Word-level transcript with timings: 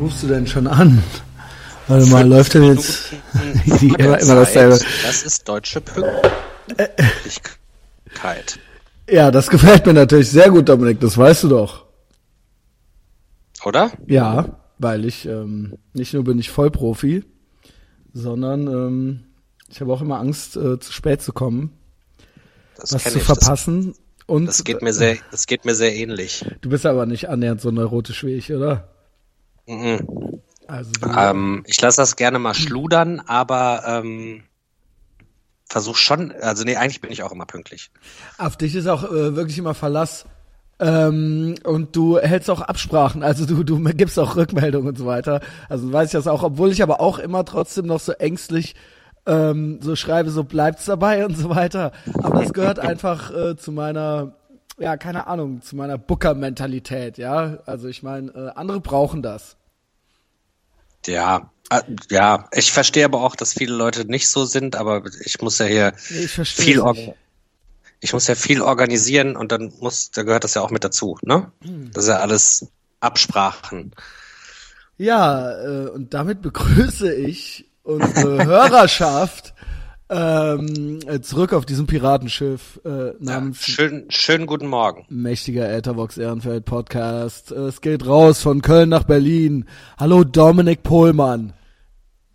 rufst 0.00 0.22
du 0.22 0.28
denn 0.28 0.46
schon 0.46 0.66
an? 0.66 1.02
Warte 1.88 2.06
mal, 2.06 2.26
läuft 2.26 2.54
denn 2.54 2.64
jetzt 2.64 3.12
immer, 3.98 4.18
immer 4.20 4.34
dasselbe? 4.36 4.78
Das 5.04 5.22
ist 5.24 5.48
deutsche 5.48 5.80
Pünktlichkeit. 5.80 6.30
Ja, 9.08 9.30
das 9.30 9.50
gefällt 9.50 9.86
mir 9.86 9.94
natürlich 9.94 10.30
sehr 10.30 10.50
gut, 10.50 10.68
Dominik, 10.68 11.00
das 11.00 11.18
weißt 11.18 11.44
du 11.44 11.48
doch. 11.48 11.84
Oder? 13.64 13.90
Ja, 14.06 14.60
weil 14.78 15.04
ich 15.04 15.26
ähm, 15.26 15.74
nicht 15.92 16.14
nur 16.14 16.24
bin 16.24 16.38
ich 16.38 16.50
Vollprofi, 16.50 17.24
sondern 18.12 18.66
ähm, 18.68 19.20
ich 19.68 19.80
habe 19.80 19.92
auch 19.92 20.00
immer 20.00 20.18
Angst, 20.20 20.56
äh, 20.56 20.78
zu 20.78 20.92
spät 20.92 21.22
zu 21.22 21.32
kommen, 21.32 21.72
Das 22.76 22.92
was 22.94 23.02
zu 23.04 23.18
ich. 23.18 23.24
verpassen. 23.24 23.88
Das, 23.88 23.96
und 24.26 24.46
das 24.46 24.62
geht 24.64 24.80
mir 24.80 24.92
sehr, 24.92 25.16
das 25.32 25.46
geht 25.46 25.64
mir 25.64 25.74
sehr 25.74 25.94
ähnlich. 25.94 26.44
du 26.60 26.68
bist 26.70 26.86
aber 26.86 27.04
nicht 27.04 27.28
annähernd 27.28 27.60
so 27.60 27.72
neurotisch 27.72 28.22
wie 28.24 28.34
ich, 28.34 28.52
oder? 28.52 28.88
Mhm. 29.70 30.40
Also 30.66 30.90
Ähm, 31.16 31.64
ich 31.66 31.80
lasse 31.80 32.00
das 32.00 32.16
gerne 32.16 32.38
mal 32.38 32.54
schludern, 32.54 33.20
aber 33.26 33.82
ähm, 33.86 34.42
versuch 35.64 35.96
schon, 35.96 36.32
also 36.32 36.64
nee, 36.64 36.76
eigentlich 36.76 37.00
bin 37.00 37.10
ich 37.10 37.22
auch 37.22 37.32
immer 37.32 37.46
pünktlich. 37.46 37.90
auf 38.38 38.56
dich 38.56 38.74
ist 38.74 38.86
auch 38.86 39.04
äh, 39.04 39.36
wirklich 39.36 39.58
immer 39.58 39.74
Verlass. 39.74 40.26
Ähm, 40.78 41.56
und 41.64 41.94
du 41.94 42.18
hältst 42.18 42.48
auch 42.50 42.62
Absprachen, 42.62 43.22
also 43.22 43.44
du, 43.44 43.62
du 43.64 43.82
gibst 43.94 44.18
auch 44.18 44.36
Rückmeldungen 44.36 44.88
und 44.88 44.98
so 44.98 45.06
weiter. 45.06 45.40
Also 45.68 45.92
weiß 45.92 46.06
ich 46.06 46.12
das 46.12 46.26
auch, 46.26 46.42
obwohl 46.42 46.70
ich 46.72 46.82
aber 46.82 47.00
auch 47.00 47.18
immer 47.18 47.44
trotzdem 47.44 47.86
noch 47.86 48.00
so 48.00 48.12
ängstlich 48.12 48.74
ähm, 49.26 49.78
so 49.82 49.94
schreibe, 49.94 50.30
so 50.30 50.44
bleibt's 50.44 50.86
dabei 50.86 51.26
und 51.26 51.36
so 51.36 51.50
weiter. 51.50 51.92
Aber 52.22 52.40
das 52.40 52.52
gehört 52.52 52.78
einfach 52.80 53.30
äh, 53.30 53.56
zu 53.56 53.72
meiner, 53.72 54.32
ja, 54.78 54.96
keine 54.96 55.26
Ahnung, 55.26 55.60
zu 55.60 55.76
meiner 55.76 55.98
Booker-Mentalität, 55.98 57.18
ja. 57.18 57.58
Also 57.66 57.88
ich 57.88 58.02
meine, 58.02 58.30
äh, 58.30 58.58
andere 58.58 58.80
brauchen 58.80 59.22
das. 59.22 59.56
Ja, 61.06 61.50
äh, 61.70 61.82
ja, 62.10 62.48
ich 62.52 62.72
verstehe 62.72 63.04
aber 63.04 63.22
auch, 63.22 63.36
dass 63.36 63.54
viele 63.54 63.74
Leute 63.74 64.04
nicht 64.04 64.28
so 64.28 64.44
sind, 64.44 64.76
aber 64.76 65.02
ich 65.24 65.40
muss 65.40 65.58
ja 65.58 65.66
hier 65.66 65.94
viel, 65.96 66.82
nicht. 66.82 67.12
ich 68.00 68.12
muss 68.12 68.26
ja 68.26 68.34
viel 68.34 68.60
organisieren 68.60 69.36
und 69.36 69.52
dann 69.52 69.72
muss, 69.80 70.10
da 70.10 70.22
gehört 70.22 70.44
das 70.44 70.54
ja 70.54 70.62
auch 70.62 70.70
mit 70.70 70.84
dazu, 70.84 71.18
ne? 71.22 71.52
Hm. 71.62 71.90
Das 71.92 72.04
ist 72.04 72.10
ja 72.10 72.18
alles 72.18 72.68
Absprachen. 73.00 73.94
Ja, 74.98 75.52
äh, 75.62 75.88
und 75.88 76.12
damit 76.12 76.42
begrüße 76.42 77.14
ich 77.14 77.66
unsere 77.82 78.44
Hörerschaft 78.44 79.54
ähm, 80.10 80.98
äh, 81.06 81.20
zurück 81.20 81.52
auf 81.52 81.64
diesem 81.66 81.86
Piratenschiff 81.86 82.80
äh, 82.84 82.88
Ja, 83.08 83.12
namens 83.20 83.64
schön, 83.64 84.06
schönen 84.08 84.46
guten 84.46 84.66
Morgen. 84.66 85.04
mächtiger 85.08 85.70
Äthervox 85.72 86.18
Ehrenfeld 86.18 86.64
Podcast. 86.64 87.52
Äh, 87.52 87.54
Es 87.66 87.80
geht 87.80 88.04
raus 88.06 88.42
von 88.42 88.60
Köln 88.60 88.88
nach 88.88 89.04
Berlin. 89.04 89.66
Hallo 89.98 90.24
Dominik 90.24 90.82
Pohlmann. 90.82 91.52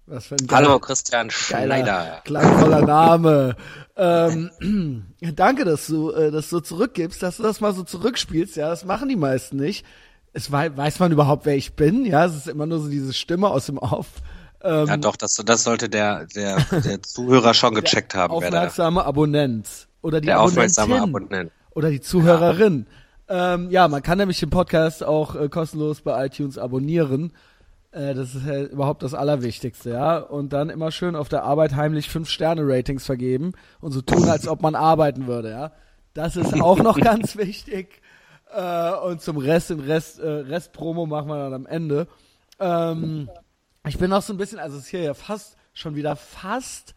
Was 0.08 0.28
für 0.28 0.36
ein 0.36 0.48
geil- 0.48 0.66
Hallo 0.66 0.80
Christian 0.80 1.28
geiler, 1.50 1.66
Schneider. 1.76 2.22
klangvoller 2.24 2.82
Name. 2.86 3.56
ähm, 3.98 5.06
danke, 5.36 5.66
dass 5.66 5.88
du 5.88 6.12
äh, 6.12 6.32
das 6.32 6.50
so 6.50 6.60
zurückgibst, 6.62 7.22
dass 7.24 7.38
du 7.38 7.44
das 7.44 7.60
mal 7.60 7.74
so 7.74 7.84
zurückspielst. 7.84 8.56
Ja, 8.56 8.70
das 8.70 8.86
machen 8.86 9.10
die 9.10 9.16
meisten 9.16 9.58
nicht. 9.58 9.86
Es 10.32 10.52
wei 10.52 10.76
weiß 10.76 11.00
man 11.00 11.12
überhaupt, 11.12 11.46
wer 11.46 11.56
ich 11.56 11.74
bin. 11.76 12.06
Ja, 12.06 12.26
es 12.26 12.36
ist 12.36 12.48
immer 12.48 12.66
nur 12.68 12.80
so 12.80 12.88
diese 12.90 13.14
Stimme 13.14 13.50
aus 13.50 13.66
dem 13.66 13.78
Off. 13.80 14.08
Ähm, 14.62 14.88
Ja, 14.88 14.98
doch, 14.98 15.16
das, 15.16 15.36
das 15.36 15.64
sollte 15.64 15.90
der, 15.90 16.26
der, 16.28 16.58
der 16.72 17.02
Zuhörer 17.02 17.54
schon 17.54 17.74
gecheckt 17.76 18.16
haben, 18.16 18.34
wer 18.40 18.52
da, 18.52 18.58
aufmerksame 18.58 19.06
Abonnent 19.06 19.88
oder 20.02 20.22
die 20.22 20.28
der 20.28 20.42
aufmerksame 20.42 21.02
Abonnent. 21.02 21.52
oder 21.72 21.90
die 21.90 22.02
Zuhörerin. 22.02 22.88
Ja. 23.30 23.56
Ähm, 23.56 23.72
ja, 23.72 23.88
man 23.88 24.04
kann 24.04 24.18
nämlich 24.20 24.40
den 24.40 24.50
Podcast 24.52 25.04
auch 25.04 25.36
äh, 25.36 25.50
kostenlos 25.50 26.02
bei 26.02 26.26
iTunes 26.26 26.58
abonnieren. 26.58 27.34
Äh, 27.92 28.14
das 28.14 28.36
ist 28.36 28.46
ja 28.46 28.64
überhaupt 28.64 29.02
das 29.04 29.14
Allerwichtigste, 29.14 29.90
ja. 29.92 30.18
Und 30.18 30.54
dann 30.54 30.70
immer 30.70 30.92
schön 30.92 31.16
auf 31.16 31.30
der 31.30 31.44
Arbeit 31.44 31.76
heimlich 31.76 32.10
fünf 32.10 32.30
Sterne 32.30 32.62
Ratings 32.64 33.06
vergeben 33.06 33.54
und 33.82 33.94
so 33.94 34.02
tun, 34.02 34.30
als 34.30 34.48
ob 34.48 34.62
man 34.62 34.76
arbeiten 34.76 35.28
würde, 35.28 35.50
ja. 35.50 35.72
Das 36.14 36.36
ist 36.36 36.54
auch 36.62 36.78
noch 36.78 37.00
ganz 37.02 37.36
wichtig. 37.36 38.02
Äh, 38.54 38.92
und 38.92 39.22
zum 39.22 39.38
Rest, 39.38 39.70
den 39.72 39.80
Rest, 39.80 40.20
äh, 40.20 40.28
Rest 40.28 40.72
Promo 40.74 41.06
machen 41.06 41.28
wir 41.28 41.38
dann 41.38 41.54
am 41.54 41.66
Ende. 41.66 42.08
Ähm, 42.60 43.30
ich 43.88 43.98
bin 43.98 44.10
noch 44.10 44.22
so 44.22 44.34
ein 44.34 44.38
bisschen, 44.38 44.60
also 44.60 44.78
es 44.78 44.86
ist 44.86 44.90
hier 44.90 45.02
ja 45.02 45.14
fast, 45.14 45.58
schon 45.74 45.96
wieder 45.96 46.16
fast 46.16 46.96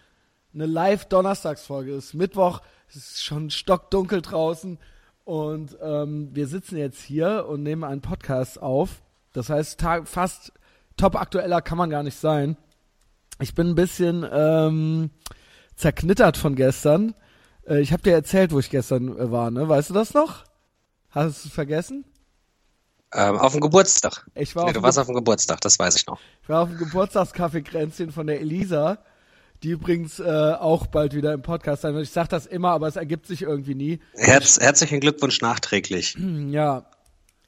eine 0.54 0.66
Live-Donnerstagsfolge. 0.66 1.92
Es 1.94 2.06
ist 2.06 2.14
Mittwoch, 2.14 2.60
es 2.88 2.96
ist 2.96 3.24
schon 3.24 3.50
stockdunkel 3.50 4.22
draußen 4.22 4.78
und 5.24 5.76
ähm, 5.82 6.30
wir 6.32 6.46
sitzen 6.46 6.78
jetzt 6.78 7.02
hier 7.02 7.46
und 7.48 7.62
nehmen 7.62 7.84
einen 7.84 8.00
Podcast 8.00 8.60
auf. 8.60 9.02
Das 9.32 9.50
heißt, 9.50 9.78
Tag, 9.78 10.08
fast 10.08 10.52
top 10.96 11.16
aktueller 11.16 11.60
kann 11.60 11.78
man 11.78 11.90
gar 11.90 12.02
nicht 12.02 12.18
sein. 12.18 12.56
Ich 13.40 13.54
bin 13.54 13.68
ein 13.68 13.74
bisschen 13.74 14.26
ähm, 14.30 15.10
zerknittert 15.76 16.36
von 16.36 16.56
gestern. 16.56 17.14
Äh, 17.66 17.80
ich 17.80 17.92
habe 17.92 18.02
dir 18.02 18.12
erzählt, 18.14 18.52
wo 18.52 18.58
ich 18.58 18.70
gestern 18.70 19.16
äh, 19.16 19.30
war, 19.30 19.50
ne? 19.50 19.68
Weißt 19.68 19.90
du 19.90 19.94
das 19.94 20.14
noch? 20.14 20.44
Hast 21.10 21.44
du 21.44 21.48
es 21.48 21.54
vergessen? 21.54 22.04
Ähm, 23.14 23.38
auf 23.38 23.52
dem 23.52 23.60
Geburtstag. 23.60 24.26
Ich 24.34 24.54
war 24.54 24.64
Nee, 24.64 24.70
auf 24.70 24.76
du 24.76 24.82
warst 24.82 24.98
auf 24.98 25.06
dem 25.06 25.14
Geburtstag, 25.14 25.60
das 25.62 25.78
weiß 25.78 25.96
ich 25.96 26.06
noch. 26.06 26.20
Ich 26.42 26.48
war 26.48 26.62
auf 26.62 26.68
dem 26.68 26.78
Geburtstagskaffeekränzchen 26.78 28.12
von 28.12 28.26
der 28.26 28.40
Elisa, 28.40 28.98
die 29.62 29.70
übrigens 29.70 30.20
äh, 30.20 30.24
auch 30.24 30.86
bald 30.86 31.14
wieder 31.14 31.32
im 31.32 31.42
Podcast 31.42 31.82
sein 31.82 31.94
wird. 31.94 32.04
Ich 32.04 32.12
sag 32.12 32.28
das 32.28 32.46
immer, 32.46 32.70
aber 32.70 32.86
es 32.86 32.96
ergibt 32.96 33.26
sich 33.26 33.42
irgendwie 33.42 33.74
nie. 33.74 34.00
Herz, 34.14 34.58
herzlichen 34.60 35.00
Glückwunsch 35.00 35.40
nachträglich. 35.40 36.16
Ja, 36.50 36.86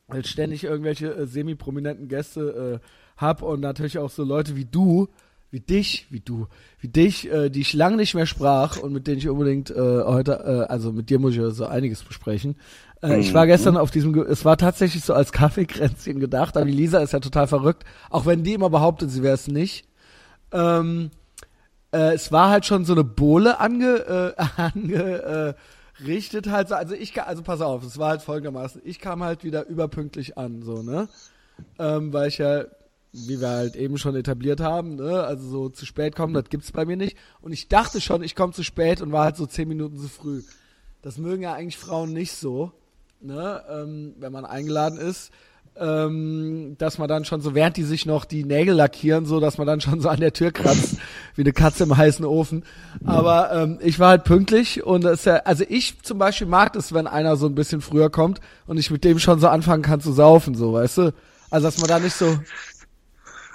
weil 0.08 0.20
ich 0.20 0.30
ständig 0.30 0.64
irgendwelche 0.64 1.14
äh, 1.14 1.26
semi-prominenten 1.26 2.08
Gäste 2.08 2.80
äh, 2.82 2.86
hab 3.16 3.42
und 3.42 3.60
natürlich 3.60 3.98
auch 3.98 4.10
so 4.10 4.24
Leute 4.24 4.56
wie 4.56 4.64
du, 4.64 5.08
wie 5.50 5.60
dich, 5.60 6.06
wie 6.10 6.20
du, 6.20 6.46
wie 6.78 6.88
dich, 6.88 7.30
äh, 7.30 7.50
die 7.50 7.60
ich 7.60 7.72
lange 7.74 7.96
nicht 7.96 8.14
mehr 8.14 8.26
sprach 8.26 8.76
und 8.78 8.92
mit 8.92 9.06
denen 9.06 9.18
ich 9.18 9.28
unbedingt 9.28 9.70
äh, 9.70 9.74
heute, 10.04 10.66
äh, 10.68 10.72
also 10.72 10.92
mit 10.92 11.10
dir 11.10 11.18
muss 11.18 11.34
ich 11.34 11.42
so 11.54 11.66
einiges 11.66 12.02
besprechen. 12.02 12.56
Äh, 13.02 13.18
Ich 13.18 13.34
war 13.34 13.46
gestern 13.46 13.76
auf 13.76 13.90
diesem, 13.90 14.14
es 14.22 14.44
war 14.44 14.56
tatsächlich 14.56 15.02
so 15.04 15.12
als 15.12 15.32
Kaffeekränzchen 15.32 16.20
gedacht, 16.20 16.56
aber 16.56 16.66
die 16.66 16.72
Lisa 16.72 17.00
ist 17.00 17.12
ja 17.12 17.20
total 17.20 17.48
verrückt, 17.48 17.84
auch 18.10 18.26
wenn 18.26 18.44
die 18.44 18.54
immer 18.54 18.70
behauptet, 18.70 19.10
sie 19.10 19.22
wäre 19.22 19.34
es 19.34 19.48
nicht. 19.48 19.86
Ähm, 20.52 21.10
äh, 21.92 22.14
es 22.14 22.30
war 22.30 22.50
halt 22.50 22.66
schon 22.66 22.84
so 22.84 22.92
eine 22.92 23.04
Bohle 23.04 23.58
ange, 23.58 24.34
äh, 24.36 24.42
ange 24.56 25.56
äh, 26.00 26.04
richtet 26.04 26.48
halt 26.48 26.68
so, 26.68 26.76
also 26.76 26.94
ich, 26.94 27.20
also 27.20 27.42
pass 27.42 27.60
auf, 27.60 27.84
es 27.84 27.98
war 27.98 28.10
halt 28.10 28.22
folgendermaßen, 28.22 28.80
ich 28.84 29.00
kam 29.00 29.22
halt 29.24 29.44
wieder 29.44 29.66
überpünktlich 29.66 30.38
an, 30.38 30.62
so, 30.62 30.82
ne, 30.82 31.08
ähm, 31.78 32.12
weil 32.12 32.28
ich 32.28 32.38
ja, 32.38 32.64
wie 33.12 33.40
wir 33.40 33.48
halt 33.48 33.76
eben 33.76 33.98
schon 33.98 34.14
etabliert 34.14 34.60
haben, 34.60 34.96
ne, 34.96 35.24
also 35.24 35.48
so 35.48 35.68
zu 35.68 35.84
spät 35.84 36.14
kommen, 36.14 36.34
das 36.34 36.48
gibt's 36.48 36.72
bei 36.72 36.84
mir 36.84 36.96
nicht 36.96 37.16
und 37.40 37.52
ich 37.52 37.68
dachte 37.68 38.00
schon, 38.00 38.22
ich 38.22 38.36
komme 38.36 38.52
zu 38.52 38.62
spät 38.62 39.00
und 39.02 39.12
war 39.12 39.24
halt 39.24 39.36
so 39.36 39.46
zehn 39.46 39.68
Minuten 39.68 39.98
zu 39.98 40.08
früh. 40.08 40.42
Das 41.02 41.18
mögen 41.18 41.42
ja 41.42 41.54
eigentlich 41.54 41.78
Frauen 41.78 42.12
nicht 42.12 42.32
so, 42.32 42.72
ne, 43.20 43.62
ähm, 43.68 44.14
wenn 44.18 44.32
man 44.32 44.44
eingeladen 44.44 44.98
ist, 44.98 45.32
ähm, 45.76 46.76
dass 46.78 46.98
man 46.98 47.08
dann 47.08 47.24
schon 47.24 47.40
so, 47.40 47.54
während 47.54 47.76
die 47.76 47.84
sich 47.84 48.04
noch 48.04 48.24
die 48.24 48.44
Nägel 48.44 48.74
lackieren, 48.74 49.24
so, 49.24 49.40
dass 49.40 49.56
man 49.56 49.66
dann 49.66 49.80
schon 49.80 50.00
so 50.00 50.08
an 50.08 50.20
der 50.20 50.32
Tür 50.32 50.52
kratzt, 50.52 50.96
wie 51.36 51.42
eine 51.42 51.52
Katze 51.52 51.84
im 51.84 51.96
heißen 51.96 52.24
Ofen. 52.24 52.64
Aber 53.04 53.52
ähm, 53.52 53.78
ich 53.80 53.98
war 53.98 54.10
halt 54.10 54.24
pünktlich 54.24 54.84
und 54.84 55.04
das 55.04 55.20
ist 55.20 55.24
ja, 55.26 55.36
also 55.36 55.64
ich 55.68 56.02
zum 56.02 56.18
Beispiel 56.18 56.46
mag 56.46 56.72
das, 56.74 56.92
wenn 56.92 57.06
einer 57.06 57.36
so 57.36 57.46
ein 57.46 57.54
bisschen 57.54 57.80
früher 57.80 58.10
kommt 58.10 58.40
und 58.66 58.78
ich 58.78 58.90
mit 58.90 59.04
dem 59.04 59.18
schon 59.18 59.40
so 59.40 59.48
anfangen 59.48 59.82
kann 59.82 60.00
zu 60.00 60.12
saufen, 60.12 60.54
so, 60.54 60.72
weißt 60.72 60.98
du? 60.98 61.14
Also, 61.50 61.66
dass 61.66 61.78
man 61.78 61.88
da 61.88 61.98
nicht 61.98 62.14
so, 62.14 62.38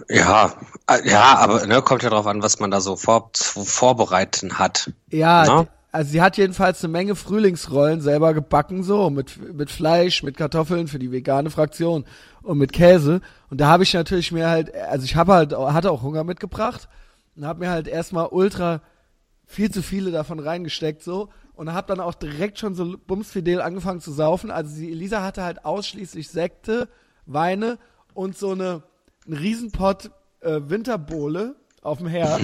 Ja, 0.10 0.54
äh, 0.90 1.08
ja, 1.10 1.36
aber 1.38 1.66
ne, 1.66 1.82
kommt 1.82 2.04
ja 2.04 2.10
drauf 2.10 2.28
an, 2.28 2.44
was 2.44 2.60
man 2.60 2.72
da 2.72 2.82
so 2.82 2.96
vor, 2.96 3.30
zu 3.34 3.64
vorbereiten 3.64 4.60
hat. 4.60 4.92
ja, 5.10 5.50
d- 5.50 5.68
also 5.92 6.12
sie 6.12 6.22
hat 6.22 6.36
jedenfalls 6.36 6.84
eine 6.84 6.92
Menge 6.92 7.16
Frühlingsrollen 7.16 8.02
selber 8.02 8.34
gebacken, 8.34 8.84
so, 8.84 9.10
mit, 9.10 9.54
mit 9.54 9.72
Fleisch, 9.72 10.24
mit 10.24 10.36
Kartoffeln 10.36 10.90
für 10.90 11.00
die 11.00 11.12
vegane 11.12 11.50
Fraktion 11.50 12.04
und 12.44 12.58
mit 12.58 12.74
Käse. 12.74 13.22
Und 13.50 13.62
da 13.62 13.68
habe 13.68 13.84
ich 13.84 13.94
natürlich 13.94 14.34
mir 14.34 14.50
halt, 14.50 14.76
also 14.76 15.06
ich 15.06 15.16
habe 15.16 15.34
halt, 15.34 15.54
hatte 15.54 15.92
auch 15.92 16.02
Hunger 16.02 16.26
mitgebracht 16.26 16.90
und 17.38 17.46
habe 17.46 17.60
mir 17.60 17.70
halt 17.70 17.88
erstmal 17.88 18.28
ultra 18.28 18.82
viel 19.46 19.72
zu 19.72 19.82
viele 19.82 20.12
davon 20.12 20.40
reingesteckt, 20.40 21.02
so. 21.02 21.30
Und 21.54 21.72
habe 21.72 21.88
dann 21.88 22.02
auch 22.02 22.16
direkt 22.16 22.60
schon 22.60 22.76
so 22.76 22.98
bumsfidel 22.98 23.62
angefangen 23.62 24.02
zu 24.02 24.12
saufen. 24.12 24.52
Also 24.52 24.76
die 24.76 24.92
Elisa 24.92 25.24
hatte 25.24 25.44
halt 25.44 25.64
ausschließlich 25.64 26.28
Sekte, 26.28 26.90
Weine 27.26 27.78
und 28.14 28.38
so 28.38 28.52
eine, 28.52 28.84
einen 29.26 29.38
Riesenpott 29.38 30.12
äh, 30.42 30.60
Winterbohle 30.68 31.56
auf 31.82 32.00
dem 32.00 32.08
Herd. 32.08 32.42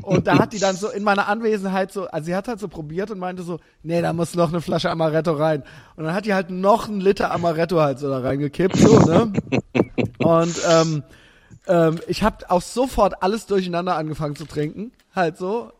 Und 0.00 0.26
da 0.26 0.38
hat 0.38 0.54
die 0.54 0.58
dann 0.58 0.74
so 0.74 0.88
in 0.88 1.04
meiner 1.04 1.28
Anwesenheit 1.28 1.92
so, 1.92 2.06
also 2.06 2.26
sie 2.26 2.34
hat 2.34 2.48
halt 2.48 2.60
so 2.60 2.68
probiert 2.68 3.10
und 3.10 3.18
meinte 3.18 3.42
so, 3.42 3.60
nee, 3.82 4.00
da 4.00 4.12
muss 4.14 4.34
noch 4.34 4.48
eine 4.48 4.62
Flasche 4.62 4.90
Amaretto 4.90 5.32
rein. 5.32 5.64
Und 5.96 6.04
dann 6.04 6.14
hat 6.14 6.24
die 6.24 6.32
halt 6.32 6.50
noch 6.50 6.88
einen 6.88 7.00
Liter 7.00 7.30
Amaretto 7.30 7.78
halt 7.80 7.98
so 7.98 8.08
da 8.08 8.20
reingekippt, 8.20 8.76
so, 8.76 8.98
ne? 9.00 9.32
Und 10.18 10.54
ähm, 10.66 11.02
ähm, 11.66 12.00
ich 12.08 12.22
habe 12.22 12.50
auch 12.50 12.62
sofort 12.62 13.22
alles 13.22 13.46
durcheinander 13.46 13.96
angefangen 13.96 14.36
zu 14.36 14.46
trinken, 14.46 14.92
halt 15.14 15.36
so. 15.36 15.72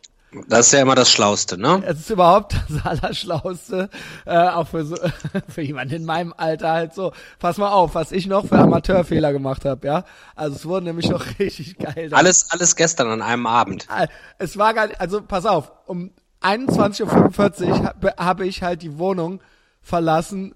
Das 0.49 0.67
ist 0.67 0.73
ja 0.73 0.81
immer 0.81 0.94
das 0.94 1.12
Schlauste, 1.12 1.58
ne? 1.58 1.82
Es 1.87 2.00
ist 2.00 2.11
überhaupt 2.11 2.56
das 2.69 2.87
Allerschlauste, 2.87 3.90
äh, 4.25 4.49
auch 4.49 4.69
für 4.69 4.84
so, 4.84 4.96
für 5.49 5.61
jemanden 5.62 5.94
in 5.94 6.05
meinem 6.05 6.32
Alter 6.37 6.73
halt 6.73 6.94
so. 6.94 7.12
Pass 7.38 7.58
mal 7.58 7.70
auf, 7.70 7.94
was 7.94 8.12
ich 8.12 8.26
noch 8.26 8.46
für 8.46 8.58
Amateurfehler 8.58 9.32
gemacht 9.32 9.64
habe, 9.64 9.87
ja. 9.87 10.05
Also 10.34 10.56
es 10.56 10.67
wurde 10.67 10.87
nämlich 10.87 11.11
noch 11.11 11.25
richtig 11.38 11.79
geil. 11.79 12.08
Alles, 12.12 12.50
alles 12.50 12.76
gestern 12.76 13.08
an 13.08 13.23
einem 13.23 13.46
Abend. 13.46 13.87
Äh, 13.94 14.08
Es 14.38 14.56
war 14.56 14.73
gar 14.73 14.87
nicht, 14.87 15.00
also 15.00 15.20
pass 15.20 15.44
auf, 15.44 15.73
um 15.87 16.12
21.45 16.40 17.69
Uhr 17.69 17.84
habe 17.84 18.14
hab 18.17 18.40
ich 18.40 18.62
halt 18.62 18.82
die 18.82 18.99
Wohnung 18.99 19.40
verlassen 19.81 20.55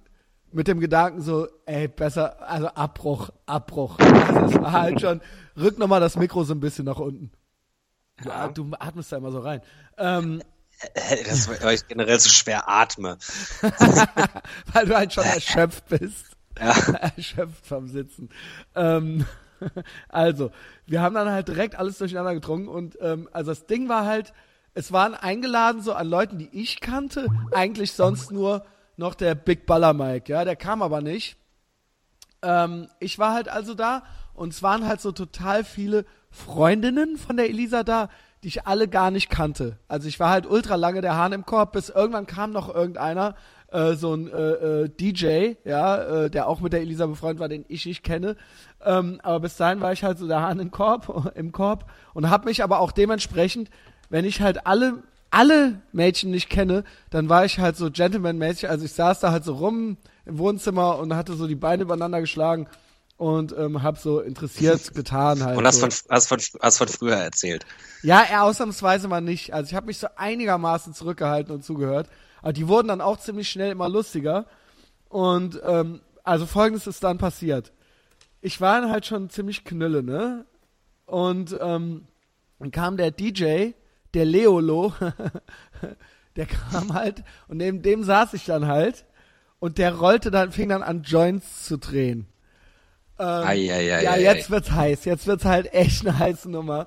mit 0.52 0.68
dem 0.68 0.80
Gedanken 0.80 1.20
so, 1.20 1.48
ey, 1.66 1.86
besser, 1.86 2.36
also 2.48 2.68
Abbruch, 2.68 3.30
Abbruch. 3.44 3.98
Also 3.98 4.56
es 4.56 4.62
war 4.62 4.72
halt 4.72 5.00
schon, 5.02 5.20
rück 5.56 5.78
nochmal 5.78 6.00
das 6.00 6.16
Mikro 6.16 6.44
so 6.44 6.54
ein 6.54 6.60
bisschen 6.60 6.86
nach 6.86 6.98
unten. 6.98 7.30
Du, 8.22 8.28
Ja. 8.28 8.48
du 8.48 8.70
atmest 8.78 9.12
da 9.12 9.16
immer 9.18 9.30
so 9.30 9.40
rein. 9.40 9.60
Ähm, 9.98 10.42
Das, 11.26 11.48
weil 11.62 11.74
ich 11.74 11.86
generell 11.88 12.20
so 12.20 12.28
schwer 12.28 12.68
atme. 12.68 13.16
weil 14.72 14.86
du 14.86 14.94
halt 14.94 15.12
schon 15.12 15.24
erschöpft 15.24 15.86
bist. 15.88 16.36
Ja. 16.58 16.72
erschöpft 17.16 17.66
vom 17.66 17.88
Sitzen. 17.88 18.28
Ähm, 18.74 19.24
also, 20.08 20.50
wir 20.86 21.00
haben 21.00 21.14
dann 21.14 21.30
halt 21.30 21.48
direkt 21.48 21.76
alles 21.76 21.98
durcheinander 21.98 22.34
getrunken 22.34 22.68
und 22.68 22.98
ähm, 23.00 23.28
also 23.32 23.50
das 23.50 23.66
Ding 23.66 23.88
war 23.88 24.04
halt, 24.04 24.32
es 24.74 24.92
waren 24.92 25.14
eingeladen 25.14 25.80
so 25.80 25.94
an 25.94 26.06
Leuten, 26.08 26.38
die 26.38 26.50
ich 26.52 26.80
kannte, 26.80 27.28
eigentlich 27.54 27.92
sonst 27.92 28.30
nur 28.30 28.64
noch 28.98 29.14
der 29.14 29.34
Big 29.34 29.64
Baller 29.66 29.94
Mike, 29.94 30.30
ja, 30.30 30.44
der 30.44 30.56
kam 30.56 30.82
aber 30.82 31.00
nicht. 31.00 31.36
Ähm, 32.42 32.88
ich 33.00 33.18
war 33.18 33.32
halt 33.32 33.48
also 33.48 33.74
da 33.74 34.02
und 34.36 34.52
es 34.52 34.62
waren 34.62 34.86
halt 34.86 35.00
so 35.00 35.12
total 35.12 35.64
viele 35.64 36.04
Freundinnen 36.30 37.16
von 37.16 37.36
der 37.36 37.48
Elisa 37.48 37.82
da, 37.82 38.08
die 38.42 38.48
ich 38.48 38.66
alle 38.66 38.86
gar 38.86 39.10
nicht 39.10 39.30
kannte. 39.30 39.78
Also 39.88 40.08
ich 40.08 40.20
war 40.20 40.30
halt 40.30 40.46
ultra 40.46 40.76
lange 40.76 41.00
der 41.00 41.16
Hahn 41.16 41.32
im 41.32 41.46
Korb, 41.46 41.72
bis 41.72 41.88
irgendwann 41.88 42.26
kam 42.26 42.52
noch 42.52 42.72
irgendeiner, 42.72 43.34
äh, 43.72 43.94
so 43.94 44.14
ein 44.14 44.30
äh, 44.30 44.82
äh, 44.84 44.88
DJ, 44.88 45.54
ja, 45.64 45.96
äh, 46.24 46.30
der 46.30 46.48
auch 46.48 46.60
mit 46.60 46.72
der 46.72 46.80
Elisa 46.80 47.06
befreundet 47.06 47.40
war, 47.40 47.48
den 47.48 47.64
ich 47.68 47.86
nicht 47.86 48.02
kenne. 48.02 48.36
Ähm, 48.84 49.20
aber 49.22 49.40
bis 49.40 49.56
dahin 49.56 49.80
war 49.80 49.92
ich 49.92 50.04
halt 50.04 50.18
so 50.18 50.28
der 50.28 50.42
Hahn 50.42 50.60
im 50.60 50.70
Korb, 50.70 51.32
im 51.34 51.50
Korb 51.52 51.90
und 52.14 52.30
habe 52.30 52.46
mich 52.48 52.62
aber 52.62 52.80
auch 52.80 52.92
dementsprechend, 52.92 53.70
wenn 54.10 54.24
ich 54.24 54.40
halt 54.40 54.66
alle 54.66 55.02
alle 55.30 55.80
Mädchen 55.92 56.30
nicht 56.30 56.48
kenne, 56.48 56.84
dann 57.10 57.28
war 57.28 57.44
ich 57.44 57.58
halt 57.58 57.76
so 57.76 57.90
Gentleman-mäßig. 57.90 58.70
Also 58.70 58.84
ich 58.84 58.92
saß 58.92 59.20
da 59.20 59.32
halt 59.32 59.44
so 59.44 59.54
rum 59.54 59.96
im 60.24 60.38
Wohnzimmer 60.38 60.98
und 60.98 61.14
hatte 61.14 61.34
so 61.34 61.48
die 61.48 61.56
Beine 61.56 61.82
übereinander 61.82 62.20
geschlagen 62.20 62.68
und 63.16 63.54
ähm, 63.56 63.82
hab 63.82 63.98
so 63.98 64.20
interessiert 64.20 64.94
getan 64.94 65.42
halt. 65.44 65.56
Und 65.56 65.66
hast 65.66 65.76
so. 65.76 65.88
von, 65.88 65.90
hast 66.10 66.28
von, 66.28 66.38
hast 66.60 66.78
von 66.78 66.88
früher 66.88 67.16
erzählt. 67.16 67.64
Ja, 68.02 68.22
er 68.22 68.42
ausnahmsweise 68.42 69.08
mal 69.08 69.20
nicht. 69.20 69.54
Also 69.54 69.70
ich 69.70 69.74
habe 69.74 69.86
mich 69.86 69.98
so 69.98 70.08
einigermaßen 70.16 70.94
zurückgehalten 70.94 71.54
und 71.54 71.64
zugehört. 71.64 72.08
Aber 72.42 72.52
die 72.52 72.68
wurden 72.68 72.88
dann 72.88 73.00
auch 73.00 73.18
ziemlich 73.18 73.48
schnell 73.48 73.72
immer 73.72 73.88
lustiger. 73.88 74.46
Und 75.08 75.60
ähm, 75.64 76.00
also 76.24 76.46
folgendes 76.46 76.86
ist 76.86 77.02
dann 77.04 77.18
passiert. 77.18 77.72
Ich 78.40 78.60
war 78.60 78.80
dann 78.80 78.90
halt 78.90 79.06
schon 79.06 79.30
ziemlich 79.30 79.64
knülle, 79.64 80.02
ne? 80.02 80.44
Und 81.06 81.56
ähm, 81.60 82.06
dann 82.58 82.70
kam 82.70 82.96
der 82.96 83.10
DJ, 83.10 83.70
der 84.14 84.24
Leolo, 84.24 84.92
der 86.36 86.46
kam 86.46 86.92
halt 86.92 87.22
und 87.48 87.58
neben 87.58 87.82
dem 87.82 88.02
saß 88.02 88.34
ich 88.34 88.44
dann 88.44 88.66
halt 88.66 89.06
und 89.58 89.78
der 89.78 89.94
rollte 89.94 90.30
dann, 90.30 90.52
fing 90.52 90.68
dann 90.68 90.82
an 90.82 91.02
Joints 91.02 91.64
zu 91.64 91.78
drehen. 91.78 92.26
Ähm, 93.18 93.26
Ei, 93.26 93.72
ei, 93.72 93.94
ei, 93.96 94.02
ja, 94.02 94.16
jetzt 94.16 94.50
wird's 94.50 94.70
heiß. 94.70 95.04
Jetzt 95.06 95.26
wird's 95.26 95.44
halt 95.44 95.72
echt 95.72 96.06
eine 96.06 96.18
heiße 96.18 96.50
Nummer. 96.50 96.86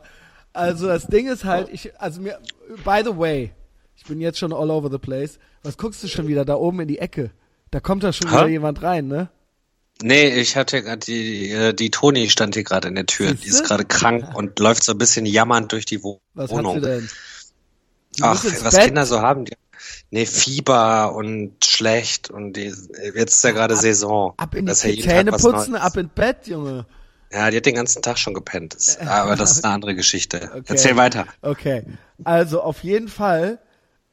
Also 0.53 0.87
das 0.87 1.07
Ding 1.07 1.27
ist 1.27 1.45
halt, 1.45 1.69
ich, 1.71 1.91
also 1.99 2.21
mir, 2.21 2.39
by 2.83 3.01
the 3.03 3.17
way, 3.17 3.51
ich 3.95 4.03
bin 4.05 4.19
jetzt 4.21 4.39
schon 4.39 4.53
all 4.53 4.69
over 4.69 4.89
the 4.91 4.97
place. 4.97 5.39
Was 5.63 5.77
guckst 5.77 6.03
du 6.03 6.07
schon 6.07 6.27
wieder 6.27 6.45
da 6.45 6.55
oben 6.55 6.81
in 6.81 6.87
die 6.87 6.99
Ecke? 6.99 7.31
Da 7.71 7.79
kommt 7.79 8.03
da 8.03 8.13
schon 8.13 8.29
Hä? 8.29 8.35
wieder 8.37 8.47
jemand 8.47 8.81
rein, 8.81 9.07
ne? 9.07 9.29
Nee, 10.01 10.29
ich 10.39 10.55
hatte 10.55 10.81
gerade 10.81 10.99
die, 11.05 11.51
äh, 11.51 11.73
die 11.73 11.91
Toni 11.91 12.29
stand 12.29 12.55
hier 12.55 12.63
gerade 12.63 12.87
in 12.87 12.95
der 12.95 13.05
Tür. 13.05 13.31
Die 13.31 13.37
Siehste? 13.37 13.63
ist 13.63 13.67
gerade 13.67 13.85
krank 13.85 14.33
und 14.33 14.57
läuft 14.59 14.83
so 14.83 14.93
ein 14.93 14.97
bisschen 14.97 15.25
jammernd 15.25 15.71
durch 15.73 15.85
die 15.85 16.01
Wo 16.03 16.21
Was 16.33 16.43
hat 16.43 16.49
sie 16.51 16.55
Wohnung. 16.55 16.81
denn? 16.81 17.09
Die 18.17 18.23
Ach, 18.23 18.43
was 18.63 18.75
Bett? 18.75 18.85
Kinder 18.85 19.05
so 19.05 19.21
haben. 19.21 19.45
Die, 19.45 19.53
nee, 20.11 20.25
Fieber 20.25 21.13
und 21.15 21.63
schlecht 21.63 22.29
und 22.29 22.53
die, 22.53 22.73
jetzt 23.15 23.35
ist 23.35 23.43
ja 23.43 23.51
gerade 23.51 23.75
Saison. 23.75 24.33
Ab 24.37 24.55
in 24.55 24.65
die 24.65 24.73
Zähne 24.73 25.31
putzen, 25.31 25.75
ab 25.75 25.97
ins 25.97 26.11
Bett, 26.13 26.47
Junge. 26.47 26.85
Ja, 27.31 27.51
die 27.51 27.57
hat 27.57 27.65
den 27.65 27.75
ganzen 27.75 28.01
Tag 28.01 28.17
schon 28.17 28.33
gepennt. 28.33 28.75
Aber 29.05 29.35
das 29.35 29.51
ist 29.51 29.63
eine 29.63 29.73
andere 29.73 29.95
Geschichte. 29.95 30.49
Okay. 30.59 30.63
Erzähl 30.67 30.95
weiter. 30.95 31.25
Okay, 31.41 31.83
also 32.23 32.61
auf 32.61 32.83
jeden 32.83 33.07
Fall, 33.07 33.59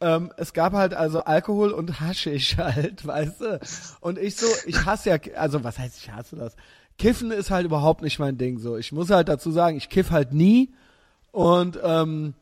ähm, 0.01 0.33
es 0.37 0.53
gab 0.53 0.75
halt 0.75 0.93
also 0.95 1.25
Alkohol 1.25 1.73
und 1.73 2.01
Haschisch 2.01 2.57
halt, 2.59 3.07
weißt 3.07 3.41
du? 3.41 3.61
Und 4.01 4.19
ich 4.19 4.37
so, 4.37 4.47
ich 4.67 4.85
hasse 4.85 5.11
ja, 5.11 5.17
also 5.37 5.65
was 5.65 5.79
heißt 5.79 5.99
ich 5.99 6.11
hasse 6.11 6.37
das? 6.37 6.55
Kiffen 6.99 7.31
ist 7.31 7.51
halt 7.51 7.67
überhaupt 7.67 8.03
nicht 8.03 8.19
mein 8.19 8.39
Ding 8.39 8.59
so. 8.59 8.77
Ich 8.77 8.93
muss 8.93 9.11
halt 9.11 9.29
dazu 9.29 9.51
sagen, 9.51 9.77
ich 9.77 9.89
kiff 9.89 10.11
halt 10.11 10.33
nie 10.33 10.73
und 11.33 11.79
ähm, 11.83 12.35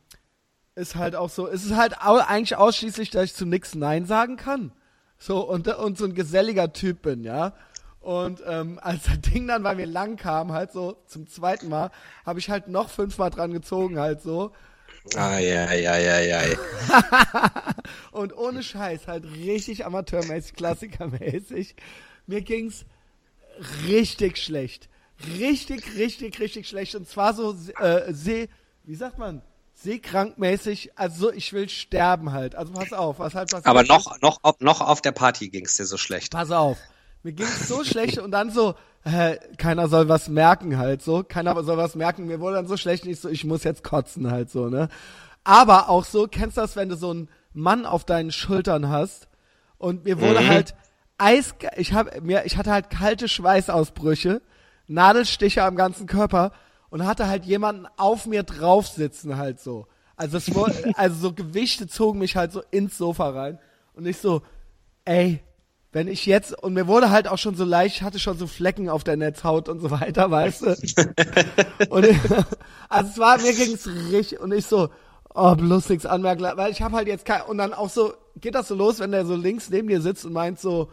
ist 0.76 0.96
halt 0.96 1.14
auch 1.14 1.30
so, 1.30 1.48
es 1.48 1.64
ist 1.64 1.76
halt 1.76 1.94
eigentlich 2.00 2.56
ausschließlich, 2.56 3.10
dass 3.10 3.24
ich 3.24 3.34
zu 3.34 3.46
nix 3.46 3.74
Nein 3.74 4.06
sagen 4.06 4.36
kann. 4.36 4.72
So, 5.18 5.48
und, 5.48 5.68
und 5.68 5.96
so 5.96 6.04
ein 6.04 6.14
geselliger 6.14 6.72
Typ 6.72 7.02
bin, 7.02 7.24
ja. 7.24 7.54
Und 8.00 8.42
ähm, 8.46 8.78
als 8.82 9.04
das 9.04 9.20
Ding 9.20 9.48
dann 9.48 9.62
bei 9.62 9.74
mir 9.74 9.86
lang 9.86 10.16
kam, 10.16 10.52
halt 10.52 10.72
so 10.72 10.96
zum 11.06 11.26
zweiten 11.26 11.68
Mal, 11.68 11.90
habe 12.26 12.38
ich 12.38 12.50
halt 12.50 12.68
noch 12.68 12.90
fünfmal 12.90 13.30
dran 13.30 13.52
gezogen, 13.52 13.98
halt 13.98 14.20
so. 14.20 14.52
Ah, 15.16 15.38
ja, 15.38 15.72
ja, 15.72 15.96
ja, 15.96 16.20
ja. 16.20 16.42
Und 18.10 18.36
ohne 18.36 18.62
Scheiß, 18.62 19.06
halt 19.06 19.24
richtig 19.24 19.86
amateurmäßig, 19.86 20.54
klassikermäßig. 20.54 21.76
Mir 22.26 22.42
ging's 22.42 22.84
richtig 23.86 24.38
schlecht. 24.38 24.88
Richtig, 25.38 25.96
richtig, 25.96 26.40
richtig 26.40 26.68
schlecht. 26.68 26.94
Und 26.94 27.08
zwar 27.08 27.32
so 27.34 27.56
äh, 27.78 28.12
seh, 28.12 28.48
wie 28.84 28.96
sagt 28.96 29.18
man, 29.18 29.42
seekrankmäßig. 29.84 30.92
Also 30.96 31.26
so, 31.28 31.32
ich 31.32 31.52
will 31.52 31.68
sterben 31.68 32.32
halt. 32.32 32.54
Also 32.54 32.72
pass 32.72 32.92
auf, 32.92 33.18
was 33.18 33.34
halt 33.34 33.50
passiert. 33.50 33.66
Aber 33.66 33.82
noch, 33.84 34.20
noch, 34.20 34.38
auf- 34.42 34.60
noch 34.60 34.80
auf 34.80 35.00
der 35.00 35.12
Party 35.12 35.48
ging's 35.48 35.76
dir 35.76 35.84
so 35.86 35.96
schlecht. 35.96 36.32
Pass 36.32 36.50
auf. 36.50 36.78
Mir 37.22 37.32
ging's 37.32 37.68
so 37.68 37.84
schlecht 37.84 38.18
und 38.18 38.32
dann 38.32 38.50
so, 38.50 38.74
äh, 39.04 39.36
keiner 39.56 39.88
soll 39.88 40.08
was 40.08 40.28
merken 40.28 40.76
halt 40.78 41.02
so. 41.02 41.22
Keiner 41.22 41.62
soll 41.62 41.76
was 41.76 41.94
merken. 41.94 42.26
Mir 42.26 42.40
wurde 42.40 42.56
dann 42.56 42.66
so 42.66 42.76
schlecht, 42.76 43.04
nicht 43.06 43.20
so, 43.20 43.28
ich 43.28 43.44
muss 43.44 43.64
jetzt 43.64 43.82
kotzen 43.84 44.30
halt 44.30 44.50
so, 44.50 44.68
ne? 44.68 44.88
Aber 45.44 45.88
auch 45.88 46.04
so, 46.04 46.26
kennst 46.26 46.56
du 46.56 46.62
das, 46.62 46.76
wenn 46.76 46.88
du 46.88 46.96
so 46.96 47.10
einen 47.10 47.28
Mann 47.52 47.86
auf 47.86 48.04
deinen 48.04 48.32
Schultern 48.32 48.88
hast 48.88 49.28
und 49.78 50.04
mir 50.04 50.20
wurde 50.20 50.40
Mhm. 50.40 50.48
halt 50.48 50.74
Eis, 51.16 51.54
ich 51.76 51.92
hab 51.92 52.22
mir, 52.22 52.44
ich 52.44 52.56
hatte 52.56 52.72
halt 52.72 52.90
kalte 52.90 53.28
Schweißausbrüche, 53.28 54.42
Nadelstiche 54.88 55.62
am 55.62 55.76
ganzen 55.76 56.06
Körper 56.06 56.50
und 56.94 57.04
hatte 57.04 57.26
halt 57.26 57.44
jemanden 57.44 57.88
auf 57.96 58.24
mir 58.24 58.44
drauf 58.44 58.86
sitzen 58.86 59.36
halt 59.36 59.58
so. 59.58 59.88
Also 60.14 60.36
es 60.36 60.54
wurde, 60.54 60.74
also 60.94 61.16
so 61.16 61.32
Gewichte 61.32 61.88
zogen 61.88 62.20
mich 62.20 62.36
halt 62.36 62.52
so 62.52 62.62
ins 62.70 62.96
Sofa 62.96 63.30
rein 63.30 63.58
und 63.94 64.06
ich 64.06 64.18
so, 64.18 64.42
ey, 65.04 65.42
wenn 65.90 66.06
ich 66.06 66.24
jetzt, 66.24 66.56
und 66.62 66.72
mir 66.72 66.86
wurde 66.86 67.10
halt 67.10 67.26
auch 67.26 67.38
schon 67.38 67.56
so 67.56 67.64
leicht, 67.64 67.96
ich 67.96 68.02
hatte 68.02 68.20
schon 68.20 68.38
so 68.38 68.46
Flecken 68.46 68.88
auf 68.88 69.02
der 69.02 69.16
Netzhaut 69.16 69.68
und 69.68 69.80
so 69.80 69.90
weiter, 69.90 70.30
weißt 70.30 70.62
du? 70.62 70.68
und 71.88 72.06
ich, 72.06 72.16
also 72.88 73.10
es 73.10 73.18
war, 73.18 73.38
mir 73.38 73.54
ging's 73.54 73.88
richtig, 74.12 74.38
und 74.38 74.52
ich 74.52 74.66
so, 74.66 74.88
oh, 75.34 75.56
bloß 75.56 75.88
nichts 75.88 76.06
anmerken, 76.06 76.44
weil 76.44 76.70
ich 76.70 76.80
habe 76.80 76.94
halt 76.94 77.08
jetzt 77.08 77.24
kein, 77.24 77.42
und 77.42 77.58
dann 77.58 77.74
auch 77.74 77.90
so, 77.90 78.14
geht 78.36 78.54
das 78.54 78.68
so 78.68 78.76
los, 78.76 79.00
wenn 79.00 79.10
der 79.10 79.26
so 79.26 79.34
links 79.34 79.68
neben 79.68 79.88
dir 79.88 80.00
sitzt 80.00 80.24
und 80.24 80.32
meint 80.32 80.60
so, 80.60 80.92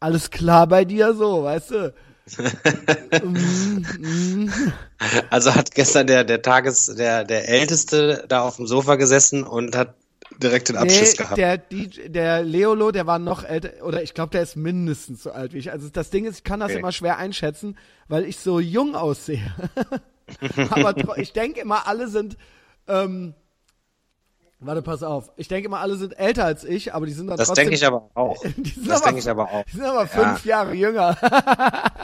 alles 0.00 0.30
klar 0.30 0.66
bei 0.66 0.84
dir, 0.84 1.14
so, 1.14 1.44
weißt 1.44 1.70
du? 1.70 1.94
Also 5.30 5.54
hat 5.54 5.74
gestern 5.74 6.06
der, 6.06 6.24
der 6.24 6.42
Tages, 6.42 6.86
der, 6.86 7.24
der 7.24 7.48
Älteste 7.48 8.24
da 8.28 8.42
auf 8.42 8.56
dem 8.56 8.66
Sofa 8.66 8.96
gesessen 8.96 9.44
und 9.44 9.76
hat 9.76 9.94
direkt 10.42 10.68
den 10.68 10.76
Abschiss 10.76 11.12
nee, 11.12 11.16
gehabt. 11.16 11.36
der, 11.36 11.58
DJ, 11.58 12.08
der 12.08 12.42
Leolo, 12.42 12.90
der 12.90 13.06
war 13.06 13.18
noch 13.18 13.44
älter, 13.44 13.84
oder 13.84 14.02
ich 14.02 14.14
glaube, 14.14 14.30
der 14.30 14.42
ist 14.42 14.56
mindestens 14.56 15.22
so 15.22 15.30
alt 15.30 15.52
wie 15.52 15.58
ich. 15.58 15.72
Also 15.72 15.88
das 15.88 16.10
Ding 16.10 16.24
ist, 16.24 16.38
ich 16.38 16.44
kann 16.44 16.60
das 16.60 16.70
Okay. 16.70 16.74
immer 16.74 16.92
schwer 16.92 17.18
einschätzen, 17.18 17.76
weil 18.08 18.24
ich 18.24 18.38
so 18.38 18.60
jung 18.60 18.96
aussehe. 18.96 19.54
Aber 20.70 21.18
ich 21.18 21.32
denke 21.32 21.60
immer, 21.60 21.86
alle 21.86 22.08
sind, 22.08 22.36
ähm, 22.88 23.34
warte, 24.60 24.82
pass 24.82 25.02
auf. 25.02 25.30
Ich 25.36 25.48
denke 25.48 25.66
immer, 25.68 25.80
alle 25.80 25.96
sind 25.96 26.18
älter 26.18 26.44
als 26.44 26.64
ich, 26.64 26.94
aber 26.94 27.06
die 27.06 27.12
sind 27.12 27.26
dann 27.28 27.36
Das 27.36 27.48
trotzdem. 27.48 27.64
denke 27.64 27.76
ich 27.76 27.86
aber 27.86 28.08
auch. 28.14 28.42
Das 28.86 29.02
aber, 29.02 29.06
denke 29.06 29.20
ich 29.20 29.28
aber 29.30 29.50
auch. 29.52 29.64
Die 29.64 29.76
sind 29.76 29.84
aber 29.84 30.06
fünf 30.06 30.44
Jahre 30.44 30.74
jünger. 30.74 31.16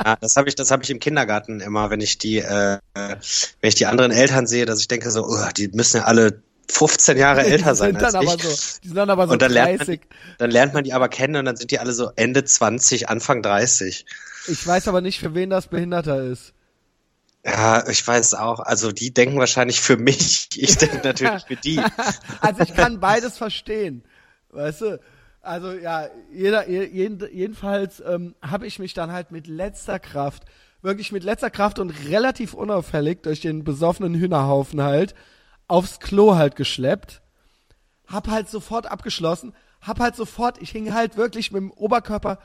Ja, 0.05 0.17
das 0.21 0.37
habe 0.37 0.49
ich, 0.49 0.55
das 0.55 0.71
habe 0.71 0.83
ich 0.83 0.91
im 0.91 0.99
Kindergarten 0.99 1.61
immer, 1.61 1.91
wenn 1.91 2.01
ich 2.01 2.19
die, 2.19 2.39
äh, 2.39 2.79
wenn 2.95 3.19
ich 3.63 3.75
die 3.75 3.87
anderen 3.87 4.11
Eltern 4.11 4.47
sehe, 4.47 4.67
dass 4.67 4.81
ich 4.81 4.89
denke 4.89 5.11
so, 5.11 5.25
oh, 5.27 5.49
die 5.57 5.69
müssen 5.69 5.99
ja 5.99 6.05
alle 6.05 6.43
15 6.71 7.17
Jahre 7.19 7.45
älter 7.45 7.75
sein 7.75 7.97
als 7.97 8.15
ich. 8.15 8.31
so, 8.43 8.79
die 8.83 8.89
sind 8.89 8.97
dann 8.97 9.11
aber 9.11 9.27
so 9.27 9.33
und 9.33 9.43
dann 9.43 9.53
lernt, 9.53 9.79
man, 9.79 9.87
30. 9.87 10.01
dann 10.39 10.51
lernt 10.51 10.75
man 10.75 10.85
die 10.85 10.93
aber 10.93 11.09
kennen 11.09 11.37
und 11.37 11.45
dann 11.45 11.57
sind 11.57 11.71
die 11.71 11.79
alle 11.79 11.93
so 11.93 12.11
Ende 12.17 12.45
20, 12.45 13.09
Anfang 13.09 13.43
30. 13.43 14.05
Ich 14.49 14.67
weiß 14.67 14.89
aber 14.89 15.01
nicht, 15.01 15.21
für 15.21 15.35
wen 15.35 15.51
das 15.51 15.69
behinderter 15.69 16.23
ist. 16.23 16.53
Ja, 17.45 17.89
ich 17.89 18.07
weiß 18.07 18.35
auch. 18.35 18.61
Also 18.61 18.93
die 18.93 19.13
denken 19.13 19.39
wahrscheinlich 19.39 19.81
für 19.81 19.97
mich. 19.97 20.49
Ich 20.55 20.79
denke 20.79 21.01
natürlich 21.03 21.43
für 21.43 21.57
die. 21.57 21.81
also 22.41 22.63
ich 22.63 22.75
kann 22.75 23.01
beides 23.01 23.37
verstehen. 23.37 24.05
Weißt 24.51 24.83
du? 24.83 25.01
Also 25.41 25.73
ja, 25.73 26.07
jeder, 26.33 26.69
jeden, 26.69 27.19
jedenfalls 27.35 28.01
ähm, 28.07 28.37
habe 28.41 28.67
ich 28.67 28.79
mich 28.79 28.95
dann 28.95 29.11
halt 29.11 29.33
mit 29.33 29.49
letzter 29.49 29.99
Kraft, 29.99 30.45
wirklich 30.83 31.11
mit 31.11 31.25
letzter 31.25 31.51
Kraft 31.51 31.81
und 31.81 31.91
relativ 32.09 32.55
unauffällig 32.55 33.23
durch 33.23 33.41
den 33.41 33.65
besoffenen 33.65 34.15
Hühnerhaufen 34.15 34.83
halt 34.83 35.15
aufs 35.67 35.99
Klo 35.99 36.37
halt 36.37 36.55
geschleppt. 36.55 37.23
Hab 38.07 38.29
halt 38.29 38.49
sofort 38.49 38.87
abgeschlossen. 38.87 39.53
Hab 39.81 39.99
halt 39.99 40.15
sofort, 40.15 40.63
ich 40.63 40.71
hing 40.71 40.95
halt 40.95 41.17
wirklich 41.17 41.51
mit 41.51 41.61
dem 41.61 41.73
Oberkörper 41.73 42.39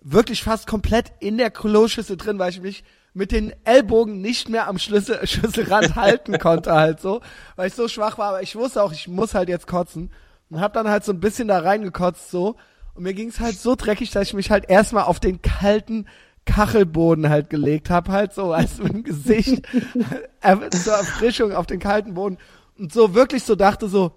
wirklich 0.00 0.42
fast 0.42 0.66
komplett 0.66 1.12
in 1.20 1.38
der 1.38 1.50
Kloschüssel 1.50 2.16
drin, 2.16 2.38
weil 2.38 2.50
ich 2.50 2.60
mich 2.60 2.84
mit 3.14 3.30
den 3.30 3.54
Ellbogen 3.64 4.20
nicht 4.20 4.48
mehr 4.48 4.68
am 4.68 4.78
Schlüssel, 4.78 5.26
Schlüsselrand 5.26 5.94
halten 5.94 6.38
konnte 6.38 6.74
halt 6.74 7.00
so, 7.00 7.20
weil 7.56 7.68
ich 7.68 7.74
so 7.74 7.88
schwach 7.88 8.18
war, 8.18 8.30
aber 8.30 8.42
ich 8.42 8.56
wusste 8.56 8.82
auch, 8.82 8.92
ich 8.92 9.08
muss 9.08 9.34
halt 9.34 9.48
jetzt 9.48 9.66
kotzen. 9.66 10.12
Und 10.50 10.60
hab 10.60 10.74
dann 10.74 10.88
halt 10.88 11.04
so 11.04 11.12
ein 11.12 11.20
bisschen 11.20 11.48
da 11.48 11.60
reingekotzt 11.60 12.30
so. 12.30 12.56
Und 12.94 13.04
mir 13.04 13.14
ging's 13.14 13.40
halt 13.40 13.58
so 13.58 13.74
dreckig, 13.74 14.10
dass 14.10 14.28
ich 14.28 14.34
mich 14.34 14.50
halt 14.50 14.68
erstmal 14.68 15.04
auf 15.04 15.18
den 15.18 15.42
kalten 15.42 16.06
Kachelboden 16.44 17.28
halt 17.28 17.50
gelegt 17.50 17.88
hab, 17.88 18.08
halt 18.08 18.34
so 18.34 18.52
als 18.52 18.78
mit 18.78 18.92
dem 18.92 19.04
Gesicht. 19.04 19.62
Zur 20.82 20.94
Erfrischung 20.94 21.52
auf 21.52 21.66
den 21.66 21.80
kalten 21.80 22.14
Boden. 22.14 22.38
Und 22.78 22.92
so 22.92 23.14
wirklich 23.14 23.44
so 23.44 23.54
dachte 23.54 23.88
so, 23.88 24.12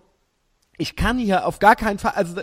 ich 0.78 0.96
kann 0.96 1.18
hier 1.18 1.46
auf 1.46 1.60
gar 1.60 1.76
keinen 1.76 1.98
Fall, 1.98 2.14
also 2.16 2.42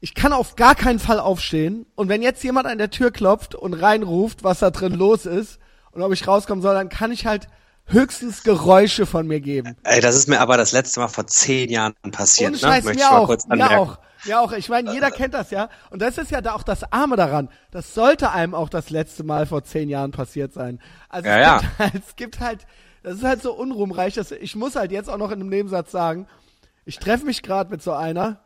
ich 0.00 0.14
kann 0.14 0.32
auf 0.32 0.56
gar 0.56 0.74
keinen 0.74 0.98
Fall 0.98 1.18
aufstehen. 1.18 1.86
Und 1.94 2.08
wenn 2.08 2.22
jetzt 2.22 2.42
jemand 2.44 2.66
an 2.66 2.78
der 2.78 2.90
Tür 2.90 3.10
klopft 3.10 3.54
und 3.54 3.74
reinruft, 3.74 4.44
was 4.44 4.60
da 4.60 4.70
drin 4.70 4.94
los 4.94 5.26
ist 5.26 5.58
und 5.90 6.02
ob 6.02 6.12
ich 6.12 6.26
rauskommen 6.26 6.62
soll, 6.62 6.74
dann 6.74 6.88
kann 6.88 7.10
ich 7.10 7.26
halt 7.26 7.48
höchstens 7.86 8.42
Geräusche 8.42 9.06
von 9.06 9.26
mir 9.26 9.40
geben. 9.40 9.76
Ey, 9.82 10.00
das 10.00 10.14
ist 10.14 10.28
mir 10.28 10.40
aber 10.40 10.56
das 10.56 10.72
letzte 10.72 11.00
Mal 11.00 11.08
vor 11.08 11.26
zehn 11.26 11.70
Jahren 11.70 11.94
passiert. 12.12 12.50
Ohne 12.50 12.58
Scheiß, 12.58 12.84
ne? 12.84 12.94
mir 12.94 13.10
auch, 13.10 13.36
mir 13.48 13.78
auch. 13.78 13.98
Ja, 14.24 14.40
auch. 14.40 14.52
Ich 14.52 14.68
meine, 14.68 14.92
jeder 14.92 15.10
kennt 15.10 15.34
das 15.34 15.50
ja. 15.50 15.68
Und 15.90 16.02
das 16.02 16.18
ist 16.18 16.30
ja 16.30 16.40
da 16.40 16.54
auch 16.54 16.62
das 16.62 16.92
Arme 16.92 17.16
daran. 17.16 17.48
Das 17.70 17.94
sollte 17.94 18.30
einem 18.30 18.54
auch 18.54 18.68
das 18.68 18.90
letzte 18.90 19.24
Mal 19.24 19.46
vor 19.46 19.64
zehn 19.64 19.88
Jahren 19.88 20.10
passiert 20.10 20.52
sein. 20.52 20.80
Also 21.08 21.28
ja, 21.28 21.36
es, 21.36 21.42
ja. 21.42 21.58
Gibt 21.58 21.78
halt, 21.78 21.94
es 21.94 22.16
gibt 22.16 22.40
halt, 22.40 22.66
das 23.02 23.14
ist 23.14 23.24
halt 23.24 23.42
so 23.42 23.52
unruhmreich, 23.54 24.14
dass 24.14 24.32
ich 24.32 24.54
muss 24.54 24.76
halt 24.76 24.92
jetzt 24.92 25.08
auch 25.08 25.18
noch 25.18 25.30
in 25.30 25.40
einem 25.40 25.48
Nebensatz 25.48 25.90
sagen, 25.90 26.26
ich 26.84 26.98
treffe 26.98 27.24
mich 27.24 27.42
gerade 27.42 27.70
mit 27.70 27.82
so 27.82 27.92
einer 27.92 28.40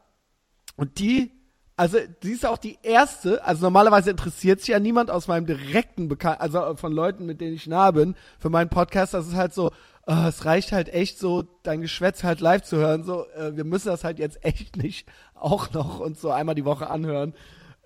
und 0.77 0.99
die 0.99 1.31
also 1.77 1.99
sie 2.23 2.33
ist 2.33 2.47
auch 2.47 2.59
die 2.59 2.79
erste, 2.83 3.45
also 3.45 3.63
normalerweise 3.63 4.11
interessiert 4.11 4.61
sich 4.61 4.69
ja 4.69 4.79
niemand 4.79 5.11
aus 5.11 5.27
meinem 5.27 5.47
direkten 5.47 6.09
Bekan 6.09 6.37
also 6.39 6.77
von 6.77 6.93
Leuten, 6.93 7.27
mit 7.27 7.41
denen 7.41 7.55
ich 7.55 7.67
nah 7.67 7.91
bin, 7.91 8.15
für 8.39 8.51
meinen 8.51 8.69
Podcast. 8.69 9.15
Das 9.15 9.27
ist 9.27 9.35
halt 9.35 9.55
so, 9.55 9.73
uh, 10.09 10.27
es 10.29 10.45
reicht 10.45 10.73
halt 10.73 10.89
echt 10.91 11.19
so, 11.19 11.45
dein 11.63 11.81
Geschwätz 11.81 12.25
halt 12.25 12.41
live 12.41 12.63
zu 12.63 12.77
hören. 12.77 13.05
So, 13.05 13.23
uh, 13.23 13.57
wir 13.57 13.65
müssen 13.65 13.89
das 13.89 14.05
halt 14.05 14.19
jetzt 14.19 14.45
echt 14.45 14.77
nicht 14.77 15.09
auch 15.35 15.73
noch 15.73 16.01
uns 16.01 16.21
so 16.21 16.31
einmal 16.31 16.55
die 16.55 16.65
Woche 16.65 16.91
anhören. 16.91 17.35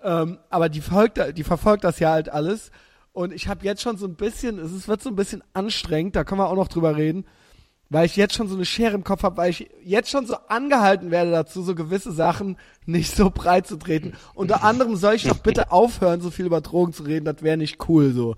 Ähm, 0.03 0.37
aber 0.49 0.69
die 0.69 0.81
folgt, 0.81 1.19
die 1.37 1.43
verfolgt 1.43 1.83
das 1.83 1.99
ja 1.99 2.11
halt 2.11 2.29
alles. 2.29 2.71
Und 3.13 3.33
ich 3.33 3.47
habe 3.47 3.65
jetzt 3.65 3.81
schon 3.81 3.97
so 3.97 4.05
ein 4.05 4.15
bisschen, 4.15 4.59
es 4.59 4.87
wird 4.87 5.01
so 5.01 5.09
ein 5.09 5.15
bisschen 5.15 5.43
anstrengend, 5.53 6.15
da 6.15 6.23
können 6.23 6.39
wir 6.39 6.49
auch 6.49 6.55
noch 6.55 6.67
drüber 6.67 6.95
reden 6.97 7.25
weil 7.89 8.05
ich 8.05 8.15
jetzt 8.15 8.35
schon 8.35 8.47
so 8.47 8.55
eine 8.55 8.65
Schere 8.65 8.95
im 8.95 9.03
Kopf 9.03 9.23
habe, 9.23 9.37
weil 9.37 9.49
ich 9.49 9.69
jetzt 9.83 10.09
schon 10.09 10.25
so 10.25 10.35
angehalten 10.47 11.11
werde 11.11 11.31
dazu, 11.31 11.61
so 11.63 11.75
gewisse 11.75 12.11
Sachen 12.11 12.57
nicht 12.85 13.15
so 13.15 13.29
breit 13.29 13.67
zu 13.67 13.77
treten. 13.77 14.13
Unter 14.33 14.63
anderem 14.63 14.95
soll 14.95 15.15
ich 15.15 15.23
doch 15.23 15.37
bitte 15.37 15.71
aufhören, 15.71 16.21
so 16.21 16.31
viel 16.31 16.45
über 16.45 16.61
Drogen 16.61 16.93
zu 16.93 17.03
reden, 17.03 17.25
das 17.25 17.41
wäre 17.41 17.57
nicht 17.57 17.87
cool 17.87 18.11
so. 18.11 18.35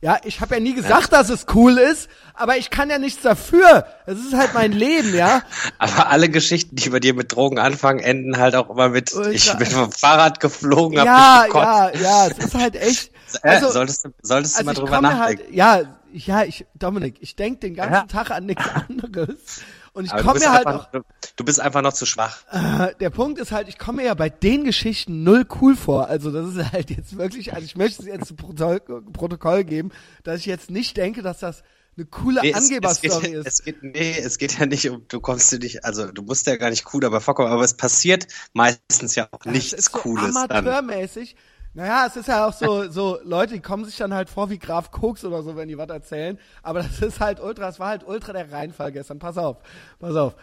Ja, 0.00 0.18
ich 0.22 0.40
habe 0.40 0.54
ja 0.54 0.60
nie 0.60 0.74
gesagt, 0.74 1.12
dass 1.12 1.28
es 1.28 1.46
cool 1.54 1.76
ist, 1.76 2.08
aber 2.32 2.56
ich 2.56 2.70
kann 2.70 2.88
ja 2.88 3.00
nichts 3.00 3.22
dafür. 3.22 3.84
Das 4.06 4.16
ist 4.20 4.32
halt 4.32 4.54
mein 4.54 4.70
Leben, 4.70 5.12
ja. 5.12 5.42
Aber 5.78 6.10
alle 6.10 6.28
Geschichten, 6.28 6.76
die 6.76 6.88
bei 6.90 7.00
dir 7.00 7.14
mit 7.14 7.34
Drogen 7.34 7.58
anfangen, 7.58 7.98
enden 7.98 8.38
halt 8.38 8.54
auch 8.54 8.70
immer 8.70 8.90
mit, 8.90 9.12
Ultra. 9.12 9.32
ich 9.32 9.52
bin 9.54 9.66
vom 9.66 9.90
Fahrrad 9.90 10.38
geflogen, 10.38 10.98
ja, 10.98 11.46
hab 11.48 11.52
Ja, 11.52 11.90
ja, 12.00 12.26
es 12.28 12.38
ist 12.38 12.54
halt 12.54 12.76
echt. 12.76 13.10
Also, 13.42 13.70
solltest 13.70 14.04
du, 14.04 14.10
solltest 14.22 14.56
also 14.56 14.72
du 14.72 14.80
mal 14.80 14.86
drüber 14.86 15.00
nachdenken. 15.00 15.42
Halt, 15.42 15.54
ja, 15.54 15.97
ja, 16.12 16.44
ich, 16.44 16.66
Dominik, 16.74 17.16
ich 17.20 17.36
denk 17.36 17.60
den 17.60 17.74
ganzen 17.74 17.92
ja. 17.92 18.02
Tag 18.04 18.30
an 18.30 18.46
nichts 18.46 18.64
anderes. 18.88 19.62
Und 19.92 20.04
ich 20.04 20.12
komme 20.12 20.38
mir 20.38 20.52
halt 20.52 20.66
einfach, 20.66 20.94
auch, 20.94 21.02
Du 21.36 21.44
bist 21.44 21.60
einfach 21.60 21.82
noch 21.82 21.92
zu 21.92 22.06
schwach. 22.06 22.44
Äh, 22.50 22.94
der 23.00 23.10
Punkt 23.10 23.40
ist 23.40 23.52
halt, 23.52 23.68
ich 23.68 23.78
komme 23.78 24.02
mir 24.02 24.08
ja 24.08 24.14
bei 24.14 24.28
den 24.28 24.64
Geschichten 24.64 25.24
null 25.24 25.46
cool 25.60 25.76
vor. 25.76 26.08
Also 26.08 26.30
das 26.30 26.54
ist 26.54 26.72
halt 26.72 26.90
jetzt 26.90 27.16
wirklich, 27.16 27.54
also 27.54 27.64
ich 27.64 27.76
möchte 27.76 28.02
es 28.02 28.08
jetzt 28.08 28.26
zu 28.26 28.36
Protokoll, 28.36 29.02
Protokoll 29.12 29.64
geben, 29.64 29.90
dass 30.22 30.40
ich 30.40 30.46
jetzt 30.46 30.70
nicht 30.70 30.96
denke, 30.96 31.22
dass 31.22 31.40
das 31.40 31.62
eine 31.96 32.06
coole 32.06 32.40
nee, 32.42 32.54
Angeberstory 32.54 33.32
ist. 33.32 33.46
Es 33.46 33.64
geht, 33.64 33.82
nee, 33.82 34.16
es 34.18 34.38
geht 34.38 34.58
ja 34.58 34.66
nicht 34.66 34.88
um, 34.88 35.02
du 35.08 35.20
kommst 35.20 35.52
du 35.52 35.58
nicht, 35.58 35.84
also 35.84 36.06
du 36.12 36.22
musst 36.22 36.46
ja 36.46 36.56
gar 36.56 36.70
nicht 36.70 36.92
cool 36.92 37.00
dabei 37.00 37.18
vorkommen, 37.20 37.50
aber 37.50 37.64
es 37.64 37.74
passiert 37.74 38.28
meistens 38.52 39.16
ja 39.16 39.28
auch 39.32 39.44
nichts 39.44 39.70
das 39.70 39.80
ist 39.80 39.92
so 39.92 39.98
Cooles. 39.98 40.36
Amateurmäßig. 40.36 41.34
Dann. 41.34 41.44
Naja, 41.74 42.06
es 42.06 42.16
ist 42.16 42.28
ja 42.28 42.46
auch 42.46 42.52
so, 42.52 42.90
so 42.90 43.18
Leute, 43.22 43.54
die 43.54 43.60
kommen 43.60 43.84
sich 43.84 43.96
dann 43.96 44.14
halt 44.14 44.30
vor 44.30 44.50
wie 44.50 44.58
Graf 44.58 44.90
Koks 44.90 45.24
oder 45.24 45.42
so, 45.42 45.56
wenn 45.56 45.68
die 45.68 45.78
was 45.78 45.88
erzählen. 45.88 46.38
Aber 46.62 46.82
das 46.82 47.00
ist 47.00 47.20
halt 47.20 47.40
ultra, 47.40 47.68
es 47.68 47.78
war 47.78 47.88
halt 47.88 48.06
ultra 48.06 48.32
der 48.32 48.50
Reinfall 48.50 48.92
gestern. 48.92 49.18
Pass 49.18 49.38
auf, 49.38 49.58
pass 49.98 50.16
auf. 50.16 50.34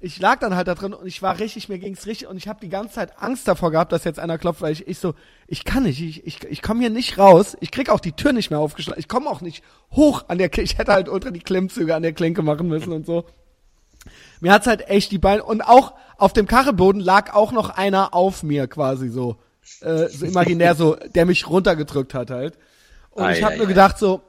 Ich 0.00 0.20
lag 0.20 0.38
dann 0.38 0.54
halt 0.54 0.68
da 0.68 0.74
drin 0.74 0.92
und 0.92 1.06
ich 1.06 1.22
war 1.22 1.38
richtig, 1.38 1.70
mir 1.70 1.78
ging's 1.78 2.06
richtig 2.06 2.28
und 2.28 2.36
ich 2.36 2.46
habe 2.46 2.60
die 2.60 2.68
ganze 2.68 2.94
Zeit 2.94 3.18
Angst 3.22 3.48
davor 3.48 3.70
gehabt, 3.70 3.90
dass 3.90 4.04
jetzt 4.04 4.18
einer 4.18 4.36
klopft, 4.36 4.60
weil 4.60 4.72
ich, 4.72 4.86
ich 4.86 4.98
so, 4.98 5.14
ich 5.46 5.64
kann 5.64 5.84
nicht, 5.84 6.02
ich, 6.02 6.26
ich, 6.26 6.44
ich 6.44 6.60
komme 6.60 6.80
hier 6.80 6.90
nicht 6.90 7.16
raus, 7.16 7.56
ich 7.60 7.70
krieg 7.70 7.88
auch 7.88 8.00
die 8.00 8.12
Tür 8.12 8.34
nicht 8.34 8.50
mehr 8.50 8.58
aufgeschlagen, 8.58 9.00
ich 9.00 9.08
komme 9.08 9.30
auch 9.30 9.40
nicht 9.40 9.64
hoch 9.92 10.26
an 10.28 10.36
der 10.36 10.50
Klinke, 10.50 10.70
ich 10.70 10.76
hätte 10.76 10.92
halt 10.92 11.08
ultra 11.08 11.30
die 11.30 11.40
Klimmzüge 11.40 11.94
an 11.94 12.02
der 12.02 12.12
Klinke 12.12 12.42
machen 12.42 12.68
müssen 12.68 12.92
und 12.92 13.06
so. 13.06 13.24
Mir 14.40 14.52
hat's 14.52 14.66
halt 14.66 14.88
echt 14.90 15.10
die 15.10 15.18
Beine 15.18 15.42
und 15.42 15.62
auch 15.62 15.94
auf 16.18 16.34
dem 16.34 16.46
Kachelboden 16.46 17.00
lag 17.00 17.32
auch 17.32 17.52
noch 17.52 17.70
einer 17.70 18.12
auf 18.12 18.42
mir 18.42 18.66
quasi 18.66 19.08
so 19.08 19.38
äh, 19.80 20.08
so 20.08 20.26
imaginär 20.26 20.74
so, 20.74 20.96
der 21.14 21.26
mich 21.26 21.48
runtergedrückt 21.48 22.14
hat 22.14 22.30
halt. 22.30 22.58
Und 23.10 23.24
ei, 23.24 23.38
ich 23.38 23.44
habe 23.44 23.58
mir 23.58 23.66
gedacht 23.66 23.98
so, 23.98 24.22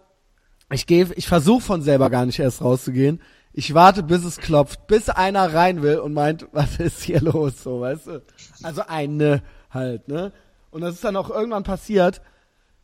ich 0.71 0.87
gehe, 0.87 1.07
ich 1.15 1.27
versuche 1.27 1.61
von 1.61 1.81
selber 1.81 2.09
gar 2.09 2.25
nicht 2.25 2.39
erst 2.39 2.61
rauszugehen. 2.61 3.21
Ich 3.53 3.73
warte, 3.73 4.03
bis 4.03 4.25
es 4.25 4.37
klopft, 4.37 4.87
bis 4.87 5.09
einer 5.09 5.53
rein 5.53 5.81
will 5.81 5.99
und 5.99 6.13
meint, 6.13 6.47
was 6.51 6.79
ist 6.79 7.03
hier 7.03 7.21
los, 7.21 7.63
so, 7.63 7.81
weißt 7.81 8.07
du? 8.07 8.23
Also 8.63 8.83
eine 8.87 9.43
halt, 9.69 10.07
ne? 10.07 10.31
Und 10.71 10.81
das 10.81 10.95
ist 10.95 11.03
dann 11.03 11.15
auch 11.15 11.29
irgendwann 11.29 11.63
passiert. 11.63 12.21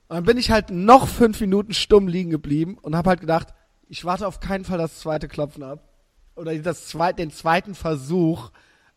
Und 0.08 0.16
dann 0.16 0.24
bin 0.24 0.38
ich 0.38 0.52
halt 0.52 0.70
noch 0.70 1.08
fünf 1.08 1.42
Minuten 1.42 1.74
stumm 1.74 2.08
liegen 2.08 2.30
geblieben 2.30 2.78
und 2.82 2.96
habe 2.96 3.10
halt 3.10 3.22
gedacht, 3.22 3.50
ich 3.88 4.06
warte 4.06 4.28
auf 4.28 4.40
keinen 4.40 4.64
Fall 4.64 4.78
das 4.78 5.00
zweite 5.00 5.28
Klopfen 5.28 5.64
ab. 5.64 5.90
Oder 6.36 6.56
das 6.60 6.88
zweite, 6.88 7.18
den 7.18 7.32
zweiten 7.32 7.76
Versuch, 7.76 8.52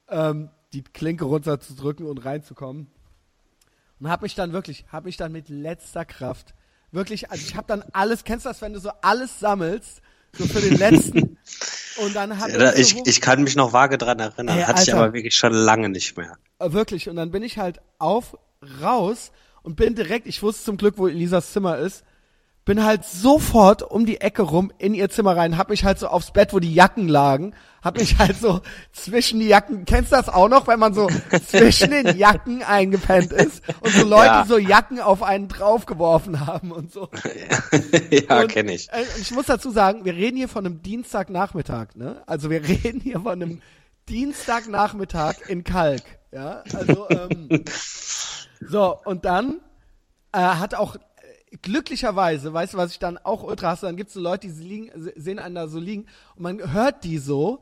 ähm, 0.08 0.50
die 0.72 0.82
Klinke 0.82 1.24
runterzudrücken 1.24 2.06
und 2.06 2.24
reinzukommen. 2.24 2.88
Und 4.00 4.08
habe 4.08 4.24
mich 4.24 4.34
dann 4.34 4.52
wirklich, 4.52 4.84
habe 4.90 5.06
mich 5.06 5.16
dann 5.16 5.32
mit 5.32 5.48
letzter 5.48 6.04
Kraft, 6.04 6.54
wirklich, 6.90 7.30
also 7.30 7.44
ich 7.46 7.56
habe 7.56 7.66
dann 7.66 7.84
alles, 7.92 8.24
kennst 8.24 8.44
du 8.44 8.50
das, 8.50 8.60
wenn 8.60 8.72
du 8.72 8.80
so 8.80 8.90
alles 9.02 9.40
sammelst, 9.40 10.00
so 10.32 10.46
für 10.46 10.60
den 10.60 10.76
letzten. 10.76 11.38
und 11.98 12.14
dann 12.14 12.38
habe 12.38 12.52
ja, 12.52 12.72
ich, 12.74 12.90
so 12.90 13.02
ich 13.04 13.20
kann 13.20 13.42
mich 13.42 13.56
noch 13.56 13.72
vage 13.72 13.98
dran 13.98 14.18
erinnern, 14.18 14.58
Ey, 14.58 14.64
hatte 14.64 14.78
Alter, 14.78 14.92
ich 14.92 14.94
aber 14.94 15.12
wirklich 15.12 15.36
schon 15.36 15.52
lange 15.52 15.88
nicht 15.88 16.16
mehr. 16.16 16.36
Äh, 16.58 16.72
wirklich, 16.72 17.08
und 17.08 17.16
dann 17.16 17.30
bin 17.30 17.42
ich 17.42 17.58
halt 17.58 17.80
auf, 17.98 18.36
raus 18.82 19.30
und 19.62 19.76
bin 19.76 19.94
direkt, 19.94 20.26
ich 20.26 20.42
wusste 20.42 20.64
zum 20.64 20.76
Glück, 20.76 20.98
wo 20.98 21.08
Elisas 21.08 21.52
Zimmer 21.52 21.78
ist, 21.78 22.04
bin 22.64 22.84
halt 22.84 23.04
sofort 23.04 23.82
um 23.82 24.06
die 24.06 24.20
Ecke 24.20 24.42
rum 24.42 24.72
in 24.78 24.94
ihr 24.94 25.10
Zimmer 25.10 25.36
rein, 25.36 25.58
hab 25.58 25.68
mich 25.68 25.84
halt 25.84 25.98
so 25.98 26.08
aufs 26.08 26.32
Bett, 26.32 26.52
wo 26.52 26.60
die 26.60 26.72
Jacken 26.72 27.08
lagen, 27.08 27.54
hab 27.82 27.98
mich 27.98 28.18
halt 28.18 28.38
so 28.38 28.62
zwischen 28.92 29.40
die 29.40 29.48
Jacken, 29.48 29.84
kennst 29.84 30.12
du 30.12 30.16
das 30.16 30.30
auch 30.30 30.48
noch, 30.48 30.66
wenn 30.66 30.78
man 30.78 30.94
so 30.94 31.08
zwischen 31.46 31.90
den 31.90 32.16
Jacken 32.16 32.62
eingepennt 32.62 33.32
ist 33.32 33.62
und 33.80 33.92
so 33.92 34.06
Leute 34.06 34.26
ja. 34.26 34.46
so 34.48 34.56
Jacken 34.56 35.00
auf 35.00 35.22
einen 35.22 35.48
draufgeworfen 35.48 36.46
haben 36.46 36.72
und 36.72 36.90
so. 36.90 37.10
ja, 38.10 38.46
kenne 38.46 38.72
ich. 38.72 38.90
Äh, 38.90 39.04
ich 39.20 39.30
muss 39.32 39.46
dazu 39.46 39.70
sagen, 39.70 40.06
wir 40.06 40.14
reden 40.14 40.38
hier 40.38 40.48
von 40.48 40.64
einem 40.64 40.82
Dienstagnachmittag, 40.82 41.96
ne? 41.96 42.22
Also 42.26 42.48
wir 42.48 42.62
reden 42.68 43.00
hier 43.00 43.20
von 43.20 43.32
einem 43.32 43.60
Dienstagnachmittag 44.08 45.48
in 45.48 45.64
Kalk, 45.64 46.02
ja? 46.32 46.62
Also, 46.72 47.08
ähm, 47.10 47.64
so, 48.60 48.98
und 49.04 49.26
dann 49.26 49.60
äh, 50.32 50.38
hat 50.38 50.74
auch 50.74 50.96
glücklicherweise, 51.62 52.52
weißt 52.52 52.74
du, 52.74 52.78
was 52.78 52.92
ich 52.92 52.98
dann 52.98 53.18
auch 53.18 53.42
ultra 53.42 53.70
hasse, 53.70 53.86
dann 53.86 53.96
gibt 53.96 54.08
es 54.08 54.14
so 54.14 54.20
Leute, 54.20 54.48
die 54.48 54.62
liegen, 54.62 54.90
sehen 55.16 55.38
einen 55.38 55.54
da 55.54 55.68
so 55.68 55.78
liegen 55.78 56.06
und 56.36 56.42
man 56.42 56.72
hört 56.72 57.04
die 57.04 57.18
so 57.18 57.60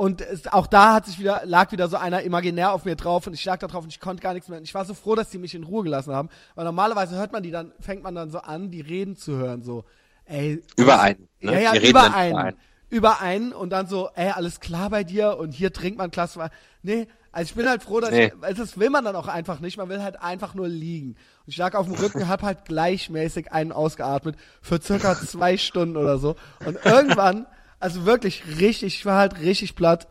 und 0.00 0.22
es, 0.22 0.46
auch 0.46 0.66
da 0.66 0.94
hat 0.94 1.04
sich 1.04 1.18
wieder, 1.18 1.42
lag 1.44 1.72
wieder 1.72 1.86
so 1.88 1.98
einer 1.98 2.22
imaginär 2.22 2.72
auf 2.72 2.86
mir 2.86 2.96
drauf 2.96 3.26
und 3.26 3.34
ich 3.34 3.44
lag 3.44 3.58
da 3.58 3.66
drauf 3.66 3.84
und 3.84 3.90
ich 3.90 4.00
konnte 4.00 4.22
gar 4.22 4.32
nichts 4.32 4.48
mehr. 4.48 4.56
Und 4.56 4.64
ich 4.64 4.72
war 4.72 4.86
so 4.86 4.94
froh, 4.94 5.14
dass 5.14 5.28
die 5.28 5.36
mich 5.36 5.54
in 5.54 5.62
Ruhe 5.62 5.84
gelassen 5.84 6.14
haben, 6.14 6.30
weil 6.54 6.64
normalerweise 6.64 7.16
hört 7.16 7.32
man 7.32 7.42
die 7.42 7.50
dann, 7.50 7.72
fängt 7.80 8.02
man 8.02 8.14
dann 8.14 8.30
so 8.30 8.38
an, 8.38 8.70
die 8.70 8.80
Reden 8.80 9.16
zu 9.16 9.36
hören, 9.36 9.62
so, 9.62 9.84
ey. 10.24 10.62
Über 10.78 11.02
einen, 11.02 11.28
ne? 11.40 11.52
Ja, 11.52 11.60
ja, 11.60 11.72
die 11.78 11.90
über 11.90 12.14
einen. 12.14 12.56
Über 12.88 13.20
einen 13.20 13.52
und 13.52 13.68
dann 13.70 13.88
so, 13.88 14.08
ey, 14.14 14.30
alles 14.30 14.60
klar 14.60 14.88
bei 14.88 15.04
dir 15.04 15.36
und 15.36 15.52
hier 15.52 15.70
trinkt 15.70 15.98
man 15.98 16.10
Glas 16.10 16.38
Nee, 16.82 17.06
Also 17.32 17.50
ich 17.50 17.54
bin 17.54 17.68
halt 17.68 17.82
froh, 17.82 18.00
dass 18.00 18.10
Nee. 18.10 18.26
ich, 18.26 18.32
also 18.42 18.62
das 18.62 18.78
will 18.78 18.90
man 18.90 19.04
dann 19.04 19.14
auch 19.14 19.28
einfach 19.28 19.60
nicht. 19.60 19.76
Man 19.76 19.88
will 19.88 20.02
halt 20.02 20.20
einfach 20.20 20.54
nur 20.54 20.66
liegen. 20.68 21.10
Und 21.10 21.16
ich 21.46 21.56
lag 21.56 21.74
auf 21.74 21.86
dem 21.86 21.94
Rücken, 21.94 22.28
hab 22.28 22.42
halt 22.42 22.64
gleichmäßig 22.64 23.52
einen 23.52 23.70
ausgeatmet 23.72 24.36
für 24.62 24.80
circa 24.80 25.14
zwei 25.14 25.56
Stunden 25.56 25.96
oder 25.96 26.18
so. 26.18 26.34
Und 26.64 26.84
irgendwann, 26.84 27.46
also 27.78 28.04
wirklich 28.04 28.42
richtig, 28.58 28.96
ich 28.96 29.06
war 29.06 29.18
halt 29.18 29.38
richtig 29.40 29.76
platt. 29.76 30.08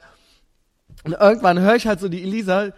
Und 1.04 1.14
irgendwann 1.14 1.60
höre 1.60 1.76
ich 1.76 1.88
halt 1.88 2.00
so 2.00 2.08
die 2.10 2.24
Elisa, 2.24 2.70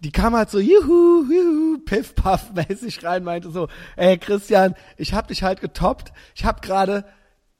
die 0.00 0.12
kam 0.12 0.36
halt 0.36 0.50
so, 0.50 0.60
juhu, 0.60 1.24
juhu, 1.30 1.78
piff, 1.84 2.14
paff 2.14 2.52
mäßig 2.68 3.02
rein, 3.04 3.24
meinte 3.24 3.50
so, 3.50 3.68
ey 3.96 4.16
Christian, 4.16 4.74
ich 4.96 5.12
hab 5.12 5.26
dich 5.26 5.42
halt 5.42 5.60
getoppt. 5.60 6.12
Ich 6.36 6.44
hab 6.44 6.62
gerade 6.62 7.04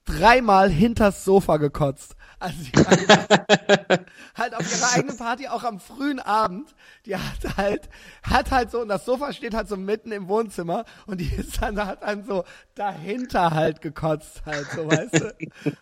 dreimal 0.05 0.71
hinters 0.71 1.25
Sofa 1.25 1.57
gekotzt. 1.57 2.15
Also 2.41 2.57
sie 2.63 2.73
war 2.75 3.99
halt 4.37 4.55
auf 4.55 4.73
ihrer 4.73 4.93
eigenen 4.95 5.17
Party 5.17 5.49
auch 5.49 5.65
am 5.65 5.81
frühen 5.81 6.21
Abend. 6.21 6.73
Die 7.05 7.17
hat 7.17 7.57
halt, 7.57 7.89
hat 8.23 8.51
halt 8.53 8.71
so, 8.71 8.81
und 8.81 8.89
das 8.89 9.05
Sofa 9.05 9.33
steht 9.33 9.55
halt 9.55 9.69
so 9.69 9.77
mitten 9.77 10.13
im 10.13 10.29
Wohnzimmer 10.29 10.85
und 11.07 11.21
die 11.21 11.27
ist 11.35 11.61
dann, 11.61 11.85
hat 11.85 12.03
dann 12.03 12.25
so 12.25 12.45
dahinter 12.77 13.51
halt 13.51 13.81
gekotzt 13.81 14.43
halt, 14.47 14.67
so 14.71 14.87
weißt 14.89 15.15
du. 15.15 15.35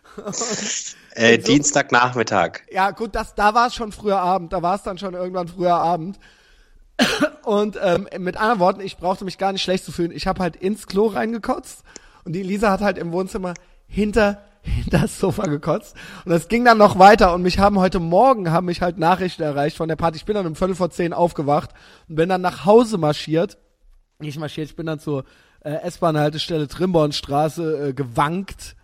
Äh, 1.15 1.35
Und 1.37 1.45
so- 1.45 1.51
Dienstagnachmittag. 1.51 2.61
Ja, 2.71 2.91
gut, 2.91 3.15
das, 3.15 3.33
da 3.35 3.53
war 3.55 3.67
es 3.67 3.75
schon 3.75 3.91
früher 3.91 4.19
Abend, 4.19 4.53
da 4.53 4.61
war 4.61 4.75
es 4.75 4.83
dann 4.83 4.97
schon 4.99 5.13
irgendwann 5.15 5.47
früher 5.47 5.73
Abend. 5.75 6.19
Und 7.43 7.77
ähm, 7.81 8.07
mit 8.19 8.37
anderen 8.37 8.59
Worten, 8.59 8.81
ich 8.81 8.97
brauchte 8.97 9.25
mich 9.25 9.37
gar 9.37 9.51
nicht 9.51 9.63
schlecht 9.63 9.83
zu 9.85 9.91
fühlen. 9.91 10.11
Ich 10.11 10.27
habe 10.27 10.41
halt 10.41 10.55
ins 10.55 10.85
Klo 10.87 11.07
reingekotzt 11.07 11.83
und 12.25 12.33
die 12.33 12.43
Lisa 12.43 12.69
hat 12.71 12.81
halt 12.81 12.97
im 12.97 13.11
Wohnzimmer 13.11 13.53
hinter 13.87 14.43
hinter 14.67 14.99
das 15.01 15.19
Sofa 15.19 15.43
gekotzt 15.43 15.95
und 16.25 16.31
das 16.31 16.47
ging 16.47 16.65
dann 16.65 16.77
noch 16.77 16.99
weiter 16.99 17.33
und 17.33 17.41
mich 17.41 17.59
haben 17.59 17.79
heute 17.79 17.99
Morgen 17.99 18.51
haben 18.51 18.65
mich 18.65 18.81
halt 18.81 18.97
Nachrichten 18.97 19.43
erreicht 19.43 19.77
von 19.77 19.87
der 19.87 19.95
Party. 19.95 20.17
Ich 20.17 20.25
bin 20.25 20.35
dann 20.35 20.47
um 20.47 20.55
Viertel 20.55 20.75
vor 20.75 20.89
zehn 20.89 21.13
aufgewacht 21.13 21.71
und 22.07 22.15
bin 22.15 22.29
dann 22.29 22.41
nach 22.41 22.65
Hause 22.65 22.97
marschiert. 22.97 23.57
Nicht 24.19 24.39
marschiert, 24.39 24.69
ich 24.69 24.75
bin 24.75 24.85
dann 24.85 24.99
zur 24.99 25.25
äh, 25.61 25.71
S-Bahn-Haltestelle 25.71 26.67
Trimbornstraße 26.67 27.89
äh, 27.89 27.93
gewankt 27.93 28.75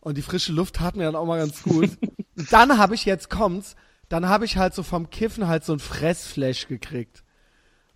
und 0.00 0.18
die 0.18 0.22
frische 0.22 0.52
Luft 0.52 0.76
tat 0.76 0.96
mir 0.96 1.04
dann 1.04 1.16
auch 1.16 1.26
mal 1.26 1.38
ganz 1.38 1.62
gut. 1.62 1.90
Und 2.36 2.50
dann 2.50 2.78
habe 2.78 2.94
ich, 2.94 3.04
jetzt 3.04 3.28
kommt's, 3.30 3.76
dann 4.08 4.28
habe 4.28 4.46
ich 4.46 4.56
halt 4.56 4.74
so 4.74 4.82
vom 4.82 5.10
Kiffen 5.10 5.46
halt 5.46 5.64
so 5.64 5.74
ein 5.74 5.78
Fressflash 5.78 6.66
gekriegt. 6.66 7.22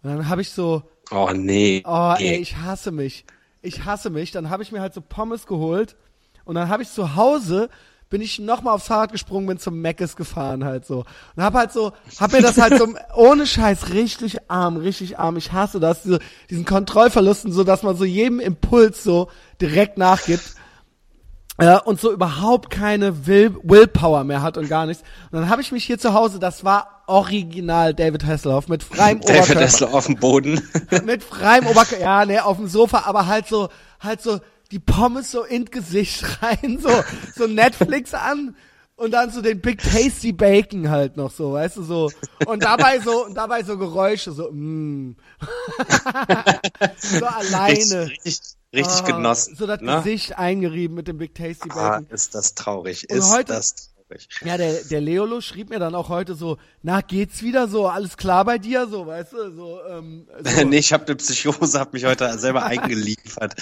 Und 0.03 0.11
dann 0.11 0.29
habe 0.29 0.43
ich 0.43 0.51
so, 0.51 0.83
Oh 1.11 1.31
nee. 1.35 1.83
oh 1.85 2.15
ey, 2.19 2.37
ich 2.37 2.59
hasse 2.59 2.93
mich. 2.93 3.25
Ich 3.63 3.85
hasse 3.85 4.11
mich. 4.11 4.31
Dann 4.31 4.51
habe 4.51 4.63
ich 4.63 4.71
mir 4.71 4.81
halt 4.81 4.95
so 4.95 5.01
Pommes 5.01 5.47
geholt 5.47 5.97
und 6.47 6.55
dann 6.55 6.71
habe 6.71 6.83
ich 6.83 6.91
zu 6.91 7.15
Hause 7.15 7.69
bin 8.09 8.21
ich 8.21 8.39
nochmal 8.39 8.75
aufs 8.75 8.87
Fahrrad 8.87 9.13
gesprungen, 9.13 9.47
bin 9.47 9.59
zum 9.59 9.81
Meckes 9.81 10.17
gefahren 10.17 10.65
halt 10.65 10.87
so. 10.87 11.05
Und 11.35 11.43
hab 11.43 11.55
halt 11.55 11.73
so, 11.73 11.93
hab 12.21 12.33
mir 12.33 12.41
das 12.41 12.59
halt 12.59 12.79
so, 12.79 12.87
ohne 13.17 13.47
Scheiß, 13.47 13.93
richtig 13.93 14.37
arm, 14.49 14.77
richtig 14.77 15.19
arm. 15.19 15.37
Ich 15.37 15.53
hasse 15.53 15.81
das, 15.81 16.03
diese, 16.03 16.21
diesen 16.49 16.65
Kontrollverlusten, 16.65 17.53
so 17.53 17.65
dass 17.65 17.83
man 17.83 17.97
so 17.97 18.05
jedem 18.05 18.39
Impuls 18.39 19.03
so 19.03 19.29
direkt 19.61 19.99
nachgibt 19.99 20.55
äh, 21.59 21.79
und 21.85 22.01
so 22.01 22.13
überhaupt 22.13 22.71
keine 22.71 23.27
Will 23.27 23.57
Willpower 23.63 24.23
mehr 24.23 24.43
hat 24.43 24.57
und 24.57 24.69
gar 24.69 24.87
nichts. 24.87 25.03
Und 25.33 25.41
dann 25.41 25.49
habe 25.49 25.63
ich 25.63 25.73
mich 25.73 25.85
hier 25.85 25.99
zu 25.99 26.15
Hause, 26.15 26.39
das 26.39 26.63
war 26.63 27.03
original 27.09 27.93
David 27.93 28.25
Hasselhoff 28.25 28.69
mit 28.69 28.85
freiem 28.85 29.21
David 29.21 29.37
Oberkörper, 29.37 29.61
Hasselhoff 29.63 29.95
auf 29.95 30.07
dem 30.07 30.17
Boden. 30.17 30.63
mit 31.05 31.25
freiem 31.25 31.67
Oberkörper, 31.67 32.03
ja, 32.03 32.25
ne, 32.25 32.45
auf 32.45 32.57
dem 32.57 32.69
Sofa, 32.69 33.03
aber 33.07 33.27
halt 33.27 33.49
so, 33.49 33.69
halt 34.01 34.23
so 34.23 34.39
die 34.71 34.79
Pommes 34.79 35.31
so 35.31 35.43
ins 35.45 35.71
Gesicht 35.71 36.43
rein, 36.43 36.79
so, 36.83 36.91
so 37.37 37.47
Netflix 37.47 38.15
an 38.15 38.57
und 38.97 39.11
dann 39.13 39.31
so 39.31 39.43
den 39.43 39.61
Big 39.61 39.83
Tasty 39.83 40.33
Bacon 40.33 40.89
halt 40.89 41.17
noch 41.17 41.31
so, 41.31 41.53
weißt 41.53 41.77
du, 41.79 41.83
so. 41.83 42.11
Und 42.47 42.63
dabei 42.65 42.99
so, 43.01 43.27
und 43.27 43.35
dabei 43.35 43.63
so 43.63 43.77
Geräusche, 43.79 44.33
so, 44.33 44.51
mm. 44.51 45.17
so 46.99 47.25
alleine. 47.27 48.07
Richtig, 48.09 48.25
richtig, 48.25 48.43
richtig 48.75 49.03
Ah, 49.03 49.07
genossen. 49.07 49.57
So 49.57 49.67
das 49.67 49.81
ne? 49.81 49.97
Gesicht 49.97 50.39
eingerieben 50.39 50.97
mit 50.97 51.09
dem 51.09 51.19
Big 51.19 51.35
Tasty 51.35 51.69
Ah, 51.73 51.91
Bacon. 51.99 52.07
ist 52.11 52.35
das 52.35 52.55
traurig. 52.55 53.07
Und 53.11 53.19
Ist 53.19 53.31
heute- 53.33 53.53
das 53.53 53.75
traurig. 54.07 54.29
Ja, 54.45 54.57
der, 54.57 54.85
der 54.85 55.01
Leolo 55.01 55.41
schrieb 55.41 55.71
mir 55.71 55.79
dann 55.79 55.95
auch 55.95 56.09
heute 56.09 56.35
so, 56.35 56.59
na, 56.83 57.01
geht's 57.01 57.43
wieder 57.43 57.69
so, 57.69 57.89
alles 57.89 58.17
klar 58.17 58.45
bei 58.45 58.59
dir, 58.59 58.87
so, 58.87 59.07
weißt 59.07 59.33
du, 59.33 59.53
so, 59.53 59.81
ähm, 59.89 60.27
so. 60.43 60.65
nee, 60.67 60.79
ich 60.79 60.93
habe 60.93 61.07
eine 61.07 61.17
Psychose, 61.17 61.79
habe 61.79 61.91
mich 61.93 62.05
heute 62.05 62.39
selber 62.39 62.65
eingeliefert. 62.67 63.55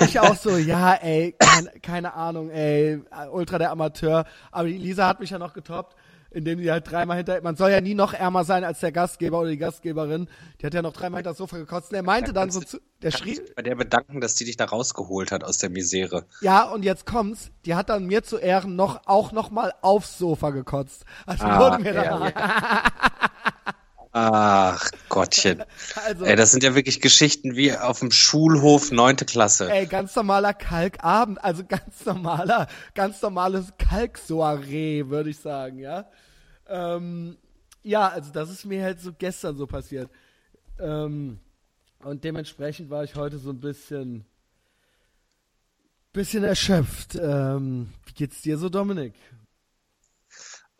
Ich 0.00 0.18
auch 0.20 0.36
so, 0.36 0.56
ja, 0.56 0.94
ey, 0.94 1.34
keine, 1.38 1.70
keine 1.82 2.14
Ahnung, 2.14 2.50
ey, 2.50 3.00
ultra 3.32 3.58
der 3.58 3.70
Amateur. 3.70 4.24
Aber 4.50 4.68
die 4.68 4.78
Lisa 4.78 5.06
hat 5.06 5.20
mich 5.20 5.30
ja 5.30 5.38
noch 5.38 5.54
getoppt, 5.54 5.96
indem 6.30 6.60
die 6.60 6.70
halt 6.70 6.90
dreimal 6.90 7.16
hinter, 7.16 7.40
man 7.42 7.56
soll 7.56 7.70
ja 7.70 7.80
nie 7.80 7.94
noch 7.94 8.12
ärmer 8.12 8.44
sein 8.44 8.64
als 8.64 8.80
der 8.80 8.92
Gastgeber 8.92 9.40
oder 9.40 9.50
die 9.50 9.56
Gastgeberin. 9.58 10.28
Die 10.60 10.66
hat 10.66 10.74
ja 10.74 10.82
noch 10.82 10.92
dreimal 10.92 11.18
hinter 11.18 11.30
das 11.30 11.38
Sofa 11.38 11.56
gekotzt. 11.58 11.90
Und 11.90 11.96
er 11.96 12.02
meinte 12.02 12.32
dann 12.32 12.50
so 12.50 12.60
zu, 12.60 12.78
der 13.02 13.10
schrie, 13.10 13.40
bei 13.56 13.62
der 13.62 13.74
bedanken, 13.76 14.20
dass 14.20 14.34
die 14.36 14.44
dich 14.44 14.56
da 14.56 14.66
rausgeholt 14.66 15.32
hat 15.32 15.42
aus 15.44 15.58
der 15.58 15.70
Misere. 15.70 16.24
ja, 16.40 16.64
und 16.70 16.84
jetzt 16.84 17.06
kommt's, 17.06 17.50
die 17.64 17.74
hat 17.74 17.88
dann 17.88 18.06
mir 18.06 18.22
zu 18.22 18.38
Ehren 18.38 18.76
noch, 18.76 19.02
auch 19.06 19.32
noch 19.32 19.50
mal 19.50 19.72
aufs 19.82 20.18
Sofa 20.18 20.50
gekotzt. 20.50 21.04
Also 21.26 21.44
Ah, 21.44 21.58
wurde 21.60 21.82
mir 21.82 21.94
ja, 21.94 22.18
dann, 22.18 22.32
Ach 24.12 24.90
Gottchen. 25.08 25.62
also, 26.06 26.24
Ey, 26.24 26.34
das 26.34 26.50
sind 26.50 26.64
ja 26.64 26.74
wirklich 26.74 27.00
Geschichten 27.00 27.54
wie 27.54 27.76
auf 27.76 28.00
dem 28.00 28.10
Schulhof 28.10 28.90
neunte 28.90 29.24
Klasse. 29.24 29.70
Ey, 29.70 29.86
ganz 29.86 30.16
normaler 30.16 30.52
Kalkabend, 30.52 31.42
also 31.42 31.64
ganz 31.64 32.04
normaler, 32.04 32.66
ganz 32.94 33.22
normales 33.22 33.72
Kalksoiree, 33.78 35.06
würde 35.08 35.30
ich 35.30 35.38
sagen, 35.38 35.78
ja. 35.78 36.06
Ähm, 36.68 37.36
ja, 37.82 38.08
also 38.08 38.32
das 38.32 38.50
ist 38.50 38.64
mir 38.64 38.82
halt 38.82 39.00
so 39.00 39.12
gestern 39.12 39.56
so 39.56 39.66
passiert. 39.66 40.10
Ähm, 40.80 41.38
und 42.02 42.24
dementsprechend 42.24 42.90
war 42.90 43.04
ich 43.04 43.14
heute 43.14 43.38
so 43.38 43.50
ein 43.50 43.60
bisschen, 43.60 44.24
bisschen 46.12 46.42
erschöpft. 46.42 47.14
Ähm, 47.14 47.92
wie 48.06 48.12
geht's 48.12 48.42
dir 48.42 48.58
so, 48.58 48.68
Dominik? 48.68 49.14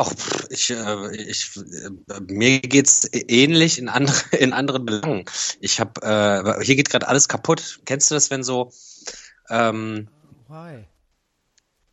Ach, 0.02 0.14
ich, 0.48 0.70
äh, 0.70 1.14
ich, 1.14 1.58
äh, 1.58 2.20
mir 2.26 2.60
geht's 2.60 3.06
ähnlich 3.12 3.78
in, 3.78 3.90
andere, 3.90 4.16
in 4.38 4.54
anderen 4.54 4.86
Belangen. 4.86 5.26
Ich 5.60 5.78
habe, 5.78 6.00
äh, 6.00 6.64
hier 6.64 6.76
geht 6.76 6.88
gerade 6.88 7.06
alles 7.06 7.28
kaputt. 7.28 7.80
Kennst 7.84 8.10
du 8.10 8.14
das, 8.14 8.30
wenn 8.30 8.42
so, 8.42 8.72
ähm, 9.50 10.08
Why? 10.48 10.86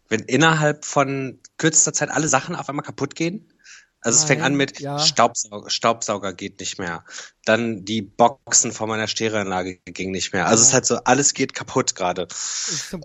wenn 0.08 0.22
innerhalb 0.22 0.86
von 0.86 1.40
kürzester 1.58 1.92
Zeit 1.92 2.10
alle 2.10 2.30
Sachen 2.30 2.56
auf 2.56 2.70
einmal 2.70 2.86
kaputt 2.86 3.14
gehen? 3.14 3.52
Also 4.00 4.20
es 4.20 4.24
fängt 4.24 4.40
Nein, 4.40 4.54
an 4.54 4.58
mit 4.58 4.80
ja. 4.80 5.00
Staubsauger, 5.00 5.70
Staubsauger 5.70 6.32
geht 6.32 6.62
nicht 6.62 6.80
mehr. 6.80 7.04
Dann 7.44 7.84
die 7.84 8.04
Boxen 8.04 8.72
von 8.72 8.88
meiner 8.88 9.08
Stereoanlage 9.08 9.80
ging 9.84 10.12
nicht 10.12 10.32
mehr. 10.32 10.48
Also 10.48 10.62
es 10.62 10.70
ist 10.70 10.74
halt 10.74 10.86
so, 10.86 10.96
alles 11.04 11.34
geht 11.34 11.54
kaputt 11.54 11.94
gerade. 11.94 12.30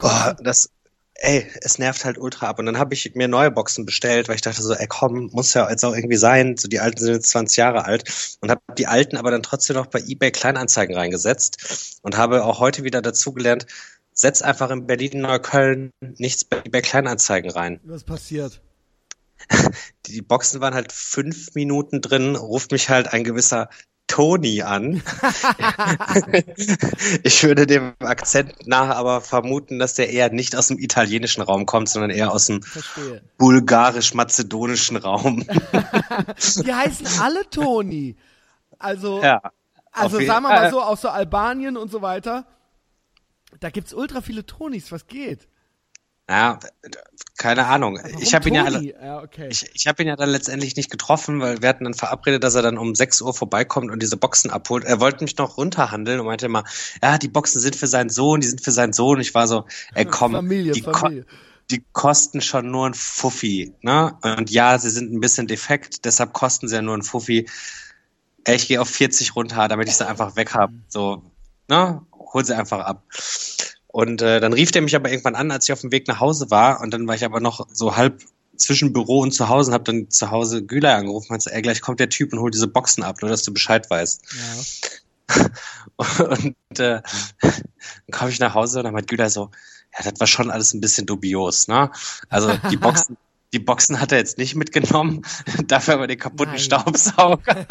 Oh, 0.00 0.32
das, 0.38 0.70
ey, 1.22 1.46
es 1.60 1.78
nervt 1.78 2.04
halt 2.04 2.18
ultra 2.18 2.48
ab. 2.48 2.58
Und 2.58 2.66
dann 2.66 2.78
habe 2.78 2.94
ich 2.94 3.14
mir 3.14 3.28
neue 3.28 3.50
Boxen 3.50 3.86
bestellt, 3.86 4.28
weil 4.28 4.34
ich 4.34 4.40
dachte 4.42 4.60
so, 4.60 4.74
ey 4.74 4.86
komm, 4.88 5.30
muss 5.32 5.54
ja 5.54 5.70
jetzt 5.70 5.84
auch 5.84 5.94
irgendwie 5.94 6.16
sein. 6.16 6.56
So 6.56 6.68
die 6.68 6.80
alten 6.80 7.00
sind 7.00 7.14
jetzt 7.14 7.30
20 7.30 7.56
Jahre 7.56 7.84
alt 7.84 8.36
und 8.40 8.50
habe 8.50 8.60
die 8.76 8.88
alten 8.88 9.16
aber 9.16 9.30
dann 9.30 9.42
trotzdem 9.42 9.76
noch 9.76 9.86
bei 9.86 10.00
eBay 10.00 10.32
Kleinanzeigen 10.32 10.96
reingesetzt 10.96 12.00
und 12.02 12.16
habe 12.16 12.44
auch 12.44 12.58
heute 12.58 12.82
wieder 12.82 13.02
dazugelernt, 13.02 13.66
setz 14.12 14.42
einfach 14.42 14.70
in 14.70 14.86
Berlin 14.86 15.20
Neukölln 15.20 15.92
nichts 16.00 16.44
bei 16.44 16.58
eBay 16.64 16.82
Kleinanzeigen 16.82 17.50
rein. 17.50 17.80
Was 17.84 18.04
passiert? 18.04 18.60
Die 20.06 20.22
Boxen 20.22 20.60
waren 20.60 20.74
halt 20.74 20.92
fünf 20.92 21.54
Minuten 21.54 22.00
drin, 22.00 22.34
ruft 22.34 22.72
mich 22.72 22.90
halt 22.90 23.12
ein 23.12 23.22
gewisser 23.22 23.70
Toni 24.06 24.62
an. 24.62 25.02
ich 27.22 27.42
würde 27.42 27.66
dem 27.66 27.94
Akzent 28.00 28.66
nach 28.66 28.90
aber 28.90 29.22
vermuten, 29.22 29.78
dass 29.78 29.94
der 29.94 30.10
eher 30.10 30.30
nicht 30.30 30.54
aus 30.54 30.68
dem 30.68 30.78
italienischen 30.78 31.40
Raum 31.40 31.64
kommt, 31.64 31.88
sondern 31.88 32.10
eher 32.10 32.30
aus 32.30 32.44
dem 32.44 32.60
bulgarisch-mazedonischen 33.38 34.98
Raum. 34.98 35.46
Die 35.46 36.74
heißen 36.74 37.20
alle 37.22 37.48
Toni. 37.48 38.16
Also, 38.78 39.22
ja. 39.22 39.40
Also 39.92 40.20
sagen 40.20 40.44
wir 40.44 40.50
mal 40.50 40.70
so, 40.70 40.82
auch 40.82 40.98
so 40.98 41.08
Albanien 41.08 41.76
und 41.76 41.90
so 41.90 42.02
weiter. 42.02 42.46
Da 43.60 43.70
gibt's 43.70 43.94
ultra 43.94 44.20
viele 44.20 44.44
Tonis, 44.44 44.92
was 44.92 45.06
geht? 45.06 45.48
Ja, 46.32 46.58
keine 47.36 47.66
Ahnung. 47.66 48.00
Ich 48.20 48.34
habe 48.34 48.48
ihn 48.48 48.54
ja 48.54 48.66
ja, 48.66 49.22
okay. 49.22 49.48
Ich, 49.50 49.68
ich 49.74 49.86
habe 49.86 50.02
ihn 50.02 50.08
ja 50.08 50.16
dann 50.16 50.30
letztendlich 50.30 50.76
nicht 50.76 50.90
getroffen, 50.90 51.42
weil 51.42 51.60
wir 51.60 51.68
hatten 51.68 51.84
dann 51.84 51.92
verabredet, 51.92 52.42
dass 52.42 52.54
er 52.54 52.62
dann 52.62 52.78
um 52.78 52.94
6 52.94 53.20
Uhr 53.20 53.34
vorbeikommt 53.34 53.90
und 53.90 54.02
diese 54.02 54.16
Boxen 54.16 54.50
abholt. 54.50 54.84
Er 54.84 54.98
wollte 54.98 55.24
mich 55.24 55.36
noch 55.36 55.58
runterhandeln 55.58 56.20
und 56.20 56.24
meinte 56.24 56.46
immer, 56.46 56.64
ja, 57.02 57.18
die 57.18 57.28
Boxen 57.28 57.60
sind 57.60 57.76
für 57.76 57.86
seinen 57.86 58.08
Sohn, 58.08 58.40
die 58.40 58.46
sind 58.46 58.62
für 58.62 58.70
seinen 58.70 58.94
Sohn. 58.94 59.20
Ich 59.20 59.34
war 59.34 59.46
so, 59.46 59.66
ey 59.94 60.04
komm, 60.10 60.32
Familie, 60.32 60.72
die, 60.72 60.80
Familie. 60.80 61.24
Ko 61.24 61.30
die 61.70 61.84
kosten 61.92 62.40
schon 62.40 62.70
nur 62.70 62.86
ein 62.86 62.94
Fuffi. 62.94 63.74
Ne? 63.82 64.16
Und 64.22 64.50
ja, 64.50 64.78
sie 64.78 64.88
sind 64.88 65.12
ein 65.12 65.20
bisschen 65.20 65.46
defekt, 65.46 66.06
deshalb 66.06 66.32
kosten 66.32 66.66
sie 66.66 66.76
ja 66.76 66.82
nur 66.82 66.96
ein 66.96 67.02
Fuffi. 67.02 67.46
Ey, 68.44 68.56
ich 68.56 68.68
gehe 68.68 68.80
auf 68.80 68.88
40 68.88 69.36
runter, 69.36 69.68
damit 69.68 69.86
ich 69.86 69.96
sie 69.96 70.06
einfach 70.06 70.34
weg 70.36 70.54
habe. 70.54 70.72
So, 70.88 71.22
ne? 71.68 72.00
Hol 72.32 72.42
sie 72.42 72.56
einfach 72.56 72.80
ab. 72.86 73.04
Und 73.92 74.22
äh, 74.22 74.40
dann 74.40 74.54
rief 74.54 74.70
der 74.72 74.82
mich 74.82 74.96
aber 74.96 75.10
irgendwann 75.10 75.34
an, 75.34 75.50
als 75.50 75.66
ich 75.68 75.72
auf 75.72 75.82
dem 75.82 75.92
Weg 75.92 76.08
nach 76.08 76.18
Hause 76.18 76.50
war. 76.50 76.80
Und 76.80 76.92
dann 76.92 77.06
war 77.06 77.14
ich 77.14 77.24
aber 77.24 77.40
noch 77.40 77.68
so 77.72 77.94
halb 77.94 78.22
zwischen 78.56 78.92
Büro 78.92 79.20
und 79.20 79.32
zu 79.32 79.48
Hause 79.48 79.70
und 79.70 79.74
habe 79.74 79.84
dann 79.84 80.10
zu 80.10 80.30
Hause 80.30 80.64
Gülay 80.64 80.92
angerufen 80.94 81.26
und 81.26 81.30
meinte, 81.30 81.52
ey, 81.52 81.62
gleich 81.62 81.80
kommt 81.80 82.00
der 82.00 82.08
Typ 82.08 82.32
und 82.32 82.40
holt 82.40 82.54
diese 82.54 82.68
Boxen 82.68 83.02
ab, 83.02 83.20
nur 83.20 83.30
dass 83.30 83.42
du 83.42 83.52
Bescheid 83.52 83.88
weißt. 83.88 84.22
Ja. 85.28 85.46
und 86.26 86.78
äh, 86.78 87.00
dann 87.40 87.52
komme 88.10 88.30
ich 88.30 88.40
nach 88.40 88.54
Hause 88.54 88.78
und 88.78 88.84
dann 88.84 88.94
meint 88.94 89.08
Gülay 89.08 89.28
so, 89.28 89.50
ja, 89.98 90.10
das 90.10 90.20
war 90.20 90.26
schon 90.26 90.50
alles 90.50 90.72
ein 90.72 90.80
bisschen 90.80 91.06
dubios, 91.06 91.68
ne? 91.68 91.90
Also 92.28 92.52
die 92.70 92.76
Boxen, 92.76 93.16
die 93.52 93.58
Boxen 93.58 94.00
hat 94.00 94.12
er 94.12 94.18
jetzt 94.18 94.38
nicht 94.38 94.54
mitgenommen, 94.54 95.22
dafür 95.66 95.94
aber 95.94 96.06
den 96.06 96.18
kaputten 96.18 96.52
Nein. 96.54 96.60
Staubsauger. 96.60 97.66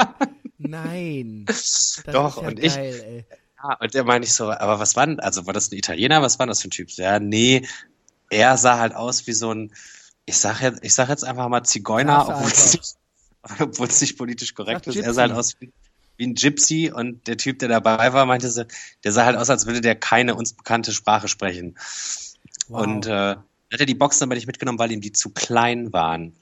Nein. 0.59 1.45
Das 1.47 2.03
Doch, 2.11 2.41
ja 2.41 2.47
und 2.47 2.59
ich- 2.59 2.75
geil, 2.75 3.25
ey. 3.29 3.37
Ja, 3.63 3.77
und 3.79 3.93
der 3.93 4.03
meine 4.03 4.25
ich 4.25 4.33
so, 4.33 4.49
aber 4.51 4.79
was 4.79 4.95
war 4.95 5.05
denn, 5.05 5.19
also 5.19 5.45
war 5.45 5.53
das 5.53 5.71
ein 5.71 5.77
Italiener, 5.77 6.21
was 6.21 6.39
war 6.39 6.47
das 6.47 6.61
für 6.61 6.67
ein 6.67 6.71
Typ? 6.71 6.89
Ja, 6.91 7.19
nee, 7.19 7.67
er 8.29 8.57
sah 8.57 8.79
halt 8.79 8.95
aus 8.95 9.27
wie 9.27 9.33
so 9.33 9.53
ein, 9.53 9.73
ich 10.25 10.37
sag 10.37 10.61
jetzt, 10.61 10.83
ich 10.83 10.93
sag 10.93 11.09
jetzt 11.09 11.23
einfach 11.23 11.47
mal 11.49 11.63
Zigeuner, 11.63 12.27
obwohl 12.27 13.87
es 13.87 14.01
nicht, 14.01 14.17
politisch 14.17 14.53
korrekt 14.55 14.85
Sag 14.85 14.95
ist. 14.95 15.03
Er 15.03 15.13
sah 15.13 15.23
halt 15.23 15.33
aus 15.33 15.59
wie, 15.59 15.71
wie 16.17 16.27
ein 16.27 16.35
Gypsy 16.35 16.91
und 16.93 17.27
der 17.27 17.37
Typ, 17.37 17.59
der 17.59 17.69
dabei 17.69 18.13
war, 18.13 18.25
meinte 18.25 18.49
so, 18.49 18.63
der 19.03 19.11
sah 19.11 19.25
halt 19.25 19.37
aus, 19.37 19.49
als 19.49 19.65
würde 19.65 19.81
der 19.81 19.95
keine 19.95 20.35
uns 20.35 20.53
bekannte 20.53 20.91
Sprache 20.91 21.27
sprechen. 21.27 21.77
Wow. 22.67 22.81
Und 22.81 23.05
äh, 23.07 23.35
hat 23.71 23.79
er 23.79 23.85
die 23.85 23.95
Boxen 23.95 24.23
aber 24.23 24.35
nicht 24.35 24.47
mitgenommen, 24.47 24.79
weil 24.79 24.91
ihm 24.91 25.01
die 25.01 25.11
zu 25.11 25.29
klein 25.29 25.93
waren. 25.93 26.33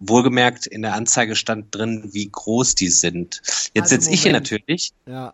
Wohlgemerkt, 0.00 0.66
in 0.66 0.82
der 0.82 0.94
Anzeige 0.94 1.36
stand 1.36 1.74
drin, 1.74 2.10
wie 2.12 2.28
groß 2.30 2.74
die 2.74 2.88
sind. 2.88 3.42
Jetzt 3.74 3.84
Also 3.84 3.94
sitze 3.96 4.10
ich 4.10 4.22
hier 4.22 4.32
natürlich 4.32 4.92
ja. 5.06 5.32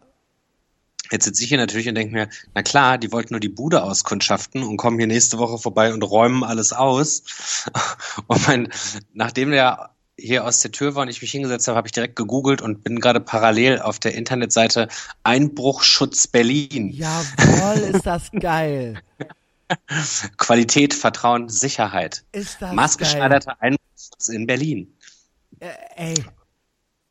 Jetzt 1.11 1.25
sitze 1.25 1.43
ich 1.43 1.49
hier 1.49 1.59
natürlich 1.59 1.89
und 1.89 1.95
denke 1.95 2.13
mir, 2.13 2.29
na 2.55 2.63
klar, 2.63 2.99
die 2.99 3.13
wollten 3.13 3.35
nur 3.35 3.41
die 3.41 3.49
Bude 3.49 3.83
auskundschaften 3.83 4.63
und 4.63 4.77
kommen 4.77 4.99
hier 4.99 5.07
nächste 5.07 5.39
Woche 5.39 5.59
vorbei 5.59 5.93
und 5.93 6.03
räumen 6.03 6.45
alles 6.45 6.73
aus. 6.73 7.23
Und 8.27 8.47
mein, 8.47 8.69
nachdem 9.13 9.51
der 9.51 9.91
hier 10.17 10.45
aus 10.45 10.61
der 10.61 10.71
Tür 10.71 10.95
war 10.95 11.03
und 11.03 11.09
ich 11.09 11.23
mich 11.23 11.31
hingesetzt 11.31 11.67
habe, 11.67 11.77
habe 11.77 11.89
ich 11.89 11.93
direkt 11.93 12.17
gegoogelt 12.17 12.61
und 12.63 12.85
bin 12.85 13.01
gerade 13.01 13.21
parallel 13.21 13.81
auf 13.81 13.99
der 13.99 14.15
Internetseite 14.15 14.89
Einbruchschutz 15.25 16.27
Berlin. 16.27 16.91
Jawohl, 16.91 17.79
ist 17.95 18.07
das 18.07 18.31
geil. 18.39 19.01
Qualität, 20.37 20.95
Vertrauen, 20.95 21.49
Sicherheit. 21.49 22.25
Ist 22.33 22.55
das 22.55 22.61
geil. 22.61 22.75
Maßgeschneiderter 22.75 23.57
Einbruchschutz 23.61 24.29
in 24.29 24.47
Berlin. 24.47 24.95
Äh, 25.61 25.69
ey, 25.97 26.25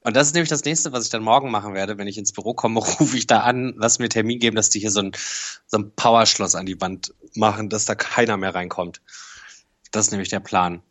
Und 0.01 0.15
das 0.15 0.27
ist 0.27 0.33
nämlich 0.33 0.49
das 0.49 0.63
nächste, 0.63 0.93
was 0.93 1.03
ich 1.03 1.09
dann 1.09 1.23
morgen 1.23 1.51
machen 1.51 1.73
werde. 1.73 1.97
Wenn 1.97 2.07
ich 2.07 2.17
ins 2.17 2.31
Büro 2.31 2.53
komme, 2.53 2.79
rufe 2.99 3.17
ich 3.17 3.27
da 3.27 3.41
an, 3.41 3.73
lass 3.77 3.99
mir 3.99 4.09
Termin 4.09 4.39
geben, 4.39 4.55
dass 4.55 4.69
die 4.69 4.79
hier 4.79 4.91
so 4.91 5.01
ein, 5.01 5.12
so 5.67 5.77
ein 5.77 5.91
Powerschloss 5.91 6.55
an 6.55 6.65
die 6.65 6.79
Wand 6.79 7.13
machen, 7.35 7.69
dass 7.69 7.85
da 7.85 7.95
keiner 7.95 8.38
mehr 8.38 8.55
reinkommt. 8.55 9.01
Das 9.91 10.05
ist 10.05 10.12
nämlich 10.12 10.29
der 10.29 10.39
Plan. 10.39 10.81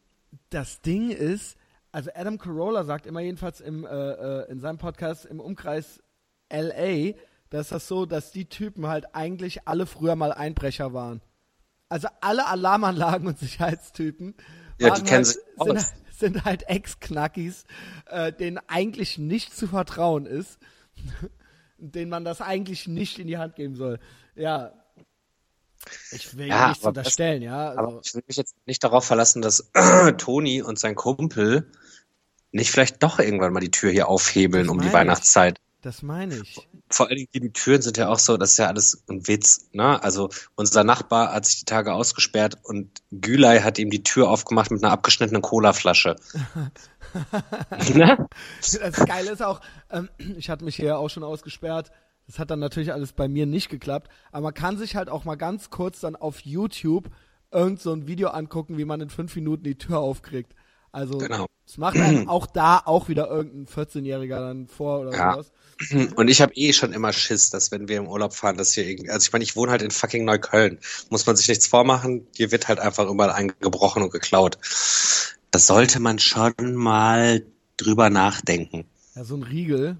das 0.50 0.80
Ding 0.80 1.10
ist, 1.10 1.56
also 1.92 2.10
Adam 2.14 2.38
Carolla 2.38 2.84
sagt 2.84 3.06
immer 3.06 3.20
jedenfalls 3.20 3.60
im, 3.60 3.84
äh, 3.86 3.88
äh, 3.88 4.50
in 4.50 4.60
seinem 4.60 4.78
Podcast 4.78 5.24
im 5.24 5.40
Umkreis 5.40 6.00
LA, 6.50 7.14
dass 7.50 7.68
das 7.68 7.88
so, 7.88 8.06
dass 8.06 8.30
die 8.30 8.46
Typen 8.46 8.86
halt 8.86 9.14
eigentlich 9.14 9.66
alle 9.66 9.86
früher 9.86 10.16
mal 10.16 10.32
Einbrecher 10.32 10.92
waren. 10.92 11.22
Also 11.88 12.08
alle 12.20 12.46
Alarmanlagen 12.46 13.26
und 13.26 13.38
Sicherheitstypen 13.38 14.34
Ja, 14.78 14.94
die 14.94 15.02
kennen 15.02 15.24
halt, 15.24 15.26
sich 15.26 15.38
aus. 15.56 15.94
Sind 16.18 16.44
halt 16.44 16.68
Ex-Knackis, 16.68 17.64
äh, 18.06 18.32
denen 18.32 18.58
eigentlich 18.68 19.18
nicht 19.18 19.56
zu 19.56 19.66
vertrauen 19.68 20.26
ist, 20.26 20.58
denen 21.78 22.10
man 22.10 22.24
das 22.24 22.40
eigentlich 22.40 22.86
nicht 22.88 23.18
in 23.18 23.26
die 23.26 23.38
Hand 23.38 23.56
geben 23.56 23.76
soll. 23.76 23.98
Ja. 24.34 24.72
Ich 26.10 26.36
will 26.36 26.48
Ja, 26.48 26.68
nichts 26.68 26.84
aber 26.84 26.92
das- 26.92 27.06
unterstellen, 27.06 27.42
ja. 27.42 27.70
Aber 27.72 27.86
Also, 27.88 28.00
ich 28.04 28.14
will 28.14 28.22
mich 28.26 28.36
jetzt 28.36 28.56
nicht 28.66 28.82
darauf 28.82 29.04
verlassen, 29.04 29.42
dass 29.42 29.70
Toni 30.18 30.60
und 30.62 30.78
sein 30.78 30.94
Kumpel 30.96 31.70
nicht 32.50 32.70
vielleicht 32.70 33.02
doch 33.02 33.18
irgendwann 33.18 33.52
mal 33.52 33.60
die 33.60 33.70
Tür 33.70 33.90
hier 33.90 34.08
aufhebeln 34.08 34.68
um 34.68 34.80
die. 34.80 34.92
Weihnachtszeit. 34.92 35.60
Das 35.82 36.02
meine 36.02 36.36
ich. 36.36 36.68
Vor 36.90 37.06
allen 37.06 37.16
Dingen 37.16 37.28
die 37.32 37.52
Türen 37.52 37.82
sind 37.82 37.96
ja 37.96 38.08
auch 38.08 38.18
so, 38.18 38.36
das 38.36 38.52
ist 38.52 38.58
ja 38.58 38.66
alles 38.66 39.04
ein 39.08 39.28
Witz, 39.28 39.68
ne? 39.72 40.02
Also 40.02 40.28
unser 40.56 40.82
Nachbar 40.82 41.32
hat 41.32 41.44
sich 41.44 41.60
die 41.60 41.64
Tage 41.64 41.92
ausgesperrt 41.92 42.56
und 42.64 43.02
Gülay 43.12 43.60
hat 43.60 43.78
ihm 43.78 43.90
die 43.90 44.02
Tür 44.02 44.28
aufgemacht 44.28 44.70
mit 44.70 44.82
einer 44.82 44.92
abgeschnittenen 44.92 45.42
Colaflasche. 45.42 46.16
ne? 47.94 48.26
Das 48.60 49.06
Geile 49.06 49.30
ist 49.30 49.42
auch, 49.42 49.60
ähm, 49.90 50.08
ich 50.36 50.50
hatte 50.50 50.64
mich 50.64 50.76
hier 50.76 50.98
auch 50.98 51.10
schon 51.10 51.22
ausgesperrt. 51.22 51.92
Das 52.26 52.38
hat 52.38 52.50
dann 52.50 52.58
natürlich 52.58 52.92
alles 52.92 53.12
bei 53.12 53.28
mir 53.28 53.46
nicht 53.46 53.68
geklappt. 53.68 54.10
Aber 54.32 54.44
man 54.44 54.54
kann 54.54 54.76
sich 54.76 54.96
halt 54.96 55.08
auch 55.08 55.24
mal 55.24 55.36
ganz 55.36 55.70
kurz 55.70 56.00
dann 56.00 56.16
auf 56.16 56.40
YouTube 56.40 57.08
irgend 57.50 57.80
so 57.80 57.92
ein 57.92 58.06
Video 58.06 58.28
angucken, 58.28 58.76
wie 58.76 58.84
man 58.84 59.00
in 59.00 59.10
fünf 59.10 59.34
Minuten 59.36 59.64
die 59.64 59.78
Tür 59.78 59.98
aufkriegt. 60.00 60.54
Also 60.92 61.18
Genau. 61.18 61.46
Es 61.68 61.76
macht 61.76 61.96
einem 61.98 62.28
auch 62.28 62.46
da 62.46 62.80
auch 62.84 63.08
wieder 63.08 63.28
irgendein 63.28 63.66
14-Jähriger 63.66 64.38
dann 64.38 64.68
vor 64.68 65.00
oder 65.00 65.12
Ja. 65.16 65.32
sowas. 65.34 65.52
Und 66.16 66.28
ich 66.28 66.40
habe 66.40 66.52
eh 66.54 66.72
schon 66.72 66.92
immer 66.92 67.12
Schiss, 67.12 67.50
dass 67.50 67.70
wenn 67.70 67.86
wir 67.88 67.98
im 67.98 68.08
Urlaub 68.08 68.32
fahren, 68.34 68.56
dass 68.56 68.72
hier 68.72 68.84
irgendwie, 68.88 69.10
also 69.10 69.24
ich 69.26 69.32
meine, 69.32 69.44
ich 69.44 69.54
wohne 69.54 69.70
halt 69.70 69.82
in 69.82 69.90
fucking 69.92 70.24
Neukölln. 70.24 70.78
Muss 71.10 71.26
man 71.26 71.36
sich 71.36 71.46
nichts 71.46 71.66
vormachen, 71.68 72.26
hier 72.34 72.50
wird 72.50 72.66
halt 72.68 72.80
einfach 72.80 73.06
überall 73.08 73.30
eingebrochen 73.30 74.02
und 74.02 74.10
geklaut. 74.10 74.58
Das 75.50 75.66
sollte 75.66 76.00
man 76.00 76.18
schon 76.18 76.54
mal 76.74 77.44
drüber 77.76 78.10
nachdenken. 78.10 78.86
Ja, 79.14 79.22
so 79.24 79.36
ein 79.36 79.42
Riegel. 79.44 79.96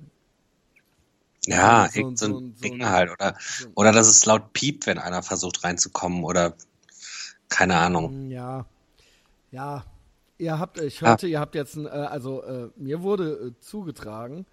Ja, 1.47 1.89
So- 1.93 1.99
irgend 2.01 2.19
so, 2.19 2.27
so- 2.27 2.39
ein 2.41 2.55
so- 2.57 2.63
Ding 2.63 2.81
so- 2.81 2.89
halt. 2.89 3.11
Oder, 3.13 3.37
so- 3.39 3.69
oder 3.75 3.93
dass 3.93 4.09
es 4.09 4.25
laut 4.27 4.53
piept, 4.53 4.87
wenn 4.87 4.99
einer 4.99 5.23
versucht 5.23 5.63
reinzukommen 5.65 6.25
oder 6.25 6.55
keine 7.49 7.77
Ahnung. 7.77 8.31
Ja. 8.31 8.67
Ja. 9.51 9.85
Ihr 10.39 10.59
habt, 10.59 10.81
ich 10.81 11.03
Ah. 11.03 11.09
hörte, 11.09 11.27
ihr 11.27 11.41
habt 11.41 11.55
jetzt 11.55 11.77
ein, 11.77 11.87
äh, 11.87 11.89
also 11.91 12.43
äh, 12.43 12.71
mir 12.77 13.03
wurde 13.03 13.55
äh, 13.57 13.61
zugetragen, 13.61 14.47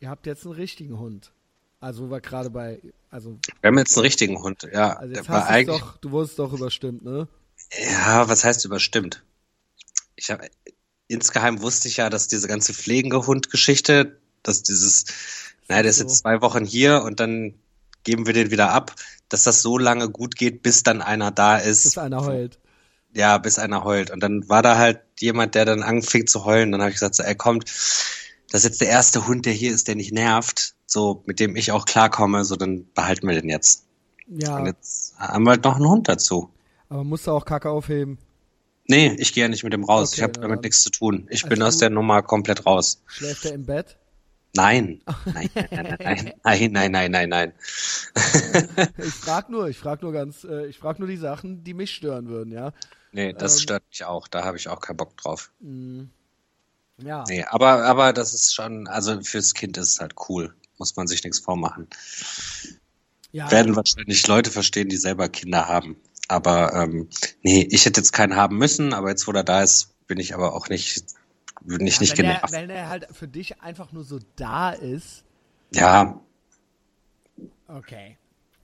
ihr 0.00 0.08
habt 0.08 0.26
jetzt 0.26 0.44
einen 0.44 0.54
richtigen 0.54 0.98
Hund. 0.98 1.32
Also 1.80 2.08
war 2.08 2.20
gerade 2.20 2.50
bei, 2.50 2.80
also, 3.10 3.38
Wir 3.60 3.68
haben 3.68 3.78
jetzt 3.78 3.96
einen 3.96 4.04
richtigen 4.04 4.40
Hund, 4.42 4.66
ja. 4.72 4.94
also 4.96 5.14
jetzt 5.14 5.28
war 5.28 5.40
hast 5.40 5.48
du 5.48 5.52
eigentlich, 5.52 5.80
doch, 5.80 5.96
du 5.98 6.10
wurdest 6.12 6.38
doch 6.38 6.52
überstimmt, 6.52 7.04
ne? 7.04 7.28
ja, 7.90 8.28
was 8.28 8.44
heißt 8.44 8.64
überstimmt? 8.64 9.22
Ich 10.16 10.30
habe 10.30 10.48
insgeheim 11.08 11.60
wusste 11.60 11.88
ich 11.88 11.98
ja, 11.98 12.08
dass 12.10 12.28
diese 12.28 12.48
ganze 12.48 12.72
pflegende 12.72 13.26
Hund-Geschichte, 13.26 14.18
dass 14.42 14.62
dieses, 14.62 15.04
naja, 15.68 15.82
der 15.82 15.90
ist 15.90 15.98
so. 15.98 16.04
jetzt 16.04 16.18
zwei 16.18 16.40
Wochen 16.40 16.64
hier 16.64 17.02
und 17.02 17.20
dann 17.20 17.54
geben 18.04 18.26
wir 18.26 18.32
den 18.34 18.50
wieder 18.50 18.70
ab, 18.70 18.94
dass 19.28 19.42
das 19.44 19.62
so 19.62 19.78
lange 19.78 20.08
gut 20.08 20.36
geht, 20.36 20.62
bis 20.62 20.82
dann 20.84 21.02
einer 21.02 21.30
da 21.30 21.56
ist. 21.58 21.82
Bis 21.82 21.98
einer 21.98 22.24
heult 22.24 22.58
ja, 23.14 23.38
bis 23.38 23.58
einer 23.58 23.84
heult. 23.84 24.10
Und 24.10 24.20
dann 24.20 24.48
war 24.48 24.62
da 24.62 24.76
halt 24.76 25.00
jemand, 25.20 25.54
der 25.54 25.64
dann 25.64 25.82
anfing 25.82 26.26
zu 26.26 26.44
heulen. 26.44 26.72
Dann 26.72 26.80
habe 26.80 26.90
ich 26.90 26.96
gesagt, 26.96 27.14
so, 27.14 27.22
ey, 27.22 27.34
kommt, 27.34 27.64
das 28.50 28.60
ist 28.60 28.64
jetzt 28.64 28.80
der 28.80 28.88
erste 28.88 29.26
Hund, 29.26 29.46
der 29.46 29.52
hier 29.52 29.72
ist, 29.72 29.88
der 29.88 29.94
nicht 29.94 30.12
nervt, 30.12 30.74
so 30.86 31.22
mit 31.26 31.40
dem 31.40 31.56
ich 31.56 31.72
auch 31.72 31.86
klarkomme, 31.86 32.44
so 32.44 32.56
dann 32.56 32.86
behalten 32.94 33.26
wir 33.26 33.34
den 33.40 33.48
jetzt. 33.48 33.86
Ja. 34.26 34.58
Und 34.58 34.66
jetzt 34.66 35.14
haben 35.18 35.44
wir 35.44 35.50
halt 35.50 35.64
noch 35.64 35.76
einen 35.76 35.88
Hund 35.88 36.08
dazu. 36.08 36.50
Aber 36.88 37.04
musst 37.04 37.26
du 37.26 37.32
auch 37.32 37.44
Kacke 37.44 37.70
aufheben. 37.70 38.18
Nee, 38.86 39.14
ich 39.18 39.32
gehe 39.32 39.44
ja 39.44 39.48
nicht 39.48 39.64
mit 39.64 39.72
dem 39.72 39.84
raus. 39.84 40.10
Okay, 40.10 40.16
ich 40.16 40.22
habe 40.22 40.40
damit 40.40 40.62
nichts 40.62 40.82
zu 40.82 40.90
tun. 40.90 41.26
Ich 41.30 41.44
also 41.44 41.54
bin 41.54 41.62
aus 41.62 41.78
der 41.78 41.90
Nummer 41.90 42.22
komplett 42.22 42.66
raus. 42.66 43.02
Schläft 43.06 43.44
er 43.46 43.54
im 43.54 43.64
Bett? 43.66 43.96
Nein, 44.56 45.02
nein, 45.24 45.50
nein, 45.52 45.98
nein, 46.44 46.72
nein, 46.72 46.92
nein, 46.92 47.10
nein, 47.10 47.28
nein. 47.28 47.52
ich 48.98 49.12
frag 49.12 49.50
nur, 49.50 49.66
ich 49.66 49.76
frag 49.76 50.00
nur 50.00 50.12
ganz, 50.12 50.44
äh, 50.44 50.66
ich 50.66 50.78
frag 50.78 51.00
nur 51.00 51.08
die 51.08 51.16
Sachen, 51.16 51.64
die 51.64 51.74
mich 51.74 51.92
stören 51.92 52.28
würden, 52.28 52.52
ja. 52.52 52.72
Nee, 53.14 53.32
das 53.32 53.54
Ähm. 53.54 53.60
stört 53.60 53.84
mich 53.90 54.04
auch. 54.04 54.26
Da 54.28 54.44
habe 54.44 54.56
ich 54.56 54.68
auch 54.68 54.80
keinen 54.80 54.96
Bock 54.96 55.16
drauf. 55.16 55.52
Ja. 56.98 57.24
Nee, 57.28 57.44
aber, 57.44 57.84
aber 57.84 58.12
das 58.12 58.34
ist 58.34 58.52
schon, 58.54 58.88
also 58.88 59.20
fürs 59.22 59.54
Kind 59.54 59.76
ist 59.76 59.88
es 59.90 60.00
halt 60.00 60.14
cool. 60.28 60.54
Muss 60.78 60.96
man 60.96 61.06
sich 61.06 61.22
nichts 61.22 61.38
vormachen. 61.38 61.86
ja. 63.32 63.50
werden 63.50 63.76
wahrscheinlich 63.76 64.26
Leute 64.26 64.50
verstehen, 64.50 64.88
die 64.88 64.96
selber 64.96 65.28
Kinder 65.28 65.68
haben. 65.68 65.96
Aber 66.26 66.72
ähm, 66.74 67.08
nee, 67.42 67.66
ich 67.70 67.84
hätte 67.86 68.00
jetzt 68.00 68.12
keinen 68.12 68.34
haben 68.34 68.58
müssen, 68.58 68.92
aber 68.92 69.10
jetzt, 69.10 69.26
wo 69.28 69.32
er 69.32 69.44
da 69.44 69.62
ist, 69.62 69.94
bin 70.08 70.18
ich 70.18 70.34
aber 70.34 70.54
auch 70.54 70.68
nicht, 70.68 71.04
bin 71.62 71.86
ich 71.86 72.00
Ja, 72.00 72.00
nicht 72.00 72.18
wenn, 72.18 72.24
er, 72.26 72.34
genervt. 72.34 72.52
wenn 72.52 72.70
er 72.70 72.88
halt 72.88 73.06
für 73.12 73.28
dich 73.28 73.60
einfach 73.62 73.92
nur 73.92 74.02
so 74.04 74.18
da 74.36 74.70
ist, 74.70 75.22
Ja, 75.72 76.20
Okay. 77.68 78.16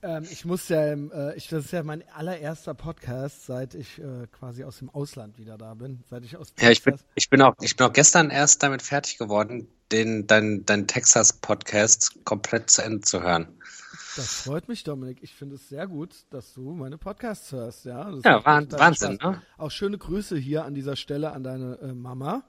Ähm, 0.03 0.25
ich 0.31 0.45
muss 0.45 0.67
ja, 0.69 0.93
äh, 0.93 1.35
ich, 1.35 1.47
das 1.47 1.65
ist 1.65 1.71
ja 1.71 1.83
mein 1.83 2.03
allererster 2.13 2.73
Podcast, 2.73 3.45
seit 3.45 3.75
ich 3.75 3.99
äh, 3.99 4.27
quasi 4.31 4.63
aus 4.63 4.79
dem 4.79 4.89
Ausland 4.89 5.37
wieder 5.37 5.57
da 5.57 5.75
bin, 5.75 6.03
seit 6.09 6.25
ich 6.25 6.37
aus 6.37 6.53
ja, 6.59 6.71
ich 6.71 6.83
bin, 6.83 6.93
Texas- 6.93 7.07
ich 7.15 7.29
bin 7.29 7.41
auch, 7.41 7.55
ich 7.61 7.75
bin 7.75 7.87
auch 7.87 7.93
gestern 7.93 8.31
erst 8.31 8.63
damit 8.63 8.81
fertig 8.81 9.17
geworden, 9.17 9.67
den, 9.91 10.25
dein, 10.25 10.65
dein 10.65 10.87
Texas-Podcast 10.87 12.25
komplett 12.25 12.69
zu 12.69 12.81
Ende 12.83 13.01
zu 13.01 13.21
hören. 13.21 13.47
Das 14.15 14.41
freut 14.43 14.67
mich, 14.67 14.83
Dominik. 14.83 15.19
Ich 15.21 15.33
finde 15.33 15.55
es 15.55 15.69
sehr 15.69 15.87
gut, 15.87 16.25
dass 16.31 16.53
du 16.53 16.73
meine 16.73 16.97
Podcasts 16.97 17.51
hörst. 17.51 17.85
Ja, 17.85 18.09
das 18.11 18.23
Ja, 18.23 18.43
Wahnsinn, 18.43 19.19
ne? 19.21 19.41
Auch 19.57 19.71
schöne 19.71 19.97
Grüße 19.97 20.35
hier 20.37 20.65
an 20.65 20.73
dieser 20.73 20.95
Stelle 20.95 21.31
an 21.31 21.43
deine 21.43 21.77
äh, 21.79 21.93
Mama. 21.93 22.43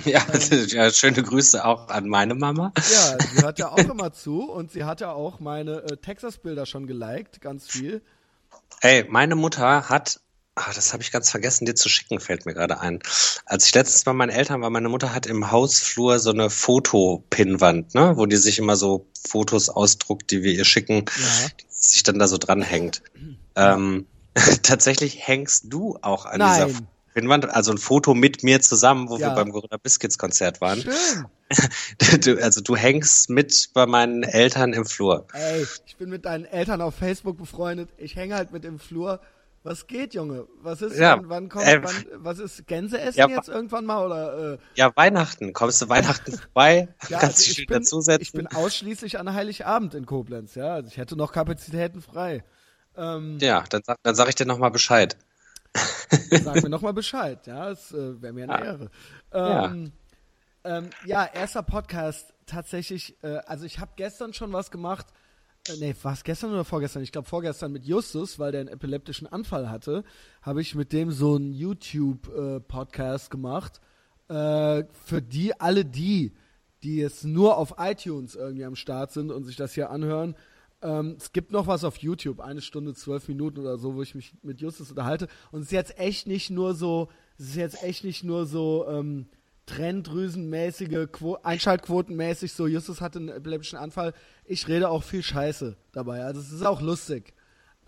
Ja, 0.04 0.22
Ähm. 0.32 0.66
ja, 0.68 0.90
schöne 0.90 1.22
Grüße 1.22 1.64
auch 1.64 1.88
an 1.88 2.08
meine 2.08 2.34
Mama. 2.34 2.72
Ja, 2.76 3.18
sie 3.18 3.42
hört 3.42 3.58
ja 3.58 3.70
auch 3.70 3.78
immer 3.78 4.12
zu 4.12 4.50
und 4.50 4.70
sie 4.70 4.84
hat 4.84 5.00
ja 5.00 5.12
auch 5.12 5.40
meine 5.40 5.82
äh, 5.82 5.96
Texas-Bilder 5.96 6.66
schon 6.66 6.86
geliked, 6.86 7.40
ganz 7.40 7.68
viel. 7.68 8.02
Ey, 8.80 9.06
meine 9.08 9.34
Mutter 9.34 9.88
hat 9.88 10.20
Ah, 10.58 10.72
das 10.74 10.94
habe 10.94 11.02
ich 11.02 11.12
ganz 11.12 11.30
vergessen, 11.30 11.66
dir 11.66 11.74
zu 11.74 11.90
schicken, 11.90 12.18
fällt 12.18 12.46
mir 12.46 12.54
gerade 12.54 12.80
ein. 12.80 13.00
Als 13.44 13.66
ich 13.66 13.74
letztens 13.74 14.04
bei 14.04 14.14
meinen 14.14 14.30
Eltern 14.30 14.62
war, 14.62 14.70
meine 14.70 14.88
Mutter 14.88 15.14
hat 15.14 15.26
im 15.26 15.50
Hausflur 15.50 16.18
so 16.18 16.30
eine 16.30 16.48
Fotopinwand, 16.48 17.94
ne, 17.94 18.16
wo 18.16 18.24
die 18.24 18.38
sich 18.38 18.58
immer 18.58 18.74
so 18.76 19.06
Fotos 19.28 19.68
ausdruckt, 19.68 20.30
die 20.30 20.42
wir 20.42 20.54
ihr 20.54 20.64
schicken, 20.64 21.04
ja. 21.04 21.48
die 21.60 21.66
sich 21.68 22.04
dann 22.04 22.18
da 22.18 22.26
so 22.26 22.38
dranhängt. 22.38 23.02
ähm, 23.54 24.06
tatsächlich 24.62 25.26
hängst 25.28 25.64
du 25.66 25.98
auch 26.00 26.24
an 26.24 26.38
Nein. 26.38 26.68
dieser 26.68 26.80
Pinwand, 27.16 27.48
also 27.48 27.72
ein 27.72 27.78
Foto 27.78 28.12
mit 28.12 28.42
mir 28.42 28.60
zusammen, 28.60 29.08
wo 29.08 29.16
ja. 29.16 29.28
wir 29.28 29.34
beim 29.34 29.50
Gorilla 29.50 29.78
Biscuits 29.78 30.18
Konzert 30.18 30.60
waren. 30.60 30.82
Schön. 30.82 31.24
du, 32.20 32.42
also 32.42 32.60
du 32.60 32.76
hängst 32.76 33.30
mit 33.30 33.70
bei 33.72 33.86
meinen 33.86 34.22
Eltern 34.22 34.74
im 34.74 34.84
Flur. 34.84 35.26
Ey, 35.32 35.66
ich 35.86 35.96
bin 35.96 36.10
mit 36.10 36.26
deinen 36.26 36.44
Eltern 36.44 36.82
auf 36.82 36.94
Facebook 36.94 37.38
befreundet. 37.38 37.88
Ich 37.96 38.16
hänge 38.16 38.34
halt 38.34 38.52
mit 38.52 38.66
im 38.66 38.78
Flur 38.78 39.20
was 39.62 39.88
geht, 39.88 40.14
Junge? 40.14 40.46
Was 40.62 40.80
ist, 40.80 40.96
ja, 40.96 41.16
wann, 41.16 41.28
wann 41.28 41.48
kommt, 41.48 41.66
äh, 41.66 41.82
wann, 41.82 41.94
was 42.18 42.38
ist 42.38 42.68
Gänseessen 42.68 43.18
ja, 43.18 43.28
jetzt 43.28 43.48
irgendwann 43.48 43.84
mal 43.84 44.06
oder? 44.06 44.52
Äh? 44.52 44.58
Ja, 44.76 44.94
Weihnachten. 44.94 45.54
Kommst 45.54 45.82
du 45.82 45.88
Weihnachten 45.88 46.32
vorbei? 46.32 46.88
ja, 47.08 47.18
Kannst 47.18 47.38
also 47.38 47.54
dich 47.54 47.66
dazusetzen? 47.66 48.22
Ich 48.22 48.32
bin 48.32 48.46
ausschließlich 48.46 49.18
an 49.18 49.32
Heiligabend 49.32 49.94
in 49.94 50.06
Koblenz, 50.06 50.54
ja. 50.54 50.74
Also 50.74 50.88
ich 50.88 50.98
hätte 50.98 51.16
noch 51.16 51.32
Kapazitäten 51.32 52.00
frei. 52.00 52.44
Ähm, 52.96 53.38
ja, 53.40 53.64
dann, 53.68 53.82
dann 54.04 54.14
sag 54.14 54.28
ich 54.28 54.36
dir 54.36 54.46
nochmal 54.46 54.70
Bescheid. 54.70 55.16
Sag 56.42 56.62
mir 56.62 56.68
nochmal 56.68 56.92
Bescheid, 56.92 57.46
ja. 57.46 57.68
Das 57.68 57.92
äh, 57.92 58.20
wäre 58.20 58.32
mir 58.32 58.44
eine 58.44 58.52
ja. 58.52 58.64
Ehre. 58.64 58.90
Ähm, 59.32 59.92
ja. 60.64 60.78
Ähm, 60.78 60.90
ja, 61.04 61.24
erster 61.24 61.62
Podcast 61.62 62.34
tatsächlich, 62.46 63.16
äh, 63.22 63.36
also 63.46 63.64
ich 63.64 63.78
habe 63.78 63.92
gestern 63.96 64.32
schon 64.32 64.52
was 64.52 64.70
gemacht, 64.70 65.06
äh, 65.68 65.76
nee, 65.78 65.94
war 66.02 66.12
es 66.12 66.24
gestern 66.24 66.52
oder 66.52 66.64
vorgestern? 66.64 67.02
Ich 67.02 67.12
glaube 67.12 67.28
vorgestern 67.28 67.72
mit 67.72 67.84
Justus, 67.84 68.38
weil 68.38 68.52
der 68.52 68.62
einen 68.62 68.68
epileptischen 68.68 69.26
Anfall 69.26 69.70
hatte, 69.70 70.04
habe 70.42 70.60
ich 70.60 70.74
mit 70.74 70.92
dem 70.92 71.10
so 71.10 71.36
einen 71.36 71.52
YouTube-Podcast 71.52 73.26
äh, 73.26 73.30
gemacht. 73.30 73.80
Äh, 74.28 74.84
für 75.04 75.22
die, 75.22 75.58
alle 75.60 75.84
die, 75.84 76.34
die 76.82 76.96
jetzt 76.96 77.24
nur 77.24 77.56
auf 77.58 77.74
iTunes 77.78 78.34
irgendwie 78.34 78.64
am 78.64 78.76
Start 78.76 79.12
sind 79.12 79.30
und 79.30 79.44
sich 79.44 79.56
das 79.56 79.72
hier 79.72 79.90
anhören, 79.90 80.34
ähm, 80.86 81.16
es 81.18 81.32
gibt 81.32 81.50
noch 81.50 81.66
was 81.66 81.84
auf 81.84 81.98
YouTube, 81.98 82.40
eine 82.40 82.60
Stunde, 82.60 82.94
zwölf 82.94 83.26
Minuten 83.28 83.60
oder 83.60 83.76
so, 83.76 83.96
wo 83.96 84.02
ich 84.02 84.14
mich 84.14 84.34
mit 84.42 84.60
Justus 84.60 84.90
unterhalte. 84.90 85.26
Und 85.50 85.60
es 85.60 85.66
ist 85.66 85.72
jetzt 85.72 85.98
echt 85.98 86.26
nicht 86.26 86.50
nur 86.50 86.74
so, 86.74 87.08
es 87.38 87.48
ist 87.48 87.56
jetzt 87.56 87.82
echt 87.82 88.04
nicht 88.04 88.22
nur 88.22 88.46
so, 88.46 88.86
ähm, 88.88 89.26
Trenddrüsenmäßige, 89.66 91.08
Quo 91.10 91.38
Einschaltquotenmäßig, 91.42 92.52
so 92.52 92.68
Justus 92.68 93.00
hatte 93.00 93.18
einen 93.18 93.30
epileptischen 93.30 93.78
Anfall. 93.78 94.14
Ich 94.44 94.68
rede 94.68 94.88
auch 94.88 95.02
viel 95.02 95.24
Scheiße 95.24 95.76
dabei. 95.90 96.22
Also 96.22 96.40
es 96.40 96.52
ist 96.52 96.64
auch 96.64 96.80
lustig. 96.80 97.34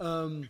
Ähm, 0.01 0.49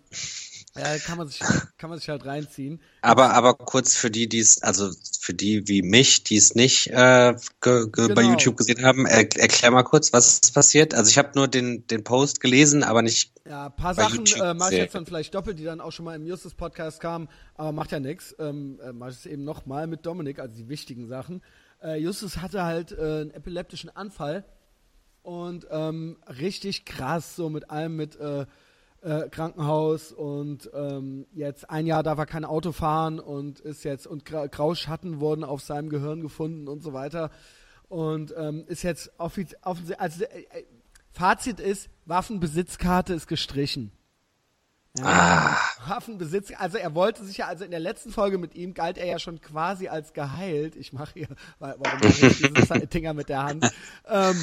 ja, 0.76 0.98
kann 0.98 1.18
man 1.18 1.28
sich, 1.28 1.40
kann 1.78 1.90
man 1.90 1.98
sich 1.98 2.08
halt 2.08 2.24
reinziehen. 2.24 2.80
Aber, 3.02 3.34
aber 3.34 3.54
kurz 3.54 3.96
für 3.96 4.10
die, 4.10 4.28
die 4.28 4.38
es, 4.38 4.62
also 4.62 4.90
für 5.20 5.34
die 5.34 5.66
wie 5.66 5.82
mich, 5.82 6.24
die 6.24 6.36
es 6.36 6.54
nicht 6.54 6.88
äh, 6.88 7.34
ge, 7.60 7.86
ge, 7.86 7.90
genau. 7.90 8.14
bei 8.14 8.22
YouTube 8.22 8.56
gesehen 8.56 8.84
haben, 8.84 9.06
er, 9.06 9.20
erklär 9.36 9.70
mal 9.70 9.82
kurz, 9.82 10.12
was 10.12 10.34
ist 10.34 10.54
passiert. 10.54 10.94
Also 10.94 11.10
ich 11.10 11.18
habe 11.18 11.30
nur 11.34 11.48
den, 11.48 11.86
den 11.86 12.04
Post 12.04 12.40
gelesen, 12.40 12.84
aber 12.84 13.02
nicht. 13.02 13.32
Ja, 13.46 13.66
ein 13.66 13.76
paar 13.76 13.94
Sachen 13.94 14.26
äh, 14.26 14.54
mache 14.54 14.74
ich 14.74 14.78
jetzt 14.78 14.94
dann 14.94 15.06
vielleicht 15.06 15.34
doppelt, 15.34 15.58
die 15.58 15.64
dann 15.64 15.80
auch 15.80 15.92
schon 15.92 16.04
mal 16.04 16.14
im 16.14 16.26
Justus 16.26 16.54
Podcast 16.54 17.00
kamen, 17.00 17.28
aber 17.54 17.72
macht 17.72 17.90
ja 17.90 18.00
nichts. 18.00 18.34
Ähm, 18.38 18.78
äh, 18.82 18.92
mache 18.92 19.10
ich 19.10 19.16
es 19.16 19.26
eben 19.26 19.44
nochmal 19.44 19.86
mit 19.86 20.06
Dominik, 20.06 20.38
also 20.38 20.54
die 20.54 20.68
wichtigen 20.68 21.08
Sachen. 21.08 21.42
Äh, 21.82 21.96
Justus 21.96 22.38
hatte 22.38 22.64
halt 22.64 22.92
äh, 22.92 22.96
einen 22.96 23.30
epileptischen 23.30 23.90
Anfall 23.94 24.44
und 25.22 25.66
ähm, 25.70 26.18
richtig 26.28 26.84
krass, 26.84 27.36
so 27.36 27.50
mit 27.50 27.70
allem 27.70 27.96
mit 27.96 28.16
äh, 28.16 28.46
äh, 29.02 29.28
Krankenhaus 29.28 30.12
und 30.12 30.70
ähm, 30.74 31.26
jetzt 31.32 31.70
ein 31.70 31.86
Jahr 31.86 32.02
darf 32.02 32.18
er 32.18 32.26
kein 32.26 32.44
Auto 32.44 32.72
fahren 32.72 33.20
und 33.20 33.60
ist 33.60 33.84
jetzt 33.84 34.06
und 34.06 34.24
Grauschatten 34.24 35.20
wurden 35.20 35.44
auf 35.44 35.60
seinem 35.60 35.88
Gehirn 35.88 36.20
gefunden 36.20 36.68
und 36.68 36.82
so 36.82 36.92
weiter 36.92 37.30
und 37.88 38.34
ähm, 38.36 38.64
ist 38.66 38.82
jetzt 38.82 39.12
offiziell 39.18 39.58
also 39.98 40.24
äh, 40.24 40.40
äh, 40.50 40.64
Fazit 41.12 41.60
ist 41.60 41.90
Waffenbesitzkarte 42.06 43.14
ist 43.14 43.26
gestrichen. 43.26 43.92
Ja, 44.96 45.04
ah. 45.04 45.56
Waffenbesitz, 45.86 46.52
also 46.56 46.78
er 46.78 46.94
wollte 46.94 47.24
sich 47.24 47.38
ja, 47.38 47.46
also 47.46 47.64
in 47.64 47.70
der 47.70 47.80
letzten 47.80 48.10
Folge 48.10 48.38
mit 48.38 48.54
ihm 48.54 48.74
galt 48.74 48.98
er 48.98 49.06
ja 49.06 49.18
schon 49.18 49.40
quasi 49.40 49.88
als 49.88 50.12
geheilt. 50.12 50.76
Ich 50.76 50.92
mache 50.92 51.12
hier, 51.14 51.28
warum 51.58 51.80
mache 51.80 52.26
ich 52.26 52.52
diese 52.52 52.86
Dinger 52.86 53.14
mit 53.14 53.28
der 53.28 53.42
Hand? 53.42 53.70
Ähm, 54.08 54.36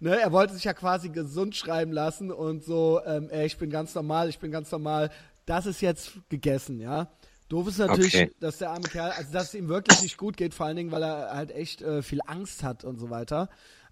ne, 0.00 0.20
er 0.20 0.32
wollte 0.32 0.54
sich 0.54 0.64
ja 0.64 0.74
quasi 0.74 1.08
gesund 1.08 1.56
schreiben 1.56 1.92
lassen 1.92 2.30
und 2.30 2.64
so, 2.64 3.00
ähm, 3.06 3.30
ey, 3.30 3.46
ich 3.46 3.58
bin 3.58 3.70
ganz 3.70 3.94
normal, 3.94 4.28
ich 4.28 4.38
bin 4.38 4.50
ganz 4.50 4.70
normal. 4.70 5.10
Das 5.46 5.66
ist 5.66 5.80
jetzt 5.80 6.12
gegessen, 6.28 6.80
ja. 6.80 7.08
Doof 7.48 7.68
ist 7.68 7.78
natürlich, 7.78 8.14
okay. 8.14 8.32
dass 8.40 8.58
der 8.58 8.70
arme 8.70 8.88
Kerl, 8.88 9.10
also 9.10 9.32
dass 9.32 9.48
es 9.48 9.54
ihm 9.54 9.68
wirklich 9.68 10.02
nicht 10.02 10.16
gut 10.16 10.36
geht, 10.36 10.54
vor 10.54 10.66
allen 10.66 10.76
Dingen, 10.76 10.90
weil 10.90 11.02
er 11.02 11.34
halt 11.34 11.50
echt 11.50 11.82
äh, 11.82 12.02
viel 12.02 12.20
Angst 12.26 12.62
hat 12.62 12.84
und 12.84 12.98
so 12.98 13.10
weiter. 13.10 13.50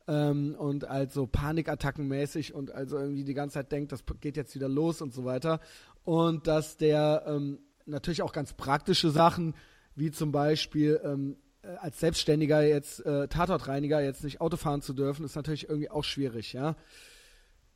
Ähm, 0.09 0.57
und 0.59 0.87
also 0.87 1.27
Panikattacken 1.27 2.09
mäßig 2.09 2.55
und 2.55 2.73
also 2.73 2.99
irgendwie 2.99 3.23
die 3.23 3.35
ganze 3.35 3.55
Zeit 3.55 3.70
denkt, 3.70 3.92
das 3.92 4.03
geht 4.20 4.37
jetzt 4.37 4.55
wieder 4.55 4.68
los 4.68 5.03
und 5.03 5.12
so 5.12 5.25
weiter 5.25 5.61
und 6.05 6.47
dass 6.47 6.77
der 6.77 7.25
ähm, 7.27 7.59
natürlich 7.87 8.23
auch 8.23 8.33
ganz 8.33 8.53
praktische 8.53 9.11
Sachen, 9.11 9.55
wie 9.95 10.11
zum 10.11 10.33
Beispiel 10.33 11.01
ähm, 11.05 11.37
äh, 11.63 11.69
als 11.77 12.01
Selbstständiger 12.01 12.63
jetzt 12.63 13.05
äh, 13.05 13.29
Tatortreiniger 13.29 14.01
jetzt 14.01 14.25
nicht 14.25 14.41
Auto 14.41 14.57
fahren 14.57 14.83
zu 14.83 14.93
dürfen, 14.93 15.25
ist 15.25 15.37
natürlich 15.37 15.69
irgendwie 15.69 15.91
auch 15.91 16.05
schwierig, 16.05 16.53
ja. 16.53 16.77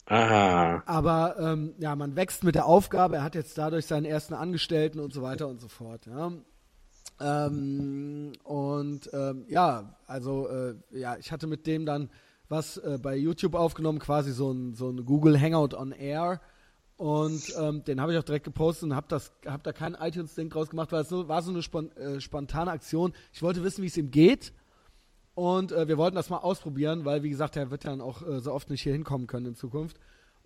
Aha. 0.07 0.83
Aber 0.87 1.37
ähm, 1.39 1.75
ja, 1.79 1.97
man 1.97 2.15
wächst 2.15 2.45
mit 2.45 2.55
der 2.55 2.67
Aufgabe. 2.67 3.17
Er 3.17 3.23
hat 3.23 3.35
jetzt 3.35 3.57
dadurch 3.57 3.87
seinen 3.87 4.05
ersten 4.05 4.35
Angestellten 4.35 5.01
und 5.01 5.15
so 5.15 5.23
weiter 5.23 5.49
und 5.49 5.61
so 5.61 5.69
fort. 5.69 6.07
Ja. 6.07 6.31
Ähm, 7.21 8.33
und 8.43 9.11
ähm, 9.13 9.47
ja, 9.49 9.97
also 10.07 10.49
äh, 10.49 10.75
ja, 10.91 11.17
ich 11.17 11.33
hatte 11.33 11.47
mit 11.47 11.67
dem 11.67 11.87
dann 11.87 12.11
was 12.49 12.77
äh, 12.77 12.99
bei 13.01 13.17
YouTube 13.17 13.55
aufgenommen, 13.55 13.99
quasi 13.99 14.33
so 14.33 14.53
ein, 14.53 14.75
so 14.75 14.91
ein 14.91 15.05
Google 15.07 15.41
Hangout 15.41 15.75
on 15.75 15.93
Air. 15.93 16.41
Und 16.97 17.53
ähm, 17.59 17.83
den 17.85 18.01
habe 18.01 18.13
ich 18.13 18.19
auch 18.19 18.25
direkt 18.25 18.45
gepostet 18.45 18.85
und 18.85 18.95
habe 18.95 19.21
hab 19.47 19.63
da 19.65 19.73
kein 19.73 19.95
iTunes-Ding 19.95 20.49
draus 20.49 20.71
gemacht, 20.71 20.93
weil 20.93 21.03
es 21.03 21.09
so, 21.09 21.27
war 21.29 21.43
so 21.43 21.51
eine 21.51 21.63
spon 21.63 21.91
äh, 21.97 22.21
spontane 22.21 22.71
Aktion. 22.71 23.13
Ich 23.33 23.43
wollte 23.43 23.65
wissen, 23.65 23.83
wie 23.83 23.89
es 23.89 23.97
ihm 23.97 24.11
geht. 24.11 24.53
Und 25.35 25.73
äh, 25.73 25.89
wir 25.89 25.99
wollten 25.99 26.15
das 26.15 26.31
mal 26.31 26.39
ausprobieren, 26.39 27.05
weil, 27.05 27.25
wie 27.25 27.31
gesagt, 27.31 27.57
er 27.57 27.71
wird 27.73 27.85
dann 27.85 28.01
auch 28.01 28.23
äh, 28.23 28.41
so 28.41 28.53
oft 28.53 28.71
nicht 28.71 28.83
hier 28.83 28.93
hinkommen 28.93 29.27
können 29.27 29.47
in 29.47 29.55
Zukunft. 29.57 29.99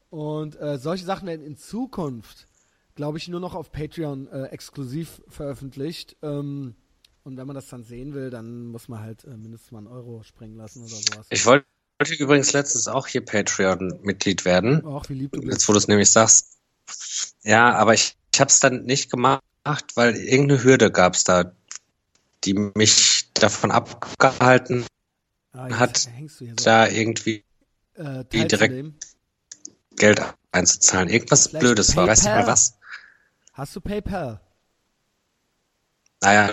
Und 0.09 0.59
äh, 0.59 0.79
solche 0.79 1.05
Sachen 1.05 1.29
werden 1.29 1.45
in 1.45 1.59
Zukunft, 1.59 2.47
glaube 2.95 3.19
ich, 3.19 3.29
nur 3.29 3.41
noch 3.41 3.55
auf 3.55 3.71
Patreon 3.71 4.27
äh, 4.29 4.45
exklusiv 4.45 5.21
veröffentlicht. 5.29 6.17
Ähm, 6.23 6.75
und 7.25 7.37
wenn 7.37 7.47
man 7.47 7.57
das 7.57 7.69
dann 7.69 7.85
sehen 7.85 8.15
will, 8.15 8.31
dann 8.31 8.69
muss 8.69 8.89
man 8.89 9.01
halt 9.01 9.25
äh, 9.25 9.37
mindestens 9.37 9.71
mal 9.71 9.79
einen 9.79 9.89
Euro 9.89 10.23
springen 10.23 10.57
lassen 10.57 10.81
oder 10.81 10.97
sowas. 10.97 11.27
Ich 11.29 11.45
wollte 11.45 11.67
wollte 11.99 12.15
übrigens 12.15 12.53
letztens 12.53 12.89
auch 12.89 13.07
hier 13.07 13.25
Patreon-Mitglied 13.25 14.45
werden. 14.45 14.83
Ach, 14.87 15.09
wie 15.09 15.15
lieb 15.15 15.33
du 15.33 15.41
bist. 15.41 15.53
Jetzt, 15.53 15.69
wo 15.69 15.73
du 15.73 15.79
es 15.79 15.89
nämlich 15.89 16.11
sagst. 16.11 16.59
Ja, 17.43 17.75
aber 17.75 17.95
ich, 17.95 18.17
ich 18.33 18.41
habe 18.41 18.49
es 18.49 18.61
dann 18.61 18.85
nicht 18.85 19.11
gemacht, 19.11 19.43
weil 19.95 20.17
irgendeine 20.17 20.63
Hürde 20.63 20.91
gab 20.91 21.15
es 21.15 21.25
da, 21.25 21.53
die 22.45 22.55
mich 22.55 23.31
davon 23.35 23.71
abgehalten 23.71 24.87
ah, 25.53 25.69
hat, 25.71 26.09
so 26.29 26.47
da 26.65 26.89
irgendwie 26.89 27.45
äh, 27.95 28.25
direkt 28.25 28.95
Geld 29.97 30.23
einzuzahlen. 30.53 31.09
Irgendwas 31.09 31.49
Vielleicht 31.49 31.65
Blödes 31.65 31.89
PayPal? 31.89 32.03
war. 32.03 32.13
Weißt 32.13 32.25
du 32.25 32.29
mal 32.31 32.47
was? 32.47 32.79
Hast 33.53 33.77
du 33.77 33.81
PayPal? 33.81 34.41
Naja, 36.21 36.51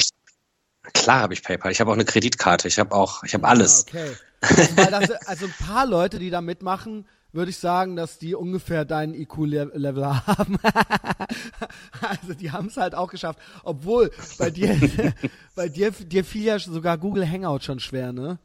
klar 0.94 1.22
habe 1.22 1.34
ich 1.34 1.44
PayPal. 1.44 1.72
Ich 1.72 1.80
habe 1.80 1.90
auch 1.90 1.96
eine 1.96 2.06
Kreditkarte. 2.06 2.68
Ich 2.68 2.80
habe 2.80 2.94
auch, 2.94 3.24
ich 3.24 3.34
habe 3.34 3.48
alles. 3.48 3.86
Ah, 3.88 3.90
okay. 3.90 4.16
Also, 4.42 4.76
das, 4.76 5.28
also 5.28 5.46
ein 5.46 5.54
paar 5.66 5.88
Leute, 5.88 6.20
die 6.20 6.30
da 6.30 6.42
mitmachen, 6.42 7.06
würde 7.36 7.52
ich 7.52 7.58
sagen, 7.58 7.96
dass 7.96 8.18
die 8.18 8.34
ungefähr 8.34 8.86
deinen 8.86 9.14
IQ-Level 9.14 10.06
haben. 10.06 10.58
also 12.02 12.34
die 12.34 12.52
haben 12.52 12.68
es 12.68 12.78
halt 12.78 12.96
auch 12.96 13.10
geschafft. 13.10 13.40
Obwohl, 13.64 14.12
bei 14.38 14.50
dir, 14.50 14.80
bei 15.56 15.68
dir, 15.68 15.92
dir 15.92 16.24
fiel 16.24 16.44
ja 16.44 16.60
sogar 16.60 16.98
Google 16.98 17.30
Hangout 17.30 17.60
schon 17.64 17.80
schwer, 17.80 18.14
ne? 18.14 18.40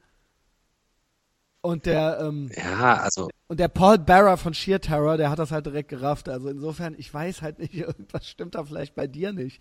Und 1.63 1.85
der, 1.87 2.21
ähm, 2.23 2.51
ja, 2.57 2.95
also. 2.95 3.29
Und 3.47 3.61
der 3.61 3.69
Paul 3.69 3.99
Barra 3.99 4.37
von 4.37 4.55
Sheer 4.55 4.81
Terror, 4.81 5.19
der 5.19 5.31
hat 5.31 5.39
das 5.39 5.51
halt 5.51 5.67
direkt 5.67 5.91
gerafft. 5.91 6.29
Also 6.29 6.49
insofern, 6.49 6.95
ich 6.97 7.13
weiß 7.13 7.43
halt 7.43 7.59
nicht, 7.59 7.75
irgendwas 7.75 8.27
stimmt 8.27 8.55
da 8.55 8.65
vielleicht 8.65 8.95
bei 8.95 9.07
dir 9.07 9.33
nicht. 9.33 9.61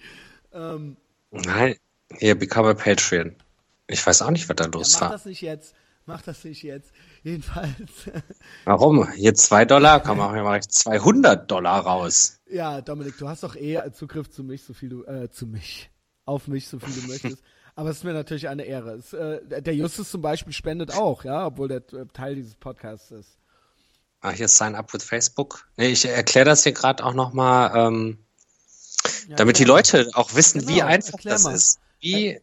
Ähm, 0.54 0.98
Nein, 1.32 1.76
hier, 2.18 2.38
become 2.38 2.70
a 2.70 2.74
Patreon. 2.74 3.36
Ich 3.88 4.06
weiß 4.06 4.22
auch 4.22 4.32
nicht, 4.32 4.48
was 4.50 4.56
da 4.56 4.66
los 4.66 4.94
ja, 4.94 5.00
mach 5.00 5.02
war. 5.02 5.12
das 5.12 5.26
nicht 5.26 5.42
jetzt. 5.42 5.74
Mach 6.06 6.22
das 6.22 6.44
nicht 6.44 6.64
jetzt. 6.64 6.92
Jedenfalls. 7.24 8.10
Warum? 8.66 9.12
Hier 9.12 9.36
zwei 9.36 9.66
Dollar, 9.66 10.00
kann 10.02 10.18
man 10.18 10.36
auch 10.46 10.60
200 10.60 11.50
Dollar 11.50 11.82
raus. 11.82 12.40
Ja, 12.50 12.82
Dominik, 12.82 13.18
du 13.18 13.28
hast 13.28 13.44
doch 13.44 13.56
eh 13.56 13.80
Zugriff 13.94 14.30
zu 14.30 14.44
mich, 14.44 14.64
so 14.64 14.74
viel 14.74 14.90
du, 14.90 15.04
äh, 15.06 15.30
zu 15.30 15.46
mich, 15.46 15.92
auf 16.26 16.48
mich, 16.48 16.68
so 16.68 16.80
viel 16.80 16.94
du 17.02 17.08
möchtest. 17.08 17.44
Aber 17.76 17.92
es 17.92 17.98
ist 17.98 18.04
mir 18.04 18.14
natürlich 18.14 18.50
eine 18.50 18.64
Ehre. 18.64 18.94
Es, 18.96 19.14
äh, 19.14 19.62
der 19.62 19.76
Justus 19.76 20.10
zum 20.10 20.22
Beispiel 20.22 20.52
spendet 20.52 20.94
auch, 20.94 21.24
ja, 21.24 21.46
obwohl 21.46 21.68
der 21.68 21.84
äh, 21.94 22.06
Teil 22.12 22.36
dieses 22.36 22.56
Podcasts 22.56 23.12
ist. 23.12 23.38
Ah, 24.22 24.32
hier 24.32 24.48
Sign 24.50 24.76
Up 24.76 24.94
with 24.94 25.04
Facebook. 25.04 25.70
Nee, 25.78 25.88
ich 25.90 26.06
erkläre 26.06 26.46
das 26.46 26.64
hier 26.64 26.74
gerade 26.74 27.06
auch 27.06 27.14
nochmal. 27.14 27.72
Ähm, 27.76 28.18
Ja, 29.30 29.36
Damit 29.38 29.60
die 29.60 29.64
Leute 29.64 30.10
auch 30.14 30.34
wissen, 30.36 30.60
genau, 30.62 30.74
wie 30.74 30.82
einfach 30.82 31.20
das 31.24 31.44
mal. 31.44 31.54
ist. 31.54 31.80
Wie, 32.00 32.40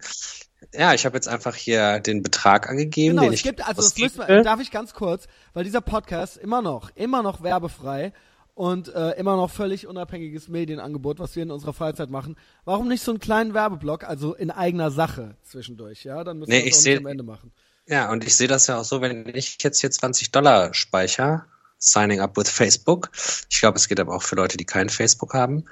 ja, 0.73 0.95
ich 0.95 1.05
habe 1.07 1.17
jetzt 1.17 1.29
einfach 1.29 1.55
hier 1.55 2.01
den 2.01 2.23
Betrag 2.23 2.69
angegeben. 2.69 3.17
Genau, 3.17 3.25
den 3.25 3.33
ich 3.33 3.43
gibt, 3.43 3.67
also 3.67 3.83
das 3.83 3.97
müssen 3.97 4.27
wir, 4.27 4.43
darf 4.43 4.61
ich 4.61 4.71
ganz 4.71 4.95
kurz, 4.95 5.27
weil 5.55 5.65
dieser 5.65 5.81
Podcast 5.81 6.37
immer 6.37 6.63
noch, 6.63 6.91
immer 6.95 7.23
noch 7.23 7.43
werbefrei 7.43 8.13
und 8.55 8.89
äh, 8.95 9.13
immer 9.13 9.37
noch 9.37 9.51
völlig 9.51 9.87
unabhängiges 9.87 10.49
Medienangebot, 10.49 11.19
was 11.19 11.37
wir 11.37 11.43
in 11.43 11.51
unserer 11.51 11.75
Freizeit 11.75 12.11
machen. 12.11 12.37
Warum 12.65 12.89
nicht 12.89 13.03
so 13.03 13.13
einen 13.13 13.21
kleinen 13.21 13.53
Werbeblock, 13.55 14.05
also 14.05 14.35
in 14.35 14.51
eigener 14.51 14.91
Sache 14.91 15.37
zwischendurch, 15.43 16.05
ja? 16.05 16.25
Dann 16.25 16.39
müssen 16.39 16.51
nee, 16.51 16.65
wir 16.65 16.71
das 16.71 16.83
seh, 16.83 16.97
am 16.97 17.07
Ende 17.07 17.23
machen. 17.23 17.53
Ja, 17.87 18.11
und 18.11 18.25
ich 18.25 18.35
sehe 18.35 18.49
das 18.49 18.67
ja 18.67 18.79
auch 18.79 18.85
so, 18.85 19.01
wenn 19.01 19.29
ich 19.35 19.59
jetzt 19.63 19.81
hier 19.81 19.91
20 19.91 20.33
Dollar 20.33 20.73
speicher, 20.75 21.47
signing 21.79 22.21
up 22.21 22.37
with 22.37 22.49
Facebook. 22.49 23.11
Ich 23.51 23.61
glaube, 23.61 23.77
es 23.77 23.89
geht 23.89 24.01
aber 24.01 24.15
auch 24.15 24.23
für 24.23 24.37
Leute, 24.37 24.57
die 24.57 24.65
kein 24.65 24.89
Facebook 24.89 25.35
haben. 25.35 25.67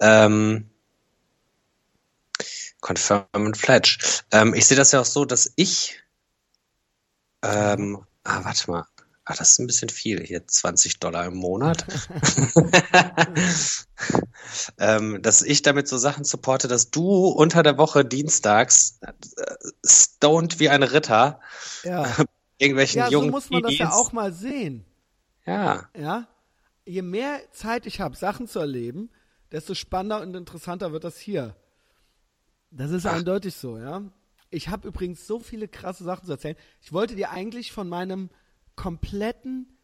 Ähm, 0.00 0.70
confirm 2.82 3.24
and 3.32 3.58
pledge. 3.60 3.98
Ähm, 4.30 4.52
ich 4.54 4.66
sehe 4.66 4.76
das 4.76 4.92
ja 4.92 5.00
auch 5.00 5.06
so, 5.06 5.24
dass 5.24 5.52
ich 5.56 6.02
ähm, 7.42 8.04
ah, 8.24 8.44
warte 8.44 8.70
mal. 8.70 8.84
Ah, 9.24 9.34
das 9.38 9.52
ist 9.52 9.60
ein 9.60 9.68
bisschen 9.68 9.88
viel 9.88 10.24
hier, 10.24 10.46
20 10.46 10.98
Dollar 10.98 11.26
im 11.26 11.36
Monat. 11.36 11.86
ähm, 14.78 15.22
dass 15.22 15.42
ich 15.42 15.62
damit 15.62 15.86
so 15.86 15.96
Sachen 15.96 16.24
supporte, 16.24 16.66
dass 16.66 16.90
du 16.90 17.28
unter 17.28 17.62
der 17.62 17.78
Woche 17.78 18.04
dienstags 18.04 18.98
äh, 19.00 19.12
stoned 19.86 20.58
wie 20.58 20.70
ein 20.70 20.82
Ritter 20.82 21.40
Ja, 21.84 22.04
irgendwelchen 22.58 22.98
ja 22.98 23.06
so 23.06 23.12
jungen 23.12 23.30
muss 23.30 23.50
man 23.50 23.62
das 23.62 23.78
ja 23.78 23.92
auch 23.92 24.12
mal 24.12 24.32
sehen. 24.32 24.84
Ja, 25.46 25.88
Ja, 25.96 26.26
je 26.84 27.02
mehr 27.02 27.40
Zeit 27.52 27.86
ich 27.86 28.00
habe, 28.00 28.16
Sachen 28.16 28.48
zu 28.48 28.58
erleben, 28.58 29.10
desto 29.52 29.74
spannender 29.74 30.20
und 30.20 30.34
interessanter 30.34 30.92
wird 30.92 31.04
das 31.04 31.18
hier. 31.18 31.54
Das 32.72 32.90
ist 32.90 33.06
Ach. 33.06 33.12
eindeutig 33.14 33.54
so, 33.54 33.78
ja. 33.78 34.02
Ich 34.50 34.68
habe 34.68 34.88
übrigens 34.88 35.26
so 35.26 35.38
viele 35.38 35.68
krasse 35.68 36.04
Sachen 36.04 36.26
zu 36.26 36.32
erzählen. 36.32 36.56
Ich 36.80 36.92
wollte 36.92 37.14
dir 37.14 37.30
eigentlich 37.30 37.72
von 37.72 37.88
meinem 37.88 38.30
kompletten 38.74 39.78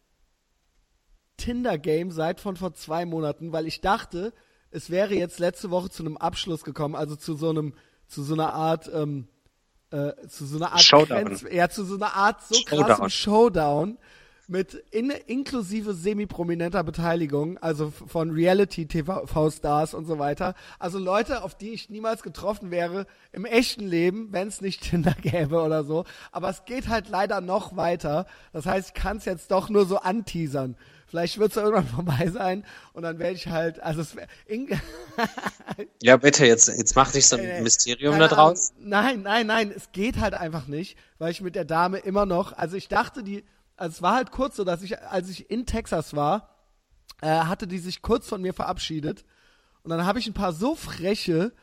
Tinder-Game 1.37 2.11
seit 2.11 2.39
von 2.39 2.55
vor 2.55 2.73
zwei 2.73 3.05
Monaten, 3.05 3.51
weil 3.51 3.65
ich 3.65 3.81
dachte, 3.81 4.33
es 4.71 4.89
wäre 4.89 5.15
jetzt 5.15 5.39
letzte 5.39 5.71
Woche 5.71 5.89
zu 5.89 6.03
einem 6.03 6.17
Abschluss 6.17 6.63
gekommen, 6.63 6.95
also 6.95 7.15
zu 7.15 7.35
so 7.35 7.49
einem, 7.49 7.73
zu 8.07 8.23
so 8.23 8.33
einer 8.33 8.53
Art, 8.53 8.89
ähm, 8.93 9.27
äh, 9.91 10.11
zu 10.27 10.45
so 10.45 10.57
einer 10.57 10.71
Art 10.71 10.81
Showdown. 10.83 11.25
Grenz, 11.25 11.45
ja, 11.51 11.69
zu 11.69 11.83
so 11.85 11.95
einer 11.95 12.13
Art 12.15 12.43
so 12.43 12.55
Showdown. 12.55 12.85
krassem 12.85 13.09
Showdown 13.09 13.97
mit 14.49 14.73
in, 14.91 15.11
inklusive 15.11 15.93
semi-prominenter 15.93 16.83
Beteiligung, 16.83 17.57
also 17.59 17.91
von 17.91 18.31
Reality-TV-Stars 18.31 19.93
und 19.93 20.05
so 20.05 20.19
weiter. 20.19 20.55
Also 20.79 20.97
Leute, 20.97 21.43
auf 21.43 21.55
die 21.55 21.71
ich 21.71 21.89
niemals 21.89 22.23
getroffen 22.23 22.71
wäre 22.71 23.05
im 23.31 23.45
echten 23.45 23.87
Leben, 23.87 24.29
wenn 24.31 24.47
es 24.47 24.61
nicht 24.61 24.81
Tinder 24.89 25.15
gäbe 25.21 25.61
oder 25.61 25.83
so. 25.83 26.05
Aber 26.31 26.49
es 26.49 26.65
geht 26.65 26.87
halt 26.87 27.09
leider 27.09 27.41
noch 27.41 27.75
weiter. 27.75 28.25
Das 28.51 28.65
heißt, 28.65 28.89
ich 28.89 28.93
kann 28.93 29.17
es 29.17 29.25
jetzt 29.25 29.51
doch 29.51 29.69
nur 29.69 29.85
so 29.85 29.97
anteasern. 29.97 30.75
Vielleicht 31.09 31.39
wird 31.39 31.51
es 31.51 31.57
irgendwann 31.57 31.87
vorbei 32.05 32.29
sein 32.31 32.63
und 32.93 33.03
dann 33.03 33.19
werde 33.19 33.35
ich 33.35 33.47
halt, 33.47 33.81
also 33.81 34.01
es 34.01 34.15
ja 36.03 36.17
bitte, 36.17 36.45
jetzt, 36.45 36.67
jetzt 36.67 36.95
mach 36.95 37.13
nicht 37.13 37.27
so 37.27 37.35
ein 37.35 37.43
Äh, 37.43 37.61
Mysterium 37.61 38.13
keine 38.13 38.27
da 38.27 38.35
draus. 38.35 38.73
Nein, 38.79 39.23
nein, 39.23 39.47
nein, 39.47 39.73
es 39.75 39.91
geht 39.91 40.19
halt 40.19 40.35
einfach 40.35 40.67
nicht, 40.67 40.97
weil 41.17 41.31
ich 41.31 41.41
mit 41.41 41.55
der 41.55 41.65
Dame 41.65 41.97
immer 41.97 42.25
noch, 42.25 42.53
also 42.53 42.77
ich 42.77 42.87
dachte, 42.87 43.23
die, 43.23 43.43
also 43.79 43.93
es 43.93 44.01
war 44.01 44.15
halt 44.15 44.31
kurz 44.31 44.55
so, 44.55 44.63
dass 44.63 44.81
ich, 44.81 44.99
als 45.01 45.29
ich 45.29 45.49
in 45.49 45.65
Texas 45.65 46.15
war, 46.15 46.55
äh, 47.21 47.27
hatte 47.27 47.67
die 47.67 47.79
sich 47.79 48.01
kurz 48.01 48.27
von 48.27 48.41
mir 48.41 48.53
verabschiedet 48.53 49.25
und 49.83 49.89
dann 49.91 50.05
habe 50.05 50.19
ich 50.19 50.27
ein 50.27 50.33
paar 50.33 50.53
so 50.53 50.75
freche 50.75 51.53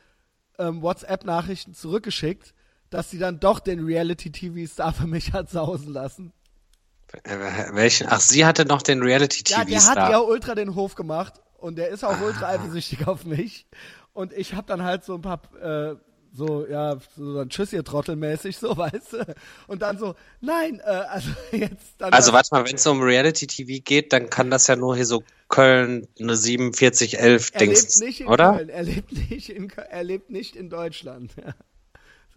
ähm, 0.59 0.83
WhatsApp-Nachrichten 0.83 1.74
zurückgeschickt, 1.74 2.55
dass 2.90 3.11
sie 3.11 3.18
dann 3.18 3.40
doch 3.40 3.61
den 3.61 3.85
Reality-TV-Star 3.85 4.92
für 4.92 5.07
mich 5.07 5.33
hat 5.33 5.50
sausen 5.50 5.92
lassen. 5.92 6.33
Welchen? 7.72 8.09
Ach, 8.11 8.20
sie 8.20 8.44
hatte 8.44 8.64
noch 8.64 8.83
den 8.83 8.98
Ja, 8.98 9.05
der 9.05 9.16
hat 9.16 9.29
Reality-TV-Star. 9.29 10.11
ja 10.11 10.18
ultra 10.20 10.55
den 10.55 10.74
Hof 10.74 10.94
gemacht 10.94 11.35
und 11.59 11.76
der 11.76 11.88
ist 11.88 12.05
auch 12.05 12.20
ultra 12.20 12.48
eifersüchtig 12.48 13.07
auf 13.07 13.24
mich. 13.24 13.66
Und 14.12 14.33
ich 14.33 14.55
habe 14.55 14.66
dann 14.66 14.83
halt 14.83 15.05
so 15.05 15.14
ein 15.14 15.22
paar, 15.22 15.42
äh, 15.61 15.96
so, 16.37 16.66
ja, 16.66 16.99
so 17.16 17.40
ein 17.40 17.49
Tschüss, 17.49 17.72
ihr 17.72 17.85
Trottelmäßig, 17.85 18.57
so, 18.59 18.77
weißt 18.77 19.12
du. 19.14 19.35
Und 19.66 19.83
dann 19.83 19.99
so, 19.99 20.14
nein, 20.40 20.81
äh, 20.85 20.90
also 20.90 21.31
jetzt 21.53 21.94
dann. 21.99 22.12
Also 22.12 22.33
warte 22.33 22.49
mal, 22.53 22.66
wenn 22.66 22.77
es 22.77 22.87
um 22.87 23.01
Reality-TV 23.03 23.83
geht, 23.85 24.12
dann 24.12 24.31
kann 24.31 24.51
das 24.51 24.66
ja 24.66 24.77
nur 24.77 24.96
hier 24.96 25.07
so 25.07 25.22
Köln 25.49 26.07
eine 26.20 26.37
4711 26.37 27.16
er 27.18 27.29
lebt 27.29 27.61
Dings, 27.61 28.01
nicht 28.01 28.20
in 28.20 28.27
oder? 28.29 28.57
Köln, 28.57 28.68
er 28.68 28.83
lebt 28.83 29.12
nicht 29.31 29.49
in 29.49 29.68
Köln, 29.68 29.87
er 29.90 30.05
lebt 30.05 30.31
nicht 30.31 30.57
in 30.57 30.70
Deutschland. 30.70 31.33
Ja. 31.42 31.55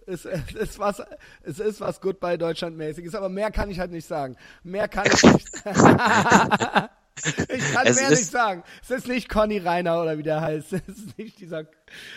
Es, 0.05 0.25
es 0.25 0.55
ist 0.55 0.79
was, 0.79 1.03
es 1.43 1.59
ist 1.59 1.81
was 1.81 2.01
Goodbye 2.01 2.37
Deutschland-mäßiges, 2.37 3.13
aber 3.13 3.29
mehr 3.29 3.51
kann 3.51 3.69
ich 3.69 3.79
halt 3.79 3.91
nicht 3.91 4.07
sagen. 4.07 4.37
Mehr 4.63 4.87
kann 4.87 5.05
ich 5.05 5.23
nicht. 5.23 5.47
ich 7.25 7.73
kann 7.73 7.87
Es 7.87 7.99
mehr 7.99 8.09
nicht 8.09 8.25
sagen. 8.25 8.63
Es 8.81 8.89
ist 8.89 9.07
nicht 9.07 9.29
Conny 9.29 9.57
Reiner 9.57 10.01
oder 10.01 10.17
wie 10.17 10.23
der 10.23 10.41
heißt. 10.41 10.73
Es 10.87 10.97
ist 10.97 11.17
nicht 11.17 11.39
dieser. 11.39 11.65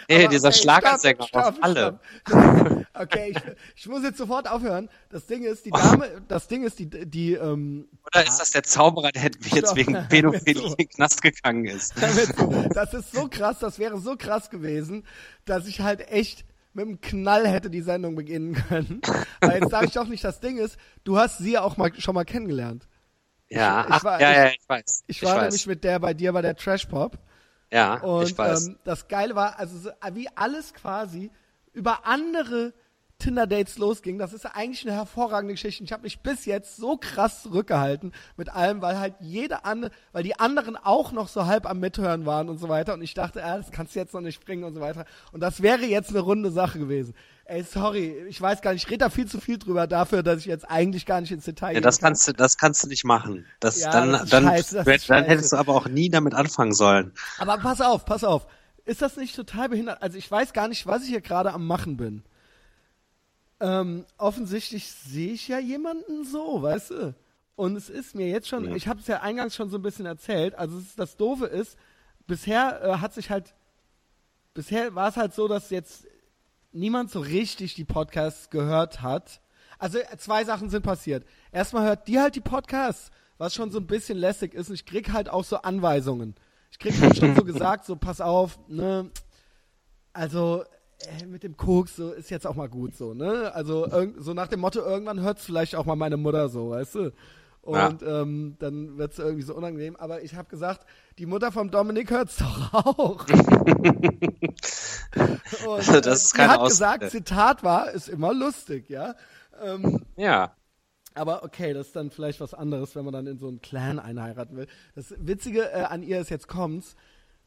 Nee, 0.08 0.28
dieser 0.28 0.52
Schlagersänger 0.52 1.26
stopp, 1.26 1.56
alle. 1.60 1.98
stopp. 2.26 2.86
Okay, 2.94 3.30
ich, 3.34 3.38
ich 3.76 3.88
muss 3.88 4.02
jetzt 4.02 4.18
sofort 4.18 4.48
aufhören. 4.48 4.90
Das 5.08 5.26
Ding 5.26 5.44
ist, 5.44 5.64
die 5.64 5.70
Dame, 5.70 6.22
das 6.28 6.46
Ding 6.46 6.62
ist, 6.62 6.78
die, 6.78 6.88
die, 6.88 7.32
ähm, 7.34 7.88
Oder 8.06 8.26
ist 8.26 8.38
das 8.38 8.50
der 8.50 8.62
Zauberer, 8.62 9.12
der 9.12 9.22
jetzt 9.22 9.46
Stopp. 9.46 9.76
wegen 9.76 10.08
Pädophilie 10.08 10.62
in 10.66 10.74
den 10.74 10.88
Knast 10.88 11.22
gegangen 11.22 11.64
ist? 11.64 11.94
das 12.74 12.92
ist 12.92 13.12
so 13.12 13.28
krass, 13.28 13.58
das 13.60 13.78
wäre 13.78 13.98
so 13.98 14.16
krass 14.16 14.50
gewesen, 14.50 15.06
dass 15.46 15.66
ich 15.66 15.80
halt 15.80 16.06
echt 16.10 16.44
mit 16.74 16.86
einem 16.86 17.00
Knall 17.00 17.46
hätte 17.46 17.70
die 17.70 17.82
Sendung 17.82 18.14
beginnen 18.14 18.54
können. 18.54 19.00
Aber 19.40 19.54
jetzt 19.54 19.70
sage 19.70 19.86
ich 19.86 19.92
doch 19.92 20.06
nicht, 20.06 20.24
das 20.24 20.40
Ding 20.40 20.58
ist, 20.58 20.76
du 21.04 21.18
hast 21.18 21.38
sie 21.38 21.52
ja 21.52 21.62
auch 21.62 21.76
mal 21.76 21.92
schon 21.98 22.14
mal 22.14 22.24
kennengelernt. 22.24 22.88
Ja, 23.56 23.84
ich 23.86 23.92
ach, 23.92 24.04
war- 24.04 24.20
ja, 24.20 24.32
ja, 24.32 24.46
ich- 24.48 24.58
ich 24.62 24.68
weiß. 24.68 25.04
Ich 25.06 25.22
war 25.22 25.36
weiß. 25.36 25.42
nämlich 25.44 25.66
mit 25.66 25.84
der 25.84 25.98
bei 25.98 26.14
dir 26.14 26.32
bei 26.32 26.42
der 26.42 26.56
Trash 26.56 26.86
Pop 26.86 27.18
ja, 27.72 27.94
und 28.00 28.24
ich 28.28 28.36
weiß. 28.36 28.68
ähm, 28.68 28.78
das 28.84 29.08
Geile 29.08 29.34
war, 29.34 29.58
also 29.58 29.78
so, 29.78 29.90
wie 30.12 30.28
alles 30.34 30.74
quasi 30.74 31.30
über 31.72 32.06
andere 32.06 32.74
Tinder-Dates 33.18 33.78
losging, 33.78 34.18
das 34.18 34.32
ist 34.32 34.42
ja 34.44 34.50
eigentlich 34.54 34.84
eine 34.84 34.96
hervorragende 34.96 35.54
Geschichte. 35.54 35.84
Ich 35.84 35.92
habe 35.92 36.02
mich 36.02 36.20
bis 36.20 36.44
jetzt 36.44 36.76
so 36.76 36.96
krass 36.96 37.42
zurückgehalten 37.44 38.12
mit 38.36 38.48
allem, 38.48 38.82
weil 38.82 38.98
halt 38.98 39.14
jede 39.20 39.64
andere, 39.64 39.92
weil 40.10 40.24
die 40.24 40.40
anderen 40.40 40.76
auch 40.76 41.12
noch 41.12 41.28
so 41.28 41.46
halb 41.46 41.66
am 41.66 41.78
Mithören 41.78 42.26
waren 42.26 42.48
und 42.48 42.58
so 42.58 42.68
weiter. 42.68 42.94
Und 42.94 43.02
ich 43.02 43.14
dachte, 43.14 43.44
ah, 43.44 43.58
das 43.58 43.70
kannst 43.70 43.94
du 43.94 44.00
jetzt 44.00 44.12
noch 44.12 44.20
nicht 44.22 44.44
bringen 44.44 44.64
und 44.64 44.74
so 44.74 44.80
weiter. 44.80 45.04
Und 45.30 45.40
das 45.40 45.62
wäre 45.62 45.84
jetzt 45.84 46.10
eine 46.10 46.18
runde 46.18 46.50
Sache 46.50 46.80
gewesen. 46.80 47.14
Ey, 47.44 47.62
sorry, 47.64 48.24
ich 48.28 48.40
weiß 48.40 48.62
gar 48.62 48.72
nicht, 48.72 48.84
ich 48.84 48.90
rede 48.90 48.98
da 48.98 49.10
viel 49.10 49.26
zu 49.26 49.40
viel 49.40 49.58
drüber 49.58 49.86
dafür, 49.86 50.22
dass 50.22 50.38
ich 50.38 50.46
jetzt 50.46 50.68
eigentlich 50.70 51.06
gar 51.06 51.20
nicht 51.20 51.32
ins 51.32 51.44
Detail 51.44 51.74
ja, 51.74 51.80
das 51.80 51.98
kann. 51.98 52.10
kannst 52.10 52.28
du, 52.28 52.32
das 52.32 52.56
kannst 52.56 52.84
du 52.84 52.88
nicht 52.88 53.04
machen. 53.04 53.44
Das, 53.60 53.80
Ja, 53.80 53.90
dann, 53.90 54.12
das 54.12 54.30
dann, 54.30 54.44
scheiße, 54.44 54.76
dann, 54.76 54.84
scheiße. 54.86 55.14
hättest 55.28 55.52
du 55.52 55.56
aber 55.56 55.74
auch 55.74 55.88
nie 55.88 56.08
damit 56.08 56.34
anfangen 56.34 56.72
sollen. 56.72 57.12
Aber 57.38 57.58
pass 57.58 57.80
auf, 57.80 58.04
pass 58.04 58.22
auf. 58.24 58.46
Ist 58.84 59.02
das 59.02 59.16
nicht 59.16 59.34
total 59.36 59.68
behindert? 59.68 60.02
Also 60.02 60.18
ich 60.18 60.30
weiß 60.30 60.52
gar 60.52 60.68
nicht, 60.68 60.86
was 60.86 61.02
ich 61.02 61.08
hier 61.08 61.20
gerade 61.20 61.52
am 61.52 61.66
machen 61.66 61.96
bin. 61.96 62.22
Ähm, 63.60 64.06
offensichtlich 64.18 64.90
sehe 64.90 65.32
ich 65.32 65.46
ja 65.48 65.58
jemanden 65.58 66.24
so, 66.24 66.62
weißt 66.62 66.90
du? 66.90 67.14
Und 67.54 67.76
es 67.76 67.88
ist 67.90 68.14
mir 68.14 68.28
jetzt 68.28 68.48
schon, 68.48 68.64
Ja. 68.70 68.74
ich 68.74 68.88
habe 68.88 69.00
es 69.00 69.06
ja 69.06 69.20
eingangs 69.20 69.54
schon 69.54 69.70
so 69.70 69.78
ein 69.78 69.82
bisschen 69.82 70.06
erzählt, 70.06 70.54
also 70.56 70.78
ist, 70.78 70.98
das 70.98 71.16
Doofe 71.16 71.46
ist, 71.46 71.76
bisher 72.26 72.80
äh, 72.82 72.96
hat 72.98 73.14
sich 73.14 73.30
halt, 73.30 73.54
bisher 74.54 74.94
war 74.96 75.08
es 75.10 75.16
halt 75.16 75.34
so, 75.34 75.46
dass 75.48 75.70
jetzt 75.70 76.06
niemand 76.72 77.10
so 77.10 77.20
richtig 77.20 77.74
die 77.74 77.84
Podcasts 77.84 78.50
gehört 78.50 79.02
hat. 79.02 79.40
Also 79.78 79.98
äh, 79.98 80.16
zwei 80.18 80.44
Sachen 80.44 80.70
sind 80.70 80.82
passiert. 80.82 81.24
Erstmal 81.50 81.84
hört 81.86 82.08
die 82.08 82.20
halt 82.20 82.34
die 82.34 82.40
Podcasts, 82.40 83.10
was 83.38 83.54
schon 83.54 83.70
so 83.70 83.78
ein 83.78 83.86
bisschen 83.86 84.18
lästig 84.18 84.54
ist. 84.54 84.68
Und 84.68 84.74
ich 84.74 84.86
krieg 84.86 85.12
halt 85.12 85.28
auch 85.28 85.44
so 85.44 85.56
Anweisungen. 85.58 86.34
Ich 86.70 86.78
krieg 86.78 86.98
halt 87.00 87.16
schon 87.16 87.36
so 87.36 87.44
gesagt, 87.44 87.84
so 87.84 87.96
pass 87.96 88.20
auf, 88.20 88.58
ne, 88.68 89.10
also 90.12 90.64
äh, 91.00 91.26
mit 91.26 91.42
dem 91.42 91.56
Koks 91.56 91.96
so 91.96 92.12
ist 92.12 92.30
jetzt 92.30 92.46
auch 92.46 92.54
mal 92.54 92.68
gut 92.68 92.94
so, 92.94 93.12
ne? 93.12 93.52
Also 93.54 93.86
so 94.18 94.32
nach 94.32 94.48
dem 94.48 94.60
Motto, 94.60 94.80
irgendwann 94.80 95.20
hört's 95.20 95.44
vielleicht 95.44 95.74
auch 95.74 95.84
mal 95.84 95.96
meine 95.96 96.16
Mutter 96.16 96.48
so, 96.48 96.70
weißt 96.70 96.94
du? 96.94 97.12
Und 97.62 98.02
ähm, 98.02 98.56
dann 98.58 98.98
wird's 98.98 99.18
irgendwie 99.20 99.42
so 99.44 99.54
unangenehm. 99.54 99.94
Aber 99.96 100.22
ich 100.22 100.34
habe 100.34 100.48
gesagt, 100.48 100.84
die 101.18 101.26
Mutter 101.26 101.52
vom 101.52 101.70
Dominik 101.70 102.10
hört's 102.10 102.36
doch 102.38 102.74
auch. 102.74 103.26
Und, 105.66 105.78
Also 105.78 106.00
das 106.00 106.22
ist 106.24 106.30
sie 106.30 106.36
keine 106.36 106.52
hat 106.54 106.60
Ausrede. 106.60 106.98
gesagt, 106.98 107.10
Zitat 107.10 107.62
war, 107.62 107.90
ist 107.92 108.08
immer 108.08 108.32
lustig, 108.34 108.88
ja. 108.88 109.14
Ähm, 109.62 110.02
Ja. 110.16 110.56
aber 111.14 111.44
okay, 111.44 111.72
das 111.74 111.88
ist 111.88 111.96
dann 111.96 112.10
vielleicht 112.10 112.40
was 112.40 112.54
anderes, 112.54 112.96
wenn 112.96 113.04
man 113.04 113.12
dann 113.12 113.26
in 113.26 113.38
so 113.38 113.48
einen 113.48 113.60
Clan 113.60 113.98
einheiraten 113.98 114.56
will. 114.56 114.66
Das 114.94 115.14
Witzige 115.18 115.70
äh, 115.72 115.82
an 115.82 116.02
ihr 116.02 116.20
ist 116.20 116.30
jetzt 116.30 116.48
kommt's. 116.48 116.96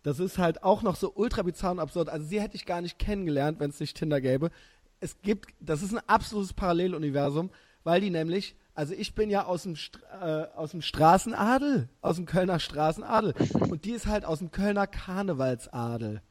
Das 0.04 0.20
ist 0.20 0.38
halt 0.38 0.64
auch 0.64 0.84
noch 0.84 0.96
so 0.96 1.12
ultra 1.16 1.42
bizarr 1.42 1.72
und 1.72 1.80
absurd. 1.80 2.10
Also 2.10 2.28
sie 2.28 2.40
hätte 2.40 2.56
ich 2.56 2.66
gar 2.68 2.80
nicht 2.82 3.00
kennengelernt, 3.00 3.60
wenn 3.60 3.72
es 3.72 3.80
nicht 3.80 3.98
Tinder 3.98 4.22
gäbe. 4.22 4.52
Es 5.00 5.20
gibt, 5.24 5.50
das 5.60 5.82
ist 5.82 5.94
ein 5.94 6.02
absolutes 6.08 6.54
Paralleluniversum, 6.54 7.50
weil 7.84 8.02
die 8.02 8.12
nämlich, 8.12 8.56
also 8.76 8.94
ich 8.94 9.16
bin 9.16 9.30
ja 9.30 9.46
aus 9.46 9.64
dem, 9.64 9.76
St 9.76 10.00
äh, 10.22 10.46
aus 10.56 10.72
dem 10.72 10.82
Straßenadel, 10.82 11.90
aus 12.02 12.18
dem 12.18 12.26
Kölner 12.26 12.60
Straßenadel. 12.60 13.34
Und 13.54 13.86
die 13.86 13.92
ist 13.92 14.06
halt 14.06 14.26
aus 14.26 14.40
dem 14.40 14.52
Kölner 14.52 14.86
Karnevalsadel. 14.86 16.22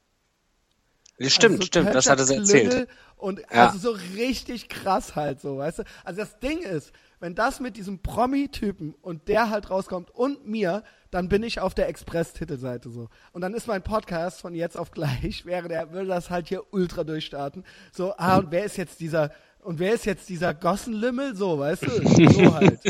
Stimmt, 1.21 1.53
also 1.53 1.63
so 1.63 1.67
stimmt, 1.67 1.95
das 1.95 2.11
hat 2.11 2.19
er 2.19 2.29
erzählt. 2.29 2.89
Und 3.17 3.39
ja. 3.39 3.69
also 3.69 3.79
so 3.79 3.91
richtig 4.17 4.69
krass 4.69 5.17
halt 5.17 5.41
so, 5.41 5.59
weißt 5.59 5.79
du? 5.79 5.83
Also 6.05 6.21
das 6.21 6.39
Ding 6.41 6.61
ist, 6.61 6.93
wenn 7.21 7.35
das 7.35 7.61
mit 7.61 7.77
diesem 7.77 8.01
Promi-Typen 8.03 8.95
und 9.01 9.29
der 9.29 9.49
halt 9.49 9.71
rauskommt 9.71 10.11
und 10.11 10.47
mir, 10.47 10.83
dann 11.11 11.29
bin 11.29 11.43
ich 11.43 11.61
auf 11.61 11.73
der 11.73 11.89
Express-Titelseite 11.89 12.91
so. 12.91 13.09
Und 13.33 13.41
dann 13.41 13.55
ist 13.55 13.69
mein 13.69 13.83
Podcast 13.83 14.41
von 14.41 14.55
jetzt 14.55 14.77
auf 14.77 14.91
gleich, 14.91 15.47
wäre 15.47 15.69
der, 15.69 15.93
würde 15.93 16.09
das 16.09 16.29
halt 16.29 16.49
hier 16.49 16.65
ultra 16.73 17.05
durchstarten. 17.05 17.65
So, 17.93 18.13
ah, 18.19 18.39
und 18.39 18.51
wer 18.51 18.65
ist 18.65 18.77
jetzt 18.77 19.01
dieser, 19.01 19.31
und 19.65 19.79
wer 19.79 19.95
ist 19.95 20.05
jetzt 20.05 20.29
dieser 20.29 20.53
Gossenlümmel? 20.53 21.35
So, 21.35 21.59
weißt 21.59 21.83
du? 21.83 21.91
So 22.35 22.55
halt. 22.55 22.81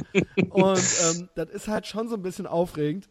Und 0.50 0.82
ähm, 1.04 1.28
das 1.34 1.48
ist 1.50 1.68
halt 1.68 1.86
schon 1.86 2.08
so 2.08 2.16
ein 2.16 2.22
bisschen 2.22 2.46
aufregend. 2.46 3.08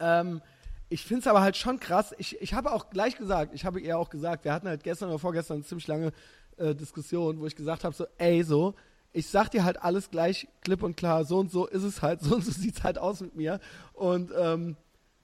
Ähm, 0.00 0.42
ich 0.90 1.02
finde 1.02 1.22
es 1.22 1.26
aber 1.26 1.40
halt 1.40 1.56
schon 1.56 1.80
krass. 1.80 2.14
Ich, 2.18 2.40
ich 2.42 2.52
habe 2.52 2.72
auch 2.72 2.90
gleich 2.90 3.16
gesagt, 3.16 3.54
ich 3.54 3.64
habe 3.64 3.80
ihr 3.80 3.98
auch 3.98 4.10
gesagt, 4.10 4.44
wir 4.44 4.52
hatten 4.52 4.68
halt 4.68 4.84
gestern 4.84 5.08
oder 5.08 5.18
vorgestern 5.18 5.56
eine 5.56 5.64
ziemlich 5.64 5.88
lange 5.88 6.12
äh, 6.58 6.74
Diskussion, 6.74 7.40
wo 7.40 7.46
ich 7.46 7.56
gesagt 7.56 7.84
habe, 7.84 7.94
so, 7.94 8.06
ey, 8.18 8.42
so, 8.42 8.74
ich 9.12 9.28
sag 9.28 9.48
dir 9.50 9.64
halt 9.64 9.82
alles 9.82 10.10
gleich 10.10 10.46
klipp 10.60 10.82
und 10.82 10.96
klar, 10.96 11.24
so 11.24 11.38
und 11.38 11.50
so 11.50 11.66
ist 11.66 11.84
es 11.84 12.02
halt, 12.02 12.20
so 12.22 12.34
und 12.34 12.44
so 12.44 12.52
sieht's 12.52 12.84
halt 12.84 12.98
aus 12.98 13.20
mit 13.22 13.34
mir. 13.34 13.60
Und 13.94 14.30
ähm, 14.36 14.76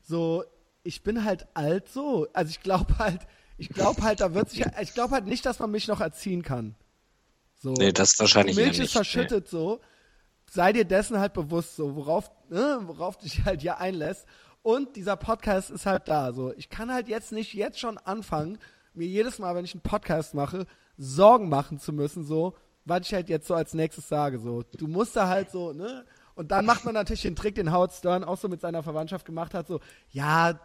so, 0.03 0.45
ich 0.83 1.03
bin 1.03 1.25
halt 1.25 1.47
alt 1.53 1.91
so. 1.91 2.27
Also 2.33 2.49
ich 2.49 2.63
glaube 2.63 2.99
halt, 2.99 3.21
ich 3.59 3.69
glaube 3.69 4.03
halt, 4.03 4.21
da 4.21 4.33
wird 4.33 4.49
sich, 4.49 4.65
ich 4.81 4.95
glaube 4.95 5.13
halt 5.13 5.27
nicht, 5.27 5.45
dass 5.45 5.59
man 5.59 5.71
mich 5.71 5.89
noch 5.89 6.01
erziehen 6.01 6.43
kann. 6.43 6.75
So. 7.61 7.75
Nee, 7.75 7.93
das 7.93 8.19
wahrscheinlich 8.19 8.57
Milch 8.57 8.73
ist 8.73 8.79
nicht, 8.79 8.93
verschüttet 8.93 9.45
nee. 9.45 9.51
so. 9.51 9.81
Sei 10.51 10.73
dir 10.73 10.85
dessen 10.85 11.21
halt 11.21 11.35
bewusst 11.35 11.77
so, 11.77 11.95
worauf, 11.95 12.31
ne, 12.49 12.81
worauf 12.85 13.19
dich 13.19 13.45
halt 13.45 13.61
hier 13.61 13.79
einlässt. 13.79 14.27
Und 14.63 14.97
dieser 14.97 15.17
Podcast 15.17 15.71
ist 15.71 15.87
halt 15.87 16.09
da. 16.09 16.33
So, 16.33 16.53
ich 16.55 16.69
kann 16.69 16.93
halt 16.93 17.09
jetzt 17.09 17.33
nicht 17.33 17.55
jetzt 17.55 17.79
schon 17.79 17.99
anfangen, 17.99 18.59
mir 18.95 19.07
jedes 19.07 19.39
Mal, 19.39 19.55
wenn 19.55 19.65
ich 19.65 19.75
einen 19.75 19.83
Podcast 19.83 20.35
mache, 20.35 20.67
Sorgen 20.97 21.49
machen 21.49 21.79
zu 21.79 21.93
müssen, 21.93 22.25
so, 22.25 22.55
was 22.85 23.03
ich 23.07 23.15
halt 23.15 23.29
jetzt 23.29 23.47
so 23.47 23.55
als 23.55 23.75
nächstes 23.75 24.09
sage. 24.09 24.39
So, 24.39 24.63
du 24.63 24.87
musst 24.87 25.17
da 25.17 25.29
halt 25.29 25.51
so, 25.51 25.73
ne? 25.73 26.05
Und 26.35 26.51
dann 26.51 26.65
macht 26.65 26.85
man 26.85 26.95
natürlich 26.95 27.23
den 27.23 27.37
Trick, 27.37 27.55
den 27.55 27.73
Howard 27.73 27.93
Stern 27.93 28.25
auch 28.25 28.39
so 28.39 28.49
mit 28.49 28.61
seiner 28.61 28.83
Verwandtschaft 28.83 29.27
gemacht 29.27 29.53
hat, 29.53 29.67
so, 29.67 29.81
ja, 30.11 30.59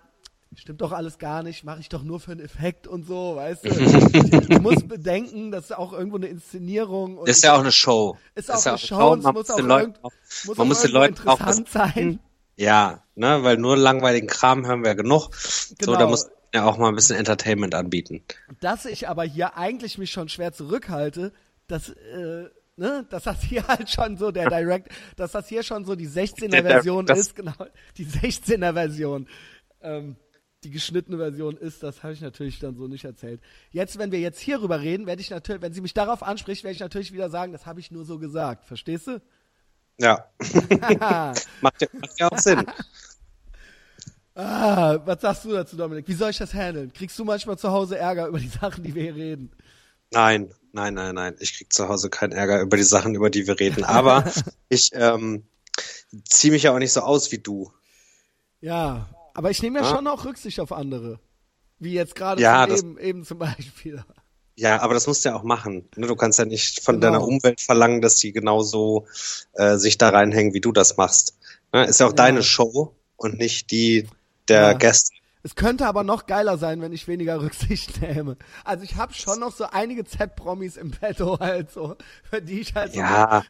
stimmt 0.55 0.81
doch 0.81 0.91
alles 0.91 1.17
gar 1.17 1.43
nicht, 1.43 1.63
mache 1.63 1.79
ich 1.79 1.89
doch 1.89 2.03
nur 2.03 2.19
für 2.19 2.31
einen 2.31 2.41
Effekt 2.41 2.87
und 2.87 3.05
so, 3.05 3.35
weißt 3.35 3.65
du? 3.65 3.69
du 4.49 4.61
musst 4.61 4.87
bedenken, 4.87 5.51
das 5.51 5.65
ist 5.65 5.77
auch 5.77 5.93
irgendwo 5.93 6.17
eine 6.17 6.27
Inszenierung. 6.27 7.17
Und 7.17 7.27
ist 7.27 7.43
ja 7.43 7.55
auch 7.55 7.59
eine 7.59 7.71
Show. 7.71 8.17
Ist 8.35 8.51
auch 8.51 8.57
ist 8.57 8.67
eine 8.67 8.77
Show, 8.77 9.11
und 9.11 9.25
es 9.25 9.33
muss 9.33 9.49
auch, 9.49 9.59
Leuten, 9.59 9.93
muss 10.45 10.57
man 10.57 10.67
muss 10.67 10.81
den 10.81 10.91
Leuten 10.91 11.15
interessant 11.15 11.67
auch 11.67 11.71
sein. 11.71 12.19
Ja, 12.57 13.03
ne, 13.15 13.43
weil 13.43 13.57
nur 13.57 13.75
langweiligen 13.75 14.27
Kram 14.27 14.65
hören 14.65 14.81
wir 14.81 14.89
ja 14.89 14.93
genug. 14.93 15.29
Genau. 15.77 15.79
So, 15.79 15.91
da 15.91 15.97
genau. 15.97 16.09
muss 16.09 16.29
ja 16.53 16.65
auch 16.65 16.77
mal 16.77 16.89
ein 16.89 16.95
bisschen 16.95 17.17
Entertainment 17.17 17.75
anbieten. 17.75 18.23
Dass 18.61 18.85
ich 18.85 19.09
aber 19.09 19.23
hier 19.23 19.57
eigentlich 19.57 19.97
mich 19.97 20.11
schon 20.11 20.29
schwer 20.29 20.53
zurückhalte, 20.53 21.33
dass, 21.67 21.89
äh, 21.89 22.49
ne, 22.77 23.05
dass 23.09 23.23
das 23.23 23.41
hier 23.41 23.67
halt 23.67 23.89
schon 23.89 24.17
so 24.17 24.31
der 24.31 24.49
Direct, 24.49 24.89
dass 25.17 25.33
das 25.33 25.47
hier 25.47 25.63
schon 25.63 25.85
so 25.85 25.95
die 25.95 26.07
16er 26.09 26.61
Version 26.63 27.07
ist, 27.07 27.35
genau, 27.35 27.53
die 27.97 28.05
16er 28.05 28.73
Version. 28.73 29.27
Ähm, 29.81 30.15
die 30.65 30.71
geschnittene 30.71 31.17
Version 31.17 31.55
ist, 31.55 31.83
das 31.83 32.03
habe 32.03 32.13
ich 32.13 32.21
natürlich 32.21 32.59
dann 32.59 32.75
so 32.75 32.87
nicht 32.87 33.05
erzählt. 33.05 33.39
Jetzt, 33.71 33.99
wenn 33.99 34.11
wir 34.11 34.19
jetzt 34.19 34.39
hierüber 34.39 34.81
reden, 34.81 35.05
werde 35.05 35.21
ich 35.21 35.29
natürlich, 35.29 35.61
wenn 35.61 35.73
sie 35.73 35.81
mich 35.81 35.93
darauf 35.93 36.23
anspricht, 36.23 36.63
werde 36.63 36.73
ich 36.73 36.81
natürlich 36.81 37.13
wieder 37.13 37.29
sagen, 37.29 37.53
das 37.53 37.65
habe 37.65 37.79
ich 37.79 37.91
nur 37.91 38.03
so 38.03 38.17
gesagt. 38.17 38.65
Verstehst 38.65 39.07
du? 39.07 39.21
Ja. 39.99 40.25
macht, 41.61 41.81
ja 41.81 41.87
macht 41.93 42.19
ja 42.19 42.31
auch 42.31 42.37
Sinn. 42.37 42.65
Ah, 44.37 44.99
was 45.05 45.21
sagst 45.21 45.45
du 45.45 45.53
dazu, 45.53 45.77
Dominik? 45.77 46.09
Wie 46.09 46.13
soll 46.13 46.29
ich 46.29 46.37
das 46.37 46.53
handeln? 46.53 46.91
Kriegst 46.91 47.17
du 47.17 47.23
manchmal 47.23 47.57
zu 47.57 47.71
Hause 47.71 47.97
Ärger 47.97 48.27
über 48.27 48.37
die 48.37 48.49
Sachen, 48.49 48.83
die 48.83 48.93
wir 48.93 49.03
hier 49.03 49.15
reden? 49.15 49.49
Nein, 50.11 50.53
nein, 50.73 50.93
nein, 50.93 51.15
nein. 51.15 51.35
Ich 51.39 51.55
krieg 51.55 51.71
zu 51.71 51.87
Hause 51.87 52.09
keinen 52.09 52.33
Ärger 52.33 52.59
über 52.59 52.75
die 52.75 52.83
Sachen, 52.83 53.15
über 53.15 53.29
die 53.29 53.47
wir 53.47 53.57
reden. 53.57 53.85
Aber 53.85 54.29
ich 54.67 54.91
ähm, 54.93 55.45
ziehe 56.25 56.51
mich 56.51 56.63
ja 56.63 56.73
auch 56.73 56.79
nicht 56.79 56.91
so 56.91 56.99
aus 56.99 57.31
wie 57.31 57.37
du. 57.37 57.71
Ja, 58.59 59.07
aber 59.35 59.51
ich 59.51 59.61
nehme 59.61 59.79
ja, 59.79 59.85
ja, 59.85 59.95
schon 59.95 60.07
auch 60.07 60.25
Rücksicht 60.25 60.59
auf 60.59 60.71
andere. 60.71 61.19
Wie 61.77 61.93
jetzt 61.93 62.15
gerade 62.15 62.41
ja, 62.41 62.67
eben, 62.67 62.97
eben 62.97 63.23
zum 63.25 63.37
Beispiel. 63.37 64.03
Ja, 64.55 64.81
aber 64.81 64.93
das 64.93 65.05
musst 65.05 65.25
du 65.25 65.29
ja 65.29 65.35
auch 65.35 65.43
machen. 65.43 65.87
Ne, 65.97 66.07
du 66.07 66.15
kannst 66.15 66.39
ja 66.39 66.45
nicht 66.45 66.81
von 66.81 66.95
genau. 66.95 67.11
deiner 67.11 67.23
Umwelt 67.23 67.59
verlangen, 67.59 68.01
dass 68.01 68.15
die 68.15 68.31
genauso 68.31 69.05
äh, 69.53 69.75
sich 69.75 69.97
da 69.97 70.09
reinhängen, 70.09 70.53
wie 70.53 70.61
du 70.61 70.71
das 70.71 70.95
machst. 70.95 71.37
Ne, 71.73 71.85
ist 71.85 71.99
ja 71.99 72.05
auch 72.05 72.11
ja. 72.11 72.15
deine 72.15 72.41
Show 72.41 72.95
und 73.17 73.37
nicht 73.37 73.71
die 73.71 74.07
der 74.47 74.61
ja. 74.61 74.73
Gäste. 74.73 75.13
Es 75.43 75.55
könnte 75.55 75.85
aber 75.85 76.03
noch 76.03 76.25
geiler 76.25 76.57
sein, 76.57 76.81
wenn 76.81 76.93
ich 76.93 77.07
weniger 77.07 77.41
Rücksicht 77.41 78.01
nehme. 78.15 78.37
Also 78.63 78.83
ich 78.85 78.95
habe 78.95 79.13
schon 79.13 79.41
noch 79.41 79.53
so 79.53 79.65
einige 79.65 80.05
Z-Promis 80.05 80.77
im 80.77 80.91
Petto 80.91 81.39
halt 81.39 81.71
so, 81.71 81.97
für 82.23 82.41
die 82.41 82.61
ich 82.61 82.73
halt 82.73 82.93
so. 82.93 82.99
Ja. 82.99 83.43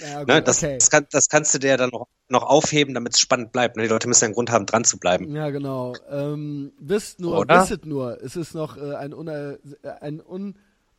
Ja, 0.00 0.20
gut, 0.20 0.28
ne, 0.28 0.42
das, 0.42 0.62
okay. 0.62 0.78
das, 0.78 0.90
kann, 0.90 1.06
das, 1.10 1.28
kannst 1.28 1.54
du 1.54 1.58
dir 1.58 1.76
dann 1.76 1.90
noch, 1.90 2.08
noch 2.28 2.42
aufheben, 2.42 2.94
damit 2.94 3.14
es 3.14 3.20
spannend 3.20 3.52
bleibt. 3.52 3.76
Ne? 3.76 3.84
Die 3.84 3.88
Leute 3.88 4.08
müssen 4.08 4.24
ja 4.24 4.26
einen 4.26 4.34
Grund 4.34 4.50
haben, 4.50 4.66
dran 4.66 4.84
zu 4.84 4.98
bleiben. 4.98 5.34
Ja, 5.34 5.50
genau. 5.50 5.94
Ähm, 6.10 6.72
wisst 6.78 7.20
nur, 7.20 7.38
Oder? 7.38 7.62
wisset 7.62 7.86
nur, 7.86 8.22
es 8.22 8.36
ist 8.36 8.54
noch 8.54 8.76
äh, 8.76 8.94
ein, 8.96 9.14
un, 9.14 9.28
ein 9.28 10.20
un, 10.20 10.58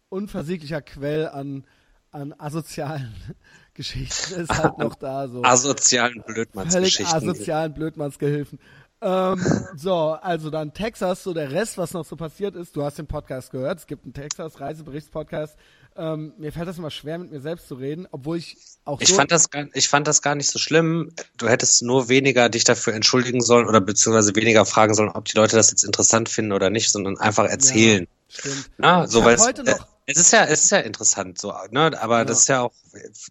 unversieglicher 0.09 0.81
Quell 0.81 1.27
an, 1.27 1.65
an 2.11 2.33
asozialen 2.37 3.13
Geschichten 3.73 4.41
ist 4.41 4.57
halt 4.57 4.77
noch 4.77 4.95
da. 4.95 5.27
So. 5.27 5.43
Asozialen 5.43 6.23
Blödmannsgeschichten. 6.25 7.05
Völlig 7.05 7.29
asozialen 7.29 7.73
Blödmannsgehilfen. 7.73 8.59
Ähm, 9.01 9.39
so, 9.75 9.93
also 9.93 10.49
dann 10.49 10.73
Texas, 10.73 11.23
so 11.23 11.33
der 11.33 11.51
Rest, 11.51 11.77
was 11.77 11.93
noch 11.93 12.05
so 12.05 12.15
passiert 12.15 12.55
ist. 12.55 12.75
Du 12.75 12.83
hast 12.83 12.97
den 12.97 13.07
Podcast 13.07 13.51
gehört. 13.51 13.79
Es 13.79 13.87
gibt 13.87 14.05
einen 14.05 14.13
Texas-Reiseberichtspodcast. 14.13 15.57
Ähm, 15.97 16.33
mir 16.37 16.51
fällt 16.51 16.67
das 16.67 16.77
immer 16.77 16.91
schwer, 16.91 17.17
mit 17.17 17.31
mir 17.31 17.39
selbst 17.39 17.69
zu 17.69 17.75
reden, 17.75 18.05
obwohl 18.11 18.37
ich 18.37 18.57
auch 18.83 18.99
ich 18.99 19.09
so 19.09 19.15
fand 19.15 19.31
das 19.31 19.49
gar, 19.49 19.65
ich 19.73 19.87
fand 19.87 20.07
das 20.07 20.21
gar 20.21 20.35
nicht 20.35 20.49
so 20.49 20.59
schlimm. 20.59 21.11
Du 21.37 21.47
hättest 21.47 21.83
nur 21.83 22.09
weniger 22.09 22.49
dich 22.49 22.65
dafür 22.65 22.93
entschuldigen 22.93 23.41
sollen 23.41 23.65
oder 23.65 23.79
beziehungsweise 23.79 24.35
weniger 24.35 24.65
fragen 24.65 24.93
sollen, 24.93 25.09
ob 25.09 25.25
die 25.25 25.37
Leute 25.37 25.55
das 25.55 25.71
jetzt 25.71 25.85
interessant 25.85 26.27
finden 26.27 26.51
oder 26.51 26.69
nicht, 26.69 26.91
sondern 26.91 27.17
einfach 27.17 27.45
erzählen. 27.45 28.07
Ja, 28.27 28.39
stimmt. 28.39 28.69
Na, 28.77 29.07
so 29.07 29.23
weil 29.23 29.37
heute 29.37 29.63
noch 29.63 29.94
es 30.07 30.17
ist 30.17 30.31
ja, 30.31 30.45
es 30.45 30.65
ist 30.65 30.71
ja 30.71 30.79
interessant 30.79 31.39
so, 31.39 31.53
ne? 31.71 31.99
Aber 31.99 32.19
ja. 32.19 32.25
das 32.25 32.41
ist 32.41 32.47
ja 32.47 32.61
auch, 32.61 32.71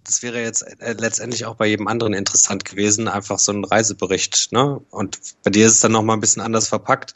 das 0.05 0.23
wäre 0.23 0.43
jetzt 0.43 0.63
äh, 0.63 0.95
letztendlich 0.95 1.47
auch 1.47 1.55
bei 1.55 1.67
jedem 1.67 1.87
anderen 1.87 2.15
interessant 2.15 2.65
gewesen, 2.65 3.07
einfach 3.07 3.39
so 3.39 3.53
ein 3.53 3.65
Reisebericht, 3.65 4.51
ne? 4.51 4.81
Und 4.91 5.21
bei 5.45 5.51
dir 5.51 5.67
ist 5.67 5.75
es 5.75 5.81
dann 5.81 5.93
noch 5.93 6.03
mal 6.03 6.15
ein 6.15 6.21
bisschen 6.21 6.43
anders 6.43 6.69
verpackt. 6.69 7.15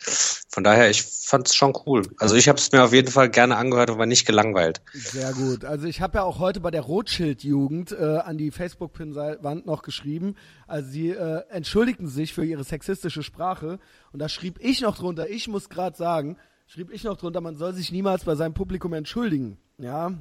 Von 0.49 0.63
daher, 0.63 0.91
ich 0.91 1.03
fand 1.03 1.49
es 1.49 1.57
schon 1.57 1.77
cool. 1.87 2.03
Also 2.19 2.37
ich 2.37 2.49
habe 2.49 2.59
es 2.59 2.71
mir 2.71 2.85
auf 2.85 2.93
jeden 2.93 3.11
Fall 3.11 3.31
gerne 3.31 3.57
angehört 3.57 3.91
und 3.91 3.99
war 3.99 4.07
nicht 4.07 4.27
gelangweilt. 4.27 4.81
Sehr 4.95 5.33
gut. 5.33 5.65
Also 5.65 5.87
ich 5.87 6.01
habe 6.01 6.19
ja 6.19 6.25
auch 6.25 6.39
heute 6.39 6.61
bei 6.61 6.71
der 6.71 6.83
Rothschild-Jugend 6.83 7.93
äh, 7.93 8.19
an 8.19 8.39
die 8.39 8.53
Facebook-Pin-Wand 8.53 9.67
noch 9.67 9.83
geschrieben. 9.83 10.37
Also 10.69 10.89
sie 10.89 11.11
äh, 11.11 11.43
entschuldigten 11.51 12.07
sich 12.07 12.33
für 12.33 12.45
ihre 12.45 12.63
sexistische 12.63 13.25
Sprache 13.25 13.81
und 14.13 14.21
da 14.21 14.29
schrieb 14.29 14.59
ich 14.61 14.81
noch 14.81 14.97
drunter. 14.97 15.29
Ich 15.29 15.49
muss 15.49 15.69
gerade 15.69 15.97
sagen 15.97 16.37
schrieb 16.69 16.93
ich 16.93 17.03
noch 17.03 17.17
drunter, 17.17 17.41
man 17.41 17.57
soll 17.57 17.75
sich 17.75 17.91
niemals 17.91 18.25
bei 18.25 18.35
seinem 18.35 18.55
Publikum 18.55 18.93
entschuldigen. 18.93 19.59
Ja, 19.79 20.13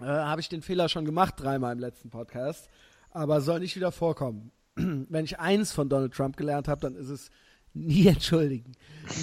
äh, 0.00 0.04
habe 0.04 0.40
ich 0.40 0.48
den 0.48 0.62
Fehler 0.62 0.88
schon 0.88 1.04
gemacht 1.04 1.34
dreimal 1.38 1.72
im 1.72 1.80
letzten 1.80 2.08
Podcast, 2.08 2.68
aber 3.10 3.40
soll 3.40 3.60
nicht 3.60 3.76
wieder 3.76 3.92
vorkommen. 3.92 4.52
Wenn 4.76 5.24
ich 5.24 5.38
eins 5.38 5.72
von 5.72 5.88
Donald 5.88 6.14
Trump 6.14 6.36
gelernt 6.36 6.68
habe, 6.68 6.80
dann 6.80 6.94
ist 6.94 7.08
es 7.08 7.30
nie 7.74 8.06
entschuldigen, 8.06 8.72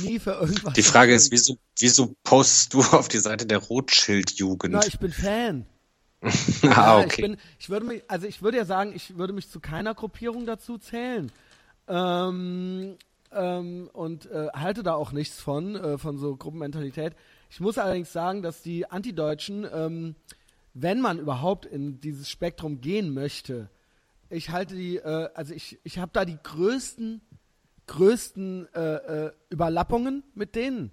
nie 0.03 0.19
für 0.19 0.33
irgendwas. 0.33 0.73
Die 0.73 0.83
Frage 0.83 1.15
ist, 1.15 1.31
wieso, 1.31 1.57
wieso 1.79 2.15
postest 2.23 2.73
du 2.73 2.81
auf 2.81 3.07
die 3.07 3.17
Seite 3.17 3.47
der 3.47 3.57
Rothschild-Jugend? 3.59 4.73
Na, 4.73 4.85
ich 4.85 4.99
bin 4.99 5.11
Fan. 5.11 5.65
ah, 6.69 6.99
okay. 6.99 7.07
Ich, 7.09 7.17
bin, 7.17 7.37
ich 7.59 7.69
würde 7.69 7.85
mich, 7.85 8.03
also 8.07 8.27
ich 8.27 8.41
würde 8.41 8.57
ja 8.57 8.65
sagen, 8.65 8.93
ich 8.95 9.17
würde 9.17 9.33
mich 9.33 9.49
zu 9.49 9.59
keiner 9.59 9.93
Gruppierung 9.93 10.45
dazu 10.45 10.77
zählen. 10.77 11.31
Ähm, 11.87 12.95
ähm, 13.35 13.89
und 13.93 14.25
äh, 14.31 14.49
halte 14.53 14.83
da 14.83 14.93
auch 14.93 15.11
nichts 15.11 15.39
von, 15.39 15.75
äh, 15.75 15.97
von 15.97 16.17
so 16.17 16.35
Gruppenmentalität. 16.35 17.15
Ich 17.49 17.59
muss 17.59 17.77
allerdings 17.77 18.11
sagen, 18.11 18.41
dass 18.41 18.61
die 18.61 18.89
Antideutschen, 18.89 19.67
ähm, 19.73 20.15
wenn 20.73 21.01
man 21.01 21.19
überhaupt 21.19 21.65
in 21.65 21.99
dieses 21.99 22.29
Spektrum 22.29 22.81
gehen 22.81 23.13
möchte, 23.13 23.69
ich 24.29 24.49
halte 24.49 24.75
die, 24.75 24.97
äh, 24.97 25.29
also 25.33 25.53
ich, 25.53 25.79
ich 25.83 25.99
habe 25.99 26.11
da 26.13 26.25
die 26.25 26.37
größten, 26.41 27.21
größten 27.87 28.67
äh, 28.73 28.95
äh, 29.27 29.31
Überlappungen 29.49 30.23
mit 30.33 30.55
denen. 30.55 30.91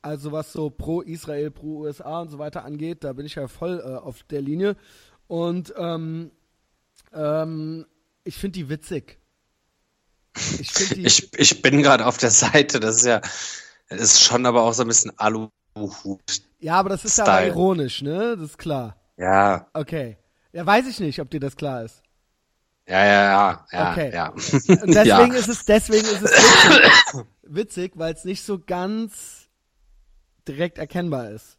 Also 0.00 0.32
was 0.32 0.52
so 0.52 0.70
pro 0.70 1.00
Israel, 1.00 1.50
pro 1.50 1.80
USA 1.80 2.20
und 2.20 2.30
so 2.30 2.38
weiter 2.38 2.64
angeht, 2.64 3.04
da 3.04 3.12
bin 3.12 3.26
ich 3.26 3.36
ja 3.36 3.48
voll 3.48 3.80
äh, 3.84 3.96
auf 3.96 4.22
der 4.24 4.42
Linie. 4.42 4.76
Und 5.28 5.74
ähm, 5.76 6.30
ähm, 7.12 7.86
ich 8.24 8.36
finde 8.36 8.58
die 8.58 8.68
witzig. 8.68 9.18
Ich, 10.58 10.98
ich, 10.98 11.28
ich 11.38 11.62
bin 11.62 11.82
gerade 11.82 12.06
auf 12.06 12.16
der 12.16 12.30
Seite, 12.30 12.80
das 12.80 12.96
ist 12.96 13.06
ja, 13.06 13.20
das 13.88 14.00
ist 14.00 14.24
schon 14.24 14.46
aber 14.46 14.62
auch 14.62 14.72
so 14.72 14.82
ein 14.82 14.88
bisschen 14.88 15.16
Aluhut. 15.18 15.52
Ja, 16.58 16.74
aber 16.76 16.88
das 16.88 17.04
ist 17.04 17.18
ja 17.18 17.40
ironisch, 17.42 18.02
ne? 18.02 18.36
Das 18.36 18.50
ist 18.50 18.58
klar. 18.58 18.96
Ja. 19.16 19.68
Okay. 19.72 20.16
Ja, 20.52 20.66
weiß 20.66 20.86
ich 20.86 21.00
nicht, 21.00 21.20
ob 21.20 21.30
dir 21.30 21.40
das 21.40 21.56
klar 21.56 21.84
ist. 21.84 22.02
Ja, 22.86 23.04
ja, 23.04 23.22
ja, 23.22 23.66
ja. 23.72 23.92
Okay. 23.92 24.12
Ja. 24.12 24.28
Und 24.28 24.38
deswegen 24.94 25.32
ja. 25.32 25.38
ist 25.38 25.48
es, 25.48 25.64
deswegen 25.64 26.04
ist 26.04 26.22
es 26.22 26.30
witzig, 26.32 27.24
witzig 27.42 27.92
weil 27.94 28.14
es 28.14 28.24
nicht 28.24 28.42
so 28.42 28.58
ganz 28.58 29.48
direkt 30.46 30.78
erkennbar 30.78 31.30
ist. 31.30 31.56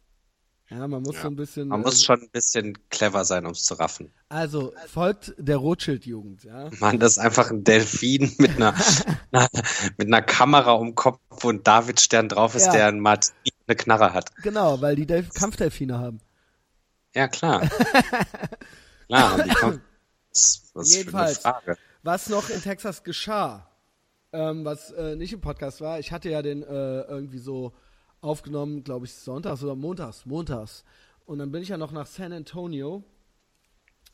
Ja, 0.68 0.88
man 0.88 1.02
muss 1.02 1.14
Ja. 1.14 1.22
so 1.22 1.28
ein 1.28 1.36
bisschen. 1.36 1.68
Man 1.68 1.80
muss 1.82 2.02
äh, 2.02 2.04
schon 2.04 2.22
ein 2.22 2.30
bisschen 2.30 2.76
clever 2.90 3.24
sein, 3.24 3.46
um 3.46 3.52
es 3.52 3.64
zu 3.64 3.74
raffen. 3.74 4.12
Also 4.28 4.72
folgt 4.88 5.32
der 5.38 5.58
Rothschild-Jugend, 5.58 6.42
ja. 6.42 6.70
Mann, 6.80 6.98
das 6.98 7.12
ist 7.12 7.18
einfach 7.18 7.50
ein 7.50 7.62
Delfin 7.62 8.32
mit 8.38 8.56
einer, 8.56 8.74
mit 9.96 10.08
einer 10.08 10.22
Kamera 10.22 10.72
um 10.72 10.94
Kopf 10.96 11.20
und 11.44 11.66
Davidstern 11.68 12.28
drauf 12.28 12.56
ist, 12.56 12.66
Ja. 12.66 12.72
der 12.72 12.86
ein 12.88 12.98
Martini 12.98 13.52
und 13.60 13.68
eine 13.68 13.76
Knarre 13.76 14.12
hat. 14.12 14.34
Genau, 14.42 14.80
weil 14.80 14.96
die 14.96 15.06
Delf 15.06 15.30
Kampfdelfine 15.34 15.98
haben. 15.98 16.20
Ja, 17.14 17.28
klar. 17.28 17.60
klar, 19.08 19.42
die 19.44 19.50
was 19.50 20.60
für 20.72 20.78
eine 20.80 20.88
Jedenfalls. 20.88 21.42
Was 22.02 22.28
noch 22.28 22.50
in 22.50 22.60
Texas 22.60 23.04
geschah, 23.04 23.68
ähm, 24.32 24.64
was 24.64 24.90
äh, 24.90 25.16
nicht 25.16 25.32
im 25.32 25.40
Podcast 25.40 25.80
war, 25.80 25.98
ich 25.98 26.12
hatte 26.12 26.28
ja 26.28 26.42
den 26.42 26.62
äh, 26.62 27.00
irgendwie 27.02 27.38
so 27.38 27.72
aufgenommen, 28.26 28.84
glaube 28.84 29.06
ich, 29.06 29.14
sonntags 29.14 29.62
oder 29.62 29.74
montags, 29.74 30.26
montags. 30.26 30.84
Und 31.24 31.38
dann 31.38 31.50
bin 31.50 31.62
ich 31.62 31.68
ja 31.68 31.76
noch 31.76 31.92
nach 31.92 32.06
San 32.06 32.32
Antonio. 32.32 33.02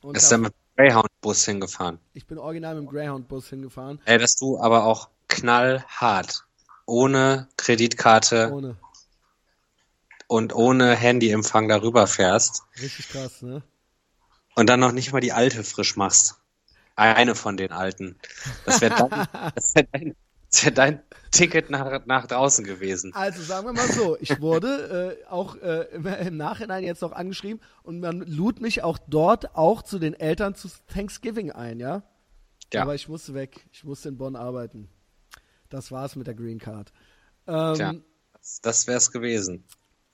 Und 0.01 0.17
Ist 0.17 0.31
da, 0.31 0.37
er 0.37 0.39
mit 0.39 0.53
dem 0.53 0.77
Greyhound-Bus 0.77 1.45
hingefahren. 1.45 1.99
ich 2.13 2.27
bin 2.27 2.39
original 2.39 2.75
mit 2.75 2.85
dem 2.85 2.91
Greyhound-Bus 2.91 3.49
hingefahren. 3.49 4.01
Ey, 4.05 4.19
dass 4.19 4.37
du 4.37 4.59
aber 4.59 4.85
auch 4.85 5.09
knallhart, 5.29 6.45
ohne 6.87 7.49
Kreditkarte 7.57 8.51
Ohne. 8.53 8.77
und 10.27 10.55
ohne 10.55 10.95
Handyempfang 10.95 11.69
darüber 11.69 12.07
fährst 12.07 12.63
Richtig 12.81 13.09
krass, 13.09 13.43
ne? 13.43 13.63
und 14.55 14.69
dann 14.69 14.81
noch 14.81 14.93
nicht 14.93 15.13
mal 15.13 15.21
die 15.21 15.33
alte 15.33 15.65
frisch 15.65 15.97
machst. 15.97 16.37
Eine 16.97 17.35
von 17.35 17.57
den 17.57 17.73
alten. 17.73 18.19
Das 18.67 18.81
wäre 18.83 18.95
dein, 19.09 19.11
wär 19.11 19.83
dein, 19.93 20.17
das 20.53 20.65
wär 20.65 20.73
dein 20.73 21.03
Ticket 21.31 21.71
nach, 21.71 22.05
nach 22.07 22.27
draußen 22.27 22.65
gewesen. 22.65 23.13
Also 23.15 23.43
sagen 23.43 23.67
wir 23.67 23.73
mal 23.73 23.89
so, 23.89 24.17
ich 24.21 24.41
wurde 24.41 25.19
äh, 25.23 25.27
auch 25.27 25.57
äh, 25.57 25.87
im, 25.95 26.37
Nachhinein 26.37 26.85
jetzt 26.85 27.01
noch 27.01 27.13
angeschrieben 27.13 27.61
und 27.83 28.01
man 28.01 28.21
lud 28.21 28.61
mich 28.61 28.83
auch 28.83 28.99
dort 29.09 29.57
auch 29.57 29.83
zu 29.83 29.99
den 29.99 30.15
Eltern 30.15 30.55
zu 30.55 30.69
Thanksgiving 30.93 31.51
ein, 31.51 31.81
ja? 31.81 32.03
Ja. 32.73 32.83
Aber 32.83 32.95
ich 32.95 33.09
musste 33.09 33.35
weg. 33.35 33.67
Ich 33.73 33.85
musste 33.85 34.09
in 34.11 34.19
Bonn 34.19 34.37
arbeiten. 34.37 34.89
Das 35.69 35.91
war's 35.91 36.17
mit 36.17 36.27
der 36.27 36.35
Green 36.35 36.59
Card. 36.59 36.93
Ähm, 37.47 37.75
Tja, 37.75 37.95
das, 38.63 38.87
wär's 38.87 39.11
gewesen. 39.11 39.65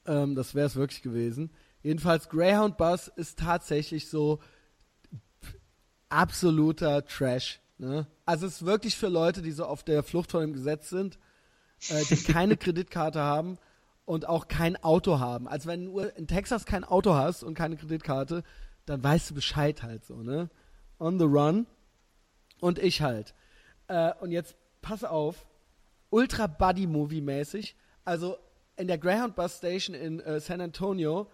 ähm, 0.07 0.35
das 0.35 0.55
wäre 0.55 0.67
es 0.67 0.77
wirklich 0.77 1.03
gewesen. 1.03 1.53
Jedenfalls, 1.83 2.29
Greyhound 2.29 2.77
Bus 2.77 3.09
ist 3.09 3.39
tatsächlich 3.39 4.09
so 4.09 4.41
absoluter 6.09 7.05
Trash. 7.05 7.61
Ne? 7.79 8.07
Also 8.27 8.47
es 8.47 8.55
ist 8.55 8.67
wirklich 8.67 8.97
für 8.97 9.09
Leute, 9.09 9.41
die 9.43 9.53
so 9.53 9.65
auf 9.65 9.85
der 9.85 10.03
Flucht 10.03 10.33
vor 10.33 10.41
dem 10.41 10.53
Gesetz 10.53 10.91
sind, 10.91 11.19
äh, 11.89 12.05
die 12.05 12.17
keine 12.17 12.57
Kreditkarte 12.59 13.21
haben 13.21 13.59
und 14.05 14.29
auch 14.29 14.49
kein 14.49 14.83
Auto 14.83 15.21
haben. 15.21 15.47
Also 15.49 15.69
wenn 15.69 15.87
du 15.87 16.01
in 16.01 16.27
Texas 16.27 16.65
kein 16.65 16.85
Auto 16.85 17.15
hast 17.15 17.45
und 17.45 17.55
keine 17.55 17.77
Kreditkarte, 17.77 18.43
dann 18.87 19.03
weißt 19.03 19.31
du 19.31 19.35
Bescheid 19.35 19.83
halt 19.83 20.05
so, 20.05 20.23
ne? 20.23 20.51
On 20.99 21.19
the 21.19 21.25
run. 21.25 21.67
Und 22.61 22.79
ich 22.79 23.03
halt. 23.03 23.35
Äh, 23.87 24.13
und 24.21 24.33
jetzt 24.33 24.57
pass 24.83 25.05
auf, 25.05 25.47
ultra 26.11 26.47
Buddy 26.47 26.87
Movie 26.87 27.21
mäßig. 27.21 27.77
Also 28.05 28.37
in 28.77 28.89
der 28.89 28.99
Greyhound 28.99 29.37
Bus 29.37 29.59
Station 29.59 29.95
in 29.95 30.21
äh, 30.21 30.41
San 30.41 30.61
Antonio 30.61 31.31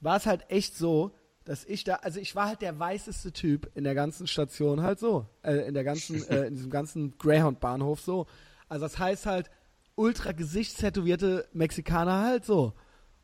war 0.00 0.16
es 0.16 0.26
halt 0.26 0.50
echt 0.50 0.76
so, 0.76 1.12
dass 1.44 1.64
ich 1.64 1.84
da, 1.84 1.96
also 1.96 2.20
ich 2.20 2.34
war 2.34 2.48
halt 2.48 2.62
der 2.62 2.78
weißeste 2.78 3.32
Typ 3.32 3.70
in 3.74 3.84
der 3.84 3.94
ganzen 3.94 4.26
Station 4.26 4.82
halt 4.82 4.98
so, 4.98 5.26
äh, 5.42 5.66
in 5.66 5.74
der 5.74 5.84
ganzen, 5.84 6.22
äh, 6.28 6.46
in 6.46 6.54
diesem 6.54 6.70
ganzen 6.70 7.16
Greyhound 7.18 7.60
Bahnhof 7.60 8.00
so. 8.00 8.26
Also 8.68 8.86
das 8.86 8.98
heißt 8.98 9.26
halt 9.26 9.50
ultra 9.94 10.32
gesichtstätowierte 10.32 11.46
Mexikaner 11.52 12.22
halt 12.22 12.44
so 12.44 12.72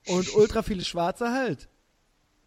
und 0.06 0.34
ultra 0.36 0.62
viele 0.62 0.84
Schwarze 0.84 1.32
halt. 1.32 1.68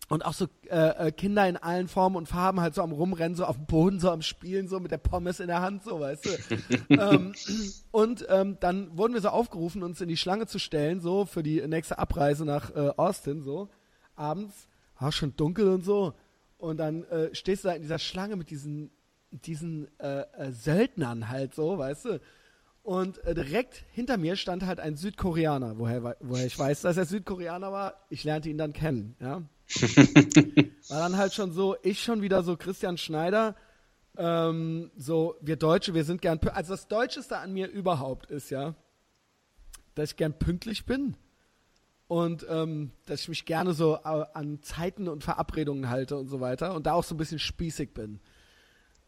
Und 0.09 0.25
auch 0.25 0.33
so 0.33 0.47
äh, 0.69 1.07
äh, 1.07 1.11
Kinder 1.11 1.47
in 1.47 1.55
allen 1.55 1.87
Formen 1.87 2.17
und 2.17 2.27
Farben 2.27 2.59
halt 2.59 2.75
so 2.75 2.81
am 2.83 2.91
Rumrennen, 2.91 3.35
so 3.35 3.45
auf 3.45 3.55
dem 3.55 3.65
Boden, 3.65 3.99
so 3.99 4.11
am 4.11 4.21
Spielen, 4.21 4.67
so 4.67 4.79
mit 4.79 4.91
der 4.91 4.97
Pommes 4.97 5.39
in 5.39 5.47
der 5.47 5.61
Hand, 5.61 5.83
so, 5.83 5.99
weißt 5.99 6.25
du. 6.25 6.29
ähm, 6.89 7.33
und 7.89 8.25
ähm, 8.29 8.57
dann 8.59 8.95
wurden 8.97 9.13
wir 9.13 9.21
so 9.21 9.29
aufgerufen, 9.29 9.81
uns 9.81 10.01
in 10.01 10.09
die 10.09 10.17
Schlange 10.17 10.45
zu 10.45 10.59
stellen, 10.59 10.99
so 10.99 11.25
für 11.25 11.41
die 11.41 11.65
nächste 11.67 11.99
Abreise 11.99 12.43
nach 12.43 12.75
äh, 12.75 12.91
Austin, 12.97 13.41
so 13.41 13.69
abends. 14.15 14.67
War 15.03 15.11
schon 15.11 15.35
dunkel 15.35 15.67
und 15.67 15.83
so. 15.83 16.13
Und 16.57 16.77
dann 16.77 17.03
äh, 17.09 17.35
stehst 17.35 17.65
du 17.65 17.67
da 17.67 17.73
in 17.73 17.81
dieser 17.81 17.99
Schlange 17.99 18.37
mit 18.37 18.49
diesen, 18.49 18.89
diesen 19.31 19.89
äh, 19.99 20.21
äh, 20.21 20.53
Söldnern 20.53 21.27
halt 21.27 21.53
so, 21.53 21.77
weißt 21.77 22.05
du. 22.05 22.21
Und 22.83 23.17
äh, 23.25 23.33
direkt 23.33 23.83
hinter 23.91 24.15
mir 24.15 24.37
stand 24.37 24.65
halt 24.65 24.79
ein 24.79 24.95
Südkoreaner, 24.95 25.77
woher, 25.77 26.15
woher 26.21 26.45
ich 26.45 26.57
weiß, 26.57 26.81
dass 26.81 26.95
er 26.95 27.03
Südkoreaner 27.03 27.73
war. 27.73 28.05
Ich 28.09 28.23
lernte 28.23 28.49
ihn 28.49 28.57
dann 28.57 28.71
kennen, 28.71 29.17
ja. 29.19 29.41
War 30.87 30.99
dann 30.99 31.17
halt 31.17 31.33
schon 31.33 31.51
so, 31.51 31.75
ich 31.83 32.01
schon 32.01 32.21
wieder 32.21 32.41
so 32.41 32.55
Christian 32.55 32.97
Schneider, 32.97 33.57
ähm, 34.17 34.89
so, 34.95 35.35
wir 35.41 35.57
Deutsche, 35.57 35.93
wir 35.93 36.05
sind 36.05 36.21
gern, 36.21 36.39
also 36.53 36.75
das 36.75 36.87
Deutscheste 36.87 37.39
an 37.39 37.51
mir 37.51 37.67
überhaupt 37.67 38.31
ist 38.31 38.51
ja, 38.51 38.73
dass 39.95 40.11
ich 40.11 40.15
gern 40.15 40.39
pünktlich 40.39 40.85
bin 40.85 41.17
und 42.07 42.45
ähm, 42.49 42.91
dass 43.05 43.21
ich 43.21 43.29
mich 43.29 43.45
gerne 43.45 43.73
so 43.73 43.95
äh, 43.95 44.25
an 44.33 44.59
Zeiten 44.61 45.07
und 45.07 45.23
Verabredungen 45.23 45.89
halte 45.89 46.17
und 46.17 46.27
so 46.27 46.39
weiter 46.39 46.73
und 46.75 46.85
da 46.85 46.93
auch 46.93 47.03
so 47.03 47.15
ein 47.15 47.17
bisschen 47.17 47.39
spießig 47.39 47.93
bin. 47.93 48.19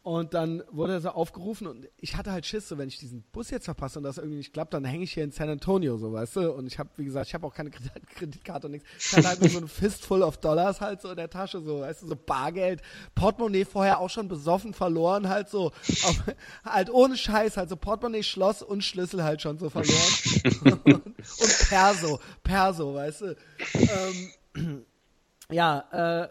Und 0.05 0.35
dann 0.35 0.61
wurde 0.69 0.93
er 0.93 1.01
so 1.01 1.09
aufgerufen 1.09 1.65
und 1.65 1.89
ich 1.97 2.15
hatte 2.15 2.31
halt 2.31 2.45
Schiss, 2.45 2.67
so 2.67 2.77
wenn 2.77 2.87
ich 2.87 2.99
diesen 2.99 3.23
Bus 3.31 3.49
jetzt 3.49 3.65
verpasse 3.65 3.97
und 3.97 4.03
das 4.03 4.19
irgendwie 4.19 4.37
nicht 4.37 4.53
klappt, 4.53 4.71
dann 4.75 4.85
hänge 4.85 5.03
ich 5.03 5.13
hier 5.13 5.23
in 5.23 5.31
San 5.31 5.49
Antonio, 5.49 5.97
so 5.97 6.13
weißt 6.13 6.35
du. 6.35 6.51
Und 6.51 6.67
ich 6.67 6.77
habe, 6.77 6.91
wie 6.97 7.05
gesagt, 7.05 7.25
ich 7.25 7.33
habe 7.33 7.47
auch 7.47 7.55
keine 7.55 7.71
Kredit 7.71 8.07
Kreditkarte 8.15 8.67
und 8.67 8.73
nichts. 8.73 8.87
Ich 8.99 9.17
hatte 9.17 9.29
halt 9.29 9.41
nur 9.41 9.49
so 9.49 9.57
ein 9.57 9.67
Fistful 9.67 10.21
of 10.21 10.37
Dollars 10.37 10.79
halt 10.79 11.01
so 11.01 11.09
in 11.09 11.15
der 11.15 11.31
Tasche, 11.31 11.59
so 11.59 11.79
weißt 11.79 12.03
du, 12.03 12.07
so 12.09 12.15
Bargeld, 12.15 12.83
Portemonnaie 13.15 13.65
vorher 13.65 13.99
auch 13.99 14.11
schon 14.11 14.27
besoffen 14.27 14.75
verloren, 14.75 15.27
halt 15.27 15.49
so, 15.49 15.71
auf, 16.03 16.23
halt 16.63 16.91
ohne 16.91 17.17
Scheiß, 17.17 17.57
halt 17.57 17.69
so 17.69 17.75
Portemonnaie, 17.75 18.21
Schloss 18.21 18.61
und 18.61 18.83
Schlüssel 18.83 19.23
halt 19.23 19.41
schon 19.41 19.57
so 19.57 19.71
verloren 19.71 20.13
und, 20.65 20.85
und 20.85 21.57
Perso, 21.67 22.19
Perso, 22.43 22.93
weißt 22.93 23.21
du. 23.21 23.35
Ähm, 24.53 24.85
ja, 25.49 26.25
äh, 26.25 26.27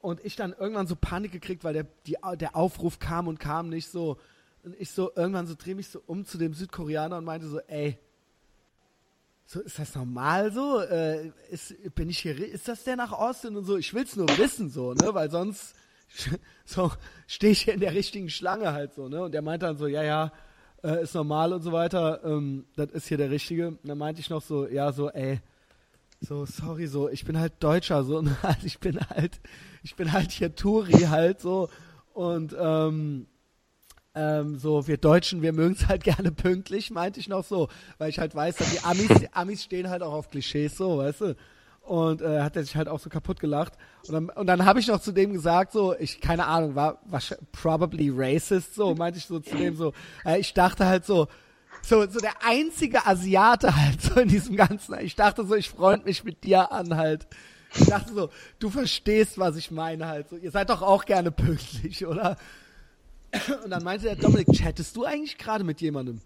und 0.00 0.24
ich 0.24 0.36
dann 0.36 0.52
irgendwann 0.52 0.86
so 0.86 0.96
Panik 0.96 1.32
gekriegt, 1.32 1.64
weil 1.64 1.74
der, 1.74 1.86
die, 2.06 2.16
der 2.38 2.56
Aufruf 2.56 2.98
kam 2.98 3.28
und 3.28 3.38
kam 3.38 3.68
nicht 3.68 3.90
so. 3.90 4.18
Und 4.62 4.74
ich 4.78 4.90
so, 4.90 5.10
irgendwann 5.14 5.46
so 5.46 5.54
drehe 5.54 5.74
mich 5.74 5.88
so 5.88 6.02
um 6.06 6.24
zu 6.24 6.38
dem 6.38 6.54
Südkoreaner 6.54 7.18
und 7.18 7.24
meinte 7.24 7.48
so, 7.48 7.60
ey, 7.60 7.98
so, 9.46 9.60
ist 9.60 9.78
das 9.78 9.94
normal 9.94 10.52
so? 10.52 10.80
Äh, 10.80 11.32
ist, 11.50 11.74
bin 11.94 12.08
ich 12.08 12.20
hier, 12.20 12.38
ist 12.38 12.68
das 12.68 12.84
der 12.84 12.96
nach 12.96 13.12
Austin 13.12 13.56
und 13.56 13.64
so? 13.64 13.76
Ich 13.76 13.92
will's 13.94 14.16
nur 14.16 14.28
wissen 14.38 14.70
so, 14.70 14.94
ne, 14.94 15.12
weil 15.12 15.30
sonst, 15.30 15.74
so, 16.64 16.92
stehe 17.26 17.52
ich 17.52 17.62
hier 17.62 17.74
in 17.74 17.80
der 17.80 17.94
richtigen 17.94 18.30
Schlange 18.30 18.72
halt 18.72 18.94
so, 18.94 19.08
ne, 19.08 19.24
und 19.24 19.32
der 19.32 19.42
meinte 19.42 19.66
dann 19.66 19.76
so, 19.76 19.86
ja, 19.86 20.02
ja, 20.02 20.32
äh, 20.84 21.02
ist 21.02 21.14
normal 21.14 21.52
und 21.52 21.62
so 21.62 21.72
weiter, 21.72 22.20
ähm, 22.24 22.66
das 22.76 22.90
ist 22.90 23.08
hier 23.08 23.18
der 23.18 23.30
Richtige. 23.30 23.68
Und 23.68 23.80
dann 23.82 23.98
meinte 23.98 24.20
ich 24.20 24.30
noch 24.30 24.42
so, 24.42 24.68
ja, 24.68 24.92
so, 24.92 25.10
ey, 25.10 25.40
so, 26.20 26.44
sorry, 26.44 26.86
so, 26.86 27.08
ich 27.08 27.24
bin 27.24 27.38
halt 27.38 27.54
Deutscher, 27.60 28.04
so, 28.04 28.18
und 28.18 28.42
halt, 28.42 28.64
ich 28.64 28.78
bin 28.78 29.00
halt, 29.00 29.40
ich 29.82 29.96
bin 29.96 30.12
halt 30.12 30.30
hier 30.30 30.54
Touri 30.54 31.02
halt 31.08 31.40
so 31.40 31.68
und 32.12 32.54
ähm, 32.58 33.26
ähm, 34.14 34.58
so, 34.58 34.86
wir 34.86 34.96
Deutschen, 34.96 35.42
wir 35.42 35.52
mögen 35.52 35.74
es 35.74 35.88
halt 35.88 36.04
gerne 36.04 36.32
pünktlich, 36.32 36.90
meinte 36.90 37.20
ich 37.20 37.28
noch 37.28 37.44
so, 37.44 37.68
weil 37.98 38.10
ich 38.10 38.18
halt 38.18 38.34
weiß, 38.34 38.56
dass 38.56 38.70
die 38.70 38.80
Amis, 38.80 39.08
die 39.20 39.32
Amis 39.32 39.62
stehen 39.62 39.88
halt 39.88 40.02
auch 40.02 40.12
auf 40.12 40.30
Klischees 40.30 40.76
so, 40.76 40.98
weißt 40.98 41.20
du. 41.22 41.36
Und 41.82 42.20
äh, 42.20 42.42
hat 42.42 42.54
er 42.54 42.62
sich 42.62 42.76
halt 42.76 42.88
auch 42.88 43.00
so 43.00 43.08
kaputt 43.08 43.40
gelacht. 43.40 43.72
Und 44.06 44.12
dann, 44.12 44.28
und 44.28 44.46
dann 44.46 44.64
habe 44.64 44.78
ich 44.78 44.86
noch 44.86 45.00
zu 45.00 45.12
dem 45.12 45.32
gesagt, 45.32 45.72
so, 45.72 45.96
ich, 45.98 46.20
keine 46.20 46.46
Ahnung, 46.46 46.74
war, 46.74 47.00
war 47.06 47.20
probably 47.52 48.10
racist, 48.12 48.74
so, 48.74 48.94
meinte 48.94 49.18
ich 49.18 49.26
so 49.26 49.40
zu 49.40 49.56
dem 49.56 49.74
so, 49.74 49.92
äh, 50.24 50.38
ich 50.38 50.54
dachte 50.54 50.86
halt 50.86 51.04
so, 51.04 51.26
so, 51.82 52.08
so 52.08 52.20
der 52.20 52.44
einzige 52.44 53.06
Asiate 53.06 53.74
halt 53.76 54.00
so 54.02 54.20
in 54.20 54.28
diesem 54.28 54.56
Ganzen. 54.56 54.98
Ich 55.00 55.16
dachte 55.16 55.44
so, 55.44 55.54
ich 55.54 55.70
freund 55.70 56.04
mich 56.04 56.24
mit 56.24 56.44
dir 56.44 56.72
an 56.72 56.96
halt. 56.96 57.26
Ich 57.74 57.86
dachte 57.86 58.12
so, 58.12 58.30
du 58.58 58.70
verstehst, 58.70 59.38
was 59.38 59.56
ich 59.56 59.70
meine 59.70 60.06
halt. 60.08 60.28
So, 60.28 60.36
ihr 60.36 60.50
seid 60.50 60.70
doch 60.70 60.82
auch 60.82 61.04
gerne 61.04 61.30
pünktlich, 61.30 62.06
oder? 62.06 62.36
Und 63.64 63.70
dann 63.70 63.84
meinte 63.84 64.06
der 64.06 64.16
Dominik, 64.16 64.48
chattest 64.52 64.96
du 64.96 65.04
eigentlich 65.04 65.38
gerade 65.38 65.62
mit 65.62 65.80
jemandem? 65.80 66.20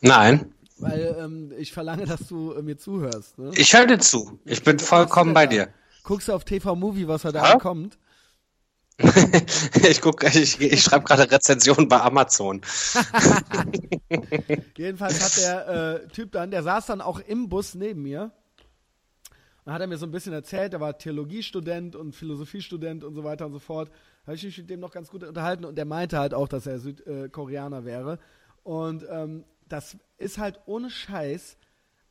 Nein, 0.00 0.52
Weil 0.78 1.16
ähm, 1.18 1.52
ich 1.58 1.72
verlange, 1.72 2.06
dass 2.06 2.28
du 2.28 2.52
äh, 2.52 2.62
mir 2.62 2.76
zuhörst. 2.78 3.38
Ne? 3.38 3.50
ich 3.54 3.74
höre 3.74 3.86
dir 3.86 3.98
zu. 3.98 4.38
Ich 4.44 4.62
bin 4.62 4.78
vollkommen 4.78 5.34
bei 5.34 5.46
dir. 5.46 5.68
Guckst 6.02 6.28
du 6.28 6.32
auf 6.32 6.44
TV 6.44 6.74
Movie, 6.76 7.08
was 7.08 7.24
heute 7.24 7.38
Ja? 7.38 7.58
Kommt? 7.58 7.98
ich 9.88 10.00
guck, 10.00 10.24
ich, 10.24 10.60
ich 10.60 10.82
schreibe 10.82 11.04
gerade 11.04 11.30
Rezensionen 11.30 11.88
bei 11.88 12.00
Amazon. 12.00 12.62
Jedenfalls 14.76 15.22
hat 15.22 15.36
der 15.36 15.68
äh, 15.68 16.08
Typ 16.08 16.32
dann, 16.32 16.50
der 16.50 16.62
saß 16.62 16.86
dann 16.86 17.00
auch 17.02 17.18
im 17.20 17.48
Bus 17.48 17.74
neben 17.74 18.02
mir. 18.02 18.32
Dann 19.64 19.74
hat 19.74 19.80
er 19.80 19.86
mir 19.86 19.98
so 19.98 20.06
ein 20.06 20.12
bisschen 20.12 20.32
erzählt, 20.32 20.72
er 20.72 20.80
war 20.80 20.96
Theologiestudent 20.96 21.96
und 21.96 22.14
Philosophiestudent 22.14 23.04
und 23.04 23.14
so 23.14 23.24
weiter 23.24 23.46
und 23.46 23.52
so 23.52 23.58
fort. 23.58 23.90
Habe 24.24 24.36
ich 24.36 24.44
mich 24.44 24.56
mit 24.58 24.70
dem 24.70 24.80
noch 24.80 24.92
ganz 24.92 25.10
gut 25.10 25.24
unterhalten 25.24 25.64
und 25.64 25.76
der 25.76 25.84
meinte 25.84 26.18
halt 26.18 26.32
auch, 26.32 26.48
dass 26.48 26.66
er 26.66 26.78
Südkoreaner 26.78 27.84
wäre. 27.84 28.18
Und 28.62 29.04
ähm, 29.10 29.44
das 29.68 29.96
ist 30.16 30.38
halt 30.38 30.60
ohne 30.66 30.88
Scheiß 30.88 31.58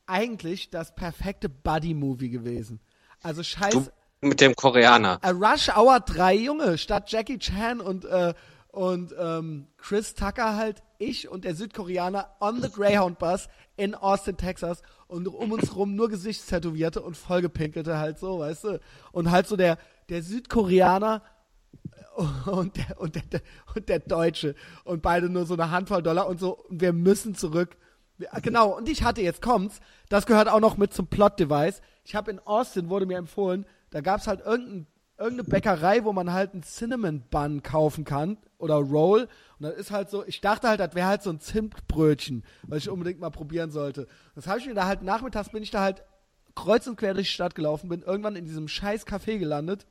eigentlich 0.06 0.70
das 0.70 0.94
perfekte 0.94 1.48
Buddy-Movie 1.48 2.30
gewesen. 2.30 2.80
Also 3.22 3.42
scheiß. 3.42 3.72
Du 3.72 3.86
mit 4.20 4.40
dem 4.40 4.54
Koreaner. 4.54 5.18
A 5.22 5.30
Rush 5.30 5.68
Hour 5.68 6.00
3, 6.00 6.34
Junge, 6.34 6.78
statt 6.78 7.10
Jackie 7.10 7.38
Chan 7.38 7.80
und, 7.80 8.04
äh, 8.04 8.34
und 8.68 9.14
ähm, 9.18 9.68
Chris 9.78 10.14
Tucker 10.14 10.56
halt 10.56 10.82
ich 10.98 11.28
und 11.28 11.44
der 11.44 11.54
Südkoreaner 11.54 12.36
on 12.40 12.62
the 12.62 12.70
Greyhound 12.70 13.18
Bus 13.18 13.48
in 13.76 13.94
Austin, 13.94 14.36
Texas 14.36 14.82
und 15.06 15.28
um 15.28 15.52
uns 15.52 15.74
rum 15.76 15.94
nur 15.94 16.08
Gesichtstätowierte 16.08 17.02
und 17.02 17.16
vollgepinkelte 17.16 17.98
halt 17.98 18.18
so, 18.18 18.38
weißt 18.38 18.64
du? 18.64 18.80
Und 19.12 19.30
halt 19.30 19.46
so 19.46 19.56
der, 19.56 19.78
der 20.08 20.22
Südkoreaner 20.22 21.22
und 22.46 22.76
der, 22.76 23.00
und, 23.00 23.14
der, 23.14 23.40
und 23.74 23.88
der 23.88 23.98
Deutsche 23.98 24.54
und 24.84 25.02
beide 25.02 25.28
nur 25.28 25.46
so 25.46 25.54
eine 25.54 25.70
Handvoll 25.70 26.02
Dollar 26.02 26.26
und 26.26 26.40
so, 26.40 26.64
wir 26.70 26.92
müssen 26.92 27.34
zurück. 27.34 27.76
Genau, 28.40 28.70
und 28.70 28.88
ich 28.88 29.02
hatte, 29.02 29.20
jetzt 29.20 29.42
kommt's, 29.42 29.80
das 30.08 30.24
gehört 30.24 30.48
auch 30.48 30.60
noch 30.60 30.78
mit 30.78 30.94
zum 30.94 31.06
Plot-Device. 31.06 31.82
Ich 32.04 32.14
habe 32.14 32.30
in 32.30 32.38
Austin, 32.38 32.88
wurde 32.88 33.04
mir 33.04 33.18
empfohlen, 33.18 33.66
da 33.90 34.00
gab's 34.00 34.26
halt 34.26 34.40
irgendein, 34.40 34.86
irgendeine 35.18 35.48
Bäckerei, 35.48 36.04
wo 36.04 36.12
man 36.12 36.32
halt 36.32 36.52
einen 36.52 36.62
Cinnamon 36.62 37.22
Bun 37.30 37.62
kaufen 37.62 38.04
kann 38.04 38.38
oder 38.58 38.74
Roll. 38.76 39.28
Und 39.58 39.62
das 39.62 39.74
ist 39.74 39.90
halt 39.90 40.10
so, 40.10 40.24
ich 40.26 40.40
dachte 40.40 40.68
halt, 40.68 40.80
das 40.80 40.94
wäre 40.94 41.08
halt 41.08 41.22
so 41.22 41.30
ein 41.30 41.40
Zimtbrötchen, 41.40 42.44
was 42.62 42.78
ich 42.78 42.90
unbedingt 42.90 43.20
mal 43.20 43.30
probieren 43.30 43.70
sollte. 43.70 44.06
Das 44.34 44.46
habe 44.46 44.58
ich 44.58 44.66
mir 44.66 44.74
da 44.74 44.86
halt, 44.86 45.02
nachmittags 45.02 45.50
bin 45.50 45.62
ich 45.62 45.70
da 45.70 45.80
halt 45.80 46.04
kreuz 46.54 46.86
und 46.86 46.96
quer 46.96 47.14
durch 47.14 47.28
die 47.28 47.34
Stadt 47.34 47.54
gelaufen, 47.54 47.88
bin 47.88 48.02
irgendwann 48.02 48.36
in 48.36 48.44
diesem 48.44 48.68
scheiß 48.68 49.06
Café 49.06 49.38
gelandet 49.38 49.86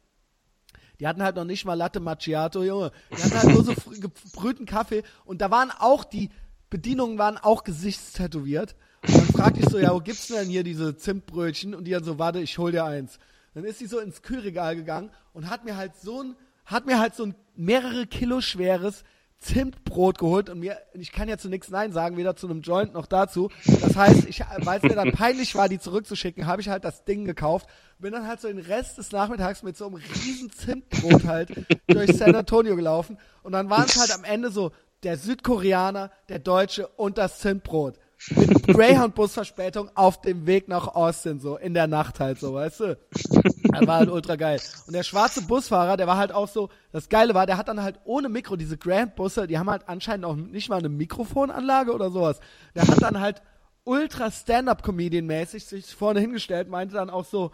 die 1.00 1.08
hatten 1.08 1.24
halt 1.24 1.36
noch 1.36 1.46
nicht 1.46 1.66
mal 1.66 1.74
Latte 1.74 2.00
Macchiato, 2.00 2.64
Junge. 2.64 2.92
Die 3.12 3.22
hatten 3.22 3.38
halt 3.38 3.50
nur 3.50 3.64
so 3.64 3.74
gebrühten 4.00 4.66
Kaffee. 4.66 5.04
Und 5.26 5.42
da 5.42 5.52
waren 5.52 5.72
auch 5.72 6.04
die 6.04 6.30
Bedienungen 6.70 7.18
waren 7.18 7.38
auch 7.38 7.64
gesichtstätowiert. 7.64 8.76
Und 9.08 9.16
dann 9.16 9.26
fragte 9.26 9.60
ich 9.60 9.70
so, 9.70 9.78
ja, 9.78 9.94
wo 9.94 10.00
gibt's 10.00 10.28
denn 10.28 10.48
hier 10.48 10.64
diese 10.64 10.98
Zimtbrötchen? 10.98 11.76
Und 11.76 11.86
die 11.86 11.92
dann 11.92 12.04
so, 12.04 12.18
warte, 12.18 12.40
ich 12.40 12.58
hol 12.58 12.72
dir 12.72 12.86
eins. 12.86 13.20
Dann 13.56 13.64
ist 13.64 13.80
sie 13.80 13.88
so 13.88 14.00
ins 14.00 14.22
Kühlregal 14.22 14.76
gegangen 14.76 15.10
und 15.34 15.50
hat 15.50 15.64
mir 15.64 15.78
halt 15.78 15.96
so 15.96 16.22
ein, 16.22 16.36
hat 16.66 16.86
mir 16.86 17.00
halt 17.00 17.16
so 17.16 17.26
ein 17.26 17.36
mehrere 17.56 18.06
Kilo 18.06 18.42
schweres 18.42 19.04
Zimtbrot 19.40 20.18
geholt 20.18 20.50
und 20.50 20.60
mir, 20.60 20.78
ich 20.94 21.12
kann 21.12 21.30
ja 21.30 21.38
zu 21.38 21.50
nichts 21.50 21.70
Nein 21.70 21.94
sagen, 21.94 22.18
weder 22.18 22.36
zu 22.36 22.48
einem 22.48 22.62
Joint 22.62 22.94
noch 22.94 23.06
dazu. 23.06 23.50
Das 23.66 23.96
heißt, 23.96 24.26
ich, 24.28 24.42
weil 24.60 24.78
es 24.78 24.84
mir 24.84 24.96
dann 24.96 25.12
peinlich 25.12 25.56
war, 25.56 25.70
die 25.70 25.80
zurückzuschicken, 25.80 26.48
habe 26.48 26.62
ich 26.62 26.70
halt 26.70 26.84
das 26.84 27.06
Ding 27.06 27.26
gekauft. 27.26 27.68
Bin 27.98 28.12
dann 28.12 28.28
halt 28.28 28.42
so 28.42 28.50
den 28.50 28.60
Rest 28.60 28.98
des 28.98 29.12
Nachmittags 29.12 29.64
mit 29.64 29.78
so 29.78 29.86
einem 29.88 29.96
riesen 29.96 30.52
Zimtbrot 30.52 31.26
halt 31.26 31.50
durch 31.88 32.12
San 32.18 32.36
Antonio 32.36 32.76
gelaufen. 32.76 33.18
Und 33.42 33.54
dann 33.54 33.70
waren 33.70 33.86
es 33.86 33.98
halt 33.98 34.14
am 34.14 34.26
Ende 34.26 34.52
so 34.52 34.72
der 35.04 35.18
Südkoreaner, 35.18 36.12
der 36.28 36.40
Deutsche 36.40 36.88
und 36.88 37.18
das 37.18 37.40
Zimtbrot 37.40 38.00
mit 38.36 38.68
Greyhound-Bus-Verspätung 38.68 39.90
auf 39.96 40.22
dem 40.22 40.48
Weg 40.48 40.68
nach 40.68 40.88
Austin, 40.88 41.40
so 41.40 41.58
in 41.58 41.74
der 41.74 41.88
Nacht 41.88 42.20
halt 42.20 42.40
so, 42.40 42.54
weißt 42.54 42.80
du? 42.80 42.98
Das 43.12 43.88
war 43.88 43.98
halt 43.98 44.10
ultra 44.10 44.36
geil. 44.36 44.60
Und 44.88 44.94
der 44.94 45.04
schwarze 45.04 45.42
Busfahrer, 45.42 45.98
der 45.98 46.08
war 46.08 46.18
halt 46.18 46.32
auch 46.32 46.48
so, 46.48 46.70
das 46.92 47.10
Geile 47.10 47.34
war, 47.34 47.46
der 47.46 47.58
hat 47.58 47.68
dann 47.68 47.84
halt 47.84 48.00
ohne 48.06 48.30
Mikro, 48.30 48.56
diese 48.56 48.78
Grand-Busse, 48.78 49.48
die 49.48 49.60
haben 49.60 49.70
halt 49.70 49.88
anscheinend 49.88 50.26
auch 50.26 50.36
nicht 50.36 50.70
mal 50.70 50.80
eine 50.80 50.90
Mikrofonanlage 50.90 51.94
oder 51.94 52.10
sowas. 52.10 52.40
Der 52.74 52.88
hat 52.88 53.02
dann 53.02 53.20
halt 53.20 53.42
ultra 53.84 54.32
Stand-Up-Comedian-mäßig 54.32 55.66
sich 55.66 55.86
vorne 55.94 56.20
hingestellt, 56.20 56.70
meinte 56.70 56.96
dann 56.96 57.10
auch 57.10 57.26
so, 57.26 57.52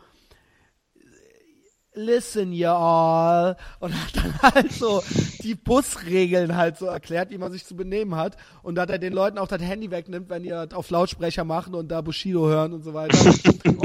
listen 1.93 2.53
y'all 2.53 3.55
und 3.79 3.93
hat 3.93 4.15
dann 4.15 4.41
halt 4.41 4.71
so 4.71 5.03
die 5.43 5.55
Busregeln 5.55 6.55
halt 6.55 6.77
so 6.77 6.85
erklärt, 6.85 7.31
wie 7.31 7.37
man 7.37 7.51
sich 7.51 7.65
zu 7.65 7.75
benehmen 7.75 8.15
hat 8.15 8.37
und 8.63 8.75
dass 8.75 8.89
er 8.89 8.99
den 8.99 9.13
Leuten 9.13 9.37
auch 9.37 9.47
das 9.47 9.61
Handy 9.61 9.91
wegnimmt, 9.91 10.29
wenn 10.29 10.43
die 10.43 10.53
auf 10.53 10.89
Lautsprecher 10.89 11.43
machen 11.43 11.75
und 11.75 11.89
da 11.89 12.01
Bushido 12.01 12.47
hören 12.47 12.73
und 12.73 12.83
so 12.83 12.93
weiter 12.93 13.17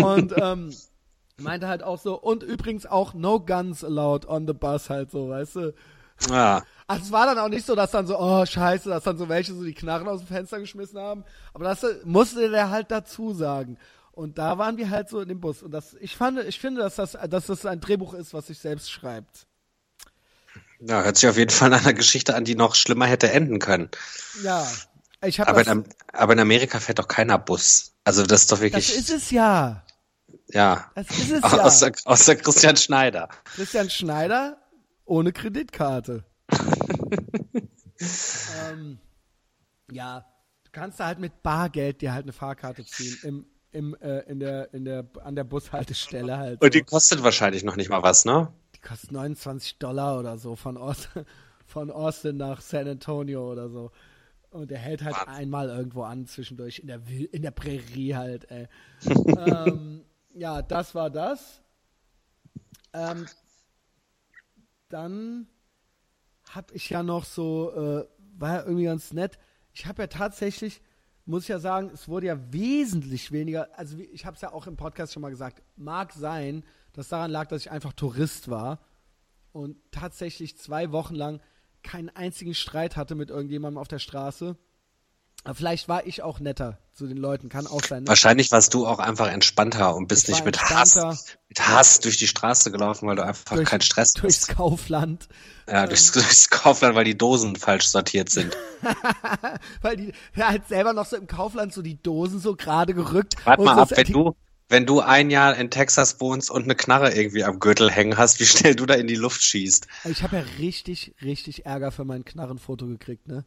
und 0.02 0.34
ähm, 0.40 0.72
meinte 1.38 1.68
halt 1.68 1.82
auch 1.82 1.98
so 1.98 2.18
und 2.18 2.42
übrigens 2.42 2.86
auch 2.86 3.14
no 3.14 3.40
guns 3.40 3.84
allowed 3.84 4.26
on 4.26 4.46
the 4.46 4.54
bus 4.54 4.88
halt 4.88 5.10
so, 5.10 5.28
weißt 5.28 5.56
du? 5.56 5.74
Ja. 6.30 6.62
Also 6.86 7.06
es 7.06 7.12
war 7.12 7.26
dann 7.26 7.38
auch 7.38 7.48
nicht 7.48 7.66
so, 7.66 7.74
dass 7.74 7.90
dann 7.90 8.06
so, 8.06 8.18
oh 8.18 8.46
scheiße, 8.46 8.88
dass 8.88 9.02
dann 9.02 9.18
so 9.18 9.28
welche 9.28 9.52
so 9.52 9.64
die 9.64 9.74
Knarren 9.74 10.06
aus 10.06 10.20
dem 10.20 10.28
Fenster 10.28 10.60
geschmissen 10.60 11.00
haben, 11.00 11.24
aber 11.52 11.64
das 11.64 11.84
musste 12.04 12.48
der 12.48 12.70
halt 12.70 12.90
dazu 12.92 13.34
sagen. 13.34 13.76
Und 14.16 14.38
da 14.38 14.56
waren 14.56 14.78
wir 14.78 14.88
halt 14.88 15.10
so 15.10 15.20
in 15.20 15.28
dem 15.28 15.40
Bus. 15.40 15.62
Und 15.62 15.72
das, 15.72 15.94
ich 16.00 16.16
fand, 16.16 16.38
ich 16.38 16.58
finde, 16.58 16.80
dass 16.80 16.96
das, 16.96 17.18
dass 17.28 17.46
das 17.46 17.66
ein 17.66 17.82
Drehbuch 17.82 18.14
ist, 18.14 18.32
was 18.32 18.46
sich 18.46 18.58
selbst 18.58 18.90
schreibt. 18.90 19.46
Ja, 20.80 21.02
hört 21.02 21.18
sich 21.18 21.28
auf 21.28 21.36
jeden 21.36 21.50
Fall 21.50 21.70
an 21.74 21.80
einer 21.80 21.92
Geschichte 21.92 22.34
an, 22.34 22.46
die 22.46 22.54
noch 22.54 22.76
schlimmer 22.76 23.04
hätte 23.04 23.30
enden 23.30 23.58
können. 23.58 23.90
Ja. 24.42 24.66
Ich 25.22 25.38
aber, 25.42 25.66
in, 25.66 25.84
aber 26.14 26.32
in 26.32 26.40
Amerika 26.40 26.80
fährt 26.80 26.98
doch 26.98 27.08
keiner 27.08 27.36
Bus. 27.38 27.92
Also 28.04 28.24
das 28.24 28.42
ist 28.42 28.52
doch 28.52 28.60
wirklich. 28.60 28.86
Das 28.86 28.96
ist 28.96 29.10
es 29.10 29.30
ja. 29.30 29.84
Ja. 30.48 30.90
Das 30.94 31.10
ist 31.10 31.32
es 31.32 31.42
ja. 31.42 31.62
Außer, 31.62 31.92
außer 32.06 32.36
Christian 32.36 32.78
Schneider. 32.78 33.28
Christian 33.44 33.90
Schneider 33.90 34.56
ohne 35.04 35.34
Kreditkarte. 35.34 36.24
ähm, 38.70 38.98
ja, 39.92 40.24
du 40.64 40.70
kannst 40.72 41.00
da 41.00 41.04
halt 41.04 41.18
mit 41.18 41.42
Bargeld 41.42 42.00
dir 42.00 42.14
halt 42.14 42.24
eine 42.24 42.32
Fahrkarte 42.32 42.82
ziehen. 42.86 43.18
Im, 43.22 43.46
im, 43.76 43.94
äh, 44.00 44.20
in 44.20 44.40
der, 44.40 44.72
in 44.72 44.84
der, 44.84 45.04
an 45.22 45.36
der 45.36 45.44
Bushaltestelle 45.44 46.38
halt. 46.38 46.62
Und 46.62 46.74
die 46.74 46.82
kostet 46.82 47.22
wahrscheinlich 47.22 47.62
noch 47.62 47.76
nicht 47.76 47.90
mal 47.90 48.02
was, 48.02 48.24
ne? 48.24 48.52
Die 48.74 48.80
kostet 48.80 49.12
29 49.12 49.78
Dollar 49.78 50.18
oder 50.18 50.38
so 50.38 50.56
von, 50.56 50.76
Ost, 50.76 51.10
von 51.66 51.90
Austin 51.90 52.38
nach 52.38 52.60
San 52.62 52.88
Antonio 52.88 53.52
oder 53.52 53.68
so. 53.68 53.90
Und 54.50 54.72
er 54.72 54.78
hält 54.78 55.04
halt 55.04 55.16
was? 55.16 55.28
einmal 55.28 55.68
irgendwo 55.68 56.04
an 56.04 56.26
zwischendurch 56.26 56.78
in 56.78 56.86
der, 56.86 57.00
in 57.06 57.42
der 57.42 57.50
Prärie 57.50 58.14
halt, 58.14 58.50
ey. 58.50 58.66
ähm, 59.46 60.04
ja, 60.32 60.62
das 60.62 60.94
war 60.94 61.10
das. 61.10 61.60
Ähm, 62.94 63.26
dann 64.88 65.48
hab 66.48 66.72
ich 66.72 66.88
ja 66.88 67.02
noch 67.02 67.24
so, 67.24 67.72
äh, 67.72 68.08
war 68.38 68.54
ja 68.54 68.62
irgendwie 68.62 68.84
ganz 68.84 69.12
nett. 69.12 69.38
Ich 69.74 69.84
habe 69.84 70.02
ja 70.02 70.06
tatsächlich 70.06 70.80
muss 71.26 71.42
ich 71.42 71.48
ja 71.48 71.58
sagen, 71.58 71.90
es 71.92 72.08
wurde 72.08 72.28
ja 72.28 72.52
wesentlich 72.52 73.32
weniger, 73.32 73.68
also 73.76 73.98
ich 73.98 74.24
habe 74.24 74.36
es 74.36 74.42
ja 74.42 74.52
auch 74.52 74.66
im 74.66 74.76
Podcast 74.76 75.12
schon 75.12 75.22
mal 75.22 75.30
gesagt, 75.30 75.62
mag 75.76 76.12
sein, 76.12 76.64
dass 76.92 77.08
daran 77.08 77.30
lag, 77.30 77.48
dass 77.48 77.62
ich 77.62 77.70
einfach 77.70 77.92
Tourist 77.92 78.48
war 78.48 78.78
und 79.52 79.76
tatsächlich 79.90 80.56
zwei 80.56 80.92
Wochen 80.92 81.14
lang 81.14 81.40
keinen 81.82 82.10
einzigen 82.10 82.54
Streit 82.54 82.96
hatte 82.96 83.14
mit 83.14 83.30
irgendjemandem 83.30 83.78
auf 83.78 83.88
der 83.88 83.98
Straße. 83.98 84.56
Aber 85.46 85.54
vielleicht 85.54 85.88
war 85.88 86.04
ich 86.04 86.24
auch 86.24 86.40
netter 86.40 86.80
zu 86.92 87.06
den 87.06 87.18
Leuten, 87.18 87.48
kann 87.48 87.68
auch 87.68 87.84
sein. 87.84 88.02
Ne? 88.02 88.08
Wahrscheinlich 88.08 88.50
warst 88.50 88.74
du 88.74 88.84
auch 88.84 88.98
einfach 88.98 89.28
entspannter 89.28 89.94
und 89.94 90.08
bist 90.08 90.28
nicht 90.28 90.44
mit 90.44 90.60
Hass, 90.60 90.96
mit 91.48 91.60
Hass 91.60 92.00
durch 92.00 92.16
die 92.16 92.26
Straße 92.26 92.72
gelaufen, 92.72 93.06
weil 93.06 93.14
du 93.14 93.24
einfach 93.24 93.54
durch, 93.54 93.68
keinen 93.68 93.82
Stress 93.82 94.12
durchs 94.14 94.24
hast. 94.24 94.48
Durchs 94.48 94.58
Kaufland. 94.58 95.28
Ja, 95.68 95.84
ähm. 95.84 95.90
durchs, 95.90 96.10
durchs, 96.12 96.50
Kaufland, 96.50 96.96
weil 96.96 97.04
die 97.04 97.16
Dosen 97.16 97.54
falsch 97.54 97.86
sortiert 97.86 98.28
sind. 98.28 98.56
weil 99.82 99.96
die, 99.96 100.12
ja, 100.34 100.48
halt 100.48 100.66
selber 100.66 100.92
noch 100.92 101.06
so 101.06 101.16
im 101.16 101.28
Kaufland 101.28 101.72
so 101.72 101.80
die 101.80 102.02
Dosen 102.02 102.40
so 102.40 102.56
gerade 102.56 102.92
gerückt. 102.92 103.36
Warte 103.44 103.62
mal 103.62 103.78
ab, 103.78 103.90
wenn 103.94 104.12
du, 104.12 104.34
wenn 104.68 104.84
du 104.84 104.98
ein 104.98 105.30
Jahr 105.30 105.56
in 105.56 105.70
Texas 105.70 106.20
wohnst 106.20 106.50
und 106.50 106.64
eine 106.64 106.74
Knarre 106.74 107.14
irgendwie 107.14 107.44
am 107.44 107.60
Gürtel 107.60 107.88
hängen 107.88 108.18
hast, 108.18 108.40
wie 108.40 108.46
schnell 108.46 108.74
du 108.74 108.84
da 108.84 108.94
in 108.94 109.06
die 109.06 109.14
Luft 109.14 109.44
schießt. 109.44 109.86
Ich 110.06 110.24
habe 110.24 110.38
ja 110.38 110.44
richtig, 110.58 111.14
richtig 111.22 111.66
Ärger 111.66 111.92
für 111.92 112.04
mein 112.04 112.24
Knarrenfoto 112.24 112.88
gekriegt, 112.88 113.28
ne? 113.28 113.44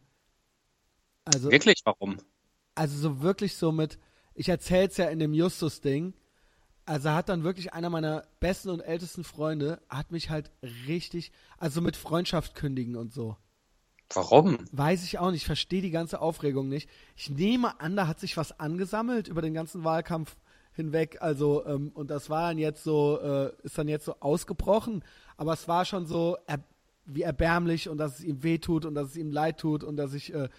Also, 1.26 1.51
wirklich, 1.51 1.82
warum? 1.86 2.17
Also 2.76 2.97
so 2.97 3.22
wirklich 3.22 3.55
so 3.55 3.72
mit, 3.72 3.99
ich 4.34 4.49
erzähl's 4.49 4.97
ja 4.97 5.09
in 5.09 5.20
dem 5.20 5.34
Justus-Ding, 5.34 6.13
also 6.86 7.11
hat 7.11 7.30
dann 7.30 7.43
wirklich 7.43 7.74
einer 7.74 7.89
meiner 7.89 8.26
besten 8.39 8.70
und 8.70 8.80
ältesten 8.80 9.24
Freunde, 9.24 9.80
hat 9.89 10.11
mich 10.11 10.30
halt 10.30 10.51
richtig, 10.88 11.32
also 11.57 11.82
mit 11.82 11.95
Freundschaft 11.95 12.55
kündigen 12.55 12.95
und 12.95 13.13
so. 13.13 13.38
Warum? 14.13 14.57
Weiß 14.72 15.03
ich 15.03 15.20
auch 15.20 15.30
nicht, 15.30 15.41
ich 15.41 15.45
verstehe 15.45 15.84
die 15.84 15.91
ganze 15.91 16.20
Aufregung 16.20 16.67
nicht. 16.67 16.89
Ich 17.15 17.30
nehme 17.30 17.80
an, 17.80 17.95
da 17.95 18.07
hat 18.07 18.20
sich 18.20 18.38
was 18.38 18.59
angesammelt 18.59 19.28
über 19.28 19.43
den 19.43 19.53
ganzen 19.53 19.84
Wahlkampf 19.84 20.36
hinweg, 20.72 21.17
also 21.22 21.65
ähm, 21.65 21.91
und 21.93 22.09
das 22.09 22.30
war 22.30 22.49
dann 22.49 22.57
jetzt 22.57 22.84
so, 22.84 23.20
äh, 23.22 23.51
ist 23.63 23.78
dann 23.78 23.88
jetzt 23.88 24.05
so 24.05 24.15
ausgebrochen, 24.20 25.03
aber 25.38 25.53
es 25.53 25.67
war 25.67 25.86
schon 25.86 26.07
so 26.07 26.38
er, 26.47 26.63
wie 27.05 27.22
erbärmlich 27.22 27.89
und 27.89 27.97
dass 27.97 28.20
es 28.20 28.26
ihm 28.26 28.41
wehtut 28.43 28.86
und 28.86 28.95
dass 28.95 29.09
es 29.09 29.17
ihm 29.17 29.32
leid 29.32 29.59
tut 29.59 29.84
und 29.84 29.97
dass 29.97 30.13
ich 30.13 30.34
äh, 30.34 30.49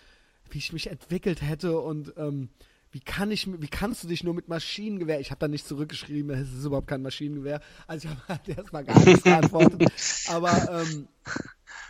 wie 0.54 0.58
ich 0.58 0.72
mich 0.72 0.88
entwickelt 0.88 1.42
hätte 1.42 1.78
und 1.78 2.14
ähm, 2.16 2.50
wie 2.92 3.00
kann 3.00 3.30
ich, 3.30 3.46
wie 3.46 3.68
kannst 3.68 4.02
du 4.02 4.08
dich 4.08 4.24
nur 4.24 4.34
mit 4.34 4.48
Maschinengewehr? 4.48 5.20
Ich 5.20 5.30
habe 5.30 5.38
da 5.38 5.46
nicht 5.46 5.66
zurückgeschrieben, 5.66 6.30
es 6.32 6.52
ist 6.52 6.64
überhaupt 6.64 6.88
kein 6.88 7.02
Maschinengewehr. 7.02 7.60
Also 7.86 8.08
ich 8.08 8.14
habe 8.14 8.22
halt 8.28 8.48
erstmal 8.48 8.84
gar 8.84 8.98
nichts 9.04 9.22
geantwortet. 9.22 9.92
Aber 10.28 10.82
ähm, 10.82 11.08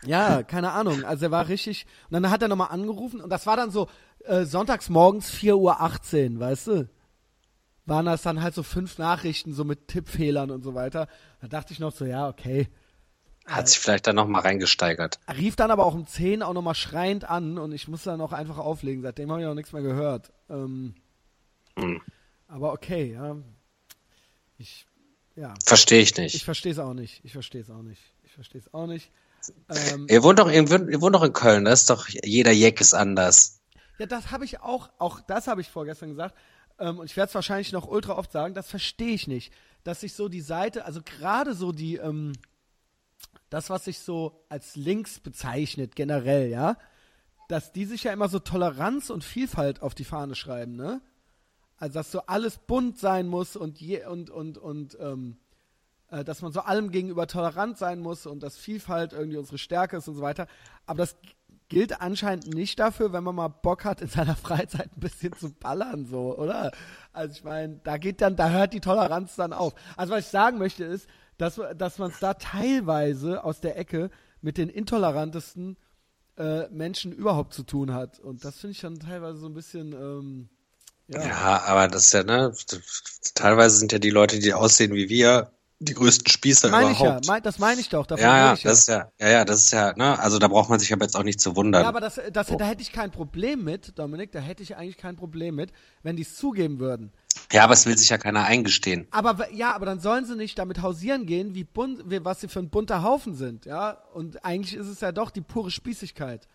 ja, 0.05 0.43
keine 0.43 0.73
Ahnung. 0.73 1.05
Also 1.05 1.27
er 1.27 1.31
war 1.31 1.49
richtig. 1.49 1.87
Und 2.11 2.15
dann 2.15 2.31
hat 2.31 2.43
er 2.43 2.49
nochmal 2.49 2.69
angerufen 2.71 3.23
und 3.23 3.31
das 3.31 3.47
war 3.47 3.57
dann 3.57 3.71
so 3.71 3.89
äh, 4.25 4.45
sonntags 4.45 4.91
morgens 4.91 5.31
4.18 5.33 6.35
Uhr, 6.35 6.41
weißt 6.41 6.67
du? 6.67 6.89
Waren 7.87 8.07
das 8.07 8.23
dann 8.23 8.43
halt 8.43 8.55
so 8.55 8.63
fünf 8.63 8.99
Nachrichten, 8.99 9.55
so 9.55 9.65
mit 9.65 9.89
Tippfehlern 9.89 10.51
und 10.51 10.63
so 10.63 10.75
weiter. 10.75 11.09
Da 11.41 11.49
dachte 11.49 11.73
ich 11.73 11.81
noch 11.81 11.93
so, 11.93 12.05
ja, 12.05 12.29
okay, 12.29 12.69
hat 13.57 13.69
sich 13.69 13.79
vielleicht 13.79 14.07
dann 14.07 14.17
nochmal 14.17 14.43
reingesteigert. 14.43 15.19
Er 15.27 15.37
rief 15.37 15.57
dann 15.57 15.71
aber 15.71 15.85
auch 15.85 15.95
um 15.95 16.07
10 16.07 16.43
auch 16.43 16.53
nochmal 16.53 16.75
schreiend 16.75 17.25
an 17.25 17.59
und 17.59 17.73
ich 17.73 17.89
musste 17.89 18.11
dann 18.11 18.21
auch 18.21 18.33
einfach 18.33 18.59
auflegen. 18.59 19.03
Seitdem 19.03 19.31
habe 19.31 19.41
ich 19.43 19.47
auch 19.47 19.55
nichts 19.55 19.73
mehr 19.73 19.83
gehört. 19.83 20.33
Ähm, 20.49 20.95
hm. 21.77 22.01
Aber 22.49 22.73
okay, 22.73 23.13
ja. 23.13 23.37
Ich, 24.59 24.87
ja. 25.37 25.55
Verstehe 25.65 26.01
ich 26.01 26.17
nicht. 26.17 26.35
Ich 26.35 26.45
verstehe 26.45 26.73
es 26.73 26.79
auch 26.79 26.95
nicht. 26.95 27.21
Ich 27.25 27.33
verstehe 27.33 27.61
es 27.61 27.71
auch 27.71 27.83
nicht. 27.83 28.03
Ich 28.25 28.33
verstehe 28.33 28.61
es 28.61 28.73
auch 28.75 28.87
nicht. 28.87 29.11
Ähm, 29.69 30.07
ihr 30.09 30.23
wohnt 30.23 30.39
doch, 30.39 30.51
ihr 30.51 30.69
wohnt, 30.71 30.91
ihr 30.91 31.01
wohnt 31.01 31.15
doch 31.15 31.23
in 31.23 31.33
Köln, 31.33 31.65
das 31.65 31.81
ist 31.81 31.91
doch, 31.91 32.09
jeder 32.09 32.53
Jeck 32.53 32.81
ist 32.81 32.95
anders. 32.95 33.61
Ja, 33.99 34.07
das 34.07 34.31
habe 34.31 34.45
ich 34.45 34.61
auch, 34.61 34.91
auch 34.99 35.21
das 35.21 35.47
habe 35.47 35.61
ich 35.61 35.69
vorgestern 35.69 36.11
gesagt. 36.11 36.35
Ähm, 36.79 36.99
und 36.99 37.07
ich 37.07 37.17
werde 37.17 37.29
es 37.29 37.35
wahrscheinlich 37.35 37.73
noch 37.73 37.87
ultra 37.87 38.17
oft 38.17 38.33
sagen, 38.33 38.55
das 38.55 38.69
verstehe 38.69 39.15
ich 39.15 39.27
nicht. 39.27 39.53
Dass 39.85 40.01
sich 40.01 40.13
so 40.13 40.29
die 40.29 40.43
Seite, 40.43 40.85
also 40.85 41.01
gerade 41.03 41.55
so 41.55 41.73
die, 41.73 41.97
ähm, 41.97 42.33
das, 43.49 43.71
was 43.71 43.85
sich 43.85 44.01
so 44.01 44.45
als 44.49 44.77
links 44.77 45.21
bezeichnet, 45.21 45.97
generell, 45.97 46.49
ja, 46.49 46.77
dass 47.49 47.73
die 47.73 47.85
sich 47.85 48.05
ja 48.05 48.13
immer 48.13 48.29
so 48.29 48.39
Toleranz 48.39 49.11
und 49.11 49.25
Vielfalt 49.25 49.83
auf 49.83 49.95
die 49.95 50.05
Fahne 50.05 50.35
schreiben, 50.35 50.77
ne? 50.77 51.01
Also 51.77 51.95
dass 51.95 52.13
so 52.13 52.21
alles 52.27 52.59
bunt 52.59 52.99
sein 52.99 53.27
muss 53.27 53.57
und 53.57 53.81
je 53.81 54.05
und 54.05 54.31
und 54.31 54.59
und 54.59 54.97
ähm, 55.01 55.39
äh, 56.11 56.25
dass 56.25 56.43
man 56.43 56.53
so 56.53 56.61
allem 56.61 56.91
gegenüber 56.91 57.27
tolerant 57.27 57.79
sein 57.79 58.01
muss 58.01 58.27
und 58.27 58.43
dass 58.43 58.57
Vielfalt 58.57 59.13
irgendwie 59.13 59.39
unsere 59.39 59.59
Stärke 59.59 59.97
ist 59.97 60.07
und 60.07 60.15
so 60.15 60.23
weiter. 60.23 60.47
Aber 60.87 60.99
das 60.99 61.17
gilt 61.69 62.01
anscheinend 62.01 62.53
nicht 62.53 62.79
dafür, 62.79 63.13
wenn 63.13 63.25
man 63.25 63.35
mal 63.35 63.49
Bock 63.49 63.85
hat, 63.85 64.03
in 64.03 64.09
seiner 64.09 64.37
Freizeit 64.37 64.91
ein 64.95 65.01
bisschen 65.01 65.33
zu 65.33 65.53
ballern, 65.53 66.05
so, 66.05 66.37
oder? 66.37 66.73
Also 67.13 67.37
ich 67.37 67.45
meine, 67.45 67.81
da 67.83 67.97
geht 67.97 68.21
dann, 68.21 68.37
da 68.37 68.51
hört 68.51 68.75
die 68.75 68.81
Toleranz 68.81 69.37
dann 69.37 69.53
auf. 69.53 69.75
Also 69.97 70.13
was 70.13 70.27
ich 70.27 70.31
sagen 70.31 70.59
möchte 70.59 70.85
ist, 70.85 71.09
dass, 71.41 71.61
dass 71.77 71.99
man 71.99 72.11
es 72.11 72.19
da 72.19 72.35
teilweise 72.35 73.45
aus 73.45 73.61
der 73.61 73.79
Ecke 73.79 74.11
mit 74.43 74.59
den 74.59 74.69
intolerantesten 74.69 75.77
äh, 76.37 76.69
Menschen 76.69 77.13
überhaupt 77.13 77.55
zu 77.55 77.63
tun 77.63 77.93
hat. 77.93 78.19
Und 78.19 78.45
das 78.45 78.59
finde 78.59 78.73
ich 78.73 78.81
dann 78.81 78.99
teilweise 78.99 79.39
so 79.39 79.47
ein 79.47 79.55
bisschen, 79.55 79.93
ähm, 79.93 80.49
ja. 81.09 81.27
ja, 81.27 81.63
aber 81.65 81.89
das 81.89 82.07
ist 82.07 82.13
ja, 82.13 82.23
ne, 82.23 82.53
teilweise 83.35 83.77
sind 83.77 83.93
ja 83.93 83.99
die 83.99 84.11
Leute, 84.11 84.39
die 84.39 84.53
aussehen 84.53 84.95
wie 84.95 85.09
wir, 85.09 85.51
die 85.79 85.95
größten 85.95 86.27
Spießer 86.29 86.69
überhaupt. 86.69 87.25
Ich 87.25 87.29
ja, 87.29 87.41
das 87.41 87.59
meine 87.59 87.81
ich 87.81 87.89
doch. 87.89 88.07
Davon 88.07 88.23
ja, 88.23 88.37
ja, 88.37 88.51
das 88.53 88.63
ja. 88.63 88.71
ist 88.71 88.89
ja, 88.89 89.13
ja, 89.19 89.29
ja, 89.31 89.45
das 89.47 89.61
ist 89.65 89.73
ja, 89.73 89.95
ne, 89.97 90.19
also 90.19 90.39
da 90.39 90.49
braucht 90.49 90.69
man 90.69 90.79
sich 90.79 90.93
aber 90.93 91.05
jetzt 91.05 91.17
auch 91.17 91.23
nicht 91.23 91.41
zu 91.41 91.57
wundern. 91.57 91.83
Ja, 91.83 91.89
aber 91.89 92.01
das, 92.01 92.21
das, 92.33 92.51
oh. 92.51 92.57
da 92.57 92.67
hätte 92.67 92.83
ich 92.83 92.93
kein 92.93 93.11
Problem 93.11 93.65
mit, 93.65 93.99
Dominik, 93.99 94.31
da 94.33 94.41
hätte 94.41 94.63
ich 94.63 94.77
eigentlich 94.77 94.99
kein 94.99 95.17
Problem 95.17 95.55
mit, 95.55 95.73
wenn 96.03 96.17
die 96.17 96.23
es 96.23 96.37
zugeben 96.37 96.81
würden. 96.81 97.13
Ja, 97.53 97.65
aber 97.65 97.75
es 97.75 97.87
will 97.87 97.99
sich 97.99 98.09
ja 98.09 98.19
keiner 98.19 98.45
eingestehen. 98.45 99.09
Aber 99.11 99.51
ja, 99.53 99.75
aber 99.75 99.87
dann 99.87 99.99
sollen 99.99 100.25
sie 100.25 100.37
nicht 100.37 100.59
damit 100.59 100.83
hausieren 100.83 101.27
gehen, 101.27 101.55
wie 101.55 101.65
bunt, 101.65 102.09
wie, 102.09 102.25
was 102.25 102.41
sie 102.41 102.49
für 102.49 102.61
ein 102.61 102.71
bunter 102.71 103.03
Haufen 103.03 103.35
sind, 103.35 103.67
ja. 103.67 103.91
Und 104.15 104.45
eigentlich 104.45 104.75
ist 104.75 104.87
es 104.87 105.01
ja 105.01 105.11
doch 105.11 105.31
die 105.31 105.41
pure 105.41 105.71
Spießigkeit. 105.71 106.47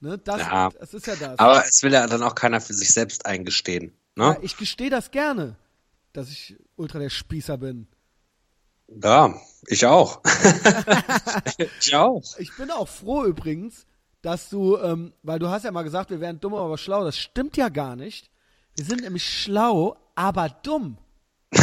Ne? 0.00 0.16
Das, 0.18 0.40
ja, 0.40 0.70
das 0.70 0.94
ist 0.94 1.06
ja 1.06 1.16
das. 1.16 1.38
Aber 1.38 1.64
es 1.64 1.82
will 1.82 1.92
ja 1.92 2.06
dann 2.06 2.22
auch 2.22 2.34
keiner 2.34 2.60
für 2.60 2.72
sich 2.72 2.92
selbst 2.92 3.26
eingestehen. 3.26 3.92
Ne? 4.14 4.24
Ja, 4.24 4.36
ich 4.40 4.56
gestehe 4.56 4.90
das 4.90 5.10
gerne, 5.10 5.56
dass 6.12 6.30
ich 6.30 6.56
ultra 6.76 6.98
der 6.98 7.10
Spießer 7.10 7.58
bin. 7.58 7.86
Ja, 8.88 9.34
ich 9.66 9.84
auch. 9.84 10.22
ich 11.80 11.94
auch. 11.94 12.22
Ich 12.38 12.56
bin 12.56 12.70
auch 12.70 12.88
froh 12.88 13.24
übrigens, 13.24 13.84
dass 14.22 14.48
du, 14.48 14.78
ähm, 14.78 15.12
weil 15.22 15.38
du 15.38 15.48
hast 15.48 15.64
ja 15.64 15.70
mal 15.70 15.82
gesagt, 15.82 16.10
wir 16.10 16.20
wären 16.20 16.40
dumm, 16.40 16.54
aber 16.54 16.78
schlau. 16.78 17.04
Das 17.04 17.18
stimmt 17.18 17.56
ja 17.56 17.68
gar 17.68 17.96
nicht. 17.96 18.30
Wir 18.78 18.84
sind 18.84 19.00
nämlich 19.00 19.28
schlau, 19.28 19.96
aber 20.14 20.50
dumm. 20.62 20.98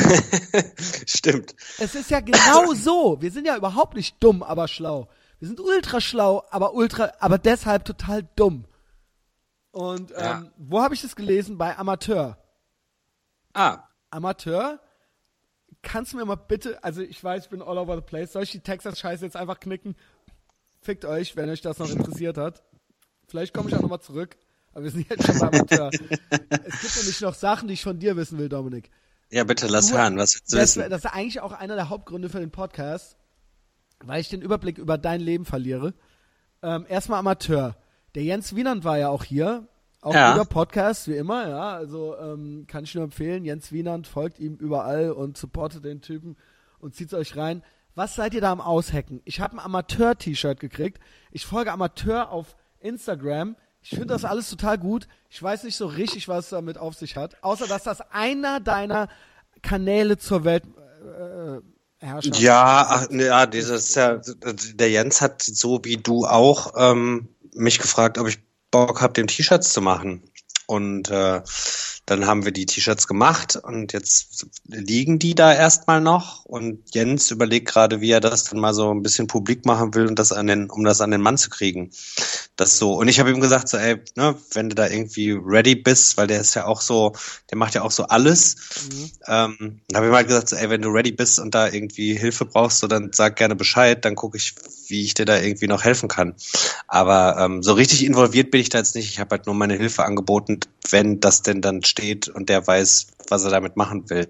Stimmt. 1.07 1.55
Es 1.80 1.95
ist 1.95 2.11
ja 2.11 2.20
genau 2.20 2.74
so. 2.76 3.22
Wir 3.22 3.32
sind 3.32 3.47
ja 3.47 3.55
überhaupt 3.55 3.95
nicht 3.95 4.22
dumm, 4.22 4.43
aber 4.43 4.68
schlau. 4.68 5.07
Wir 5.39 5.47
sind 5.47 5.61
ultra 5.61 6.01
schlau, 6.01 6.43
aber 6.51 6.74
ultra, 6.74 7.13
aber 7.20 7.38
deshalb 7.38 7.86
total 7.86 8.28
dumm. 8.36 8.66
Und 9.72 10.11
ähm, 10.11 10.18
ja. 10.18 10.51
wo 10.57 10.82
habe 10.82 10.93
ich 10.93 11.03
das 11.03 11.16
gelesen? 11.16 11.57
Bei 11.57 11.78
Amateur. 11.78 12.38
Ah. 13.53 13.88
Amateur 14.09 14.82
kannst 15.82 16.11
du 16.11 16.18
mir 16.18 16.26
mal 16.26 16.36
bitte, 16.36 16.84
also 16.84 17.01
ich 17.01 17.24
weiß, 17.24 17.45
ich 17.45 17.49
bin 17.49 17.61
all 17.61 17.78
over 17.78 17.95
the 17.95 18.01
place, 18.01 18.34
soll 18.34 18.43
ich 18.43 18.51
die 18.51 18.59
Texas-Scheiße 18.59 19.24
jetzt 19.24 19.38
einfach 19.38 19.61
knicken? 19.61 19.95
Fickt 20.82 21.05
euch, 21.05 21.38
wenn 21.38 21.49
euch 21.49 21.61
das 21.61 21.80
noch 21.80 21.89
interessiert 21.89 22.38
hat. 22.38 22.63
Vielleicht 23.28 23.53
komme 23.53 23.70
ich 23.70 23.76
auch 23.76 23.82
nochmal 23.82 24.01
zurück, 24.01 24.36
aber 24.76 24.84
wir 24.84 24.91
sind 24.91 25.09
jetzt 25.09 25.26
schon 25.26 25.39
beim 25.39 25.49
Amateur. 25.49 25.89
es 26.19 26.82
gibt 26.82 26.97
nämlich 26.97 27.21
noch 27.21 27.34
Sachen, 27.34 27.67
die 27.67 27.73
ich 27.73 27.84
von 27.84 27.97
dir 27.97 28.15
wissen 28.17 28.38
will, 28.38 28.49
Dominik. 28.49 28.91
Ja, 29.32 29.43
bitte 29.43 29.67
lass 29.67 29.88
du, 29.88 29.97
hören, 29.97 30.17
was 30.17 30.36
willst 30.36 30.53
du 30.53 30.57
das, 30.57 30.78
wissen? 30.78 30.89
Das 30.91 31.05
ist 31.05 31.11
eigentlich 31.11 31.41
auch 31.41 31.53
einer 31.53 31.76
der 31.76 31.89
Hauptgründe 31.89 32.30
für 32.30 32.39
den 32.39 32.51
Podcast, 32.51 33.17
weil 34.03 34.21
ich 34.21 34.30
den 34.30 34.41
Überblick 34.41 34.78
über 34.78 34.99
dein 34.99 35.21
Leben 35.21 35.45
verliere. 35.45 35.95
Ähm, 36.61 36.86
erstmal 36.88 37.19
Amateur. 37.19 37.76
Der 38.13 38.23
Jens 38.23 38.55
Wienand 38.55 38.84
war 38.84 38.99
ja 38.99 39.09
auch 39.09 39.23
hier 39.23 39.67
auch 40.05 40.13
ja. 40.13 40.34
guter 40.34 40.45
Podcast, 40.45 41.07
wie 41.07 41.15
immer, 41.15 41.49
ja. 41.49 41.73
Also 41.73 42.15
ähm, 42.17 42.65
kann 42.67 42.84
ich 42.84 42.93
nur 42.93 43.03
empfehlen. 43.03 43.43
Jens 43.43 43.71
Wienand 43.71 44.05
folgt 44.05 44.39
ihm 44.39 44.55
überall 44.55 45.11
und 45.11 45.36
supportet 45.36 45.84
den 45.84 46.01
Typen 46.01 46.38
und 46.78 46.93
zieht 46.93 47.11
euch 47.15 47.36
rein. 47.36 47.63
Was 47.95 48.13
seid 48.13 48.36
ihr 48.36 48.41
da 48.41 48.51
am 48.51 48.61
Aushacken? 48.61 49.21
Ich 49.26 49.39
habe 49.39 49.55
ein 49.55 49.59
Amateur-T-Shirt 49.59 50.59
gekriegt. 50.59 50.99
Ich 51.32 51.45
folge 51.45 51.71
Amateur 51.71 52.30
auf 52.30 52.55
Instagram. 52.80 53.55
Ich 53.88 53.91
finde 53.91 54.07
das 54.07 54.25
alles 54.25 54.49
total 54.49 54.79
gut. 54.79 55.07
Ich 55.29 55.43
weiß 55.43 55.63
nicht 55.63 55.75
so 55.75 55.86
richtig, 55.86 56.27
was 56.27 56.45
es 56.45 56.49
damit 56.49 56.79
auf 56.79 56.95
sich 56.95 57.15
hat. 57.15 57.38
Außer, 57.43 57.67
dass 57.67 57.83
das 57.83 58.01
einer 58.09 58.59
deiner 58.59 59.09
Kanäle 59.61 60.17
zur 60.17 60.43
Welt 60.43 60.63
äh, 60.65 62.03
Herrschaft. 62.03 62.39
Ja, 62.39 62.88
ach, 62.89 63.11
ja, 63.11 63.45
dieses 63.45 63.93
ja, 63.93 64.19
der 64.73 64.89
Jens 64.89 65.21
hat 65.21 65.43
so 65.43 65.81
wie 65.83 65.97
du 65.97 66.25
auch 66.25 66.73
ähm, 66.75 67.27
mich 67.53 67.77
gefragt, 67.77 68.17
ob 68.17 68.27
ich 68.27 68.39
Bock 68.71 69.01
habe, 69.03 69.13
dem 69.13 69.27
T-Shirts 69.27 69.71
zu 69.71 69.81
machen. 69.81 70.23
Und 70.65 71.11
äh, 71.11 71.43
dann 72.06 72.28
haben 72.28 72.45
wir 72.45 72.51
die 72.51 72.68
T-Shirts 72.68 73.08
gemacht 73.08 73.56
und 73.56 73.91
jetzt 73.91 74.45
liegen 74.68 75.18
die 75.18 75.34
da 75.34 75.51
erstmal 75.51 76.01
noch 76.01 76.45
und 76.45 76.93
Jens 76.93 77.32
überlegt 77.32 77.68
gerade, 77.68 77.99
wie 77.99 78.12
er 78.12 78.20
das 78.20 78.43
dann 78.43 78.60
mal 78.60 78.74
so 78.74 78.93
ein 78.93 79.01
bisschen 79.01 79.26
publik 79.26 79.66
machen 79.66 79.95
will 79.95 80.08
und 80.08 80.20
das 80.20 80.32
an 80.32 80.45
den, 80.45 80.70
um 80.70 80.84
das 80.84 81.01
an 81.01 81.10
den 81.10 81.22
Mann 81.22 81.38
zu 81.38 81.49
kriegen. 81.49 81.89
Das 82.58 82.78
so. 82.78 82.93
Und 82.93 83.08
ich 83.08 83.20
habe 83.20 83.32
ihm 83.32 83.41
gesagt, 83.41 83.68
so, 83.70 83.78
ey, 83.78 83.97
ne, 84.16 84.36
wenn 84.53 84.70
du 84.70 84.76
da 84.76 84.88
irgendwie 84.88 85.32
ready 85.32 85.76
bist, 85.76 86.16
weil 86.18 86.28
der 86.28 86.39
ist 86.39 86.53
ja 86.53 86.66
auch 86.66 86.80
so, 86.80 87.14
der 87.49 87.58
macht 87.58 87.74
ja 87.74 87.82
auch 87.82 87.91
so 87.91 88.03
alles. 88.03 88.56
Mhm. 88.91 89.12
Ähm, 89.28 89.82
dann 89.89 89.97
habe 89.97 90.06
ich 90.06 90.12
mal 90.12 90.18
halt 90.18 90.28
gesagt, 90.28 90.49
so, 90.49 90.56
ey, 90.56 90.70
wenn 90.70 90.84
du 90.84 90.89
ready 90.89 91.12
bist 91.12 91.39
und 91.39 91.56
da 91.56 91.68
irgendwie 91.68 92.16
Hilfe 92.16 92.45
brauchst, 92.45 92.80
so 92.80 92.88
dann 92.88 93.12
sag 93.14 93.36
gerne 93.36 93.56
Bescheid, 93.56 94.06
dann 94.06 94.16
gucke 94.16 94.38
ich, 94.38 94.53
wie 94.88 95.03
ich 95.03 95.16
dir 95.16 95.26
da 95.26 95.39
irgendwie 95.39 95.68
noch 95.68 95.84
helfen 95.84 96.08
kann. 96.08 96.36
Aber 96.88 97.38
ähm, 97.39 97.64
so 97.64 97.74
richtig 97.74 98.06
involviert 98.06 98.51
bin 98.51 98.62
ich 98.62 98.70
da 98.70 98.78
jetzt 98.78 98.95
nicht. 98.95 99.10
Ich 99.10 99.20
habe 99.20 99.32
halt 99.32 99.47
nur 99.47 99.56
meine 99.56 99.76
Hilfe 99.76 100.06
angeboten, 100.06 100.60
wenn 100.91 101.20
das 101.20 101.41
denn 101.41 101.62
dann 101.62 101.84
steht 101.84 101.95
und 102.30 102.50
der 102.50 102.66
weiß, 102.66 103.08
was 103.30 103.43
er 103.43 103.52
damit 103.52 103.78
machen 103.78 104.10
will. 104.10 104.30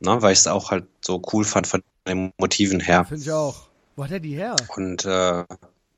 Ne, 0.00 0.20
weil 0.20 0.32
ich 0.32 0.40
es 0.40 0.46
auch 0.46 0.70
halt 0.70 0.86
so 1.00 1.22
cool 1.32 1.44
fand 1.44 1.66
von 1.66 1.82
den 2.06 2.32
Motiven 2.38 2.80
her. 2.80 3.04
Finde 3.04 3.22
ich 3.22 3.32
auch. 3.32 3.68
Wo 3.96 4.04
hat 4.04 4.10
er 4.10 4.20
die 4.20 4.34
her? 4.34 4.56
Und 4.76 5.04
äh, 5.04 5.44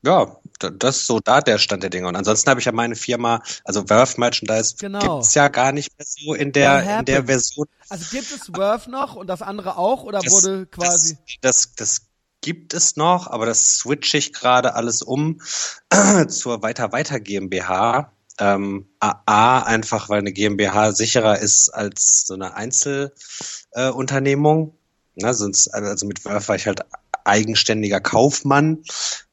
ja, 0.03 0.37
das 0.59 0.97
ist 0.97 1.07
so 1.07 1.19
da 1.19 1.41
der 1.41 1.57
Stand 1.57 1.83
der 1.83 1.89
Dinge. 1.89 2.07
Und 2.07 2.15
ansonsten 2.15 2.49
habe 2.49 2.59
ich 2.59 2.65
ja 2.65 2.71
meine 2.71 2.95
Firma, 2.95 3.41
also 3.63 3.89
Worth 3.89 4.17
Merchandise 4.17 4.75
genau. 4.77 5.17
gibt's 5.17 5.33
ja 5.33 5.47
gar 5.47 5.71
nicht 5.71 5.97
mehr 5.97 6.05
so 6.07 6.33
in 6.33 6.51
der 6.51 6.99
in 6.99 7.05
der 7.05 7.25
Version. 7.25 7.67
Also 7.89 8.05
gibt 8.11 8.31
es 8.31 8.53
Worth 8.53 8.87
noch 8.87 9.15
und 9.15 9.27
das 9.27 9.41
andere 9.41 9.77
auch 9.77 10.03
oder 10.03 10.19
das, 10.19 10.31
wurde 10.31 10.67
quasi? 10.67 11.17
Das, 11.41 11.73
das, 11.73 11.75
das 11.75 12.01
gibt 12.41 12.73
es 12.73 12.95
noch, 12.95 13.27
aber 13.27 13.45
das 13.45 13.79
switche 13.79 14.17
ich 14.17 14.33
gerade 14.33 14.75
alles 14.75 15.01
um 15.01 15.41
zur 16.29 16.61
Weiter 16.61 16.91
Weiter 16.91 17.19
GmbH. 17.19 18.11
Ähm, 18.39 18.87
A, 18.99 19.61
einfach 19.61 20.09
weil 20.09 20.19
eine 20.19 20.31
GmbH 20.31 20.91
sicherer 20.91 21.39
ist 21.39 21.69
als 21.69 22.27
so 22.27 22.35
eine 22.35 22.53
Einzelunternehmung. 22.55 24.75
Äh, 25.15 25.23
ne, 25.23 25.33
sonst, 25.33 25.69
also 25.69 26.05
mit 26.05 26.23
Wörf 26.25 26.47
war 26.47 26.55
ich 26.55 26.67
halt 26.67 26.81
eigenständiger 27.23 27.99
Kaufmann. 27.99 28.83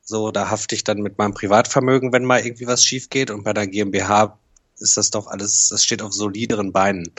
So, 0.02 0.30
da 0.30 0.50
hafte 0.50 0.74
ich 0.74 0.84
dann 0.84 0.98
mit 0.98 1.18
meinem 1.18 1.34
Privatvermögen, 1.34 2.12
wenn 2.12 2.24
mal 2.24 2.44
irgendwie 2.44 2.66
was 2.66 2.84
schief 2.84 3.10
geht. 3.10 3.30
Und 3.30 3.44
bei 3.44 3.52
der 3.52 3.66
GmbH 3.66 4.38
ist 4.78 4.96
das 4.96 5.10
doch 5.10 5.26
alles, 5.26 5.68
das 5.68 5.84
steht 5.84 6.02
auf 6.02 6.12
solideren 6.12 6.72
Beinen. 6.72 7.12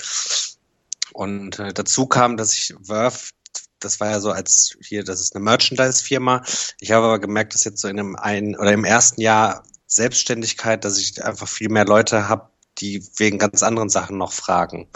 Und 1.13 1.59
äh, 1.59 1.73
dazu 1.73 2.07
kam, 2.07 2.37
dass 2.37 2.53
ich 2.53 2.75
Wörf, 2.79 3.31
das 3.79 3.99
war 3.99 4.11
ja 4.11 4.19
so 4.19 4.31
als 4.31 4.77
hier, 4.81 5.03
das 5.03 5.21
ist 5.21 5.35
eine 5.35 5.43
Merchandise-Firma. 5.43 6.43
Ich 6.79 6.91
habe 6.91 7.05
aber 7.05 7.19
gemerkt, 7.19 7.53
dass 7.53 7.63
jetzt 7.63 7.81
so 7.81 7.87
in 7.87 7.99
einem 7.99 8.15
einen 8.15 8.55
oder 8.55 8.73
im 8.73 8.83
ersten 8.83 9.21
Jahr 9.21 9.63
Selbstständigkeit, 9.87 10.83
dass 10.83 10.97
ich 10.97 11.23
einfach 11.23 11.47
viel 11.47 11.69
mehr 11.69 11.85
Leute 11.85 12.27
habe, 12.27 12.49
die 12.77 13.03
wegen 13.17 13.37
ganz 13.37 13.63
anderen 13.63 13.89
Sachen 13.89 14.17
noch 14.17 14.33
fragen. 14.33 14.87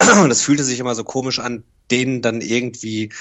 Und 0.22 0.30
es 0.30 0.42
fühlte 0.42 0.64
sich 0.64 0.80
immer 0.80 0.94
so 0.94 1.04
komisch 1.04 1.38
an, 1.38 1.64
denen 1.90 2.22
dann 2.22 2.40
irgendwie 2.40 3.12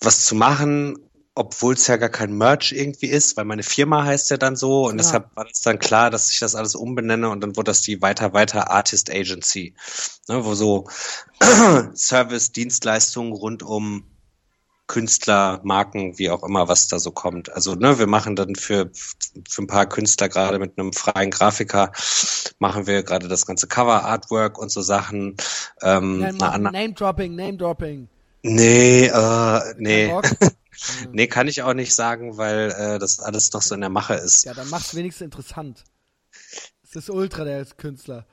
was 0.00 0.24
zu 0.24 0.34
machen, 0.34 0.96
obwohl 1.34 1.74
es 1.74 1.86
ja 1.86 1.96
gar 1.96 2.08
kein 2.08 2.36
Merch 2.36 2.72
irgendwie 2.72 3.06
ist, 3.06 3.36
weil 3.36 3.44
meine 3.44 3.62
Firma 3.62 4.04
heißt 4.04 4.30
ja 4.30 4.36
dann 4.36 4.56
so 4.56 4.86
und 4.86 4.92
ja. 4.92 4.96
deshalb 4.96 5.36
war 5.36 5.46
es 5.46 5.60
dann 5.60 5.78
klar, 5.78 6.10
dass 6.10 6.32
ich 6.32 6.40
das 6.40 6.56
alles 6.56 6.74
umbenenne 6.74 7.28
und 7.28 7.40
dann 7.40 7.56
wurde 7.56 7.70
das 7.70 7.80
die 7.80 8.02
weiter 8.02 8.32
weiter 8.32 8.70
Artist 8.70 9.08
Agency, 9.10 9.74
ne, 10.28 10.44
wo 10.44 10.54
so 10.54 10.88
Service, 11.94 12.50
Dienstleistungen 12.50 13.32
rund 13.32 13.62
um 13.62 14.04
Künstler, 14.88 15.60
Marken, 15.62 16.18
wie 16.18 16.30
auch 16.30 16.42
immer, 16.42 16.66
was 16.66 16.88
da 16.88 16.98
so 16.98 17.12
kommt. 17.12 17.52
Also 17.52 17.74
ne, 17.74 17.98
wir 17.98 18.08
machen 18.08 18.34
dann 18.34 18.56
für, 18.56 18.90
für 19.48 19.62
ein 19.62 19.66
paar 19.68 19.86
Künstler 19.86 20.28
gerade 20.28 20.58
mit 20.58 20.78
einem 20.78 20.92
freien 20.92 21.30
Grafiker, 21.30 21.92
machen 22.58 22.86
wir 22.86 23.04
gerade 23.04 23.28
das 23.28 23.46
ganze 23.46 23.68
Cover-Artwork 23.68 24.58
und 24.58 24.70
so 24.70 24.82
Sachen. 24.82 25.36
Ähm, 25.82 26.18
Name-Dropping, 26.18 27.36
Name-Dropping. 27.36 28.08
Nee, 28.42 29.06
äh, 29.06 29.60
nee. 29.76 30.12
nee, 31.12 31.26
kann 31.26 31.48
ich 31.48 31.62
auch 31.62 31.74
nicht 31.74 31.94
sagen, 31.94 32.36
weil 32.38 32.70
äh, 32.70 32.98
das 32.98 33.20
alles 33.20 33.52
noch 33.52 33.62
so 33.62 33.74
in 33.74 33.82
der 33.82 33.90
Mache 33.90 34.14
ist. 34.14 34.44
Ja, 34.46 34.54
dann 34.54 34.70
mach's 34.70 34.94
wenigstens 34.94 35.26
interessant. 35.26 35.84
Es 36.82 36.96
ist 36.96 37.10
Ultra, 37.10 37.44
der 37.44 37.60
ist 37.60 37.76
Künstler. 37.76 38.26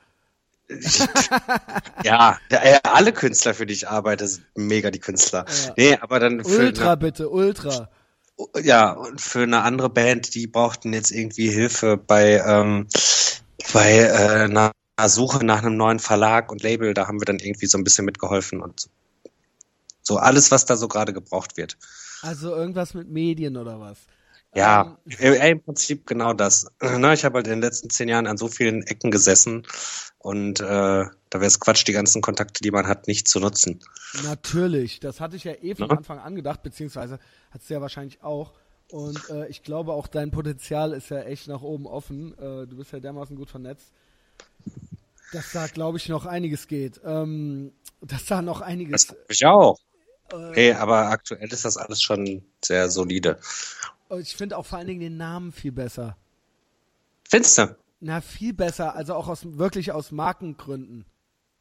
Ja, 2.04 2.38
alle 2.82 3.12
Künstler, 3.12 3.54
für 3.54 3.66
die 3.66 3.74
ich 3.74 3.88
arbeite, 3.88 4.26
sind 4.26 4.44
mega 4.56 4.90
die 4.90 4.98
Künstler. 4.98 5.44
Ja. 5.48 5.74
Nee, 5.76 5.98
aber 6.00 6.18
dann 6.20 6.40
Ultra 6.44 6.92
eine, 6.92 6.96
bitte, 6.96 7.30
Ultra. 7.30 7.88
Ja, 8.62 8.92
und 8.92 9.20
für 9.20 9.42
eine 9.42 9.62
andere 9.62 9.88
Band, 9.88 10.34
die 10.34 10.46
brauchten 10.46 10.92
jetzt 10.92 11.10
irgendwie 11.10 11.50
Hilfe 11.50 11.96
bei, 11.96 12.42
ähm, 12.44 12.86
bei 13.72 13.98
äh, 13.98 14.44
einer 14.44 14.72
Suche 15.06 15.44
nach 15.44 15.62
einem 15.62 15.76
neuen 15.76 16.00
Verlag 16.00 16.50
und 16.50 16.62
Label. 16.62 16.94
Da 16.94 17.06
haben 17.06 17.20
wir 17.20 17.26
dann 17.26 17.38
irgendwie 17.38 17.66
so 17.66 17.78
ein 17.78 17.84
bisschen 17.84 18.04
mitgeholfen 18.04 18.60
und 18.60 18.88
so 20.02 20.18
alles, 20.18 20.50
was 20.50 20.66
da 20.66 20.76
so 20.76 20.88
gerade 20.88 21.12
gebraucht 21.12 21.56
wird. 21.56 21.76
Also 22.22 22.54
irgendwas 22.54 22.94
mit 22.94 23.08
Medien 23.08 23.56
oder 23.56 23.80
was? 23.80 23.98
Ja, 24.56 24.96
ähm, 25.18 25.34
im 25.34 25.62
Prinzip 25.62 26.06
genau 26.06 26.32
das. 26.32 26.66
Na, 26.80 27.12
ich 27.12 27.24
habe 27.24 27.36
halt 27.36 27.46
in 27.46 27.54
den 27.54 27.60
letzten 27.60 27.90
zehn 27.90 28.08
Jahren 28.08 28.26
an 28.26 28.38
so 28.38 28.48
vielen 28.48 28.82
Ecken 28.84 29.10
gesessen 29.10 29.66
und 30.18 30.60
äh, 30.60 30.64
da 30.64 31.10
wäre 31.30 31.46
es 31.46 31.60
Quatsch, 31.60 31.86
die 31.86 31.92
ganzen 31.92 32.22
Kontakte, 32.22 32.62
die 32.62 32.70
man 32.70 32.86
hat, 32.86 33.06
nicht 33.06 33.28
zu 33.28 33.38
nutzen. 33.38 33.80
Natürlich, 34.24 34.98
das 34.98 35.20
hatte 35.20 35.36
ich 35.36 35.44
ja 35.44 35.52
eh 35.52 35.74
von 35.74 35.90
ja. 35.90 35.96
Anfang 35.96 36.18
an 36.18 36.34
gedacht, 36.34 36.62
beziehungsweise 36.62 37.18
hat 37.50 37.60
es 37.62 37.68
ja 37.68 37.82
wahrscheinlich 37.82 38.22
auch. 38.22 38.54
Und 38.90 39.28
äh, 39.28 39.46
ich 39.48 39.62
glaube 39.62 39.92
auch 39.92 40.06
dein 40.06 40.30
Potenzial 40.30 40.92
ist 40.92 41.10
ja 41.10 41.20
echt 41.20 41.48
nach 41.48 41.60
oben 41.60 41.86
offen. 41.86 42.32
Äh, 42.38 42.66
du 42.66 42.76
bist 42.76 42.92
ja 42.92 43.00
dermaßen 43.00 43.36
gut 43.36 43.50
vernetzt, 43.50 43.92
dass 45.32 45.52
da, 45.52 45.66
glaube 45.66 45.98
ich, 45.98 46.08
noch 46.08 46.24
einiges 46.24 46.66
geht. 46.66 47.00
Ähm, 47.04 47.72
dass 48.00 48.24
da 48.24 48.40
noch 48.40 48.62
einiges. 48.62 49.08
Das 49.08 49.16
ich 49.28 49.44
auch. 49.44 49.78
Äh, 50.32 50.52
hey, 50.54 50.72
aber 50.72 51.10
aktuell 51.10 51.52
ist 51.52 51.64
das 51.64 51.76
alles 51.76 52.00
schon 52.00 52.44
sehr 52.64 52.88
solide. 52.88 53.38
Ich 54.18 54.36
finde 54.36 54.56
auch 54.56 54.66
vor 54.66 54.78
allen 54.78 54.88
Dingen 54.88 55.00
den 55.00 55.16
Namen 55.16 55.52
viel 55.52 55.72
besser. 55.72 56.16
Findest 57.28 57.58
du? 57.58 57.76
Na, 58.00 58.20
viel 58.20 58.52
besser, 58.52 58.94
also 58.94 59.14
auch 59.14 59.28
aus 59.28 59.40
wirklich 59.44 59.92
aus 59.92 60.12
Markengründen. 60.12 61.06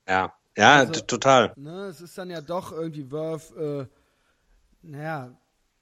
Ja, 0.08 0.34
ja, 0.58 0.76
also, 0.78 1.02
total. 1.02 1.54
Ne, 1.56 1.86
es 1.86 2.02
ist 2.02 2.18
dann 2.18 2.30
ja 2.30 2.41
doch 2.41 2.72
irgendwie 2.72 3.12
Worth, 3.12 3.56
äh, 3.58 3.88
naja, 4.82 5.36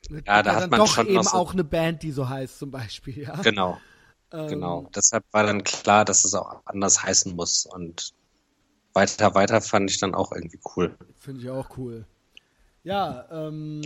ja, 0.09 0.43
da 0.43 0.55
hat 0.55 0.69
man 0.69 0.79
doch 0.79 0.87
schon 0.87 1.07
eben 1.07 1.27
auch 1.27 1.53
eine 1.53 1.63
Band, 1.63 2.03
die 2.03 2.11
so 2.11 2.27
heißt 2.27 2.59
zum 2.59 2.71
Beispiel, 2.71 3.19
ja. 3.19 3.35
Genau, 3.41 3.79
ähm, 4.31 4.47
genau. 4.47 4.89
Deshalb 4.95 5.23
war 5.31 5.43
dann 5.43 5.63
klar, 5.63 6.05
dass 6.05 6.25
es 6.25 6.33
auch 6.33 6.61
anders 6.65 7.03
heißen 7.03 7.35
muss 7.35 7.65
und 7.65 8.13
weiter, 8.93 9.33
weiter 9.35 9.61
fand 9.61 9.89
ich 9.89 9.99
dann 9.99 10.13
auch 10.13 10.31
irgendwie 10.31 10.59
cool. 10.75 10.95
Finde 11.19 11.41
ich 11.41 11.49
auch 11.49 11.77
cool. 11.77 12.05
Ja, 12.83 13.27
ähm, 13.31 13.81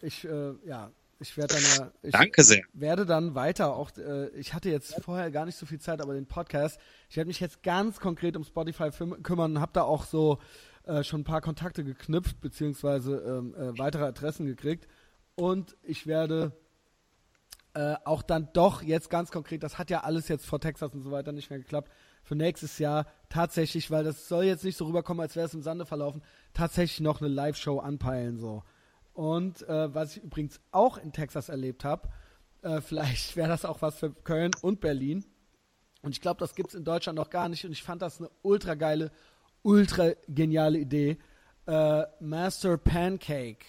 ich, 0.00 0.24
äh, 0.24 0.54
ja, 0.64 0.90
ich 1.22 1.36
werde 1.36 1.54
dann, 1.54 1.90
ich 2.02 2.12
Danke 2.12 2.42
sehr. 2.42 2.64
werde 2.72 3.06
dann 3.06 3.34
weiter 3.34 3.74
auch, 3.74 3.90
äh, 3.96 4.28
ich 4.30 4.52
hatte 4.54 4.68
jetzt 4.68 5.02
vorher 5.02 5.30
gar 5.30 5.46
nicht 5.46 5.56
so 5.56 5.66
viel 5.66 5.80
Zeit, 5.80 6.00
aber 6.00 6.14
den 6.14 6.26
Podcast, 6.26 6.78
ich 7.08 7.16
werde 7.16 7.28
mich 7.28 7.40
jetzt 7.40 7.62
ganz 7.62 8.00
konkret 8.00 8.36
um 8.36 8.44
Spotify 8.44 8.90
kümmern 9.22 9.56
und 9.56 9.60
habe 9.60 9.72
da 9.72 9.82
auch 9.82 10.04
so 10.04 10.38
äh, 10.84 11.02
schon 11.04 11.20
ein 11.20 11.24
paar 11.24 11.40
Kontakte 11.40 11.84
geknüpft, 11.84 12.40
beziehungsweise 12.40 13.16
ähm, 13.18 13.54
äh, 13.54 13.78
weitere 13.78 14.04
Adressen 14.04 14.46
gekriegt. 14.46 14.88
Und 15.34 15.76
ich 15.82 16.06
werde 16.06 16.52
äh, 17.74 17.94
auch 18.04 18.22
dann 18.22 18.48
doch 18.52 18.82
jetzt 18.82 19.08
ganz 19.08 19.30
konkret, 19.30 19.62
das 19.62 19.78
hat 19.78 19.90
ja 19.90 20.00
alles 20.00 20.28
jetzt 20.28 20.44
vor 20.44 20.60
Texas 20.60 20.92
und 20.92 21.02
so 21.02 21.10
weiter 21.10 21.32
nicht 21.32 21.50
mehr 21.50 21.58
geklappt, 21.58 21.90
für 22.22 22.36
nächstes 22.36 22.78
Jahr 22.78 23.06
tatsächlich, 23.28 23.90
weil 23.90 24.04
das 24.04 24.28
soll 24.28 24.44
jetzt 24.44 24.64
nicht 24.64 24.76
so 24.76 24.84
rüberkommen, 24.84 25.20
als 25.20 25.36
wäre 25.36 25.46
es 25.46 25.54
im 25.54 25.62
Sande 25.62 25.86
verlaufen, 25.86 26.22
tatsächlich 26.52 27.00
noch 27.00 27.20
eine 27.20 27.30
Live-Show 27.30 27.78
anpeilen 27.78 28.38
so. 28.38 28.62
Und 29.14 29.68
äh, 29.68 29.94
was 29.94 30.16
ich 30.16 30.22
übrigens 30.22 30.60
auch 30.70 30.98
in 30.98 31.12
Texas 31.12 31.48
erlebt 31.48 31.84
habe, 31.84 32.08
äh, 32.62 32.80
vielleicht 32.82 33.36
wäre 33.36 33.48
das 33.48 33.64
auch 33.64 33.82
was 33.82 33.98
für 33.98 34.10
Köln 34.10 34.52
und 34.62 34.80
Berlin. 34.80 35.24
Und 36.02 36.12
ich 36.12 36.20
glaube, 36.20 36.40
das 36.40 36.54
gibt 36.54 36.70
es 36.70 36.74
in 36.74 36.84
Deutschland 36.84 37.16
noch 37.16 37.30
gar 37.30 37.48
nicht. 37.48 37.64
Und 37.64 37.72
ich 37.72 37.82
fand 37.82 38.02
das 38.02 38.18
eine 38.18 38.30
ultra 38.42 38.74
geile, 38.74 39.12
ultra 39.62 40.10
geniale 40.28 40.78
Idee. 40.78 41.18
Äh, 41.66 42.04
Master 42.20 42.76
Pancake. 42.76 43.64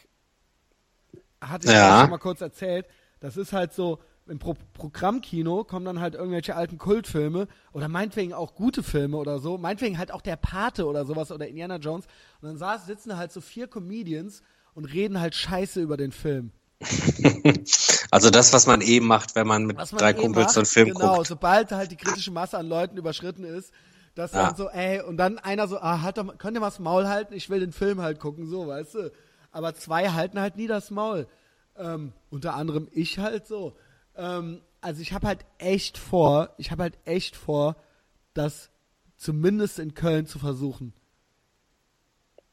Hatte 1.39 1.67
ich 1.67 1.73
ja. 1.73 2.01
schon 2.01 2.09
mal 2.09 2.17
kurz 2.17 2.41
erzählt. 2.41 2.87
Das 3.19 3.37
ist 3.37 3.53
halt 3.53 3.73
so, 3.73 3.99
im 4.27 4.39
Pro 4.39 4.55
Programmkino 4.73 5.63
kommen 5.63 5.85
dann 5.85 5.99
halt 5.99 6.15
irgendwelche 6.15 6.55
alten 6.55 6.77
Kultfilme 6.77 7.47
oder 7.73 7.87
meinetwegen 7.87 8.33
auch 8.33 8.55
gute 8.55 8.81
Filme 8.83 9.17
oder 9.17 9.39
so, 9.39 9.57
meinetwegen 9.57 9.97
halt 9.97 10.11
auch 10.11 10.21
der 10.21 10.37
Pate 10.37 10.85
oder 10.87 11.05
sowas 11.05 11.31
oder 11.31 11.47
Indiana 11.47 11.77
Jones. 11.77 12.05
Und 12.41 12.47
dann 12.49 12.57
saß, 12.57 12.85
sitzen 12.85 13.17
halt 13.17 13.31
so 13.31 13.41
vier 13.41 13.67
Comedians 13.67 14.41
und 14.76 14.86
reden 14.86 15.19
halt 15.19 15.36
scheiße 15.36 15.82
über 15.82 15.97
den 15.97 16.11
Film. 16.11 16.51
also 18.11 18.30
das, 18.30 18.53
was 18.53 18.67
man 18.67 18.82
eben 18.82 19.07
macht, 19.07 19.36
wenn 19.36 19.47
man 19.47 19.65
mit 19.65 19.78
man 19.78 19.88
drei 19.88 20.13
Kumpels 20.13 20.53
so 20.53 20.59
einen 20.59 20.65
Film 20.65 20.88
genau, 20.88 20.99
guckt. 20.99 21.11
Genau, 21.13 21.24
sobald 21.24 21.71
halt 21.71 21.91
die 21.91 21.95
kritische 21.95 22.32
Masse 22.32 22.57
an 22.57 22.67
Leuten 22.67 22.97
überschritten 22.97 23.43
ist, 23.43 23.71
dass 24.15 24.34
ja. 24.34 24.47
dann 24.47 24.55
so, 24.55 24.69
ey, 24.69 25.01
und 25.01 25.17
dann 25.17 25.39
einer 25.39 25.67
so, 25.67 25.80
ah, 25.80 26.01
halt 26.01 26.17
doch, 26.17 26.38
könnt 26.38 26.57
ihr 26.57 26.59
mal 26.59 26.67
das 26.67 26.80
Maul 26.80 27.07
halten, 27.07 27.34
ich 27.34 27.49
will 27.49 27.59
den 27.59 27.71
Film 27.71 28.01
halt 28.01 28.19
gucken, 28.19 28.47
so, 28.47 28.67
weißt 28.67 28.95
du. 28.95 29.11
Aber 29.51 29.76
zwei 29.76 30.09
halten 30.09 30.39
halt 30.39 30.57
nie 30.57 30.67
das 30.67 30.91
Maul. 30.91 31.28
Ähm, 31.78 32.13
unter 32.30 32.55
anderem 32.55 32.88
ich 32.91 33.19
halt 33.19 33.47
so. 33.47 33.76
Ähm, 34.15 34.61
also 34.82 35.01
ich 35.01 35.13
habe 35.13 35.28
halt 35.28 35.45
echt 35.57 35.97
vor, 35.97 36.49
ich 36.57 36.71
habe 36.71 36.84
halt 36.84 36.97
echt 37.05 37.36
vor, 37.36 37.78
das 38.34 38.69
zumindest 39.15 39.80
in 39.80 39.93
Köln 39.93 40.26
zu 40.26 40.39
versuchen. 40.39 40.93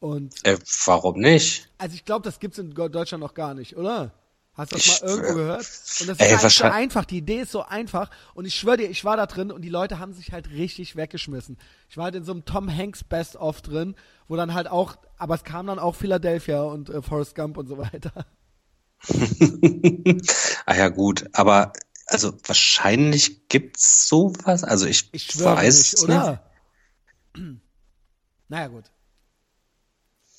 Und 0.00 0.34
äh, 0.44 0.58
warum 0.86 1.20
nicht? 1.20 1.68
Also 1.78 1.94
ich 1.94 2.04
glaube, 2.04 2.24
das 2.24 2.40
gibt's 2.40 2.58
in 2.58 2.72
Deutschland 2.72 3.22
noch 3.22 3.34
gar 3.34 3.54
nicht, 3.54 3.76
oder? 3.76 4.12
Hast 4.54 4.72
du 4.72 4.76
das 4.76 4.86
ich, 4.86 5.02
mal 5.02 5.08
irgendwo 5.08 5.34
gehört? 5.34 5.60
Und 6.00 6.08
das 6.08 6.18
ey, 6.18 6.34
ist 6.34 6.42
halt 6.42 6.52
so 6.52 6.64
einfach, 6.64 7.04
die 7.04 7.18
Idee 7.18 7.40
ist 7.40 7.52
so 7.52 7.62
einfach 7.62 8.10
und 8.34 8.46
ich 8.46 8.54
schwöre 8.54 8.78
dir, 8.78 8.90
ich 8.90 9.04
war 9.04 9.16
da 9.16 9.26
drin 9.26 9.52
und 9.52 9.62
die 9.62 9.68
Leute 9.68 9.98
haben 9.98 10.12
sich 10.12 10.32
halt 10.32 10.50
richtig 10.50 10.96
weggeschmissen. 10.96 11.58
Ich 11.88 11.96
war 11.96 12.04
halt 12.04 12.14
in 12.14 12.24
so 12.24 12.32
einem 12.32 12.44
Tom 12.46 12.74
Hanks 12.74 13.04
Best-of 13.04 13.60
drin, 13.62 13.94
wo 14.26 14.36
dann 14.36 14.54
halt 14.54 14.68
auch, 14.68 14.96
aber 15.18 15.34
es 15.34 15.44
kam 15.44 15.66
dann 15.66 15.78
auch 15.78 15.94
Philadelphia 15.94 16.62
und 16.62 16.88
äh, 16.88 17.02
Forrest 17.02 17.34
Gump 17.34 17.58
und 17.58 17.68
so 17.68 17.78
weiter. 17.78 18.26
ah 20.66 20.74
ja, 20.76 20.88
gut, 20.88 21.28
aber 21.32 21.72
also 22.06 22.32
wahrscheinlich 22.46 23.48
gibt's 23.48 24.08
sowas, 24.08 24.64
also 24.64 24.86
ich, 24.86 25.10
ich 25.12 25.38
weiß 25.38 25.92
nicht, 25.92 26.02
oder? 26.02 26.42
Nicht. 27.34 27.60
naja, 28.48 28.68
gut. 28.68 28.84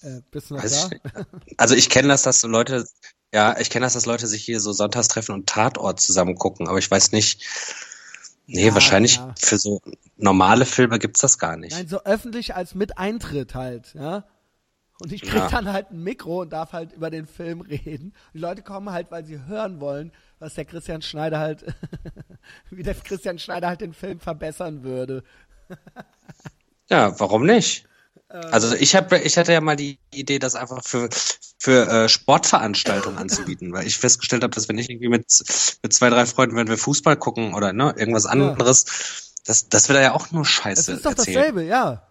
Äh, 0.02 0.22
bist 0.32 0.49
du 0.49 0.56
noch 0.56 0.64
da? 0.64 1.26
Also 1.58 1.76
ich 1.76 1.89
kenne 1.89 2.08
das, 2.08 2.24
dass 2.24 2.41
so 2.41 2.47
Leute, 2.47 2.86
ja, 3.34 3.60
ich 3.60 3.70
kenne 3.70 3.86
das, 3.86 3.93
dass 3.93 4.06
Leute 4.06 4.28
sich 4.28 4.43
hier 4.43 4.60
so 4.60 4.72
sonntags 4.72 5.08
treffen 5.08 5.34
und 5.34 5.47
Tatort 5.47 5.99
zusammen 5.99 6.36
gucken, 6.36 6.68
aber 6.68 6.80
ich 6.80 6.89
weiß 6.89 7.12
nicht, 7.12 7.43
nee, 8.47 8.68
ja, 8.68 8.74
wahrscheinlich 8.74 9.18
ja. 9.18 9.34
für 9.38 9.58
so 9.58 9.82
normale 10.18 10.66
Filme 10.66 10.99
gibt's 10.99 11.22
das 11.22 11.38
gar 11.38 11.58
nicht. 11.58 11.74
Nein, 11.74 11.88
so 11.88 12.04
öffentlich 12.04 12.56
als 12.56 12.76
mit 12.76 12.97
Eintritt 12.97 13.56
halt, 13.56 13.93
ja. 13.93 14.26
Und 15.02 15.12
ich 15.12 15.24
krieg 15.24 15.34
ja. 15.34 15.49
dann 15.49 15.74
halt 15.74 15.89
ein 15.89 16.04
Mikro 16.04 16.41
und 16.41 16.54
darf 16.54 16.74
halt 16.74 16.93
über 16.93 17.10
den 17.10 17.26
Film 17.26 17.62
reden. 17.62 18.14
Die 18.34 18.38
Leute 18.38 18.62
kommen 18.62 18.91
halt, 18.91 19.10
weil 19.10 19.26
sie 19.26 19.45
hören 19.45 19.82
wollen, 19.82 20.12
was 20.38 20.54
der 20.54 20.66
Christian 20.66 21.02
Schneider 21.02 21.39
halt, 21.39 21.66
wie 22.70 22.84
der 22.84 22.93
Christian 22.93 23.39
Schneider 23.39 23.68
halt 23.68 23.82
den 23.82 23.93
Film 23.93 24.20
verbessern 24.20 24.84
würde. 24.84 25.24
ja, 26.89 27.20
warum 27.20 27.45
nicht? 27.45 27.88
Also 28.52 28.76
ich 28.76 28.96
habe, 28.96 29.20
ich 29.20 29.38
hatte 29.38 29.52
ja 29.52 29.62
mal 29.62 29.76
die 29.76 30.00
Idee, 30.14 30.40
das 30.40 30.56
einfach 30.56 30.84
für 30.84 31.10
für 31.60 31.88
äh, 31.88 32.10
Sportveranstaltungen 32.10 33.18
anzubieten, 33.18 33.74
weil 33.74 33.86
ich 33.86 33.98
festgestellt 33.98 34.44
habe, 34.44 34.54
dass 34.54 34.70
wenn 34.70 34.78
ich 34.78 34.90
irgendwie 34.90 35.10
mit 35.10 35.26
mit 35.84 35.94
zwei 35.94 36.10
drei 36.10 36.26
Freunden, 36.26 36.56
wenn 36.56 36.68
wir 36.68 36.78
Fußball 36.78 37.18
gucken 37.18 37.54
oder 37.54 37.74
ne 37.74 37.94
irgendwas 37.98 38.26
anderes, 38.26 38.86
ja. 38.88 39.44
das 39.46 39.70
das 39.70 39.90
wird 39.90 40.00
ja 40.00 40.14
auch 40.14 40.32
nur 40.32 40.46
Scheiße. 40.46 40.92
Das 40.92 40.98
ist 40.98 41.06
doch 41.06 41.12
erzählen. 41.12 41.36
dasselbe, 41.36 41.64
ja. 41.64 42.04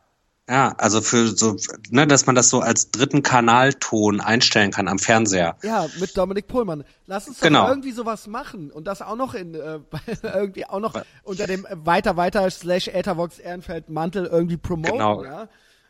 Ja, 0.51 0.75
also 0.79 1.01
für 1.01 1.29
so, 1.29 1.57
ne, 1.91 2.09
dass 2.09 2.27
man 2.27 2.35
das 2.35 2.51
so 2.51 2.59
als 2.59 2.91
dritten 2.91 3.23
Kanalton 3.23 4.21
einstellen 4.21 4.73
kann 4.73 4.89
am 4.89 4.99
Fernseher. 4.99 5.57
Ja, 5.63 5.87
mit 6.01 6.17
Dominik 6.17 6.49
Pohlmann. 6.49 6.83
Lass 7.07 7.29
uns 7.29 7.39
doch 7.39 7.47
genau. 7.47 7.69
irgendwie 7.69 7.93
sowas 7.93 8.27
machen 8.27 8.73
und 8.73 8.89
das 8.89 9.01
auch 9.01 9.15
noch 9.15 9.35
in 9.35 9.55
äh, 9.55 9.79
irgendwie 10.23 10.67
auch 10.67 10.81
noch 10.81 10.95
unter 11.23 11.47
dem 11.47 11.65
weiter 11.71 12.17
weiter 12.17 12.51
slash 12.51 12.89
Ethervox 12.89 13.39
Ehrenfeld 13.39 13.91
Mantel 13.91 14.27
irgendwie 14.27 14.57
promoten. 14.57 14.95
Genau. 14.95 15.23
Ja? 15.23 15.49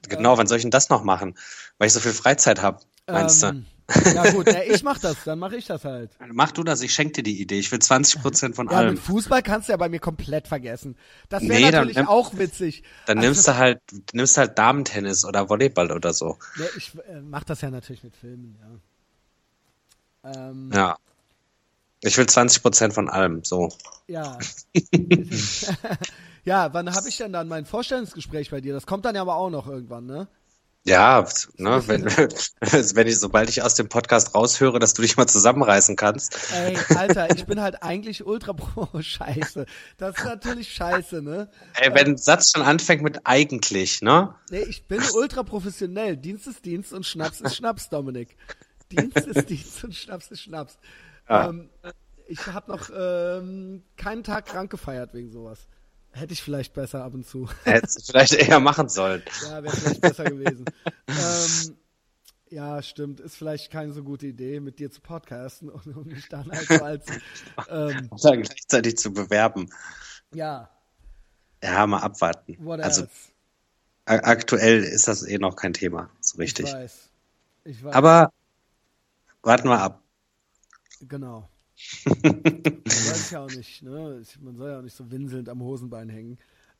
Genau, 0.08 0.38
wann 0.38 0.46
soll 0.46 0.56
ich 0.56 0.62
denn 0.62 0.70
das 0.70 0.88
noch 0.88 1.04
machen? 1.04 1.36
Weil 1.78 1.88
ich 1.88 1.92
so 1.92 2.00
viel 2.00 2.12
Freizeit 2.12 2.62
habe, 2.62 2.80
meinst 3.06 3.42
ähm, 3.42 3.64
du? 3.64 3.70
Ja 4.14 4.30
gut, 4.30 4.46
ja, 4.46 4.62
ich 4.62 4.82
mach 4.82 4.98
das, 4.98 5.24
dann 5.24 5.38
mache 5.38 5.56
ich 5.56 5.66
das 5.66 5.84
halt. 5.84 6.10
Mach 6.32 6.52
du 6.52 6.62
das, 6.62 6.80
ich 6.80 6.94
schenke 6.94 7.14
dir 7.14 7.22
die 7.24 7.40
Idee. 7.40 7.58
Ich 7.58 7.72
will 7.72 7.80
20 7.80 8.22
Prozent 8.22 8.56
von 8.56 8.68
ja, 8.68 8.76
allem. 8.76 8.94
Mit 8.94 9.02
Fußball 9.02 9.42
kannst 9.42 9.68
du 9.68 9.72
ja 9.72 9.76
bei 9.76 9.88
mir 9.88 9.98
komplett 9.98 10.46
vergessen. 10.46 10.96
Das 11.28 11.42
wäre 11.42 11.60
nee, 11.60 11.70
natürlich 11.70 11.96
dann, 11.96 12.06
auch 12.06 12.36
witzig. 12.38 12.84
Dann 13.06 13.18
also, 13.18 13.28
nimmst 13.28 13.48
du 13.48 13.56
halt, 13.56 13.80
nimmst 14.12 14.36
halt 14.38 14.58
Damentennis 14.58 15.24
oder 15.24 15.48
Volleyball 15.48 15.90
oder 15.90 16.12
so. 16.12 16.38
Ja, 16.56 16.66
ich 16.76 16.92
äh, 17.08 17.20
mach 17.20 17.44
das 17.44 17.60
ja 17.62 17.70
natürlich 17.70 18.04
mit 18.04 18.16
Filmen, 18.16 18.56
ja. 20.24 20.32
Ähm, 20.32 20.70
Ja. 20.72 20.96
Ich 22.02 22.16
will 22.16 22.24
20% 22.24 22.92
von 22.92 23.10
allem, 23.10 23.44
so. 23.44 23.70
Ja. 24.06 24.38
ja, 26.50 26.74
wann 26.74 26.92
habe 26.92 27.08
ich 27.08 27.16
denn 27.16 27.32
dann 27.32 27.46
mein 27.46 27.64
Vorstellungsgespräch 27.64 28.50
bei 28.50 28.60
dir? 28.60 28.74
Das 28.74 28.84
kommt 28.84 29.04
dann 29.04 29.14
ja 29.14 29.20
aber 29.20 29.36
auch 29.36 29.50
noch 29.50 29.68
irgendwann, 29.68 30.06
ne? 30.06 30.26
Ja, 30.84 31.24
ne, 31.58 31.86
wenn, 31.86 32.04
wenn 32.96 33.06
ich, 33.06 33.20
sobald 33.20 33.48
ich 33.50 33.62
aus 33.62 33.76
dem 33.76 33.88
Podcast 33.88 34.34
raushöre, 34.34 34.80
dass 34.80 34.92
du 34.92 35.02
dich 35.02 35.16
mal 35.16 35.28
zusammenreißen 35.28 35.94
kannst. 35.94 36.36
Ey, 36.52 36.76
Alter, 36.96 37.36
ich 37.36 37.46
bin 37.46 37.60
halt 37.60 37.84
eigentlich 37.84 38.26
ultra 38.26 38.52
pro 38.54 38.88
Scheiße. 39.00 39.64
Das 39.96 40.18
ist 40.18 40.24
natürlich 40.24 40.72
scheiße, 40.72 41.22
ne? 41.22 41.48
Ey, 41.74 41.94
wenn 41.94 42.08
ein 42.08 42.16
Satz 42.16 42.50
schon 42.50 42.62
anfängt 42.62 43.02
mit 43.02 43.20
eigentlich, 43.22 44.02
ne? 44.02 44.34
Nee, 44.50 44.64
ich 44.68 44.88
bin 44.88 45.00
ultra 45.14 45.44
professionell. 45.44 46.16
Dienst 46.16 46.48
ist 46.48 46.64
Dienst 46.64 46.92
und 46.92 47.06
Schnaps 47.06 47.40
ist 47.40 47.54
Schnaps, 47.54 47.90
Dominik. 47.90 48.36
Dienst 48.90 49.18
ist 49.18 49.48
Dienst 49.48 49.84
und 49.84 49.94
Schnaps 49.94 50.32
ist 50.32 50.40
Schnaps. 50.40 50.78
Ja. 51.28 51.50
Ähm, 51.50 51.70
ich 52.26 52.44
habe 52.48 52.72
noch 52.72 52.90
ähm, 52.92 53.84
keinen 53.96 54.24
Tag 54.24 54.46
krank 54.46 54.68
gefeiert 54.72 55.14
wegen 55.14 55.30
sowas. 55.30 55.68
Hätte 56.12 56.32
ich 56.32 56.42
vielleicht 56.42 56.74
besser 56.74 57.04
ab 57.04 57.14
und 57.14 57.26
zu. 57.26 57.48
Hättest 57.64 57.98
du 57.98 58.12
vielleicht 58.12 58.32
eher 58.34 58.60
machen 58.60 58.88
sollen. 58.88 59.22
Ja, 59.38 59.62
wäre 59.62 59.74
vielleicht 59.76 60.02
besser 60.02 60.28
gewesen. 60.28 60.66
ähm, 61.16 61.76
ja, 62.50 62.82
stimmt. 62.82 63.20
Ist 63.20 63.36
vielleicht 63.36 63.70
keine 63.72 63.92
so 63.92 64.04
gute 64.04 64.26
Idee, 64.28 64.60
mit 64.60 64.78
dir 64.78 64.90
zu 64.90 65.00
podcasten 65.00 65.68
und 65.70 65.86
um 65.96 66.06
mich 66.06 66.28
dann 66.28 66.50
halt 66.52 66.70
so 66.70 66.82
als 66.82 67.06
ähm, 67.68 68.08
Und 68.10 68.24
dann 68.24 68.42
gleichzeitig 68.42 68.96
zu 68.98 69.12
bewerben. 69.12 69.70
ja, 70.32 70.70
Ja, 71.62 71.86
mal 71.86 72.00
abwarten. 72.00 72.58
what 72.58 72.78
Also 72.80 73.04
else? 73.04 73.32
aktuell 74.04 74.84
ist 74.84 75.08
das 75.08 75.22
eh 75.26 75.38
noch 75.38 75.56
kein 75.56 75.72
Thema, 75.72 76.10
so 76.20 76.36
richtig. 76.38 76.66
Ich 76.66 76.72
weiß. 76.72 77.10
Ich 77.64 77.82
weiß. 77.84 77.94
Aber 77.96 78.32
warten 79.42 79.68
wir 79.68 79.80
ab. 79.82 80.02
Genau. 81.00 81.50
Man 82.22 82.82
soll 82.84 83.12
es 83.14 83.30
ja 83.30 83.44
auch 83.44 83.50
nicht, 83.50 83.82
ne? 83.82 84.22
Man 84.40 84.56
soll 84.56 84.70
ja 84.70 84.78
auch 84.78 84.82
nicht 84.82 84.96
so 84.96 85.10
winselnd 85.10 85.48
am 85.48 85.62
Hosenbein 85.62 86.08
hängen. 86.08 86.38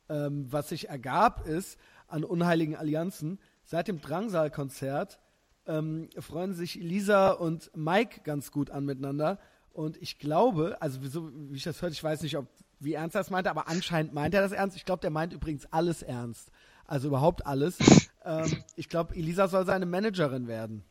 Ähm, 0.09 0.46
was 0.51 0.68
sich 0.68 0.88
ergab 0.88 1.46
ist 1.46 1.78
an 2.09 2.24
unheiligen 2.24 2.76
Allianzen, 2.76 3.38
seit 3.64 3.88
dem 3.88 4.01
Drangsal-Konzert 4.01 5.20
ähm, 5.66 6.09
freuen 6.18 6.55
sich 6.55 6.80
Elisa 6.80 7.30
und 7.30 7.70
Mike 7.76 8.22
ganz 8.24 8.51
gut 8.51 8.70
an 8.70 8.84
miteinander. 8.84 9.38
Und 9.72 9.96
ich 10.03 10.18
glaube, 10.18 10.76
also 10.80 11.01
so 11.07 11.30
wie 11.32 11.57
ich 11.57 11.62
das 11.62 11.80
hört, 11.80 11.92
ich 11.92 12.03
weiß 12.03 12.22
nicht, 12.22 12.36
ob 12.36 12.48
wie 12.80 12.94
ernst 12.94 13.14
er 13.14 13.20
das 13.20 13.30
meinte, 13.30 13.51
aber 13.51 13.68
anscheinend 13.68 14.14
meint 14.14 14.34
er 14.34 14.40
das 14.40 14.53
ernst. 14.53 14.76
Ich 14.76 14.84
glaube, 14.84 15.03
der 15.03 15.11
meint 15.11 15.32
übrigens 15.32 15.66
alles 15.70 16.03
ernst. 16.03 16.51
Also 16.86 17.09
überhaupt 17.09 17.46
alles. 17.46 17.78
ähm, 18.24 18.64
ich 18.74 18.88
glaube, 18.88 19.14
Elisa 19.14 19.48
soll 19.48 19.66
seine 19.66 19.86
Managerin 19.86 20.48
werden. 20.48 20.82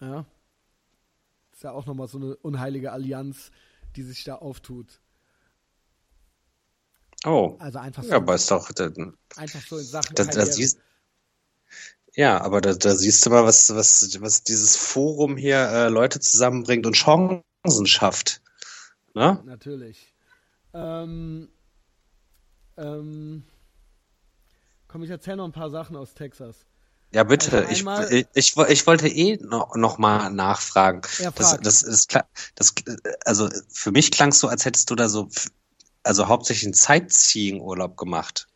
Ja. 0.00 0.24
Ist 1.62 1.66
ja 1.66 1.70
auch 1.74 1.86
nochmal 1.86 2.08
so 2.08 2.18
eine 2.18 2.34
unheilige 2.38 2.90
Allianz, 2.90 3.52
die 3.94 4.02
sich 4.02 4.24
da 4.24 4.34
auftut. 4.34 4.98
Oh. 7.24 7.54
Also 7.60 7.78
einfach 7.78 8.02
so, 8.02 8.08
Ja, 8.08 8.16
aber 8.16 8.34
ist 8.34 8.50
doch, 8.50 8.72
da, 8.72 8.90
einfach 9.36 9.60
so 9.68 9.78
in 9.78 9.84
Sachen 9.84 10.16
da, 10.16 10.24
da 10.24 10.44
siehst, 10.44 10.80
ja, 12.16 12.40
aber 12.40 12.60
da, 12.60 12.74
da 12.74 12.96
siehst 12.96 13.24
du 13.24 13.30
mal, 13.30 13.44
was, 13.44 13.72
was, 13.72 14.20
was 14.20 14.42
dieses 14.42 14.74
Forum 14.74 15.36
hier 15.36 15.58
äh, 15.58 15.88
Leute 15.88 16.18
zusammenbringt 16.18 16.84
und 16.84 16.94
Chancen 16.94 17.86
schafft. 17.86 18.42
Ne? 19.14 19.40
Natürlich. 19.44 20.12
Ähm, 20.74 21.48
ähm, 22.76 23.44
komm, 24.88 25.04
ich 25.04 25.10
erzähle 25.10 25.36
noch 25.36 25.44
ein 25.44 25.52
paar 25.52 25.70
Sachen 25.70 25.94
aus 25.94 26.14
Texas. 26.14 26.66
Ja, 27.12 27.24
bitte. 27.24 27.58
Also 27.58 27.70
ich, 27.70 27.78
einmal- 27.80 28.12
ich, 28.12 28.26
ich, 28.34 28.56
ich 28.56 28.86
wollte 28.86 29.08
eh 29.08 29.36
noch, 29.42 29.74
noch 29.76 29.98
mal 29.98 30.30
nachfragen. 30.30 31.02
Ja, 31.18 31.30
Das, 31.30 31.58
das 31.60 31.82
ist 31.82 32.08
klar. 32.08 32.26
Das, 32.54 32.74
also 33.24 33.48
für 33.70 33.90
mich 33.90 34.10
klang 34.10 34.30
es 34.30 34.38
so, 34.38 34.48
als 34.48 34.64
hättest 34.64 34.90
du 34.90 34.94
da 34.94 35.08
so, 35.08 35.28
also 36.02 36.28
hauptsächlich 36.28 36.64
einen 36.64 36.74
Sightseeing-Urlaub 36.74 37.96
gemacht. 37.96 38.48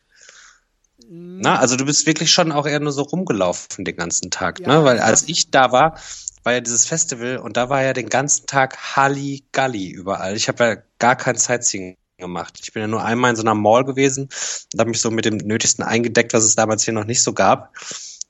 Na, 1.09 1.59
also 1.59 1.75
du 1.75 1.85
bist 1.85 2.05
wirklich 2.07 2.31
schon 2.31 2.51
auch 2.51 2.65
eher 2.65 2.79
nur 2.79 2.91
so 2.91 3.03
rumgelaufen 3.03 3.85
den 3.85 3.95
ganzen 3.95 4.31
Tag, 4.31 4.59
Ja, 4.59 4.67
ne? 4.79 4.83
Weil 4.83 4.99
als 4.99 5.23
ich 5.29 5.51
da 5.51 5.71
war, 5.71 5.97
war 6.43 6.53
ja 6.53 6.59
dieses 6.61 6.85
Festival 6.85 7.37
und 7.37 7.55
da 7.55 7.69
war 7.69 7.83
ja 7.83 7.93
den 7.93 8.09
ganzen 8.09 8.45
Tag 8.47 8.95
Halligalli 8.95 9.89
überall. 9.89 10.35
Ich 10.35 10.47
habe 10.47 10.63
ja 10.63 10.75
gar 10.99 11.15
kein 11.15 11.35
Sightseeing 11.37 11.95
gemacht. 12.17 12.59
Ich 12.61 12.73
bin 12.73 12.81
ja 12.81 12.87
nur 12.87 13.05
einmal 13.05 13.29
in 13.29 13.35
so 13.35 13.43
einer 13.43 13.53
Mall 13.53 13.85
gewesen 13.85 14.29
und 14.73 14.79
habe 14.79 14.89
mich 14.89 14.99
so 14.99 15.11
mit 15.11 15.25
dem 15.25 15.37
Nötigsten 15.37 15.83
eingedeckt, 15.83 16.33
was 16.33 16.43
es 16.43 16.55
damals 16.55 16.83
hier 16.83 16.93
noch 16.95 17.05
nicht 17.05 17.21
so 17.21 17.33
gab. 17.33 17.73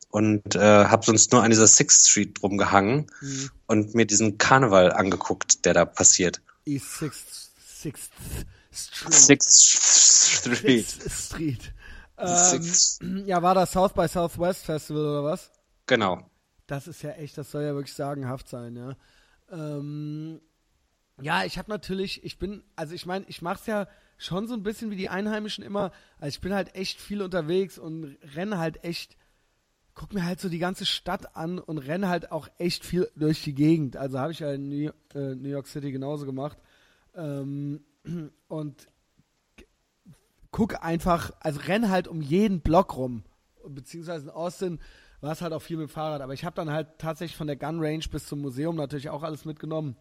Und 0.10 0.55
äh, 0.55 0.60
habe 0.86 1.05
sonst 1.05 1.32
nur 1.34 1.43
an 1.43 1.49
dieser 1.49 1.68
Sixth 1.68 2.08
Street 2.10 2.41
rumgehangen 2.41 3.08
Mhm. 3.22 3.49
und 3.68 3.95
mir 3.95 4.05
diesen 4.05 4.38
Karneval 4.38 4.93
angeguckt, 4.93 5.66
der 5.66 5.74
da 5.74 5.86
passiert. 5.86 6.41
East 6.66 6.97
Sixth, 6.97 7.51
Sixth 7.60 8.12
Street. 8.72 9.14
Sixth 9.14 9.51
Street. 9.51 10.88
Sixth 10.88 11.26
Street. 11.26 11.74
Ähm, 12.18 12.36
Sixth. 12.36 13.01
ja, 13.26 13.41
war 13.43 13.53
das 13.53 13.72
South 13.74 13.93
by 13.93 14.08
Southwest 14.08 14.66
Festival 14.66 15.03
oder 15.05 15.24
was? 15.24 15.51
Genau. 15.86 16.28
Das 16.68 16.88
ist 16.88 17.01
ja 17.01 17.12
echt, 17.12 17.38
das 17.38 17.51
soll 17.51 17.64
ja 17.64 17.74
wirklich 17.76 17.93
sagenhaft 17.95 18.49
sein, 18.49 18.76
ja. 18.76 18.95
Ähm, 19.51 20.41
ja, 21.22 21.43
ich 21.45 21.58
habe 21.58 21.70
natürlich, 21.70 22.24
ich 22.24 22.38
bin, 22.39 22.64
also 22.76 22.93
ich 22.93 23.05
meine, 23.05 23.26
ich 23.28 23.41
mache 23.41 23.60
es 23.62 23.66
ja 23.68 23.88
schon 24.18 24.47
so 24.47 24.53
ein 24.53 24.64
bisschen 24.64 24.89
wie 24.91 24.95
die 24.95 25.10
Einheimischen 25.10 25.64
immer. 25.64 25.91
Also 26.20 26.30
ich 26.36 26.41
bin 26.41 26.53
halt 26.53 26.76
echt 26.76 26.99
viel 26.99 27.22
unterwegs 27.22 27.78
und 27.78 28.18
renne 28.36 28.58
halt 28.58 28.84
echt, 28.84 29.16
guck 29.98 30.14
mir 30.14 30.24
halt 30.24 30.39
so 30.39 30.48
die 30.48 30.60
ganze 30.60 30.86
Stadt 30.86 31.36
an 31.36 31.58
und 31.58 31.80
renne 31.80 32.08
halt 32.08 32.32
auch 32.32 32.48
echt 32.60 32.86
viel 32.86 33.10
durch 33.16 33.43
die 33.43 33.56
Gegend. 33.56 33.98
Also 33.98 34.20
habe 34.20 34.32
ich 34.32 34.39
ja 34.39 34.54
in 34.54 34.70
New, 34.70 34.91
äh, 35.16 35.34
New 35.34 35.50
York 35.50 35.68
City 35.68 35.91
genauso 35.91 36.28
gemacht. 36.28 36.60
Ähm, 37.16 37.84
und 38.48 38.88
guck 40.52 40.86
einfach, 40.86 41.32
also 41.39 41.60
renn 41.62 41.89
halt 41.89 42.08
um 42.08 42.22
jeden 42.22 42.62
Block 42.62 42.95
rum. 42.95 43.24
Beziehungsweise 43.68 44.26
in 44.26 44.30
Austin 44.30 44.80
war 45.20 45.32
es 45.32 45.41
halt 45.41 45.52
auch 45.52 45.64
viel 45.64 45.78
mit 45.78 45.89
dem 45.89 45.91
Fahrrad. 45.91 46.22
Aber 46.22 46.36
ich 46.36 46.45
habe 46.45 46.56
dann 46.56 46.70
halt 46.70 47.00
tatsächlich 47.00 47.36
von 47.36 47.48
der 47.48 47.56
Gun 47.56 47.84
Range 47.84 48.06
bis 48.12 48.28
zum 48.28 48.39
Museum 48.41 48.76
natürlich 48.76 49.10
auch 49.10 49.24
alles 49.24 49.45
mitgenommen. 49.45 49.98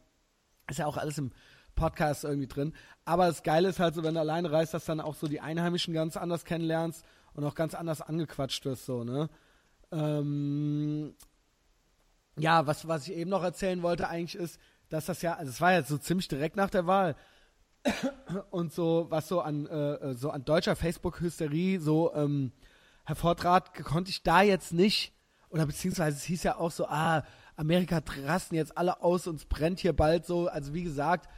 Ist 0.68 0.78
ja 0.78 0.84
auch 0.84 0.98
alles 0.98 1.16
im 1.16 1.32
Podcast 1.74 2.24
irgendwie 2.24 2.48
drin. 2.48 2.74
Aber 3.06 3.28
das 3.28 3.42
Geile 3.42 3.70
ist 3.70 3.80
halt 3.80 3.94
so, 3.94 4.04
wenn 4.04 4.14
du 4.14 4.20
alleine 4.20 4.52
reist, 4.52 4.74
dass 4.74 4.84
dann 4.84 5.00
auch 5.00 5.14
so 5.14 5.26
die 5.26 5.40
Einheimischen 5.40 5.94
ganz 5.94 6.18
anders 6.18 6.44
kennenlernst 6.44 7.02
und 7.32 7.44
auch 7.44 7.54
ganz 7.54 7.74
anders 7.74 8.02
angequatscht 8.02 8.66
wirst, 8.66 8.84
so, 8.84 9.02
ne? 9.02 9.30
Ähm, 9.92 11.14
ja, 12.38 12.66
was, 12.66 12.86
was 12.86 13.08
ich 13.08 13.14
eben 13.14 13.30
noch 13.30 13.42
erzählen 13.42 13.82
wollte 13.82 14.08
eigentlich 14.08 14.34
ist, 14.34 14.60
dass 14.88 15.06
das 15.06 15.22
ja, 15.22 15.34
also 15.34 15.50
es 15.50 15.60
war 15.60 15.72
ja 15.72 15.82
so 15.82 15.98
ziemlich 15.98 16.28
direkt 16.28 16.56
nach 16.56 16.70
der 16.70 16.86
Wahl. 16.86 17.16
Und 18.50 18.72
so, 18.72 19.06
was 19.10 19.28
so 19.28 19.40
an, 19.40 19.66
äh, 19.66 20.14
so 20.14 20.30
an 20.30 20.44
deutscher 20.44 20.76
Facebook-Hysterie 20.76 21.78
so 21.78 22.12
ähm, 22.14 22.52
hervortrat, 23.04 23.74
konnte 23.84 24.10
ich 24.10 24.22
da 24.22 24.42
jetzt 24.42 24.72
nicht, 24.72 25.12
oder 25.50 25.66
beziehungsweise 25.66 26.16
es 26.16 26.24
hieß 26.24 26.42
ja 26.42 26.56
auch 26.56 26.72
so, 26.72 26.86
ah, 26.86 27.22
Amerika 27.56 28.02
rasten 28.24 28.56
jetzt 28.56 28.76
alle 28.76 29.02
aus, 29.02 29.26
uns 29.26 29.44
brennt 29.46 29.78
hier 29.78 29.92
bald 29.94 30.26
so, 30.26 30.48
also 30.48 30.74
wie 30.74 30.82
gesagt, 30.82 31.28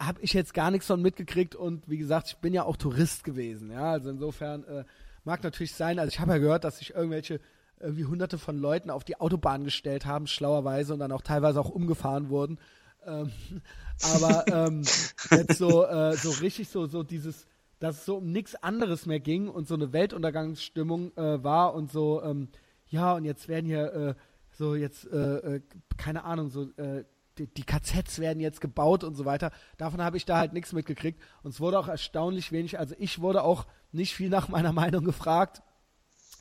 habe 0.00 0.20
ich 0.22 0.32
jetzt 0.32 0.54
gar 0.54 0.70
nichts 0.70 0.86
von 0.86 1.00
mitgekriegt 1.00 1.54
und 1.54 1.88
wie 1.88 1.98
gesagt, 1.98 2.28
ich 2.28 2.36
bin 2.38 2.54
ja 2.54 2.64
auch 2.64 2.76
Tourist 2.76 3.24
gewesen, 3.24 3.70
ja, 3.70 3.92
also 3.92 4.10
insofern 4.10 4.64
äh, 4.64 4.84
mag 5.24 5.42
natürlich 5.42 5.74
sein, 5.74 5.98
also 5.98 6.08
ich 6.08 6.20
habe 6.20 6.32
ja 6.32 6.38
gehört, 6.38 6.64
dass 6.64 6.78
sich 6.78 6.94
irgendwelche 6.94 7.40
irgendwie 7.80 8.04
hunderte 8.04 8.38
von 8.38 8.56
Leuten 8.58 8.90
auf 8.90 9.04
die 9.04 9.20
Autobahn 9.20 9.64
gestellt 9.64 10.06
haben, 10.06 10.26
schlauerweise 10.26 10.94
und 10.94 11.00
dann 11.00 11.12
auch 11.12 11.22
teilweise 11.22 11.60
auch 11.60 11.70
umgefahren 11.70 12.28
wurden. 12.28 12.58
Ähm, 13.06 13.30
aber 14.14 14.44
ähm, 14.48 14.82
jetzt 15.30 15.58
so, 15.58 15.84
äh, 15.84 16.16
so 16.16 16.30
richtig 16.30 16.68
so, 16.68 16.86
so 16.86 17.02
dieses, 17.02 17.46
dass 17.78 17.98
es 17.98 18.04
so 18.04 18.16
um 18.16 18.30
nichts 18.30 18.54
anderes 18.54 19.06
mehr 19.06 19.20
ging 19.20 19.48
und 19.48 19.68
so 19.68 19.74
eine 19.74 19.92
Weltuntergangsstimmung 19.92 21.16
äh, 21.16 21.42
war 21.42 21.74
und 21.74 21.90
so, 21.90 22.22
ähm, 22.22 22.48
ja, 22.86 23.14
und 23.14 23.24
jetzt 23.24 23.48
werden 23.48 23.66
hier 23.66 23.92
äh, 23.92 24.14
so 24.50 24.74
jetzt, 24.74 25.06
äh, 25.10 25.56
äh, 25.56 25.60
keine 25.96 26.24
Ahnung, 26.24 26.50
so 26.50 26.70
äh, 26.76 27.04
die, 27.38 27.46
die 27.46 27.64
KZs 27.64 28.18
werden 28.18 28.40
jetzt 28.40 28.60
gebaut 28.60 29.04
und 29.04 29.14
so 29.14 29.24
weiter. 29.24 29.50
Davon 29.76 30.02
habe 30.02 30.16
ich 30.16 30.24
da 30.24 30.38
halt 30.38 30.52
nichts 30.52 30.72
mitgekriegt. 30.72 31.20
Und 31.42 31.52
es 31.52 31.60
wurde 31.60 31.78
auch 31.78 31.88
erstaunlich 31.88 32.52
wenig, 32.52 32.78
also 32.78 32.94
ich 32.98 33.20
wurde 33.20 33.42
auch 33.42 33.66
nicht 33.92 34.14
viel 34.14 34.28
nach 34.28 34.48
meiner 34.48 34.72
Meinung 34.82 35.04
gefragt. 35.04 35.62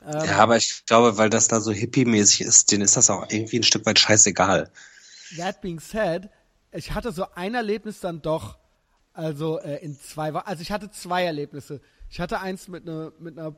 Ähm, 0.06 0.26
Ja, 0.26 0.38
aber 0.38 0.58
ich 0.58 0.86
glaube, 0.86 1.18
weil 1.18 1.30
das 1.30 1.48
da 1.48 1.60
so 1.60 1.72
hippie-mäßig 1.72 2.42
ist, 2.42 2.72
denen 2.72 2.84
ist 2.84 2.98
das 2.98 3.10
auch 3.10 3.30
irgendwie 3.30 3.60
ein 3.60 3.64
Stück 3.64 3.86
weit 3.86 4.00
scheißegal. 4.00 4.72
That 5.38 5.62
being 5.62 5.80
said, 5.80 6.30
ich 6.72 6.94
hatte 6.94 7.12
so 7.12 7.26
ein 7.36 7.56
Erlebnis 7.56 8.00
dann 8.00 8.22
doch, 8.22 8.58
also 9.14 9.60
äh, 9.60 9.78
in 9.84 10.00
zwei 10.00 10.34
Wochen, 10.34 10.46
also 10.46 10.62
ich 10.62 10.72
hatte 10.72 10.90
zwei 10.92 11.24
Erlebnisse. 11.24 11.82
Ich 12.10 12.20
hatte 12.20 12.40
eins 12.40 12.68
mit 12.68 12.88
einer 12.88 13.12
mit 13.20 13.38
einer 13.38 13.56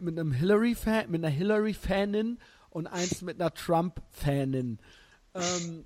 mit 0.00 0.18
einem 0.18 0.32
Hillary 0.32 0.74
Fan, 0.74 1.10
mit 1.10 1.24
einer 1.24 1.34
Hillary 1.34 1.74
Fanin 1.74 2.38
und 2.70 2.86
eins 2.86 3.22
mit 3.22 3.40
einer 3.40 3.52
Trump 3.52 4.00
Fanin. 4.10 4.78
Ähm, 5.34 5.84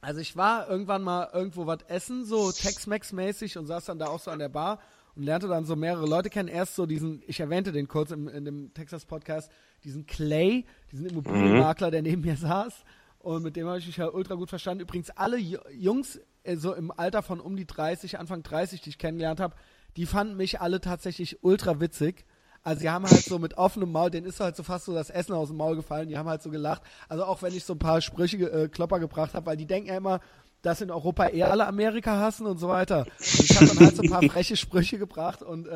also 0.00 0.20
ich 0.20 0.36
war 0.36 0.68
irgendwann 0.68 1.02
mal 1.02 1.28
irgendwo 1.32 1.66
was 1.66 1.82
essen, 1.88 2.24
so 2.24 2.50
Tex-Mex 2.52 3.12
mäßig 3.12 3.58
und 3.58 3.66
saß 3.66 3.84
dann 3.84 3.98
da 3.98 4.06
auch 4.06 4.20
so 4.20 4.30
an 4.30 4.38
der 4.38 4.48
Bar 4.48 4.80
und 5.14 5.24
lernte 5.24 5.48
dann 5.48 5.64
so 5.66 5.76
mehrere 5.76 6.06
Leute 6.06 6.30
kennen. 6.30 6.48
Erst 6.48 6.76
so 6.76 6.86
diesen, 6.86 7.22
ich 7.26 7.40
erwähnte 7.40 7.72
den 7.72 7.88
kurz 7.88 8.10
im, 8.10 8.28
in 8.28 8.44
dem 8.44 8.72
Texas 8.72 9.04
Podcast, 9.04 9.50
diesen 9.84 10.06
Clay, 10.06 10.64
diesen 10.90 11.06
Immobilienmakler, 11.06 11.90
der 11.90 12.02
neben 12.02 12.22
mir 12.22 12.36
saß. 12.36 12.84
Und 13.18 13.42
mit 13.42 13.56
dem 13.56 13.66
habe 13.66 13.78
ich 13.78 13.86
mich 13.86 14.00
halt 14.00 14.14
ultra 14.14 14.34
gut 14.34 14.48
verstanden. 14.48 14.82
Übrigens, 14.82 15.10
alle 15.10 15.36
Jungs, 15.36 16.18
äh, 16.42 16.56
so 16.56 16.74
im 16.74 16.90
Alter 16.90 17.22
von 17.22 17.38
um 17.38 17.56
die 17.56 17.66
30, 17.66 18.18
Anfang 18.18 18.42
30, 18.42 18.80
die 18.80 18.90
ich 18.90 18.98
kennengelernt 18.98 19.40
habe, 19.40 19.54
die 19.96 20.06
fanden 20.06 20.36
mich 20.36 20.60
alle 20.60 20.80
tatsächlich 20.80 21.44
ultra 21.44 21.80
witzig. 21.80 22.24
Also 22.62 22.80
die 22.82 22.90
haben 22.90 23.06
halt 23.08 23.24
so 23.24 23.38
mit 23.38 23.56
offenem 23.56 23.90
Maul, 23.90 24.10
denen 24.10 24.26
ist 24.26 24.40
halt 24.40 24.54
so 24.54 24.62
fast 24.62 24.84
so 24.84 24.94
das 24.94 25.08
Essen 25.08 25.32
aus 25.32 25.48
dem 25.48 25.56
Maul 25.56 25.76
gefallen, 25.76 26.08
die 26.08 26.18
haben 26.18 26.28
halt 26.28 26.42
so 26.42 26.50
gelacht. 26.50 26.82
Also 27.08 27.24
auch 27.24 27.40
wenn 27.42 27.54
ich 27.54 27.64
so 27.64 27.74
ein 27.74 27.78
paar 27.78 28.00
Sprüche 28.02 28.36
äh, 28.36 28.68
Klopper 28.68 28.98
gebracht 28.98 29.34
habe, 29.34 29.46
weil 29.46 29.56
die 29.56 29.66
denken 29.66 29.88
ja 29.88 29.96
immer, 29.96 30.20
dass 30.62 30.82
in 30.82 30.90
Europa 30.90 31.28
eher 31.28 31.50
alle 31.50 31.66
Amerika 31.66 32.18
hassen 32.18 32.46
und 32.46 32.58
so 32.58 32.68
weiter. 32.68 33.06
Und 33.18 33.40
ich 33.44 33.56
habe 33.56 33.66
dann 33.66 33.78
halt 33.80 33.96
so 33.96 34.02
ein 34.02 34.10
paar 34.10 34.22
freche 34.22 34.56
Sprüche 34.56 34.98
gebracht 34.98 35.42
und 35.42 35.68
äh, 35.68 35.74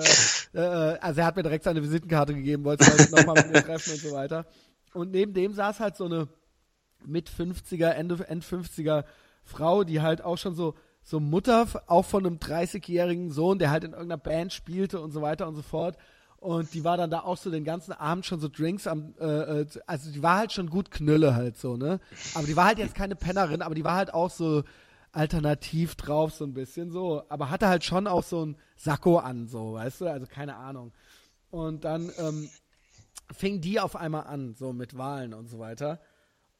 äh, 0.52 0.98
also 0.98 1.20
er 1.20 1.26
hat 1.26 1.36
mir 1.36 1.42
direkt 1.42 1.64
seine 1.64 1.82
Visitenkarte 1.82 2.34
gegeben, 2.34 2.64
wollte 2.64 2.86
halt 2.86 3.10
nochmal 3.10 3.36
mit 3.36 3.52
mir 3.52 3.62
treffen 3.64 3.92
und 3.92 4.00
so 4.00 4.12
weiter. 4.12 4.46
Und 4.92 5.10
neben 5.10 5.32
dem 5.32 5.54
saß 5.54 5.80
halt 5.80 5.96
so 5.96 6.04
eine 6.04 6.28
mit 7.04 7.30
50er, 7.30 7.88
Ende, 7.88 8.28
End 8.28 8.44
50er 8.44 9.04
Frau, 9.42 9.84
die 9.84 10.02
halt 10.02 10.22
auch 10.22 10.36
schon 10.36 10.54
so 10.54 10.74
so 11.04 11.20
Mutter 11.20 11.66
auch 11.86 12.04
von 12.04 12.26
einem 12.26 12.38
30-jährigen 12.38 13.30
Sohn, 13.30 13.58
der 13.58 13.70
halt 13.70 13.84
in 13.84 13.92
irgendeiner 13.92 14.16
Band 14.16 14.54
spielte 14.54 15.00
und 15.00 15.12
so 15.12 15.20
weiter 15.20 15.46
und 15.46 15.54
so 15.54 15.60
fort. 15.62 15.98
Und 16.44 16.74
die 16.74 16.84
war 16.84 16.98
dann 16.98 17.08
da 17.08 17.20
auch 17.20 17.38
so 17.38 17.50
den 17.50 17.64
ganzen 17.64 17.92
Abend 17.92 18.26
schon 18.26 18.38
so 18.38 18.50
Drinks 18.50 18.86
am, 18.86 19.14
äh, 19.18 19.62
äh, 19.62 19.66
also 19.86 20.12
die 20.12 20.22
war 20.22 20.36
halt 20.36 20.52
schon 20.52 20.68
gut 20.68 20.90
Knülle 20.90 21.34
halt 21.34 21.56
so, 21.56 21.78
ne? 21.78 22.00
Aber 22.34 22.46
die 22.46 22.54
war 22.54 22.66
halt 22.66 22.78
jetzt 22.78 22.94
keine 22.94 23.16
Pennerin, 23.16 23.62
aber 23.62 23.74
die 23.74 23.82
war 23.82 23.94
halt 23.94 24.12
auch 24.12 24.28
so 24.28 24.62
alternativ 25.10 25.94
drauf, 25.94 26.34
so 26.34 26.44
ein 26.44 26.52
bisschen 26.52 26.90
so. 26.90 27.22
Aber 27.30 27.48
hatte 27.48 27.66
halt 27.66 27.82
schon 27.82 28.06
auch 28.06 28.24
so 28.24 28.44
ein 28.44 28.56
Sakko 28.76 29.20
an, 29.20 29.48
so, 29.48 29.72
weißt 29.72 30.02
du? 30.02 30.08
Also 30.08 30.26
keine 30.26 30.56
Ahnung. 30.56 30.92
Und 31.50 31.84
dann 31.84 32.12
ähm, 32.18 32.50
fing 33.32 33.62
die 33.62 33.80
auf 33.80 33.96
einmal 33.96 34.24
an, 34.26 34.52
so 34.52 34.74
mit 34.74 34.98
Wahlen 34.98 35.32
und 35.32 35.48
so 35.48 35.58
weiter. 35.58 35.98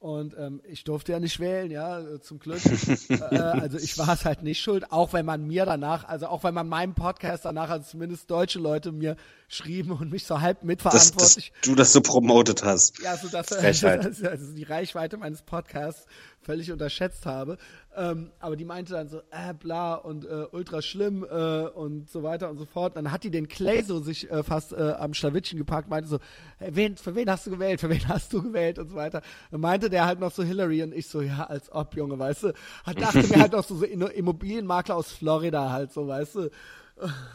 Und 0.05 0.35
ähm, 0.37 0.61
ich 0.69 0.85
durfte 0.85 1.13
ja 1.13 1.19
nicht 1.19 1.41
wählen, 1.41 1.71
ja, 1.71 1.99
äh, 1.99 2.21
zum 2.21 2.39
Glück. 2.39 2.61
äh, 3.09 3.23
also 3.23 3.79
ich 3.79 3.97
war 3.97 4.13
es 4.13 4.27
halt 4.27 4.43
nicht 4.43 4.61
schuld, 4.61 4.93
auch 4.93 5.15
wenn 5.15 5.25
man 5.25 5.47
mir 5.47 5.65
danach, 5.65 6.07
also 6.07 6.27
auch 6.27 6.45
wenn 6.45 6.53
man 6.53 6.69
meinem 6.69 6.95
Podcast 6.95 7.47
danach, 7.47 7.71
also 7.71 7.89
zumindest 7.93 8.31
deutsche 8.31 8.59
Leute 8.59 8.93
mir 8.93 9.17
schrieben 9.49 9.93
und 9.93 10.13
mich 10.13 10.27
so 10.27 10.43
halb 10.43 10.63
mitverantwortlich. 10.63 11.53
Dass, 11.53 11.61
dass 11.63 11.71
du 11.71 11.75
das 11.75 11.95
so 11.95 12.03
promotet 12.03 12.63
hast. 12.65 13.01
Ja, 13.01 13.17
so 13.17 13.29
dass 13.29 13.51
also, 13.51 13.87
also 13.89 14.53
die 14.53 14.65
Reichweite 14.65 15.17
meines 15.17 15.41
Podcasts 15.41 16.05
völlig 16.45 16.71
unterschätzt 16.71 17.27
habe. 17.27 17.59
Ähm, 17.97 18.31
aber 18.39 18.57
die 18.57 18.65
meinte 18.65 18.93
dann 18.93 19.09
so, 19.09 19.19
äh, 19.31 19.55
bla 19.59 19.95
und 19.95 20.25
äh, 20.25 20.47
ultra 20.53 20.83
schlimm 20.83 21.25
äh, 21.25 21.67
und 21.69 22.11
so 22.11 22.23
weiter 22.23 22.51
und 22.51 22.59
so 22.59 22.65
fort. 22.65 22.97
Dann 22.97 23.11
hat 23.11 23.25
die 23.25 23.31
den 23.31 23.49
Clay 23.49 23.83
so 23.83 24.01
sich 24.01 24.31
äh, 24.31 24.43
fast 24.43 24.73
äh, 24.73 24.95
am 24.99 25.15
Schlawittchen 25.15 25.59
gepackt, 25.59 25.89
meinte 25.89 26.09
so, 26.09 26.19
hey, 26.59 26.71
wen, 26.75 26.97
für 26.97 27.15
wen 27.15 27.31
hast 27.31 27.47
du 27.47 27.51
gewählt, 27.51 27.81
für 27.81 27.91
wen 27.91 28.07
hast 28.09 28.33
du 28.33 28.43
gewählt 28.43 28.79
und 28.79 28.91
so 28.91 28.97
weiter. 28.97 29.23
Dann 29.51 29.61
meinte 29.61 29.91
der 29.91 30.07
halt 30.07 30.21
noch 30.21 30.33
so 30.33 30.43
Hillary 30.43 30.83
und 30.83 30.95
ich 30.95 31.09
so, 31.09 31.21
ja, 31.21 31.45
als 31.45 31.73
ob, 31.73 31.97
Junge, 31.97 32.19
weißt 32.19 32.45
du. 32.45 32.53
Hat, 32.85 33.01
dachte 33.01 33.27
mir 33.27 33.41
halt 33.41 33.53
noch 33.53 33.65
so, 33.65 33.77
so 33.77 33.85
Immobilienmakler 33.85 34.97
aus 34.97 35.13
Florida 35.13 35.71
halt 35.71 35.93
so, 35.93 36.07
weißt 36.07 36.35
du. 36.37 36.51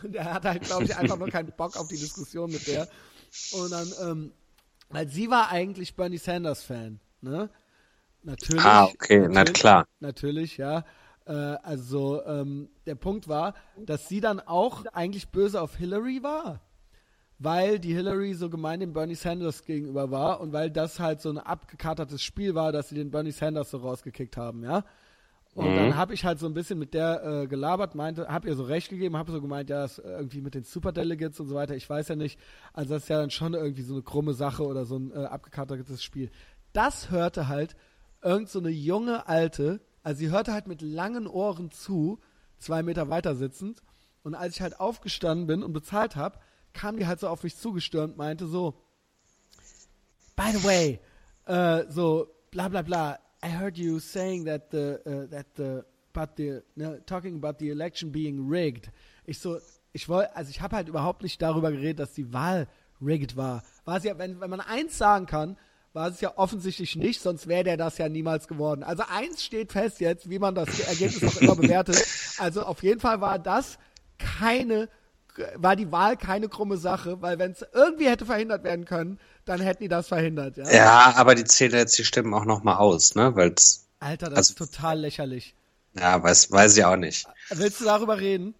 Der 0.03 0.33
hat 0.33 0.45
halt, 0.45 0.63
glaube 0.63 0.85
ich, 0.85 0.95
einfach 0.95 1.17
nur 1.17 1.29
keinen 1.29 1.51
Bock 1.51 1.75
auf 1.77 1.87
die 1.87 1.97
Diskussion 1.97 2.49
mit 2.51 2.65
der. 2.67 2.87
Und 3.53 3.71
dann, 3.71 3.87
ähm, 4.01 4.31
weil 4.89 5.07
sie 5.07 5.29
war 5.29 5.49
eigentlich 5.49 5.95
Bernie 5.95 6.17
Sanders 6.17 6.63
Fan, 6.63 6.99
ne? 7.21 7.49
Natürlich. 8.23 8.63
Ah, 8.63 8.85
okay, 8.85 9.27
na 9.29 9.43
klar. 9.45 9.85
Natürlich, 9.99 10.57
ja. 10.57 10.83
Äh, 11.25 11.31
also 11.31 12.23
ähm, 12.25 12.69
der 12.85 12.95
Punkt 12.95 13.27
war, 13.27 13.53
dass 13.85 14.09
sie 14.09 14.19
dann 14.19 14.39
auch 14.39 14.85
eigentlich 14.93 15.29
böse 15.29 15.61
auf 15.61 15.75
Hillary 15.75 16.23
war, 16.23 16.61
weil 17.37 17.79
die 17.79 17.93
Hillary 17.93 18.33
so 18.33 18.49
gemein 18.49 18.79
dem 18.79 18.93
Bernie 18.93 19.15
Sanders 19.15 19.63
gegenüber 19.63 20.11
war 20.11 20.41
und 20.41 20.53
weil 20.53 20.71
das 20.71 20.99
halt 20.99 21.21
so 21.21 21.29
ein 21.29 21.37
abgekatertes 21.37 22.21
Spiel 22.21 22.55
war, 22.55 22.71
dass 22.71 22.89
sie 22.89 22.95
den 22.95 23.11
Bernie 23.11 23.31
Sanders 23.31 23.71
so 23.71 23.77
rausgekickt 23.77 24.37
haben, 24.37 24.63
ja. 24.63 24.83
Und 25.55 25.71
mhm. 25.71 25.75
dann 25.75 25.95
habe 25.97 26.13
ich 26.13 26.25
halt 26.25 26.39
so 26.39 26.45
ein 26.45 26.53
bisschen 26.53 26.77
mit 26.77 26.93
der 26.93 27.23
äh, 27.23 27.47
gelabert, 27.47 27.95
meinte, 27.95 28.27
habe 28.27 28.47
ihr 28.47 28.55
so 28.55 28.63
recht 28.63 28.89
gegeben, 28.89 29.17
habe 29.17 29.31
so 29.31 29.41
gemeint, 29.41 29.69
ja, 29.69 29.81
das 29.81 29.97
irgendwie 29.97 30.41
mit 30.41 30.53
den 30.53 30.63
Superdelegates 30.63 31.39
und 31.39 31.47
so 31.47 31.55
weiter, 31.55 31.75
ich 31.75 31.89
weiß 31.89 32.07
ja 32.09 32.15
nicht. 32.15 32.39
Also 32.71 32.93
das 32.93 33.03
ist 33.03 33.09
ja 33.09 33.19
dann 33.19 33.31
schon 33.31 33.55
irgendwie 33.55 33.81
so 33.81 33.93
eine 33.95 34.03
krumme 34.03 34.33
Sache 34.33 34.63
oder 34.63 34.85
so 34.85 34.97
ein 34.97 35.11
äh, 35.11 35.25
abgekatertes 35.25 36.03
Spiel. 36.03 36.29
Das 36.71 37.09
hörte 37.09 37.47
halt 37.47 37.75
irgend 38.21 38.49
so 38.49 38.59
eine 38.59 38.69
junge 38.69 39.27
Alte, 39.27 39.81
also 40.03 40.19
sie 40.19 40.29
hörte 40.29 40.53
halt 40.53 40.67
mit 40.67 40.81
langen 40.81 41.27
Ohren 41.27 41.71
zu, 41.71 42.19
zwei 42.57 42.83
Meter 42.83 43.09
weiter 43.09 43.35
sitzend. 43.35 43.81
Und 44.23 44.35
als 44.35 44.55
ich 44.55 44.61
halt 44.61 44.79
aufgestanden 44.79 45.47
bin 45.47 45.63
und 45.63 45.73
bezahlt 45.73 46.15
habe, 46.15 46.39
kam 46.73 46.97
die 46.97 47.07
halt 47.07 47.19
so 47.19 47.27
auf 47.27 47.43
mich 47.43 47.57
zugestürmt, 47.57 48.17
meinte 48.17 48.47
so, 48.47 48.81
by 50.35 50.51
the 50.51 50.63
way, 50.63 50.99
uh, 51.47 51.89
so 51.89 52.27
bla 52.51 52.67
bla 52.67 52.81
bla, 52.81 53.19
I 53.43 53.49
heard 53.49 53.77
you 53.77 53.99
saying 53.99 54.45
that 54.45 54.71
the 54.71 54.99
uh, 55.05 55.27
that 55.27 55.47
the 55.55 55.83
about 56.13 56.33
the 56.35 56.61
no, 56.75 56.97
talking 57.05 57.35
about 57.35 57.59
the 57.59 57.69
election 57.69 58.11
being 58.11 58.49
rigged. 58.49 58.91
Ich 59.25 59.39
so, 59.39 59.59
ich 59.93 60.09
wollte, 60.09 60.35
also 60.35 60.49
ich 60.49 60.61
habe 60.61 60.75
halt 60.75 60.87
überhaupt 60.89 61.23
nicht 61.23 61.41
darüber 61.41 61.71
geredet, 61.71 61.99
dass 61.99 62.13
die 62.13 62.33
Wahl 62.33 62.67
rigged 63.01 63.37
war. 63.37 63.63
War 63.85 64.03
ja, 64.03 64.17
wenn, 64.17 64.39
wenn 64.41 64.49
man 64.49 64.59
eins 64.59 64.97
sagen 64.97 65.25
kann, 65.25 65.57
war 65.93 66.07
es 66.09 66.21
ja 66.21 66.33
offensichtlich 66.37 66.95
nicht, 66.95 67.21
sonst 67.21 67.47
wäre 67.47 67.63
der 67.63 67.77
das 67.77 67.97
ja 67.97 68.09
niemals 68.09 68.47
geworden. 68.47 68.83
Also 68.83 69.03
eins 69.09 69.43
steht 69.43 69.71
fest 69.71 69.99
jetzt, 69.99 70.29
wie 70.29 70.39
man 70.39 70.55
das 70.55 70.79
Ergebnis 70.79 71.23
auch 71.23 71.41
immer 71.41 71.55
bewertet. 71.55 72.05
Also 72.37 72.63
auf 72.63 72.83
jeden 72.83 72.99
Fall 72.99 73.21
war 73.21 73.39
das 73.39 73.79
keine, 74.17 74.89
war 75.55 75.75
die 75.75 75.91
Wahl 75.91 76.17
keine 76.17 76.49
krumme 76.49 76.77
Sache, 76.77 77.21
weil 77.21 77.39
wenn 77.39 77.51
es 77.51 77.65
irgendwie 77.73 78.07
hätte 78.07 78.25
verhindert 78.25 78.63
werden 78.63 78.85
können, 78.85 79.19
dann 79.45 79.61
hätten 79.61 79.83
die 79.83 79.89
das 79.89 80.07
verhindert. 80.07 80.57
Ja, 80.57 80.71
ja 80.71 81.13
aber 81.15 81.35
die 81.35 81.45
zählen 81.45 81.73
jetzt 81.73 81.97
die 81.97 82.05
Stimmen 82.05 82.33
auch 82.33 82.45
nochmal 82.45 82.77
aus, 82.77 83.15
ne? 83.15 83.35
Weil's, 83.35 83.87
Alter, 83.99 84.29
das 84.29 84.37
also, 84.37 84.51
ist 84.51 84.57
total 84.57 84.99
lächerlich. 84.99 85.55
Ja, 85.97 86.21
weiß, 86.21 86.51
weiß 86.51 86.77
ich 86.77 86.85
auch 86.85 86.95
nicht. 86.95 87.25
Willst 87.49 87.81
du 87.81 87.85
darüber 87.85 88.19
reden? 88.19 88.53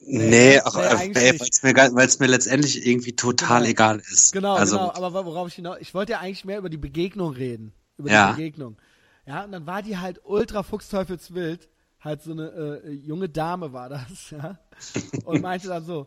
Nee, 0.00 0.28
nee, 0.28 0.56
äh, 0.56 0.64
weil 0.64 1.48
es 1.50 1.62
mir, 1.62 2.26
mir 2.26 2.32
letztendlich 2.32 2.86
irgendwie 2.86 3.14
total 3.14 3.60
genau. 3.60 3.70
egal 3.70 3.98
ist. 4.10 4.32
Genau, 4.32 4.54
also, 4.54 4.78
genau, 4.78 4.92
aber 4.92 5.26
worauf 5.26 5.48
ich 5.48 5.54
hinaus, 5.54 5.76
ich 5.80 5.92
wollte 5.92 6.12
ja 6.12 6.20
eigentlich 6.20 6.44
mehr 6.44 6.58
über 6.58 6.70
die 6.70 6.78
Begegnung 6.78 7.32
reden. 7.32 7.72
Über 7.98 8.10
ja. 8.10 8.30
die 8.30 8.36
Begegnung. 8.36 8.76
Ja, 9.26 9.44
und 9.44 9.52
dann 9.52 9.66
war 9.66 9.82
die 9.82 9.98
halt 9.98 10.20
ultra 10.24 10.62
fuchsteufelswild, 10.62 11.68
halt 12.00 12.22
so 12.22 12.32
eine 12.32 12.80
äh, 12.84 12.90
junge 12.90 13.28
Dame 13.28 13.72
war 13.72 13.90
das, 13.90 14.30
ja, 14.30 14.58
und 15.24 15.42
meinte 15.42 15.68
dann 15.68 15.84
so, 15.84 16.06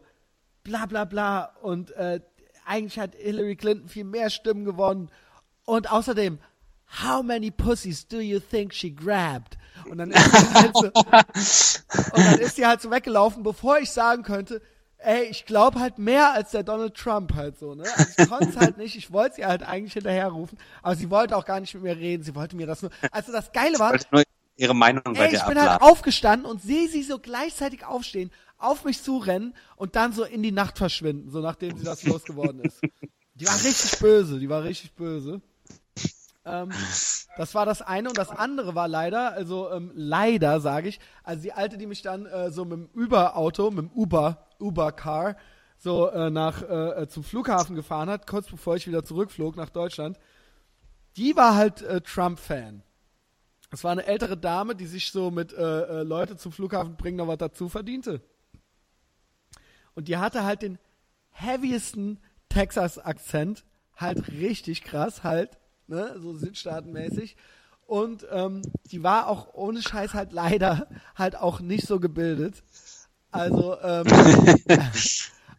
bla 0.64 0.86
bla 0.88 1.06
bla, 1.06 1.56
und 1.62 1.92
äh, 1.92 2.22
eigentlich 2.66 2.98
hat 2.98 3.14
Hillary 3.16 3.56
Clinton 3.56 3.90
viel 3.90 4.06
mehr 4.06 4.30
Stimmen 4.30 4.66
gewonnen, 4.66 5.10
und 5.66 5.92
außerdem, 5.92 6.40
how 7.04 7.22
many 7.24 7.52
pussies 7.52 8.08
do 8.08 8.20
you 8.20 8.40
think 8.40 8.74
she 8.74 8.90
grabbed? 8.90 9.58
Und 9.90 9.98
dann 9.98 10.12
ist 10.12 10.32
sie 10.32 10.54
halt 10.54 10.76
so, 10.76 10.86
und 12.14 12.26
dann 12.26 12.40
ist 12.40 12.56
sie 12.56 12.66
halt 12.66 12.82
so 12.82 12.92
weggelaufen, 12.92 13.44
bevor 13.44 13.80
ich 13.80 13.92
sagen 13.92 14.24
könnte, 14.24 14.62
ey, 14.98 15.24
ich 15.26 15.46
glaube 15.46 15.80
halt 15.80 15.98
mehr 15.98 16.34
als 16.34 16.52
der 16.52 16.64
Donald 16.64 16.96
Trump 16.96 17.34
halt 17.34 17.58
so, 17.58 17.76
ne? 17.76 17.84
Also 17.96 18.14
ich 18.18 18.30
konnte 18.30 18.50
es 18.50 18.58
halt 18.58 18.78
nicht, 18.78 18.96
ich 18.96 19.12
wollte 19.12 19.38
sie 19.38 19.46
halt 19.46 19.64
eigentlich 19.64 19.94
hinterherrufen, 19.94 20.58
aber 20.82 20.96
sie 20.96 21.10
wollte 21.10 21.36
auch 21.36 21.46
gar 21.46 21.60
nicht 21.60 21.74
mit 21.74 21.84
mir 21.84 21.98
reden, 21.98 22.24
sie 22.24 22.36
wollte 22.36 22.56
mir 22.56 22.68
das 22.68 22.82
nur, 22.82 22.92
also 23.12 23.32
das 23.32 23.52
Geile 23.52 23.80
war, 23.80 23.98
nur 24.12 24.24
ihre 24.56 24.76
Meinung 24.76 25.02
bei 25.04 25.28
ey, 25.28 25.36
ich 25.36 25.44
bin 25.46 25.60
halt 25.60 25.82
aufgestanden 25.82 26.50
und 26.50 26.62
sehe 26.62 26.88
sie 26.88 27.04
so 27.04 27.20
gleichzeitig 27.20 27.86
aufstehen, 27.86 28.32
auf 28.58 28.86
mich 28.86 29.02
zurennen 29.02 29.56
und 29.76 29.96
dann 29.96 30.14
so 30.14 30.24
in 30.24 30.44
die 30.44 30.52
Nacht 30.52 30.78
verschwinden, 30.78 31.32
so 31.32 31.40
nachdem 31.40 31.78
sie 31.78 31.84
das 31.84 32.04
losgeworden 32.04 32.62
ist. 32.62 32.80
Die 33.34 33.48
war 33.48 33.56
richtig 33.56 34.00
böse, 34.00 34.40
die 34.40 34.50
war 34.50 34.64
richtig 34.64 34.94
böse. 34.94 35.42
Ähm, 36.46 36.70
das 37.38 37.56
war 37.56 37.66
das 37.66 37.82
eine 37.82 38.10
und 38.10 38.18
das 38.18 38.30
andere 38.30 38.76
war 38.76 38.88
leider, 38.88 39.34
also 39.34 39.72
ähm, 39.72 39.92
leider 39.94 40.60
sage 40.60 40.90
ich, 40.90 41.00
also 41.24 41.44
die 41.44 41.54
alte, 41.54 41.78
die 41.78 41.88
mich 41.88 42.02
dann 42.02 42.26
äh, 42.26 42.52
so 42.52 42.66
mit 42.66 42.74
dem 42.74 42.90
Uber-Auto, 42.96 43.72
mit 43.72 43.86
dem 43.86 43.92
Uber, 43.92 44.48
Uber-Car, 44.60 45.36
so 45.78 46.10
äh, 46.10 46.30
nach 46.30 46.62
äh, 46.62 47.08
zum 47.08 47.24
Flughafen 47.24 47.76
gefahren 47.76 48.10
hat, 48.10 48.28
kurz 48.28 48.48
bevor 48.48 48.76
ich 48.76 48.88
wieder 48.88 49.04
zurückflog 49.04 49.56
nach 49.56 49.70
Deutschland, 49.70 50.20
die 51.18 51.36
war 51.36 51.56
halt 51.56 51.82
äh, 51.82 52.02
Trump-Fan. 52.02 52.84
Es 53.72 53.84
war 53.84 53.92
eine 53.92 54.06
ältere 54.06 54.38
Dame, 54.38 54.76
die 54.76 54.86
sich 54.86 55.12
so 55.12 55.32
mit 55.32 55.54
äh, 55.54 55.82
äh, 56.02 56.04
Leute 56.04 56.36
zum 56.36 56.52
Flughafen 56.52 56.98
bringen 56.98 57.18
noch 57.18 57.28
was 57.28 57.38
dazu 57.38 57.70
verdiente. 57.70 58.22
Und 59.96 60.08
die 60.08 60.18
hatte 60.18 60.44
halt 60.44 60.62
den 60.62 60.78
heaviesten 61.30 62.20
Texas-Akzent, 62.50 63.64
halt 63.96 64.28
richtig 64.28 64.84
krass, 64.84 65.24
halt 65.24 65.58
ne, 65.92 66.16
so 66.20 66.36
südstaatenmäßig. 66.36 67.36
Und 67.86 68.26
ähm, 68.32 68.62
die 68.92 69.04
war 69.04 69.28
auch 69.28 69.54
ohne 69.54 69.82
Scheiß 69.82 70.14
halt 70.14 70.32
leider 70.32 70.88
halt 71.16 71.36
auch 71.36 71.60
nicht 71.60 71.86
so 71.86 72.00
gebildet. 72.00 72.64
Also, 73.32 73.78
ähm, 73.82 74.08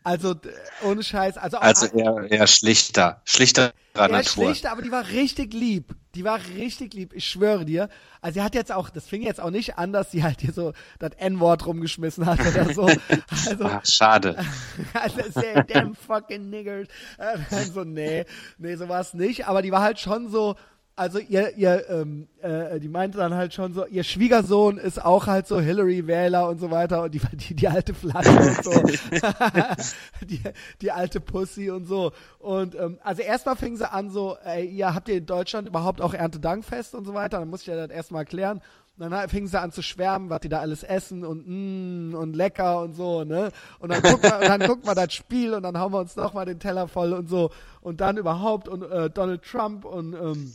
also 0.05 0.35
ohne 0.83 1.03
Scheiß. 1.03 1.37
Also, 1.37 1.59
auch, 1.59 1.63
also 1.63 1.87
eher, 1.87 2.31
eher 2.31 2.47
schlichter, 2.47 3.21
schlichter 3.25 3.73
eher 3.95 4.09
Natur. 4.09 4.47
schlichter, 4.47 4.73
aber 4.73 4.83
die 4.83 4.91
war 4.91 5.09
richtig 5.09 5.53
lieb. 5.55 5.95
Die 6.15 6.25
war 6.25 6.39
richtig 6.57 6.93
lieb, 6.93 7.15
ich 7.15 7.27
schwöre 7.27 7.65
dir. 7.65 7.89
Also 8.21 8.35
sie 8.35 8.43
hat 8.43 8.55
jetzt 8.55 8.71
auch, 8.71 8.91
das 8.91 9.07
fing 9.07 9.23
jetzt 9.23 9.41
auch 9.41 9.51
nicht 9.51 9.79
an, 9.79 9.95
dass 9.95 10.11
sie 10.11 10.23
halt 10.23 10.43
hier 10.43 10.53
so 10.53 10.75
das 10.99 11.13
N-Wort 11.17 11.65
rumgeschmissen 11.67 12.27
hat 12.27 12.41
oder 12.41 12.73
so. 12.75 12.87
Also, 13.49 13.65
Ach, 13.65 13.85
schade. 13.87 14.37
Also 14.95 15.23
say, 15.31 15.65
damn 15.67 15.95
fucking 15.95 16.51
niggers. 16.51 16.89
Also 17.51 17.85
nee, 17.85 18.27
nee, 18.59 18.77
so 18.77 18.89
war 18.89 19.01
es 19.01 19.15
nicht. 19.15 19.47
Aber 19.47 19.63
die 19.63 19.73
war 19.73 19.81
halt 19.81 19.99
schon 19.99 20.29
so, 20.29 20.57
also 20.95 21.19
ihr, 21.19 21.57
ihr, 21.57 21.89
ähm, 21.89 22.29
äh, 22.43 22.79
die 22.79 22.89
meinte 22.89 23.19
dann 23.19 23.35
halt 23.35 23.55
schon 23.55 23.73
so, 23.73 23.87
ihr 23.87 24.05
Schwiegersohn 24.05 24.77
ist 24.77 25.03
auch 25.03 25.27
halt 25.27 25.47
so 25.47 25.59
Hillary-Wähler 25.59 26.49
und 26.49 26.61
so 26.61 26.71
weiter 26.71 27.03
und 27.03 27.15
die, 27.15 27.21
die, 27.33 27.55
die 27.55 27.69
alte 27.69 27.95
Flasche 27.95 28.31
und 28.31 28.65
so. 28.65 28.73
die, 30.27 30.43
die 30.81 30.93
alte 30.93 31.21
Pussy 31.21 31.71
und 31.71 31.87
so. 31.87 32.13
Und 32.39 32.75
ähm, 32.75 32.99
also 33.03 33.23
erstmal 33.23 33.57
fing 33.57 33.77
sie 33.77 33.91
an 33.91 34.11
so, 34.11 34.37
ey, 34.45 34.67
ihr 34.67 34.95
habt 34.95 35.09
ihr 35.09 35.17
in 35.17 35.27
Deutschland 35.27 35.67
überhaupt 35.67 36.01
auch 36.01 36.13
Erntedankfest 36.13 36.95
und 36.95 37.07
so 37.07 37.15
weiter? 37.15 37.39
Dann 37.39 37.49
muss 37.49 37.63
ich 37.63 37.69
ja 37.69 37.77
das 37.77 37.91
erstmal 37.91 38.23
erklären. 38.23 38.61
Und 38.99 39.11
dann 39.11 39.29
fing 39.31 39.47
sie 39.47 39.59
an 39.59 39.73
zu 39.73 39.83
schwärmen, 39.83 40.29
was 40.29 40.41
die 40.41 40.51
da 40.51 40.61
alles 40.61 40.83
essen 40.83 41.25
und 41.25 41.49
mm, 41.49 42.15
und 42.15 42.37
lecker 42.37 42.81
und 42.83 42.93
so, 42.95 43.25
ne? 43.25 43.51
Und 43.79 43.91
dann 43.91 44.03
guckt 44.03 44.23
man, 44.23 44.41
dann 44.43 44.61
guckt 44.61 44.85
man 44.85 44.95
das 44.95 45.15
Spiel 45.15 45.55
und 45.55 45.63
dann 45.63 45.79
hauen 45.79 45.93
wir 45.93 45.99
uns 45.99 46.15
nochmal 46.15 46.45
den 46.45 46.61
Teller 46.61 46.87
voll 46.89 47.15
und 47.15 47.27
so. 47.29 47.51
Und 47.81 48.03
dann 48.03 48.19
überhaupt 48.19 48.69
und 48.69 48.83
äh, 48.83 49.09
Donald 49.09 49.43
Trump 49.43 49.87
und 49.87 50.13
ähm, 50.13 50.53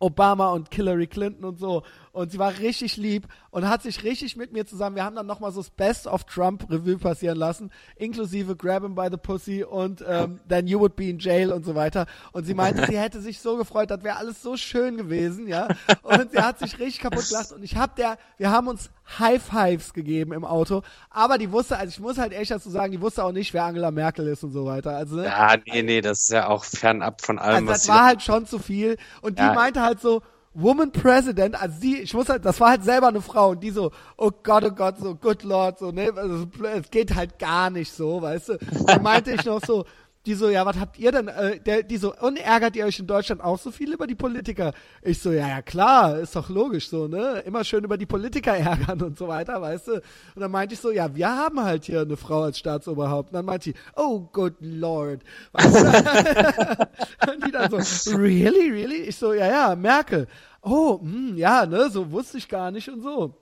Obama 0.00 0.52
und 0.52 0.74
Hillary 0.74 1.06
Clinton 1.06 1.44
und 1.44 1.58
so. 1.58 1.82
Und 2.12 2.32
sie 2.32 2.38
war 2.38 2.58
richtig 2.58 2.96
lieb 2.96 3.28
und 3.50 3.68
hat 3.68 3.82
sich 3.82 4.02
richtig 4.02 4.36
mit 4.36 4.52
mir 4.52 4.66
zusammen. 4.66 4.96
Wir 4.96 5.04
haben 5.04 5.14
dann 5.14 5.26
nochmal 5.26 5.52
so 5.52 5.60
das 5.60 5.70
Best 5.70 6.06
of 6.08 6.24
Trump 6.24 6.68
Revue 6.68 6.98
passieren 6.98 7.38
lassen, 7.38 7.70
inklusive 7.96 8.56
Grab 8.56 8.82
him 8.82 8.96
by 8.96 9.06
the 9.10 9.16
Pussy 9.16 9.62
und 9.62 10.04
ähm, 10.06 10.40
Then 10.48 10.66
You 10.66 10.80
Would 10.80 10.96
Be 10.96 11.08
in 11.08 11.18
Jail 11.20 11.52
und 11.52 11.64
so 11.64 11.74
weiter. 11.76 12.06
Und 12.32 12.44
sie 12.46 12.54
meinte, 12.54 12.84
sie 12.86 12.98
hätte 12.98 13.20
sich 13.20 13.38
so 13.40 13.56
gefreut, 13.56 13.90
das 13.92 14.02
wäre 14.02 14.16
alles 14.16 14.42
so 14.42 14.56
schön 14.56 14.96
gewesen, 14.96 15.46
ja. 15.46 15.68
Und 16.02 16.32
sie 16.32 16.40
hat 16.42 16.58
sich 16.58 16.78
richtig 16.80 17.00
kaputt 17.00 17.28
gelacht. 17.28 17.52
Und 17.52 17.62
ich 17.62 17.76
hab 17.76 17.94
der, 17.94 18.18
wir 18.38 18.50
haben 18.50 18.66
uns 18.66 18.90
High 19.18 19.42
Fives 19.42 19.92
gegeben 19.92 20.32
im 20.32 20.44
Auto, 20.44 20.82
aber 21.10 21.38
die 21.38 21.50
wusste, 21.52 21.76
also 21.76 21.90
ich 21.90 22.00
muss 22.00 22.18
halt 22.18 22.32
echt 22.32 22.50
dazu 22.50 22.70
sagen, 22.70 22.92
die 22.92 23.00
wusste 23.00 23.24
auch 23.24 23.32
nicht, 23.32 23.54
wer 23.54 23.64
Angela 23.64 23.90
Merkel 23.90 24.26
ist 24.28 24.42
und 24.44 24.52
so 24.52 24.66
weiter. 24.66 24.96
Also, 24.96 25.16
ne? 25.16 25.24
Ja, 25.26 25.56
nee, 25.66 25.82
nee, 25.82 26.00
das 26.00 26.22
ist 26.22 26.30
ja 26.30 26.48
auch 26.48 26.64
fernab 26.64 27.20
von 27.22 27.38
allem, 27.38 27.68
also 27.68 27.72
das 27.72 27.88
war 27.88 28.04
halt 28.04 28.22
schon 28.22 28.46
zu 28.46 28.58
viel. 28.58 28.96
Und 29.22 29.38
die 29.38 29.42
Ja. 29.42 29.54
meinte 29.54 29.80
halt 29.82 30.00
so, 30.00 30.22
Woman 30.52 30.90
President, 30.90 31.60
also 31.60 31.76
sie, 31.80 31.98
ich 31.98 32.12
muss 32.12 32.28
halt, 32.28 32.44
das 32.44 32.58
war 32.58 32.70
halt 32.70 32.82
selber 32.82 33.08
eine 33.08 33.20
Frau 33.20 33.50
und 33.50 33.62
die 33.62 33.70
so, 33.70 33.92
oh 34.16 34.32
Gott, 34.42 34.64
oh 34.64 34.72
Gott, 34.72 34.98
so, 34.98 35.14
good 35.14 35.44
Lord, 35.44 35.78
so, 35.78 35.92
ne, 35.92 36.12
also, 36.14 36.46
es 36.64 36.90
geht 36.90 37.14
halt 37.14 37.38
gar 37.38 37.70
nicht 37.70 37.92
so, 37.92 38.20
weißt 38.20 38.48
du. 38.50 38.58
Dann 38.86 39.02
meinte 39.02 39.30
ich 39.30 39.44
noch 39.44 39.64
so, 39.64 39.84
die 40.26 40.34
so, 40.34 40.50
ja, 40.50 40.66
was 40.66 40.78
habt 40.78 40.98
ihr 40.98 41.12
denn, 41.12 41.28
äh, 41.28 41.58
der, 41.60 41.82
die 41.82 41.96
so, 41.96 42.14
und 42.14 42.36
ärgert 42.36 42.76
ihr 42.76 42.84
euch 42.84 42.98
in 42.98 43.06
Deutschland 43.06 43.40
auch 43.40 43.58
so 43.58 43.70
viel 43.70 43.92
über 43.92 44.06
die 44.06 44.14
Politiker? 44.14 44.72
Ich 45.02 45.20
so, 45.20 45.32
ja, 45.32 45.48
ja, 45.48 45.62
klar, 45.62 46.18
ist 46.18 46.36
doch 46.36 46.50
logisch 46.50 46.90
so, 46.90 47.08
ne, 47.08 47.42
immer 47.46 47.64
schön 47.64 47.84
über 47.84 47.96
die 47.96 48.06
Politiker 48.06 48.54
ärgern 48.56 49.00
und 49.02 49.16
so 49.16 49.28
weiter, 49.28 49.62
weißt 49.62 49.88
du. 49.88 49.92
Und 49.94 50.02
dann 50.36 50.50
meinte 50.50 50.74
ich 50.74 50.80
so, 50.80 50.90
ja, 50.90 51.14
wir 51.14 51.28
haben 51.28 51.62
halt 51.62 51.84
hier 51.84 52.02
eine 52.02 52.18
Frau 52.18 52.42
als 52.42 52.58
Staatsoberhaupt. 52.58 53.30
Und 53.30 53.34
dann 53.34 53.46
meinte 53.46 53.70
sie, 53.70 53.74
oh, 53.96 54.20
good 54.20 54.54
Lord. 54.60 55.22
Weißt 55.52 55.74
du? 55.74 57.32
und 57.32 57.46
die 57.46 57.50
dann 57.50 57.70
so, 57.70 58.16
really, 58.16 58.70
really? 58.70 59.02
Ich 59.02 59.16
so, 59.16 59.32
ja, 59.32 59.46
ja, 59.46 59.76
Merkel. 59.76 60.26
Oh, 60.62 61.00
hm, 61.00 61.36
ja, 61.36 61.64
ne, 61.64 61.88
so 61.90 62.10
wusste 62.10 62.38
ich 62.38 62.48
gar 62.48 62.70
nicht 62.70 62.88
und 62.88 63.02
so. 63.02 63.39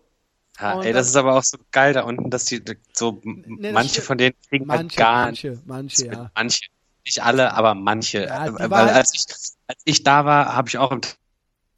Ja, 0.61 0.75
Und 0.77 0.85
ey, 0.85 0.93
das- 0.93 1.09
ist 1.09 1.17
aber 1.17 1.35
auch 1.37 1.45
so 1.45 1.59
geil 1.71 1.93
da 1.93 2.03
unten, 2.03 2.31
dass 2.31 2.45
die 2.47 2.63
so 2.93 3.21
das 3.23 3.73
manche 3.73 4.03
von 4.03 4.19
denen 4.19 4.35
kriegen 4.49 4.69
halt 4.71 4.83
Manche, 4.83 4.97
gar 4.99 5.27
manche, 5.27 5.59
manche, 5.67 6.07
ja. 6.07 6.31
Manche, 6.35 6.67
nicht 7.05 7.23
alle, 7.23 7.53
aber 7.55 7.75
manche. 7.75 8.25
Ja, 8.25 8.47
Weil 8.59 8.71
war- 8.71 8.93
als 8.93 9.15
ich, 9.15 9.25
als 9.69 9.83
ich 9.85 10.03
da 10.03 10.25
war, 10.25 10.55
habe 10.55 10.69
ich 10.69 10.79
auch 10.79 10.91
im 10.91 11.01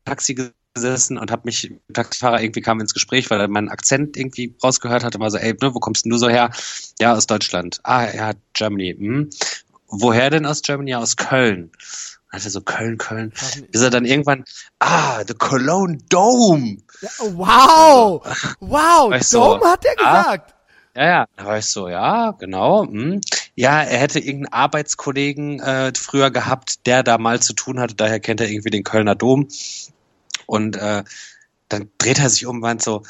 Taxi 0.05 0.35
gesessen 0.75 1.19
und 1.19 1.31
habe 1.31 1.43
mich, 1.45 1.73
der 1.89 1.95
Taxifahrer 2.05 2.41
irgendwie 2.43 2.63
kam 2.63 2.81
ins 2.81 2.95
Gespräch, 2.95 3.29
weil 3.31 3.41
er 3.41 3.49
meinen 3.49 3.69
Akzent 3.69 4.17
irgendwie 4.17 4.55
rausgehört 4.63 5.05
hatte, 5.05 5.21
war 5.21 5.31
so, 5.31 5.37
ey, 5.37 5.53
ne, 5.61 5.75
wo 5.75 5.81
kommst 5.81 6.05
denn 6.05 6.11
du 6.11 6.17
so 6.19 6.29
her? 6.29 6.51
Ja, 7.01 7.15
aus 7.15 7.27
Deutschland. 7.27 7.81
Ah, 7.83 8.11
ja, 8.13 8.33
Germany. 8.55 8.95
Hm. 8.99 9.31
Woher 9.89 10.31
denn 10.31 10.47
aus 10.47 10.63
Germany? 10.63 10.93
Ja, 10.93 10.99
aus 11.01 11.17
Köln. 11.17 11.71
Also 12.31 12.49
so 12.49 12.61
Köln, 12.61 12.97
Köln. 12.97 13.33
Bis 13.71 13.83
er 13.83 13.91
dann 13.91 14.05
irgendwann, 14.05 14.45
ah, 14.79 15.25
the 15.27 15.35
Cologne 15.35 15.99
Dome. 16.09 16.79
Ja, 17.01 17.09
wow! 17.21 18.23
Wow! 18.61 19.11
Weißt 19.11 19.33
du, 19.33 19.39
Dome 19.39 19.65
hat 19.65 19.85
der 19.85 19.95
ah, 19.99 20.23
gesagt! 20.23 20.55
Ja, 20.95 21.05
ja, 21.05 21.27
da 21.37 21.45
war 21.45 21.59
ich 21.59 21.67
so, 21.67 21.89
ja, 21.89 22.33
genau. 22.33 22.85
Hm. 22.85 23.21
Ja, 23.55 23.83
er 23.83 23.99
hätte 23.99 24.19
irgendeinen 24.19 24.53
Arbeitskollegen 24.53 25.61
äh, 25.61 25.93
früher 25.97 26.31
gehabt, 26.31 26.87
der 26.87 27.03
da 27.03 27.19
mal 27.19 27.41
zu 27.41 27.53
tun 27.53 27.81
hatte, 27.81 27.95
daher 27.95 28.21
kennt 28.21 28.41
er 28.41 28.49
irgendwie 28.49 28.71
den 28.71 28.85
Kölner 28.85 29.15
Dom. 29.15 29.49
Und 30.47 30.77
äh, 30.77 31.05
dann 31.69 31.91
dreht 31.99 32.19
er 32.19 32.29
sich 32.29 32.47
um 32.47 32.57
und 32.57 32.63
meint 32.63 32.83
so, 32.83 33.03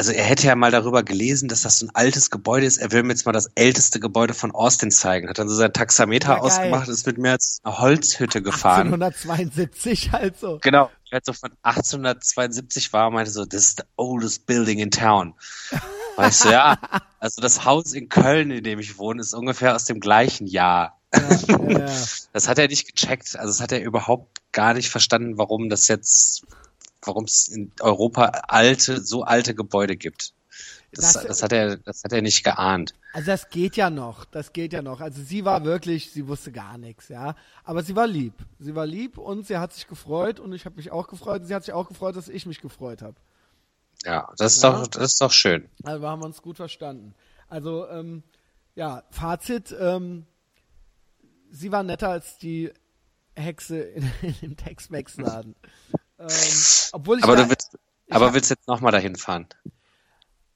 also 0.00 0.12
er 0.12 0.24
hätte 0.24 0.46
ja 0.46 0.56
mal 0.56 0.70
darüber 0.70 1.02
gelesen, 1.02 1.50
dass 1.50 1.60
das 1.60 1.78
so 1.78 1.84
ein 1.84 1.90
altes 1.94 2.30
Gebäude 2.30 2.64
ist. 2.64 2.78
Er 2.78 2.90
will 2.90 3.02
mir 3.02 3.10
jetzt 3.10 3.26
mal 3.26 3.32
das 3.32 3.50
älteste 3.54 4.00
Gebäude 4.00 4.32
von 4.32 4.50
Austin 4.50 4.90
zeigen. 4.90 5.28
Hat 5.28 5.38
dann 5.38 5.46
so 5.46 5.54
sein 5.54 5.74
Taxameter 5.74 6.36
Ja, 6.36 6.38
ausgemacht, 6.38 6.88
ist 6.88 7.06
mit 7.06 7.18
mir 7.18 7.32
als 7.32 7.60
eine 7.64 7.78
Holzhütte 7.80 8.40
gefahren. 8.40 8.94
1872 8.94 10.12
halt 10.12 10.38
so. 10.38 10.58
Genau, 10.62 10.90
ich 11.04 11.12
halt 11.12 11.26
so 11.26 11.34
von 11.34 11.50
1872 11.64 12.94
war 12.94 13.08
und 13.08 13.12
meinte 13.12 13.30
so, 13.30 13.44
this 13.44 13.60
is 13.60 13.76
the 13.76 13.82
oldest 13.96 14.46
building 14.46 14.78
in 14.78 14.90
town. 14.90 15.34
Weißt 16.16 16.46
du, 16.46 16.48
ja, 16.48 16.78
also 17.18 17.42
das 17.42 17.66
Haus 17.66 17.92
in 17.92 18.08
Köln, 18.08 18.50
in 18.50 18.64
dem 18.64 18.78
ich 18.78 18.96
wohne, 18.96 19.20
ist 19.20 19.34
ungefähr 19.34 19.74
aus 19.74 19.84
dem 19.84 20.00
gleichen 20.00 20.46
Jahr. 20.46 20.98
Ja, 21.14 21.20
ja, 21.46 21.78
ja. 21.78 21.86
Das 22.32 22.48
hat 22.48 22.58
er 22.58 22.68
nicht 22.68 22.86
gecheckt. 22.86 23.36
Also 23.36 23.48
das 23.48 23.60
hat 23.60 23.72
er 23.72 23.82
überhaupt 23.82 24.40
gar 24.52 24.72
nicht 24.72 24.88
verstanden, 24.88 25.36
warum 25.36 25.68
das 25.68 25.88
jetzt, 25.88 26.46
warum 27.02 27.24
es 27.24 27.48
in 27.48 27.72
Europa 27.80 28.24
alte, 28.48 29.00
so 29.00 29.22
alte 29.24 29.54
Gebäude 29.54 29.96
gibt. 29.96 30.32
Das, 30.92 31.12
Das- 31.12 31.24
das, 31.26 31.42
hat 31.42 31.52
er, 31.52 31.76
das 31.76 32.02
hat 32.04 32.12
er 32.12 32.22
nicht 32.22 32.42
geahnt. 32.44 32.94
Also 33.12 33.26
das 33.26 33.48
geht 33.50 33.76
ja 33.76 33.90
noch, 33.90 34.24
das 34.24 34.52
geht 34.52 34.72
ja 34.72 34.82
noch. 34.82 35.00
Also 35.00 35.22
sie 35.22 35.44
war 35.44 35.64
wirklich, 35.64 36.10
sie 36.12 36.26
wusste 36.28 36.52
gar 36.52 36.78
nichts, 36.78 37.08
ja. 37.08 37.34
Aber 37.64 37.82
sie 37.82 37.96
war 37.96 38.06
lieb. 38.06 38.34
Sie 38.58 38.74
war 38.74 38.86
lieb 38.86 39.18
und 39.18 39.46
sie 39.46 39.56
hat 39.58 39.72
sich 39.72 39.86
gefreut 39.88 40.38
und 40.40 40.52
ich 40.52 40.64
habe 40.64 40.76
mich 40.76 40.90
auch 40.92 41.08
gefreut. 41.08 41.40
Und 41.42 41.46
sie 41.46 41.54
hat 41.54 41.64
sich 41.64 41.74
auch 41.74 41.88
gefreut, 41.88 42.14
dass 42.16 42.28
ich 42.28 42.46
mich 42.46 42.60
gefreut 42.60 43.02
habe. 43.02 43.16
Ja, 44.04 44.32
das 44.36 44.56
ist 44.56 44.62
Ja. 44.62 44.70
doch, 44.80 44.86
das 44.88 45.12
ist 45.12 45.20
doch 45.20 45.32
schön. 45.32 45.68
Also 45.84 46.06
haben 46.08 46.22
wir 46.22 46.26
uns 46.26 46.40
gut 46.42 46.56
verstanden. 46.56 47.14
Also, 47.48 47.88
ähm, 47.88 48.22
ja, 48.76 49.02
Fazit, 49.10 49.74
ähm, 49.78 50.24
sie 51.50 51.72
war 51.72 51.82
netter 51.82 52.08
als 52.10 52.38
die 52.38 52.72
Hexe 53.34 53.78
in, 53.80 54.02
in 54.22 54.34
dem 54.40 54.56
Tex-Mex-Laden. 54.56 55.54
Ähm, 56.20 56.28
obwohl 56.92 57.18
ich 57.18 57.24
Aber 57.24 57.36
da, 57.36 57.44
du 57.44 57.50
willst, 57.50 57.78
aber 58.10 58.26
hab- 58.26 58.34
willst 58.34 58.50
jetzt 58.50 58.68
nochmal 58.68 58.92
dahin 58.92 59.16
fahren? 59.16 59.46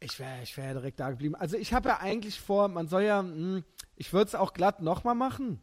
Ich 0.01 0.19
wäre 0.21 0.43
ich 0.43 0.57
wär 0.57 0.73
direkt 0.75 1.01
da 1.01 1.11
geblieben. 1.11 1.35
Also 1.35 1.57
ich 1.57 1.73
habe 1.73 1.89
ja 1.89 1.99
eigentlich 1.99 2.39
vor, 2.41 2.69
man 2.69 2.89
soll 2.89 3.03
ja, 3.05 3.21
hm, 3.21 3.65
ich 3.97 4.13
würde 4.13 4.29
es 4.29 4.35
auch 4.35 4.53
glatt 4.53 4.83
nochmal 4.83 5.15
machen. 5.15 5.61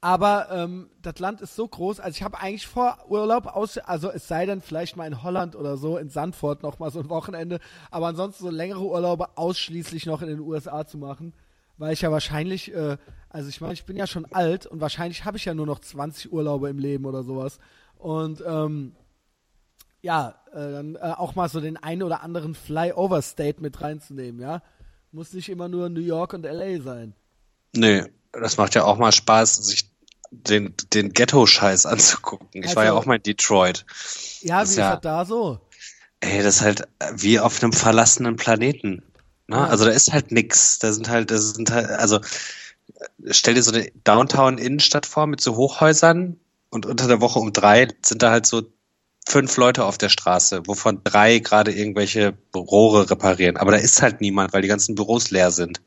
Aber 0.00 0.48
ähm, 0.52 0.90
das 1.02 1.18
Land 1.18 1.40
ist 1.40 1.56
so 1.56 1.66
groß, 1.66 1.98
also 1.98 2.14
ich 2.16 2.22
habe 2.22 2.38
eigentlich 2.38 2.68
vor 2.68 2.98
Urlaub 3.08 3.46
aus, 3.46 3.78
also 3.78 4.10
es 4.12 4.28
sei 4.28 4.46
denn 4.46 4.60
vielleicht 4.60 4.96
mal 4.96 5.06
in 5.08 5.24
Holland 5.24 5.56
oder 5.56 5.76
so, 5.76 5.98
in 5.98 6.08
Sandford 6.08 6.62
nochmal 6.62 6.92
so 6.92 7.00
ein 7.00 7.08
Wochenende, 7.08 7.58
aber 7.90 8.06
ansonsten 8.06 8.44
so 8.44 8.50
längere 8.50 8.84
Urlaube 8.84 9.36
ausschließlich 9.36 10.06
noch 10.06 10.22
in 10.22 10.28
den 10.28 10.38
USA 10.38 10.86
zu 10.86 10.98
machen, 10.98 11.34
weil 11.78 11.94
ich 11.94 12.02
ja 12.02 12.12
wahrscheinlich, 12.12 12.72
äh, 12.72 12.96
also 13.28 13.48
ich 13.48 13.60
meine, 13.60 13.72
ich 13.72 13.86
bin 13.86 13.96
ja 13.96 14.06
schon 14.06 14.24
alt 14.26 14.66
und 14.66 14.80
wahrscheinlich 14.80 15.24
habe 15.24 15.36
ich 15.36 15.46
ja 15.46 15.54
nur 15.54 15.66
noch 15.66 15.80
20 15.80 16.32
Urlaube 16.32 16.68
im 16.68 16.78
Leben 16.78 17.04
oder 17.04 17.24
sowas. 17.24 17.58
Und 17.98 18.42
ähm, 18.46 18.94
ja, 20.00 20.34
äh, 20.52 20.72
dann 20.72 20.94
äh, 20.96 20.98
auch 21.16 21.34
mal 21.34 21.48
so 21.48 21.60
den 21.60 21.76
einen 21.76 22.02
oder 22.02 22.22
anderen 22.22 22.54
Flyover-State 22.54 23.60
mit 23.60 23.80
reinzunehmen, 23.80 24.40
ja. 24.40 24.62
Muss 25.10 25.32
nicht 25.32 25.48
immer 25.48 25.68
nur 25.68 25.88
New 25.88 26.00
York 26.00 26.34
und 26.34 26.44
LA 26.44 26.80
sein. 26.82 27.14
Nö, 27.74 28.04
das 28.32 28.56
macht 28.56 28.74
ja 28.74 28.84
auch 28.84 28.98
mal 28.98 29.12
Spaß, 29.12 29.56
sich 29.56 29.90
den, 30.30 30.74
den 30.92 31.12
Ghetto-Scheiß 31.12 31.86
anzugucken. 31.86 32.62
Ich 32.62 32.76
war 32.76 32.84
ja 32.84 32.90
Also- 32.90 33.00
auch 33.02 33.06
mal 33.06 33.16
in 33.16 33.22
Detroit. 33.22 33.84
Ja, 34.42 34.60
Das 34.60 34.68
wie 34.68 34.72
ist 34.72 34.78
ja- 34.78 34.92
das 34.92 35.00
da 35.00 35.24
so? 35.24 35.60
Ey, 36.20 36.42
das 36.42 36.56
ist 36.56 36.62
halt 36.62 36.82
wie 37.14 37.38
auf 37.40 37.62
einem 37.62 37.72
verlassenen 37.72 38.36
Planeten. 38.36 39.02
Ne? 39.46 39.56
Ja. 39.56 39.66
Also 39.66 39.84
da 39.84 39.90
ist 39.92 40.12
halt 40.12 40.30
nix. 40.32 40.78
Da 40.80 40.92
sind 40.92 41.08
halt, 41.08 41.30
das 41.30 41.50
sind 41.50 41.70
halt, 41.70 41.88
also 41.90 42.20
stell 43.30 43.54
dir 43.54 43.62
so 43.62 43.72
eine 43.72 43.90
Downtown-Innenstadt 44.04 45.06
vor 45.06 45.26
mit 45.26 45.40
so 45.40 45.56
Hochhäusern 45.56 46.38
und 46.70 46.86
unter 46.86 47.06
der 47.06 47.20
Woche 47.20 47.38
um 47.38 47.52
drei 47.52 47.88
sind 48.02 48.22
da 48.22 48.30
halt 48.30 48.46
so 48.46 48.62
fünf 49.26 49.56
Leute 49.56 49.84
auf 49.84 49.98
der 49.98 50.08
Straße, 50.08 50.62
wovon 50.66 51.02
drei 51.04 51.38
gerade 51.38 51.72
irgendwelche 51.72 52.36
Rohre 52.54 53.10
reparieren. 53.10 53.56
Aber 53.56 53.72
da 53.72 53.78
ist 53.78 54.00
halt 54.02 54.20
niemand, 54.20 54.52
weil 54.52 54.62
die 54.62 54.68
ganzen 54.68 54.94
Büros 54.94 55.30
leer 55.30 55.50
sind. 55.50 55.82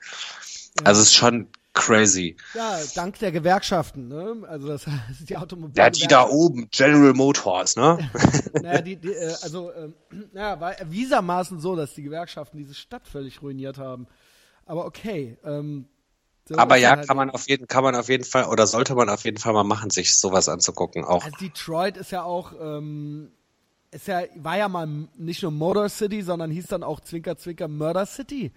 Ja. 0.79 0.85
Also 0.85 1.01
es 1.01 1.07
ist 1.07 1.15
schon 1.15 1.47
crazy. 1.73 2.35
Ja, 2.53 2.79
dank 2.95 3.17
der 3.19 3.31
Gewerkschaften, 3.31 4.07
ne? 4.07 4.43
Also 4.47 4.67
das 4.67 4.85
ist 5.09 5.29
die 5.29 5.37
Automobil. 5.37 5.77
Ja, 5.77 5.89
die 5.89 6.07
da 6.07 6.27
oben, 6.27 6.67
General 6.69 7.13
Motors, 7.13 7.75
ne? 7.75 8.09
Naja, 8.61 8.81
die, 8.81 8.97
die, 8.97 9.13
äh, 9.13 9.33
also, 9.41 9.71
ähm, 9.73 9.93
naja, 10.33 10.59
war 10.59 10.73
erwiesermaßen 10.73 11.59
so, 11.59 11.75
dass 11.75 11.93
die 11.93 12.03
Gewerkschaften 12.03 12.57
diese 12.57 12.73
Stadt 12.73 13.07
völlig 13.07 13.41
ruiniert 13.41 13.77
haben. 13.77 14.07
Aber 14.65 14.85
okay. 14.85 15.37
Ähm, 15.43 15.87
so 16.47 16.57
Aber 16.57 16.75
ja, 16.77 16.97
halt- 16.97 17.07
kann 17.07 17.17
man 17.17 17.29
auf 17.29 17.47
jeden, 17.47 17.67
kann 17.67 17.83
man 17.83 17.95
auf 17.95 18.09
jeden 18.09 18.23
Fall 18.23 18.45
oder 18.45 18.67
sollte 18.67 18.95
man 18.95 19.09
auf 19.09 19.23
jeden 19.23 19.37
Fall 19.37 19.53
mal 19.53 19.63
machen, 19.63 19.89
sich 19.89 20.17
sowas 20.17 20.49
anzugucken 20.49 21.03
auch. 21.05 21.23
Also 21.23 21.37
Detroit 21.37 21.97
ist 21.97 22.11
ja 22.11 22.23
auch, 22.23 22.53
ähm, 22.59 23.31
ist 23.91 24.07
ja, 24.07 24.21
war 24.35 24.57
ja 24.57 24.67
mal 24.69 24.87
nicht 25.17 25.41
nur 25.43 25.51
Motor 25.51 25.89
City, 25.89 26.21
sondern 26.21 26.49
hieß 26.51 26.67
dann 26.67 26.83
auch 26.83 26.99
Zwinker 27.01 27.37
Zwinker 27.37 27.67
Murder 27.67 28.05
City. 28.05 28.51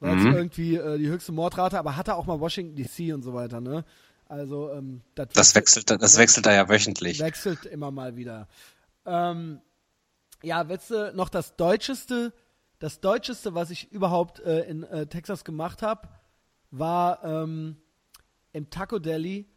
War 0.00 0.12
jetzt 0.14 0.24
Mhm. 0.24 0.34
irgendwie 0.34 0.76
äh, 0.76 0.98
die 0.98 1.08
höchste 1.08 1.32
Mordrate, 1.32 1.78
aber 1.78 1.96
hatte 1.96 2.14
auch 2.16 2.26
mal 2.26 2.38
Washington 2.38 2.76
DC 2.76 3.14
und 3.14 3.22
so 3.22 3.32
weiter, 3.34 3.60
ne? 3.60 3.84
Also 4.28 4.70
ähm, 4.72 5.02
das, 5.14 5.28
das 5.34 5.54
wechselt, 5.54 5.90
das 5.90 6.18
wechselt 6.18 6.46
da 6.46 6.52
ja 6.52 6.68
wöchentlich. 6.68 7.20
Wechselt 7.20 7.64
immer 7.64 7.90
mal 7.90 8.16
wieder. 8.16 8.48
Ähm, 9.06 9.60
ja, 10.42 10.68
willst 10.68 10.90
du 10.90 11.12
noch 11.14 11.28
das 11.28 11.56
Deutscheste? 11.56 12.32
Das 12.78 13.00
Deutscheste, 13.00 13.54
was 13.54 13.70
ich 13.70 13.90
überhaupt 13.90 14.40
äh, 14.40 14.62
in 14.68 14.82
äh, 14.82 15.06
Texas 15.06 15.44
gemacht 15.44 15.80
habe, 15.80 16.08
war 16.70 17.24
ähm, 17.24 17.76
im 18.52 18.70
Taco 18.70 18.98
Deli 18.98 19.48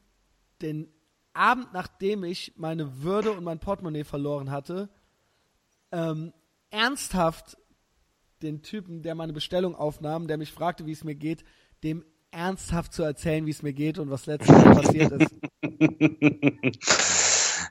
den 0.62 0.88
Abend, 1.34 1.74
nachdem 1.74 2.24
ich 2.24 2.54
meine 2.58 3.02
Würde 3.04 3.32
und 3.32 3.44
mein 3.44 3.60
Portemonnaie 3.60 4.04
verloren 4.04 4.52
hatte, 4.52 4.90
ähm, 5.92 6.34
ernsthaft 6.70 7.58
den 8.42 8.62
Typen, 8.62 9.02
der 9.02 9.16
meine 9.16 9.34
Bestellung 9.34 9.76
aufnahm, 9.76 10.28
der 10.28 10.38
mich 10.38 10.52
fragte, 10.52 10.86
wie 10.86 10.92
es 10.92 11.04
mir 11.04 11.16
geht, 11.16 11.44
dem 11.84 12.06
ernsthaft 12.32 12.94
zu 12.94 13.04
erzählen, 13.04 13.46
wie 13.46 13.52
es 13.52 13.64
mir 13.64 13.74
geht 13.74 13.98
und 13.98 14.10
was 14.12 14.26
letztes 14.26 14.56
passiert 14.56 15.12
ist. 15.14 15.36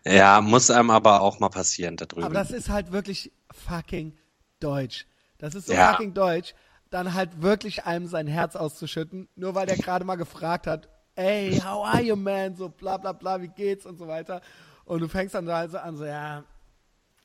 Ja, 0.05 0.41
muss 0.41 0.71
einem 0.71 0.91
aber 0.91 1.21
auch 1.21 1.39
mal 1.39 1.49
passieren 1.49 1.97
da 1.97 2.07
drüben. 2.07 2.25
Aber 2.25 2.35
das 2.35 2.51
ist 2.51 2.69
halt 2.69 2.93
wirklich 2.93 3.33
fucking 3.51 4.17
deutsch. 4.61 5.07
Das 5.39 5.55
ist 5.55 5.67
so 5.67 5.73
ja. 5.73 5.93
fucking 5.93 6.15
deutsch, 6.15 6.55
dann 6.91 7.15
halt 7.15 7.43
wirklich 7.43 7.85
einem 7.85 8.07
sein 8.07 8.27
Herz 8.27 8.57
auszuschütten, 8.57 9.29
nur 9.35 9.55
weil 9.55 9.67
der 9.67 9.77
gerade 9.77 10.05
mal 10.05 10.17
gefragt 10.17 10.67
hat, 10.67 10.89
ey, 11.15 11.61
how 11.65 11.87
are 11.87 12.03
you, 12.03 12.17
man? 12.17 12.55
So 12.57 12.69
bla 12.69 12.97
bla 12.97 13.13
bla, 13.13 13.43
wie 13.43 13.49
geht's 13.49 13.87
und 13.87 13.99
so 13.99 14.09
weiter. 14.09 14.41
Und 14.85 15.01
du 15.01 15.09
fängst 15.09 15.35
dann 15.35 15.49
also 15.49 15.79
an, 15.79 15.97
so, 15.97 16.05
ja, 16.05 16.45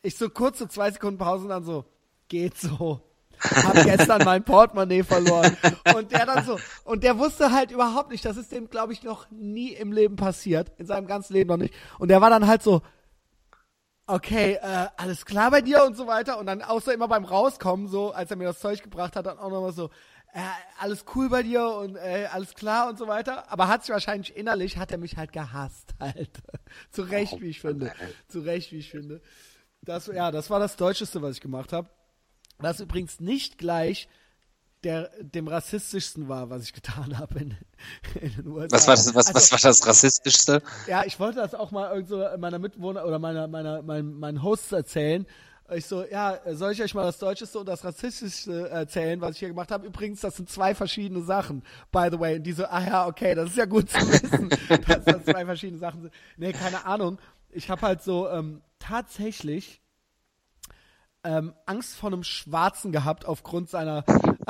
ich 0.02 0.18
so 0.18 0.30
kurz 0.30 0.60
so 0.60 0.66
zwei 0.66 0.92
Sekunden 0.92 1.18
Pause 1.18 1.44
und 1.44 1.50
dann 1.50 1.64
so, 1.64 1.86
geht 2.28 2.58
so. 2.58 3.02
Hab 3.40 3.74
gestern 3.84 4.24
mein 4.24 4.44
Portemonnaie 4.44 5.04
verloren. 5.04 5.58
Und 5.96 6.12
der 6.12 6.26
dann 6.26 6.46
so, 6.46 6.58
und 6.86 7.04
der 7.04 7.18
wusste 7.18 7.52
halt 7.52 7.72
überhaupt 7.72 8.12
nicht, 8.12 8.24
das 8.26 8.38
ist 8.38 8.52
dem, 8.52 8.70
glaube 8.70 8.94
ich, 8.94 9.04
noch 9.04 9.30
nie 9.32 9.70
im 9.70 9.92
Leben 9.92 10.16
passiert. 10.16 10.72
In 10.78 10.86
seinem 10.86 11.08
ganzen 11.08 11.34
Leben 11.34 11.50
noch 11.50 11.58
nicht. 11.58 11.74
Und 12.00 12.10
der 12.10 12.22
war 12.22 12.30
dann 12.30 12.48
halt 12.48 12.64
so, 12.64 12.82
okay, 14.14 14.60
äh, 14.62 14.88
alles 14.96 15.26
klar 15.26 15.50
bei 15.52 15.62
dir 15.62 15.84
und 15.84 15.98
so 15.98 16.08
weiter. 16.08 16.40
Und 16.40 16.46
dann 16.46 16.62
außer 16.62 16.94
immer 16.94 17.08
beim 17.08 17.26
Rauskommen, 17.26 17.88
so, 17.88 18.12
als 18.12 18.30
er 18.32 18.38
mir 18.38 18.46
das 18.46 18.60
Zeug 18.60 18.84
gebracht 18.84 19.16
hat, 19.16 19.26
dann 19.26 19.40
auch 19.40 19.50
nochmal 19.50 19.74
so, 19.74 19.90
äh, 20.34 20.40
alles 20.80 21.06
cool 21.16 21.30
bei 21.30 21.44
dir 21.44 21.66
und 21.66 21.96
äh, 21.96 22.28
alles 22.32 22.54
klar 22.54 22.90
und 22.90 22.98
so 22.98 23.08
weiter. 23.08 23.52
Aber 23.52 23.68
hat 23.68 23.84
sich 23.84 23.92
wahrscheinlich 23.92 24.36
innerlich, 24.36 24.78
hat 24.78 24.92
er 24.92 24.98
mich 24.98 25.18
halt 25.18 25.32
gehasst 25.32 25.94
halt. 26.00 26.30
Zu 26.92 27.04
Recht, 27.04 27.42
wie 27.42 27.50
ich 27.50 27.62
finde. 27.62 27.92
Zu 28.28 28.42
Recht, 28.42 28.72
wie 28.72 28.80
ich 28.80 28.92
finde. 28.92 29.22
Das, 29.82 30.08
ja, 30.08 30.32
das 30.32 30.50
war 30.50 30.60
das 30.60 30.76
Deutscheste, 30.76 31.22
was 31.22 31.36
ich 31.36 31.42
gemacht 31.42 31.74
habe. 31.74 31.90
Was 32.58 32.80
übrigens 32.80 33.20
nicht 33.20 33.58
gleich 33.58 34.08
der, 34.84 35.10
dem 35.22 35.48
rassistischsten 35.48 36.28
war, 36.28 36.50
was 36.50 36.64
ich 36.64 36.74
getan 36.74 37.18
habe 37.20 37.40
in, 37.40 37.58
in 38.22 38.36
den 38.36 38.48
USA. 38.48 38.76
Was 38.76 38.88
war 38.88 38.96
das, 38.96 39.16
was, 39.16 39.28
also, 39.28 39.36
was 39.36 39.52
war 39.52 39.60
das 39.70 39.88
rassistischste? 39.88 40.62
Ja, 40.88 41.04
ich 41.06 41.20
wollte 41.20 41.40
das 41.40 41.56
auch 41.56 41.72
mal 41.72 41.92
irgend 41.92 42.10
so 42.10 42.26
meiner 42.38 42.60
Mitwohner 42.60 43.06
oder 43.06 43.20
meiner, 43.20 43.48
meiner, 43.48 43.82
meinen, 43.82 44.20
meinen 44.20 44.44
Hosts 44.44 44.72
erzählen. 44.72 45.26
Ich 45.74 45.86
so, 45.86 46.04
ja, 46.04 46.40
soll 46.52 46.74
ich 46.74 46.84
euch 46.84 46.94
mal 46.94 47.04
das 47.04 47.20
Deutscheste 47.20 47.58
und 47.58 47.68
das 47.68 47.86
Rassistischste 47.86 48.70
erzählen, 48.70 49.22
was 49.22 49.32
ich 49.32 49.40
hier 49.40 49.48
gemacht 49.48 49.72
habe? 49.72 49.88
Übrigens, 49.88 50.20
das 50.20 50.36
sind 50.36 50.50
zwei 50.50 50.76
verschiedene 50.76 51.24
Sachen, 51.24 51.64
by 51.92 52.10
the 52.12 52.20
way. 52.20 52.36
Und 52.36 52.44
die 52.44 52.52
so, 52.52 52.66
ah 52.66 52.86
ja, 52.86 53.08
okay, 53.08 53.34
das 53.34 53.52
ist 53.52 53.58
ja 53.58 53.66
gut 53.66 53.90
zu 53.90 53.98
wissen, 54.12 54.50
dass 54.50 55.06
das 55.06 55.24
zwei 55.24 55.46
verschiedene 55.46 55.80
Sachen 55.80 56.02
sind. 56.02 56.14
Nee, 56.38 56.52
keine 56.52 56.86
Ahnung. 56.86 57.18
Ich 57.50 57.70
habe 57.70 57.82
halt 57.82 58.04
so 58.04 58.30
ähm, 58.30 58.62
tatsächlich 58.78 59.83
ähm, 61.24 61.54
Angst 61.66 61.96
vor 61.96 62.12
einem 62.12 62.24
Schwarzen 62.24 62.92
gehabt 62.92 63.26
aufgrund 63.26 63.70
seiner 63.70 64.04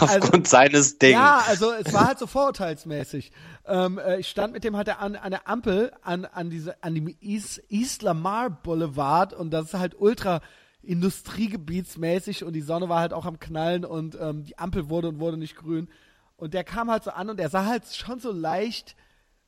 also, 0.00 0.44
seines 0.44 0.98
Dings. 0.98 1.12
Ja, 1.12 1.42
also 1.46 1.72
es 1.72 1.92
war 1.92 2.06
halt 2.06 2.18
so 2.18 2.26
vorurteilsmäßig. 2.26 3.32
Ähm, 3.66 3.98
äh, 3.98 4.20
ich 4.20 4.28
stand 4.28 4.52
mit 4.52 4.64
dem 4.64 4.76
halt 4.76 4.88
an, 4.88 5.16
an 5.16 5.30
der 5.30 5.48
Ampel 5.48 5.92
an, 6.02 6.24
an, 6.24 6.50
diese, 6.50 6.82
an 6.82 6.94
dem 6.94 7.14
East, 7.20 7.62
East 7.68 8.02
Lamar 8.02 8.50
Boulevard 8.50 9.32
und 9.32 9.50
das 9.50 9.66
ist 9.66 9.74
halt 9.74 9.94
ultra 9.98 10.40
industriegebietsmäßig 10.82 12.44
und 12.44 12.52
die 12.52 12.62
Sonne 12.62 12.88
war 12.88 13.00
halt 13.00 13.12
auch 13.12 13.26
am 13.26 13.40
Knallen 13.40 13.84
und 13.84 14.16
ähm, 14.20 14.44
die 14.44 14.58
Ampel 14.58 14.88
wurde 14.88 15.08
und 15.08 15.18
wurde 15.18 15.36
nicht 15.36 15.56
grün. 15.56 15.88
Und 16.36 16.54
der 16.54 16.64
kam 16.64 16.90
halt 16.90 17.02
so 17.02 17.10
an 17.10 17.30
und 17.30 17.40
er 17.40 17.50
sah 17.50 17.66
halt 17.66 17.84
schon 17.92 18.20
so 18.20 18.30
leicht 18.30 18.94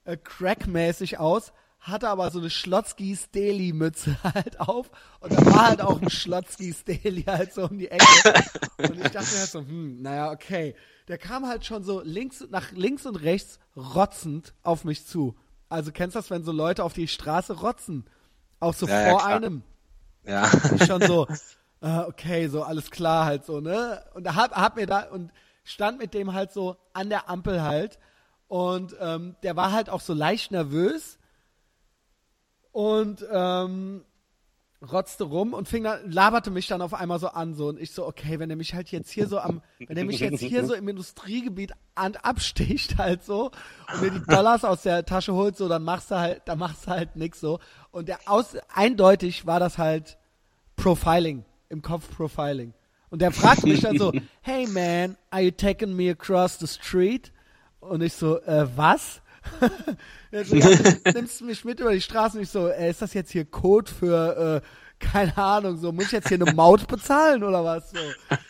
äh, 0.04 0.16
crackmäßig 0.16 1.18
aus, 1.18 1.52
hatte 1.80 2.08
aber 2.08 2.30
so 2.30 2.38
eine 2.38 2.50
Schlotzkis 2.50 3.30
Daily 3.30 3.72
Mütze 3.72 4.16
halt 4.34 4.60
auf 4.60 4.90
und 5.20 5.32
da 5.32 5.46
war 5.46 5.68
halt 5.68 5.80
auch 5.80 6.00
ein 6.00 6.10
Schlotzkis 6.10 6.84
Daily 6.84 7.22
halt 7.22 7.54
so 7.54 7.64
um 7.64 7.78
die 7.78 7.90
Ecke 7.90 8.34
und 8.78 8.96
ich 9.04 9.10
dachte 9.10 9.32
mir 9.32 9.40
halt 9.40 9.50
so, 9.50 9.60
hm, 9.60 10.02
naja, 10.02 10.30
okay. 10.30 10.74
Der 11.08 11.18
kam 11.18 11.46
halt 11.48 11.64
schon 11.64 11.82
so 11.82 12.02
links, 12.04 12.46
nach 12.50 12.70
links 12.70 13.04
und 13.04 13.16
rechts 13.16 13.58
rotzend 13.76 14.54
auf 14.62 14.84
mich 14.84 15.06
zu. 15.06 15.34
Also 15.68 15.90
kennst 15.90 16.14
du 16.14 16.20
das, 16.20 16.30
wenn 16.30 16.44
so 16.44 16.52
Leute 16.52 16.84
auf 16.84 16.92
die 16.92 17.08
Straße 17.08 17.54
rotzen? 17.54 18.04
Auch 18.60 18.74
so 18.74 18.86
ja, 18.86 19.10
vor 19.10 19.20
ja, 19.20 19.26
einem. 19.26 19.62
Ja. 20.24 20.48
Schon 20.86 21.02
so, 21.02 21.26
äh, 21.80 21.98
okay, 22.00 22.48
so 22.48 22.62
alles 22.62 22.90
klar 22.90 23.24
halt 23.24 23.44
so, 23.44 23.60
ne? 23.60 24.04
Und 24.14 24.24
da 24.24 24.34
hab, 24.34 24.54
hab 24.54 24.76
mir 24.76 24.86
da 24.86 25.04
und 25.04 25.32
stand 25.64 25.98
mit 25.98 26.14
dem 26.14 26.32
halt 26.32 26.52
so 26.52 26.76
an 26.92 27.08
der 27.08 27.28
Ampel 27.28 27.62
halt 27.62 27.98
und 28.48 28.94
ähm, 29.00 29.36
der 29.42 29.56
war 29.56 29.72
halt 29.72 29.88
auch 29.88 30.00
so 30.00 30.12
leicht 30.12 30.50
nervös 30.50 31.18
und 32.72 33.24
ähm, 33.32 34.04
rotzte 34.82 35.24
rum 35.24 35.52
und 35.52 35.68
fing 35.68 35.84
dann, 35.84 36.10
laberte 36.10 36.50
mich 36.50 36.66
dann 36.66 36.80
auf 36.80 36.94
einmal 36.94 37.18
so 37.18 37.28
an, 37.28 37.54
so, 37.54 37.68
und 37.68 37.78
ich 37.78 37.90
so, 37.90 38.06
okay, 38.06 38.38
wenn 38.38 38.48
er 38.48 38.56
mich 38.56 38.74
halt 38.74 38.90
jetzt 38.90 39.10
hier 39.10 39.26
so 39.26 39.38
am, 39.38 39.60
wenn 39.78 39.96
er 39.96 40.04
mich 40.04 40.20
jetzt 40.20 40.40
hier 40.40 40.64
so 40.64 40.74
im 40.74 40.88
Industriegebiet 40.88 41.72
an, 41.94 42.16
absticht 42.16 42.96
halt 42.96 43.22
so 43.22 43.50
und 43.92 44.00
mir 44.00 44.10
die 44.10 44.24
Dollars 44.26 44.64
aus 44.64 44.82
der 44.82 45.04
Tasche 45.04 45.34
holt, 45.34 45.56
so, 45.56 45.68
dann 45.68 45.82
machst 45.82 46.10
du 46.10 46.16
halt, 46.16 46.42
dann 46.46 46.58
machst 46.58 46.86
du 46.86 46.92
halt 46.92 47.16
nix 47.16 47.40
so. 47.40 47.58
Und 47.90 48.08
der 48.08 48.20
aus, 48.26 48.56
eindeutig 48.72 49.46
war 49.46 49.60
das 49.60 49.76
halt 49.76 50.16
Profiling, 50.76 51.44
im 51.68 51.82
Kopf 51.82 52.08
Profiling. 52.16 52.72
Und 53.10 53.20
der 53.20 53.32
fragt 53.32 53.64
mich 53.64 53.80
dann 53.80 53.98
so, 53.98 54.12
hey 54.40 54.66
man, 54.66 55.16
are 55.30 55.42
you 55.42 55.50
taking 55.50 55.94
me 55.94 56.10
across 56.10 56.58
the 56.58 56.66
street? 56.66 57.32
Und 57.80 58.02
ich 58.02 58.14
so, 58.14 58.40
äh, 58.42 58.66
was? 58.76 59.20
So, 60.44 60.56
ja, 60.56 60.68
nimmst 61.14 61.40
du 61.40 61.44
mich 61.44 61.64
mit 61.64 61.80
über 61.80 61.92
die 61.92 62.00
Straße 62.00 62.36
und 62.36 62.42
ich 62.42 62.50
so, 62.50 62.68
äh, 62.68 62.90
ist 62.90 63.02
das 63.02 63.14
jetzt 63.14 63.30
hier 63.30 63.44
Code 63.44 63.90
für, 63.90 64.62
äh, 64.62 65.04
keine 65.04 65.36
Ahnung, 65.36 65.78
so, 65.78 65.92
muss 65.92 66.06
ich 66.06 66.12
jetzt 66.12 66.28
hier 66.28 66.40
eine 66.40 66.52
Maut 66.52 66.86
bezahlen 66.86 67.42
oder 67.42 67.64
was? 67.64 67.90
So. 67.90 67.98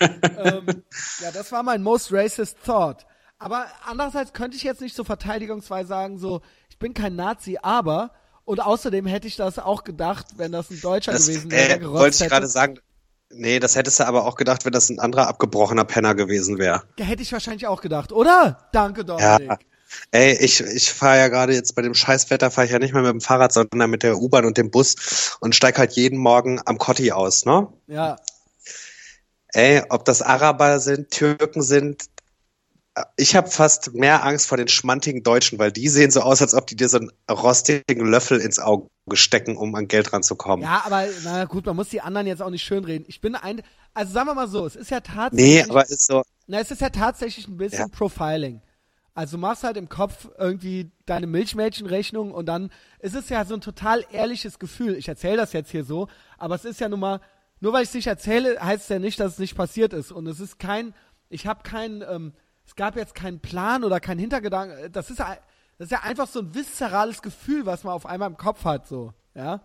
ähm, 0.01 0.83
ja, 1.23 1.31
das 1.33 1.53
war 1.53 1.63
mein 1.63 1.83
most 1.83 2.13
racist 2.13 2.57
thought. 2.65 3.07
Aber 3.39 3.67
andererseits 3.87 4.33
könnte 4.33 4.57
ich 4.57 4.65
jetzt 4.65 4.83
nicht 4.83 4.95
so 4.95 5.05
verteidigungsweise 5.05 5.89
sagen, 5.89 6.19
so, 6.19 6.43
ich 6.69 6.79
bin 6.79 6.93
kein 6.93 7.17
Nazi, 7.17 7.59
aber, 7.63 8.13
und 8.45 8.61
außerdem 8.61 9.07
hätte 9.07 9.29
ich 9.29 9.37
das 9.37 9.59
auch 9.59 9.85
gedacht, 9.85 10.27
wenn 10.37 10.53
das 10.53 10.71
ein 10.71 10.81
Deutscher 10.81 11.13
das, 11.13 11.27
gewesen 11.27 11.51
wäre, 11.51 11.81
äh, 11.81 11.89
Wollte 11.89 12.25
ich 12.25 12.31
gerade 12.31 12.47
sagen, 12.47 12.81
Nee, 13.33 13.61
das 13.61 13.77
hättest 13.77 14.01
du 14.01 14.07
aber 14.07 14.25
auch 14.27 14.35
gedacht, 14.35 14.65
wenn 14.65 14.73
das 14.73 14.91
ein 14.91 14.99
anderer 14.99 15.29
abgebrochener 15.29 15.85
Penner 15.85 16.17
gewesen 16.17 16.59
wäre. 16.59 16.83
Hätte 16.99 17.23
ich 17.23 17.33
wahrscheinlich 17.33 17.69
auch 17.69 17.81
gedacht, 17.81 18.11
oder? 18.11 18.69
Danke, 18.73 19.05
Dominik. 19.05 19.49
Ja, 19.49 19.59
Ey, 20.11 20.37
ich, 20.41 20.61
ich 20.61 20.93
fahre 20.93 21.19
ja 21.19 21.29
gerade 21.29 21.55
jetzt 21.55 21.75
bei 21.75 21.83
dem 21.83 21.95
Scheißwetter, 21.95 22.51
fahre 22.51 22.67
ich 22.67 22.73
ja 22.73 22.79
nicht 22.79 22.95
mehr 22.95 23.03
mit 23.03 23.13
dem 23.13 23.21
Fahrrad, 23.21 23.53
sondern 23.53 23.91
mit 23.91 24.03
der 24.03 24.19
U-Bahn 24.19 24.45
und 24.45 24.59
dem 24.59 24.71
Bus 24.71 25.37
und 25.41 25.55
steig 25.55 25.79
halt 25.79 25.93
jeden 25.93 26.19
Morgen 26.19 26.61
am 26.65 26.79
Kotti 26.79 27.13
aus, 27.13 27.45
ne? 27.45 27.69
Ja. 27.87 28.17
Ey, 29.53 29.83
ob 29.89 30.05
das 30.05 30.23
Araber 30.23 30.79
sind, 30.79 31.11
Türken 31.11 31.63
sind, 31.63 32.05
ich 33.17 33.37
habe 33.37 33.49
fast 33.49 33.95
mehr 33.95 34.25
Angst 34.25 34.47
vor 34.47 34.59
den 34.59 34.69
schmantigen 34.69 35.23
Deutschen, 35.23 35.59
weil 35.59 35.73
die 35.73 35.89
sehen 35.89 36.11
so 36.11 36.21
aus, 36.21 36.43
als 36.43 36.55
ob 36.55 36.67
die 36.67 36.77
dir 36.77 36.89
so 36.89 36.99
einen 36.99 37.11
rostigen 37.31 38.07
Löffel 38.07 38.41
ins 38.41 38.59
Auge 38.59 38.89
stecken, 39.13 39.57
um 39.57 39.75
an 39.75 39.89
Geld 39.89 40.13
ranzukommen. 40.13 40.65
Ja, 40.65 40.83
aber 40.85 41.07
na 41.25 41.45
gut, 41.45 41.67
man 41.67 41.77
muss 41.77 41.89
die 41.89 42.01
anderen 42.01 42.27
jetzt 42.27 42.43
auch 42.43 42.51
nicht 42.51 42.65
schönreden. 42.65 43.05
Ich 43.09 43.21
bin 43.21 43.35
ein, 43.35 43.63
also 43.95 44.13
sagen 44.13 44.29
wir 44.29 44.35
mal 44.35 44.49
so, 44.49 44.67
es 44.67 44.77
ist 44.77 44.91
ja 44.91 45.01
tatsächlich. 45.01 45.65
Nee, 45.65 45.71
aber 45.71 45.89
ist 45.89 46.07
so. 46.07 46.23
Na, 46.47 46.61
es 46.61 46.71
ist 46.71 46.81
ja 46.81 46.91
tatsächlich 46.91 47.47
ein 47.47 47.57
bisschen 47.57 47.79
ja. 47.79 47.89
Profiling. 47.89 48.61
Also 49.15 49.37
du 49.37 49.41
machst 49.41 49.65
halt 49.65 49.77
im 49.77 49.89
Kopf 49.89 50.29
irgendwie 50.39 50.93
deine 51.05 51.27
Milchmädchenrechnung 51.27 52.33
und 52.33 52.47
dann 52.47 52.71
ist 53.01 53.15
es 53.15 53.29
ja 53.29 53.45
so 53.45 53.55
ein 53.55 53.61
total 53.61 54.05
ehrliches 54.13 54.59
Gefühl. 54.59 54.95
Ich 54.95 55.09
erzähle 55.09 55.37
das 55.37 55.53
jetzt 55.53 55.71
hier 55.71 55.85
so, 55.85 56.09
aber 56.39 56.55
es 56.55 56.65
ist 56.65 56.81
ja 56.81 56.89
nun 56.89 57.01
mal, 57.01 57.21
nur 57.61 57.73
weil 57.73 57.83
ich 57.83 57.89
es 57.89 57.95
nicht 57.95 58.07
erzähle, 58.07 58.59
heißt 58.61 58.85
es 58.85 58.89
ja 58.89 58.99
nicht, 58.99 59.19
dass 59.19 59.33
es 59.33 59.39
nicht 59.39 59.57
passiert 59.57 59.93
ist. 59.93 60.13
Und 60.13 60.27
es 60.27 60.41
ist 60.41 60.59
kein, 60.59 60.95
ich 61.29 61.47
habe 61.47 61.63
keinen, 61.63 62.03
ähm, 62.03 62.33
es 62.65 62.77
gab 62.77 62.97
jetzt 62.97 63.15
keinen 63.15 63.41
Plan 63.41 63.83
oder 63.83 63.99
keinen 63.99 64.21
Hintergedanken. 64.21 64.93
Das 64.93 65.11
ist, 65.11 65.19
das 65.19 65.39
ist 65.79 65.91
ja 65.91 66.01
einfach 66.03 66.29
so 66.29 66.41
ein 66.41 66.55
viszerales 66.55 67.21
Gefühl, 67.21 67.67
was 67.67 67.83
man 67.85 67.93
auf 67.93 68.07
einmal 68.07 68.31
im 68.31 68.37
Kopf 68.37 68.65
hat, 68.65 68.87
so, 68.87 69.13
ja. 69.35 69.61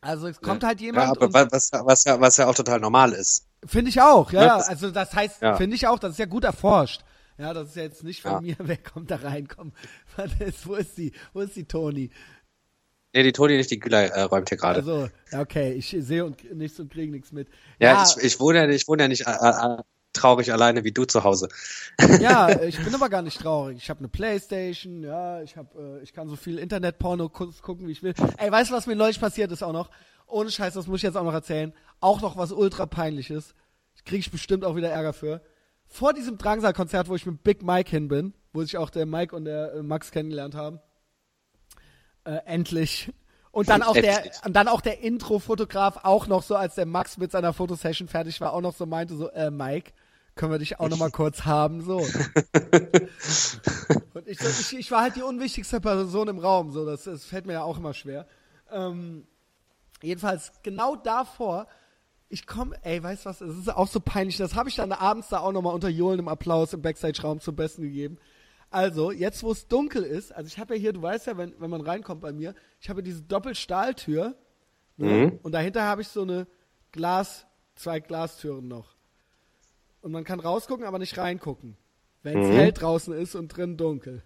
Also 0.00 0.26
es 0.28 0.40
kommt 0.40 0.62
ja. 0.62 0.68
halt 0.68 0.80
jemand. 0.80 1.06
Ja, 1.06 1.12
aber 1.12 1.50
was, 1.50 1.70
was, 1.72 2.04
ja, 2.04 2.20
was 2.20 2.36
ja 2.36 2.46
auch 2.46 2.54
total 2.54 2.78
normal 2.78 3.12
ist. 3.12 3.46
Finde 3.64 3.88
ich 3.88 4.00
auch, 4.00 4.32
ja. 4.32 4.44
ja 4.44 4.56
also 4.56 4.90
das 4.90 5.14
heißt, 5.14 5.42
ja. 5.42 5.56
finde 5.56 5.76
ich 5.76 5.86
auch, 5.86 5.98
das 5.98 6.12
ist 6.12 6.18
ja 6.18 6.26
gut 6.26 6.44
erforscht. 6.44 7.02
Ja, 7.38 7.52
das 7.52 7.70
ist 7.70 7.76
ja 7.76 7.82
jetzt 7.82 8.04
nicht 8.04 8.22
von 8.22 8.32
ja. 8.32 8.40
mir, 8.40 8.56
wer 8.66 8.76
kommt 8.76 9.10
da 9.10 9.16
rein, 9.16 9.48
komm. 9.48 9.72
wo 10.64 10.74
ist 10.74 10.96
die, 10.98 11.12
wo 11.32 11.40
ist 11.40 11.56
die 11.56 11.64
Toni? 11.64 12.10
Nee, 13.12 13.22
die 13.22 13.32
Toni 13.32 13.56
nicht, 13.56 13.70
die 13.70 13.78
Güler 13.78 14.06
äh, 14.06 14.22
räumt 14.22 14.48
hier 14.48 14.58
gerade. 14.58 14.80
Also, 14.80 15.08
okay, 15.32 15.72
ich 15.72 15.96
sehe 16.00 16.24
und 16.24 16.52
nichts 16.52 16.80
und 16.80 16.90
kriege 16.90 17.12
nichts 17.12 17.30
mit. 17.30 17.48
Ja, 17.78 17.92
ja, 17.92 18.04
Ich, 18.04 18.24
ich 18.24 18.40
wohne 18.40 18.58
ja, 18.58 18.68
ich 18.68 18.88
wohne 18.88 19.04
ja 19.04 19.08
nicht 19.08 19.26
äh, 19.26 19.30
äh, 19.30 19.82
traurig 20.12 20.52
alleine 20.52 20.82
wie 20.82 20.90
du 20.90 21.04
zu 21.04 21.22
Hause. 21.22 21.48
Ja, 22.20 22.48
ich 22.62 22.82
bin 22.82 22.92
aber 22.92 23.08
gar 23.08 23.22
nicht 23.22 23.40
traurig. 23.40 23.76
Ich 23.76 23.90
habe 23.90 24.00
eine 24.00 24.08
Playstation, 24.08 25.04
ja, 25.04 25.42
ich 25.42 25.56
hab, 25.56 25.76
äh, 25.76 26.00
ich 26.02 26.12
kann 26.12 26.28
so 26.28 26.34
viel 26.34 26.58
Internetporno 26.58 27.28
gucken, 27.28 27.86
wie 27.86 27.92
ich 27.92 28.02
will. 28.02 28.14
Ey, 28.38 28.50
weißt 28.50 28.70
du, 28.70 28.74
was 28.74 28.86
mir 28.86 28.96
neulich 28.96 29.20
passiert 29.20 29.52
ist 29.52 29.62
auch 29.62 29.72
noch? 29.72 29.90
Ohne 30.26 30.50
Scheiß, 30.50 30.74
das 30.74 30.88
muss 30.88 30.98
ich 30.98 31.02
jetzt 31.04 31.16
auch 31.16 31.24
noch 31.24 31.34
erzählen. 31.34 31.72
Auch 32.00 32.20
noch 32.20 32.36
was 32.36 32.50
ultra 32.50 32.86
peinliches. 32.86 33.54
Kriege 34.04 34.20
ich 34.20 34.30
bestimmt 34.30 34.64
auch 34.64 34.74
wieder 34.74 34.90
Ärger 34.90 35.12
für. 35.12 35.40
Vor 35.94 36.12
diesem 36.12 36.36
Drangsal-Konzert, 36.38 37.08
wo 37.08 37.14
ich 37.14 37.24
mit 37.24 37.44
Big 37.44 37.62
Mike 37.62 37.88
hin 37.88 38.08
bin, 38.08 38.34
wo 38.52 38.62
sich 38.62 38.76
auch 38.78 38.90
der 38.90 39.06
Mike 39.06 39.36
und 39.36 39.44
der 39.44 39.74
äh, 39.74 39.82
Max 39.84 40.10
kennengelernt 40.10 40.56
haben. 40.56 40.80
Äh, 42.24 42.38
endlich. 42.46 43.12
Und 43.52 43.68
dann 43.68 43.84
auch 43.84 43.92
der, 43.92 44.24
und 44.44 44.56
dann 44.56 44.66
auch 44.66 44.80
der 44.80 45.02
Intro-Fotograf 45.02 46.00
auch 46.02 46.26
noch 46.26 46.42
so, 46.42 46.56
als 46.56 46.74
der 46.74 46.86
Max 46.86 47.16
mit 47.16 47.30
seiner 47.30 47.52
Fotosession 47.52 48.08
fertig 48.08 48.40
war, 48.40 48.54
auch 48.54 48.60
noch 48.60 48.74
so 48.74 48.86
meinte 48.86 49.14
so, 49.14 49.30
äh, 49.30 49.52
Mike, 49.52 49.92
können 50.34 50.50
wir 50.50 50.58
dich 50.58 50.80
auch 50.80 50.88
noch 50.88 50.98
mal 50.98 51.12
kurz 51.12 51.44
haben, 51.44 51.80
so. 51.80 51.98
und 54.14 54.26
ich, 54.26 54.40
ich, 54.40 54.76
ich 54.76 54.90
war 54.90 55.02
halt 55.02 55.14
die 55.14 55.22
unwichtigste 55.22 55.80
Person 55.80 56.26
im 56.26 56.40
Raum, 56.40 56.72
so, 56.72 56.84
das, 56.84 57.04
das 57.04 57.24
fällt 57.24 57.46
mir 57.46 57.52
ja 57.52 57.62
auch 57.62 57.78
immer 57.78 57.94
schwer. 57.94 58.26
Ähm, 58.72 59.28
jedenfalls, 60.02 60.50
genau 60.64 60.96
davor, 60.96 61.68
ich 62.34 62.48
komme, 62.48 62.76
ey, 62.82 63.00
weißt 63.00 63.24
du 63.24 63.28
was, 63.28 63.40
es 63.40 63.56
ist 63.56 63.68
auch 63.68 63.86
so 63.86 64.00
peinlich, 64.00 64.36
das 64.36 64.56
habe 64.56 64.68
ich 64.68 64.74
dann 64.74 64.90
abends 64.90 65.28
da 65.28 65.38
auch 65.38 65.52
noch 65.52 65.62
mal 65.62 65.70
unter 65.70 65.88
johlendem 65.88 66.26
Applaus 66.26 66.72
im 66.72 66.82
Backstage-Raum 66.82 67.38
zum 67.38 67.54
Besten 67.54 67.82
gegeben. 67.82 68.18
Also, 68.70 69.12
jetzt 69.12 69.44
wo 69.44 69.52
es 69.52 69.68
dunkel 69.68 70.02
ist, 70.02 70.32
also 70.34 70.48
ich 70.48 70.58
habe 70.58 70.74
ja 70.74 70.80
hier, 70.80 70.92
du 70.92 71.00
weißt 71.00 71.28
ja, 71.28 71.38
wenn, 71.38 71.54
wenn 71.60 71.70
man 71.70 71.80
reinkommt 71.80 72.20
bei 72.20 72.32
mir, 72.32 72.56
ich 72.80 72.90
habe 72.90 73.04
diese 73.04 73.22
Doppelstahltür 73.22 74.34
ne? 74.96 75.06
mhm. 75.06 75.38
und 75.44 75.52
dahinter 75.52 75.84
habe 75.84 76.02
ich 76.02 76.08
so 76.08 76.22
eine 76.22 76.48
Glas, 76.90 77.46
zwei 77.76 78.00
Glastüren 78.00 78.66
noch. 78.66 78.96
Und 80.00 80.10
man 80.10 80.24
kann 80.24 80.40
rausgucken, 80.40 80.84
aber 80.84 80.98
nicht 80.98 81.16
reingucken. 81.16 81.76
Wenn 82.24 82.38
es 82.38 82.48
mhm. 82.48 82.52
hell 82.52 82.72
draußen 82.72 83.14
ist 83.14 83.36
und 83.36 83.48
drin 83.48 83.76
dunkel. 83.76 84.24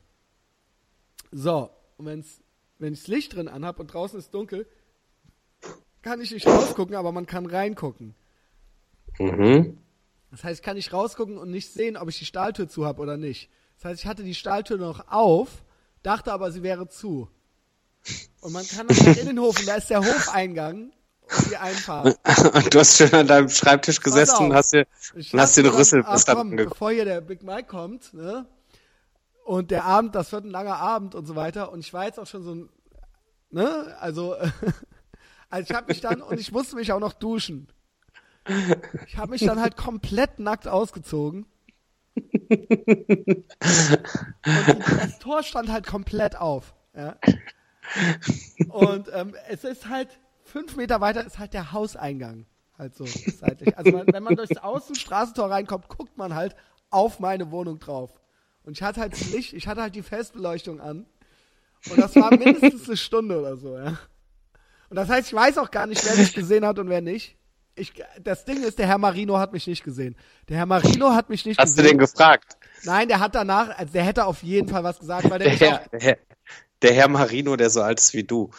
So, 1.30 1.68
und 1.98 2.06
wenn's, 2.06 2.40
wenn 2.78 2.94
ich 2.94 3.00
das 3.00 3.08
Licht 3.08 3.34
drin 3.34 3.48
anhab 3.48 3.78
und 3.78 3.92
draußen 3.92 4.18
ist 4.18 4.32
dunkel, 4.32 4.66
kann 6.08 6.20
ich 6.22 6.30
nicht 6.30 6.46
rausgucken, 6.46 6.96
aber 6.96 7.12
man 7.12 7.26
kann 7.26 7.44
reingucken. 7.44 8.14
Mhm. 9.18 9.76
Das 10.30 10.42
heißt, 10.42 10.60
ich 10.60 10.64
kann 10.64 10.76
nicht 10.76 10.92
rausgucken 10.92 11.36
und 11.36 11.50
nicht 11.50 11.70
sehen, 11.70 11.98
ob 11.98 12.08
ich 12.08 12.18
die 12.18 12.24
Stahltür 12.24 12.66
zu 12.66 12.86
habe 12.86 13.02
oder 13.02 13.18
nicht. 13.18 13.50
Das 13.76 13.84
heißt, 13.84 14.00
ich 14.00 14.06
hatte 14.06 14.22
die 14.22 14.34
Stahltür 14.34 14.78
noch 14.78 15.08
auf, 15.08 15.48
dachte 16.02 16.32
aber, 16.32 16.50
sie 16.50 16.62
wäre 16.62 16.88
zu. 16.88 17.28
Und 18.40 18.52
man 18.52 18.66
kann 18.66 18.86
dann 18.86 19.16
in 19.16 19.26
den 19.26 19.38
Hof, 19.40 19.58
und 19.58 19.68
da 19.68 19.74
ist 19.74 19.90
der 19.90 20.00
Hofeingang 20.00 20.92
und 21.36 21.50
die 21.50 21.56
Einfahrt. 21.58 22.18
Und 22.54 22.74
du 22.74 22.78
hast 22.78 22.96
schön 22.96 23.12
an 23.12 23.26
deinem 23.26 23.50
Schreibtisch 23.50 24.00
gesessen 24.00 24.46
und 24.46 24.54
hast 24.54 24.72
dir, 24.72 24.86
und 25.14 25.40
hast 25.40 25.56
dir 25.58 25.64
eine 25.64 25.76
Rüssel 25.76 26.02
ach, 26.06 26.24
komm, 26.26 26.56
bevor 26.56 26.90
hier 26.90 27.04
der 27.04 27.20
Big 27.20 27.42
Mike 27.42 27.68
kommt, 27.68 28.14
ne? 28.14 28.46
Und 29.44 29.70
der 29.70 29.84
Abend, 29.84 30.14
das 30.14 30.32
wird 30.32 30.44
ein 30.44 30.50
langer 30.50 30.76
Abend 30.76 31.14
und 31.14 31.26
so 31.26 31.36
weiter. 31.36 31.70
Und 31.70 31.80
ich 31.80 31.92
war 31.92 32.04
jetzt 32.04 32.18
auch 32.18 32.26
schon 32.26 32.42
so 32.42 32.54
ein, 32.54 32.68
ne? 33.50 33.94
Also, 34.00 34.36
also 35.50 35.70
ich 35.70 35.76
habe 35.76 35.86
mich 35.88 36.00
dann, 36.00 36.22
und 36.22 36.38
ich 36.38 36.52
musste 36.52 36.76
mich 36.76 36.92
auch 36.92 37.00
noch 37.00 37.12
duschen. 37.12 37.68
Ich 39.06 39.18
habe 39.18 39.32
mich 39.32 39.44
dann 39.44 39.60
halt 39.60 39.76
komplett 39.76 40.38
nackt 40.38 40.68
ausgezogen 40.68 41.46
und 42.18 43.46
das 44.44 45.18
Tor 45.18 45.42
stand 45.42 45.70
halt 45.70 45.86
komplett 45.86 46.36
auf. 46.36 46.74
Ja. 46.94 47.16
Und 48.68 49.08
ähm, 49.12 49.34
es 49.48 49.64
ist 49.64 49.88
halt 49.88 50.08
fünf 50.44 50.76
Meter 50.76 51.00
weiter 51.00 51.24
ist 51.24 51.38
halt 51.38 51.54
der 51.54 51.72
Hauseingang. 51.72 52.46
Halt 52.76 52.94
so 52.94 53.06
seitlich. 53.06 53.76
Also 53.76 53.92
man, 53.92 54.06
wenn 54.06 54.22
man 54.22 54.36
durchs 54.36 54.56
Außenstraßentor 54.56 55.50
reinkommt, 55.50 55.88
guckt 55.88 56.16
man 56.16 56.34
halt 56.34 56.54
auf 56.90 57.18
meine 57.18 57.50
Wohnung 57.50 57.78
drauf. 57.78 58.20
Und 58.64 58.72
ich 58.76 58.82
hatte 58.82 59.00
halt 59.00 59.18
Licht, 59.32 59.52
ich 59.52 59.66
hatte 59.66 59.82
halt 59.82 59.94
die 59.94 60.02
Festbeleuchtung 60.02 60.80
an. 60.80 61.06
Und 61.90 61.98
das 61.98 62.14
war 62.16 62.30
mindestens 62.30 62.86
eine 62.86 62.96
Stunde 62.96 63.40
oder 63.40 63.56
so, 63.56 63.76
ja. 63.76 63.98
Und 64.88 64.96
das 64.96 65.08
heißt, 65.08 65.28
ich 65.28 65.34
weiß 65.34 65.58
auch 65.58 65.70
gar 65.70 65.86
nicht, 65.86 66.04
wer 66.04 66.16
mich 66.16 66.34
gesehen 66.34 66.66
hat 66.66 66.78
und 66.78 66.88
wer 66.88 67.00
nicht 67.00 67.38
ich, 67.78 67.92
das 68.22 68.44
Ding 68.44 68.62
ist, 68.62 68.78
der 68.78 68.86
Herr 68.86 68.98
Marino 68.98 69.38
hat 69.38 69.52
mich 69.52 69.66
nicht 69.66 69.84
gesehen. 69.84 70.16
Der 70.48 70.58
Herr 70.58 70.66
Marino 70.66 71.12
hat 71.12 71.30
mich 71.30 71.44
nicht 71.46 71.58
Hast 71.58 71.76
gesehen. 71.76 71.84
Hast 71.84 71.90
du 71.90 71.96
den 71.96 71.98
gefragt? 71.98 72.56
Nein, 72.84 73.08
der 73.08 73.20
hat 73.20 73.34
danach, 73.34 73.76
also 73.76 73.92
der 73.92 74.04
hätte 74.04 74.26
auf 74.26 74.42
jeden 74.42 74.68
Fall 74.68 74.84
was 74.84 74.98
gesagt, 74.98 75.30
weil 75.30 75.38
der, 75.38 75.56
der, 75.56 75.70
Herr, 75.70 75.88
der, 75.92 76.00
Herr, 76.00 76.18
der 76.82 76.92
Herr 76.94 77.08
Marino, 77.08 77.56
der 77.56 77.70
so 77.70 77.82
alt 77.82 78.00
ist 78.00 78.14
wie 78.14 78.24
du. 78.24 78.50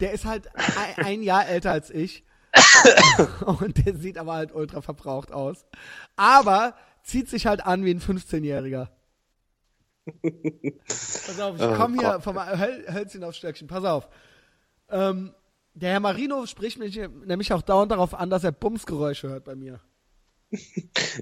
Der 0.00 0.12
ist 0.12 0.24
halt 0.24 0.48
ein, 0.54 1.04
ein 1.04 1.22
Jahr 1.22 1.46
älter 1.46 1.70
als 1.70 1.90
ich. 1.90 2.24
und 3.46 3.86
der 3.86 3.94
sieht 3.96 4.18
aber 4.18 4.34
halt 4.34 4.54
ultra 4.54 4.82
verbraucht 4.82 5.32
aus. 5.32 5.64
Aber 6.16 6.74
zieht 7.02 7.28
sich 7.28 7.46
halt 7.46 7.64
an 7.64 7.84
wie 7.84 7.92
ein 7.92 8.00
15-Jähriger. 8.00 8.88
Pass 10.22 11.40
auf, 11.40 11.56
ich 11.56 11.74
komme 11.76 11.98
hier 11.98 12.20
vom 12.20 12.36
Hölzchen 12.38 13.22
aufs 13.24 13.38
Stöckchen. 13.38 13.68
Pass 13.68 13.84
auf. 13.84 14.08
Ähm, 14.90 15.32
der 15.74 15.92
Herr 15.92 16.00
Marino 16.00 16.46
spricht 16.46 16.78
mich 16.78 17.00
nämlich 17.24 17.52
auch 17.52 17.62
dauernd 17.62 17.92
darauf 17.92 18.14
an, 18.14 18.30
dass 18.30 18.44
er 18.44 18.52
Bumsgeräusche 18.52 19.28
hört 19.28 19.44
bei 19.44 19.54
mir. 19.54 19.80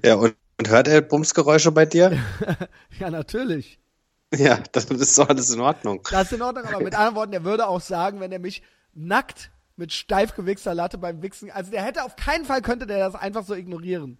Ja, 0.05 0.16
und, 0.16 0.35
und 0.59 0.68
hört 0.68 0.89
er 0.89 1.01
Bumsgeräusche 1.01 1.72
bei 1.72 1.86
dir? 1.86 2.18
ja, 2.98 3.10
natürlich. 3.10 3.78
Ja, 4.35 4.60
das 4.72 4.85
ist 4.85 5.18
doch 5.18 5.28
alles 5.28 5.51
in 5.51 5.60
Ordnung. 5.60 6.06
Das 6.10 6.24
ist 6.24 6.32
in 6.32 6.43
Ordnung, 6.43 6.64
aber 6.64 6.82
mit 6.82 6.94
anderen 6.94 7.16
Worten, 7.16 7.32
er 7.32 7.44
würde 7.44 7.66
auch 7.66 7.81
sagen, 7.81 8.20
wenn 8.20 8.31
er 8.31 8.39
mich 8.39 8.62
nackt 8.94 9.51
mit 9.77 9.93
steif 9.93 10.35
gewichster 10.35 10.74
Latte 10.74 10.98
beim 10.98 11.22
Wichsen, 11.22 11.51
also 11.51 11.70
der 11.70 11.82
hätte 11.82 12.05
auf 12.05 12.16
keinen 12.16 12.44
Fall 12.44 12.62
könnte 12.62 12.86
der 12.86 12.98
das 12.98 13.14
einfach 13.14 13.44
so 13.44 13.55
ignorieren. 13.55 14.18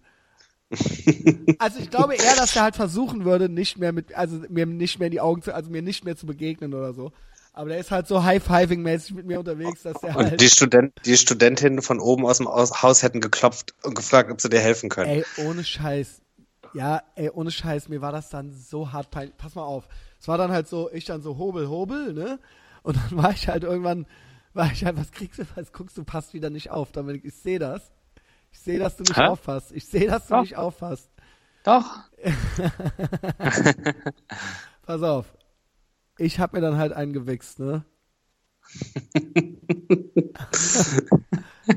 also 1.59 1.79
ich 1.79 1.89
glaube 1.89 2.15
eher, 2.15 2.35
dass 2.35 2.55
er 2.55 2.63
halt 2.63 2.75
versuchen 2.75 3.25
würde, 3.25 3.49
nicht 3.49 3.77
mehr 3.77 3.91
mit, 3.91 4.13
also 4.15 4.37
mir 4.49 4.65
nicht 4.65 4.99
mehr 4.99 5.07
in 5.07 5.11
die 5.11 5.21
Augen 5.21 5.41
zu, 5.41 5.53
also 5.53 5.69
mir 5.69 5.81
nicht 5.81 6.05
mehr 6.05 6.15
zu 6.15 6.25
begegnen 6.25 6.73
oder 6.73 6.93
so. 6.93 7.11
Aber 7.53 7.69
der 7.69 7.79
ist 7.79 7.91
halt 7.91 8.07
so 8.07 8.23
High-Fiving-mäßig 8.23 9.13
mit 9.13 9.25
mir 9.25 9.39
unterwegs, 9.39 9.83
dass 9.83 9.99
der 9.99 10.15
und 10.15 10.25
halt. 10.25 10.41
Die, 10.41 10.49
Student, 10.49 10.93
die 11.05 11.17
Studentinnen 11.17 11.81
von 11.81 11.99
oben 11.99 12.25
aus 12.25 12.37
dem 12.37 12.47
Haus 12.47 13.03
hätten 13.03 13.19
geklopft 13.19 13.75
und 13.83 13.93
gefragt, 13.93 14.31
ob 14.31 14.39
sie 14.39 14.49
dir 14.49 14.61
helfen 14.61 14.89
können. 14.89 15.09
Ey, 15.09 15.25
ohne 15.45 15.63
Scheiß. 15.63 16.21
Ja, 16.73 17.01
ey, 17.15 17.29
ohne 17.29 17.51
Scheiß, 17.51 17.89
mir 17.89 18.01
war 18.01 18.13
das 18.13 18.29
dann 18.29 18.53
so 18.53 18.93
hart 18.93 19.11
peinlich. 19.11 19.35
Pass 19.35 19.55
mal 19.55 19.63
auf. 19.63 19.89
Es 20.17 20.29
war 20.29 20.37
dann 20.37 20.51
halt 20.51 20.69
so, 20.69 20.89
ich 20.91 21.03
dann 21.03 21.21
so 21.21 21.37
hobel, 21.37 21.67
hobel, 21.67 22.13
ne? 22.13 22.39
Und 22.83 22.95
dann 22.95 23.17
war 23.21 23.31
ich 23.31 23.49
halt 23.49 23.63
irgendwann, 23.63 24.07
war 24.53 24.71
ich 24.71 24.85
halt, 24.85 24.95
was 24.95 25.11
kriegst 25.11 25.39
du, 25.39 25.43
was 25.55 25.73
guckst 25.73 25.97
du, 25.97 26.05
passt 26.05 26.33
wieder 26.33 26.49
nicht 26.49 26.71
auf. 26.71 26.93
Damit 26.93 27.25
ich 27.25 27.33
sehe 27.35 27.59
das. 27.59 27.91
Ich 28.53 28.59
sehe, 28.59 28.79
dass 28.79 28.95
du 28.95 29.03
nicht 29.03 29.17
Hä? 29.17 29.27
aufpasst. 29.27 29.73
Ich 29.73 29.85
sehe, 29.85 30.07
dass 30.07 30.27
du 30.27 30.35
Doch. 30.35 30.41
nicht 30.41 30.55
aufpasst. 30.55 31.09
Doch. 31.65 31.99
Pass 34.85 35.03
auf 35.03 35.25
ich 36.21 36.39
habe 36.39 36.57
mir 36.57 36.61
dann 36.61 36.77
halt 36.77 36.93
einen 36.93 37.13
gewichst, 37.13 37.59
ne? 37.59 37.83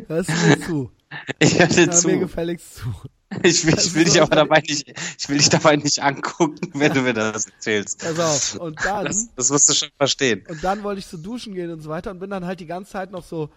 Hörst 0.07 0.29
du 0.29 0.35
mir 0.47 0.61
zu? 0.61 0.93
Ich 1.39 1.59
höre 1.59 1.67
dir 1.67 1.91
zu. 1.91 2.09
mir 2.09 2.19
gefälligst 2.19 2.77
zu. 2.77 2.95
Ich 3.43 3.67
will, 3.67 3.75
ich 3.77 3.95
will 3.95 4.05
dich 4.05 4.21
aber 4.23 4.37
dabei 4.37 4.61
nicht, 4.61 4.89
ich 5.19 5.29
will 5.29 5.39
dich 5.39 5.49
dabei 5.49 5.77
nicht 5.77 6.03
angucken, 6.03 6.71
wenn 6.75 6.93
du 6.93 7.01
mir 7.01 7.15
das 7.15 7.47
erzählst. 7.47 8.01
Pass 8.01 8.19
auf. 8.21 8.61
Und 8.61 8.85
dann. 8.85 9.07
Das, 9.07 9.29
das 9.35 9.51
musst 9.51 9.69
du 9.69 9.75
schon 9.75 9.89
verstehen. 9.97 10.45
Und 10.49 10.63
dann 10.63 10.85
wollte 10.85 11.01
ich 11.01 11.07
so 11.07 11.17
duschen 11.17 11.55
gehen 11.55 11.71
und 11.71 11.81
so 11.81 11.89
weiter 11.91 12.11
und 12.11 12.21
bin 12.21 12.31
dann 12.31 12.45
halt 12.45 12.61
die 12.61 12.67
ganze 12.67 12.93
Zeit 12.93 13.11
noch 13.11 13.25
so 13.25 13.51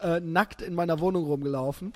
äh, 0.00 0.20
nackt 0.20 0.62
in 0.62 0.74
meiner 0.74 1.00
Wohnung 1.00 1.24
rumgelaufen. 1.24 1.92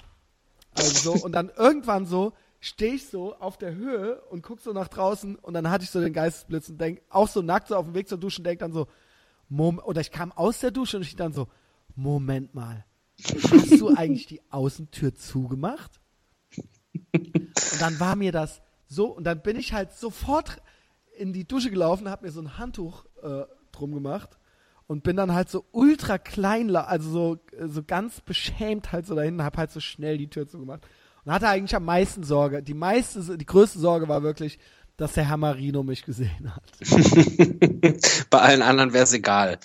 Also 0.74 1.12
so, 1.12 1.24
und 1.24 1.32
dann 1.32 1.50
irgendwann 1.56 2.06
so, 2.06 2.32
stehe 2.62 2.94
ich 2.94 3.08
so 3.08 3.34
auf 3.34 3.58
der 3.58 3.74
Höhe 3.74 4.20
und 4.30 4.42
guck 4.42 4.60
so 4.60 4.72
nach 4.72 4.86
draußen 4.86 5.34
und 5.34 5.52
dann 5.52 5.68
hatte 5.68 5.82
ich 5.82 5.90
so 5.90 6.00
den 6.00 6.12
Geistesblitz 6.12 6.68
und 6.68 6.80
denk, 6.80 7.02
auch 7.10 7.26
so 7.26 7.42
nackt 7.42 7.66
so 7.66 7.74
auf 7.74 7.86
dem 7.86 7.94
Weg 7.94 8.08
zur 8.08 8.18
Dusche 8.18 8.38
und 8.38 8.44
denk 8.44 8.60
dann 8.60 8.72
so, 8.72 8.86
Moment, 9.48 9.84
oder 9.84 10.00
ich 10.00 10.12
kam 10.12 10.30
aus 10.30 10.60
der 10.60 10.70
Dusche 10.70 10.96
und 10.96 11.02
ich 11.02 11.16
dann 11.16 11.32
so, 11.32 11.48
Moment 11.96 12.54
mal, 12.54 12.84
hast 13.50 13.80
du 13.80 13.88
eigentlich 13.96 14.26
die 14.26 14.40
Außentür 14.50 15.12
zugemacht? 15.16 16.00
Und 17.12 17.80
dann 17.80 17.98
war 17.98 18.14
mir 18.14 18.30
das 18.30 18.62
so, 18.86 19.06
und 19.06 19.24
dann 19.24 19.42
bin 19.42 19.56
ich 19.56 19.72
halt 19.72 19.92
sofort 19.92 20.62
in 21.18 21.32
die 21.32 21.48
Dusche 21.48 21.70
gelaufen, 21.70 22.08
hab 22.08 22.22
mir 22.22 22.30
so 22.30 22.40
ein 22.40 22.58
Handtuch 22.58 23.06
äh, 23.24 23.42
drum 23.72 23.92
gemacht 23.92 24.38
und 24.86 25.02
bin 25.02 25.16
dann 25.16 25.34
halt 25.34 25.50
so 25.50 25.64
ultra 25.72 26.16
klein, 26.16 26.74
also 26.76 27.10
so, 27.10 27.38
so 27.66 27.82
ganz 27.82 28.20
beschämt 28.20 28.92
halt 28.92 29.06
so 29.06 29.16
dahin, 29.16 29.42
hab 29.42 29.56
halt 29.56 29.72
so 29.72 29.80
schnell 29.80 30.16
die 30.16 30.30
Tür 30.30 30.46
zugemacht 30.46 30.86
und 31.24 31.32
hatte 31.32 31.48
eigentlich 31.48 31.74
am 31.74 31.84
meisten 31.84 32.24
Sorge. 32.24 32.62
Die 32.62 32.74
meiste, 32.74 33.36
die 33.36 33.46
größte 33.46 33.78
Sorge 33.78 34.08
war 34.08 34.22
wirklich, 34.22 34.58
dass 34.96 35.14
der 35.14 35.28
Herr 35.28 35.36
Marino 35.36 35.82
mich 35.82 36.04
gesehen 36.04 36.52
hat. 36.54 36.62
Bei 38.30 38.38
allen 38.38 38.62
anderen 38.62 38.92
wäre 38.92 39.04
es 39.04 39.12
egal. 39.12 39.58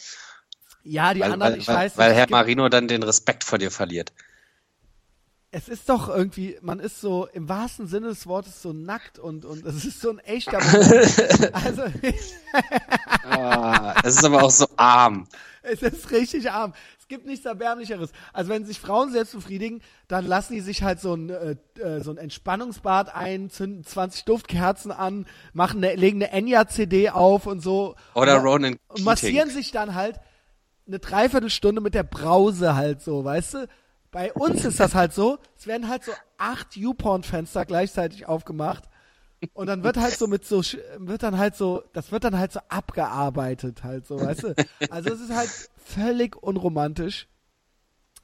Ja, 0.84 1.14
die 1.14 1.20
weil, 1.20 1.34
anderen, 1.34 1.54
weil, 1.54 1.60
ich 1.60 1.68
weil, 1.68 1.76
weiß 1.76 1.98
Weil 1.98 2.14
Herr 2.14 2.30
Marino 2.30 2.70
dann 2.70 2.88
den 2.88 3.04
Respekt 3.04 3.44
vor 3.44 3.58
dir 3.58 3.72
verliert. 3.72 4.14
Es 5.52 5.70
ist 5.70 5.88
doch 5.90 6.10
irgendwie, 6.10 6.58
man 6.62 6.80
ist 6.80 7.00
so 7.00 7.26
im 7.32 7.48
wahrsten 7.48 7.88
Sinne 7.88 8.08
des 8.10 8.28
Wortes 8.28 8.62
so 8.62 8.74
nackt 8.74 9.18
und, 9.18 9.46
und 9.46 9.66
es 9.66 9.86
ist 9.86 10.02
so 10.02 10.10
ein 10.12 10.20
echter. 10.20 10.60
Also, 11.54 11.84
Ah, 13.24 13.96
es 14.04 14.16
ist 14.18 14.24
aber 14.26 14.44
auch 14.44 14.52
so 14.52 14.68
arm. 14.76 15.28
es 15.64 15.82
ist 15.82 16.12
richtig 16.12 16.52
arm. 16.52 16.74
Es 17.00 17.08
gibt 17.08 17.26
nichts 17.26 17.46
Erbärmlicheres. 17.46 18.12
Also 18.34 18.50
wenn 18.50 18.66
sich 18.66 18.80
Frauen 18.80 19.12
selbst 19.12 19.34
befriedigen, 19.34 19.82
dann 20.08 20.26
lassen 20.26 20.54
die 20.54 20.60
sich 20.62 20.84
halt 20.84 21.00
so 21.00 21.14
ein, 21.14 21.30
äh, 21.30 21.56
äh, 21.80 22.02
so 22.02 22.12
ein 22.12 22.18
Entspannungsbad 22.18 23.16
ein, 23.16 23.50
zünden 23.50 23.86
20 23.86 24.26
Duftkerzen 24.26 24.92
an, 24.92 25.26
machen 25.54 25.84
eine, 25.84 25.96
legen 25.96 26.22
eine 26.22 26.32
Enya-CD 26.32 27.10
auf 27.12 27.46
und 27.48 27.62
so. 27.62 27.96
Oder 28.14 28.40
und, 28.40 28.46
Ronan 28.46 28.74
Und 28.74 28.80
Keating. 28.90 29.06
massieren 29.06 29.50
sich 29.50 29.72
dann 29.72 29.96
halt 29.96 30.20
eine 30.88 31.00
Dreiviertelstunde 31.00 31.82
mit 31.82 31.94
der 31.94 32.04
Brause 32.04 32.76
halt 32.76 33.02
so, 33.02 33.24
weißt 33.24 33.54
du? 33.56 33.68
Bei 34.18 34.34
uns 34.34 34.66
ist 34.66 34.80
das 34.80 34.96
halt 34.96 35.14
so, 35.14 35.38
es 35.56 35.68
werden 35.68 35.88
halt 35.88 36.04
so 36.04 36.12
acht 36.40 36.76
YouPorn-Fenster 36.76 37.66
gleichzeitig 37.66 38.26
aufgemacht 38.26 38.86
und 39.54 39.68
dann 39.68 39.84
wird 39.84 39.98
halt 39.98 40.18
so 40.18 40.26
mit 40.26 40.44
so, 40.44 40.64
wird 40.98 41.22
dann 41.22 41.38
halt 41.38 41.56
so, 41.56 41.84
das 41.94 42.12
wird 42.12 42.24
dann 42.24 42.36
halt 42.36 42.52
so 42.52 42.60
abgearbeitet 42.68 43.84
halt 43.84 44.08
so, 44.08 44.20
weißt 44.20 44.42
du? 44.42 44.56
Also 44.90 45.12
es 45.12 45.22
ist 45.22 45.36
halt 45.36 45.52
völlig 45.78 46.36
unromantisch 46.36 47.28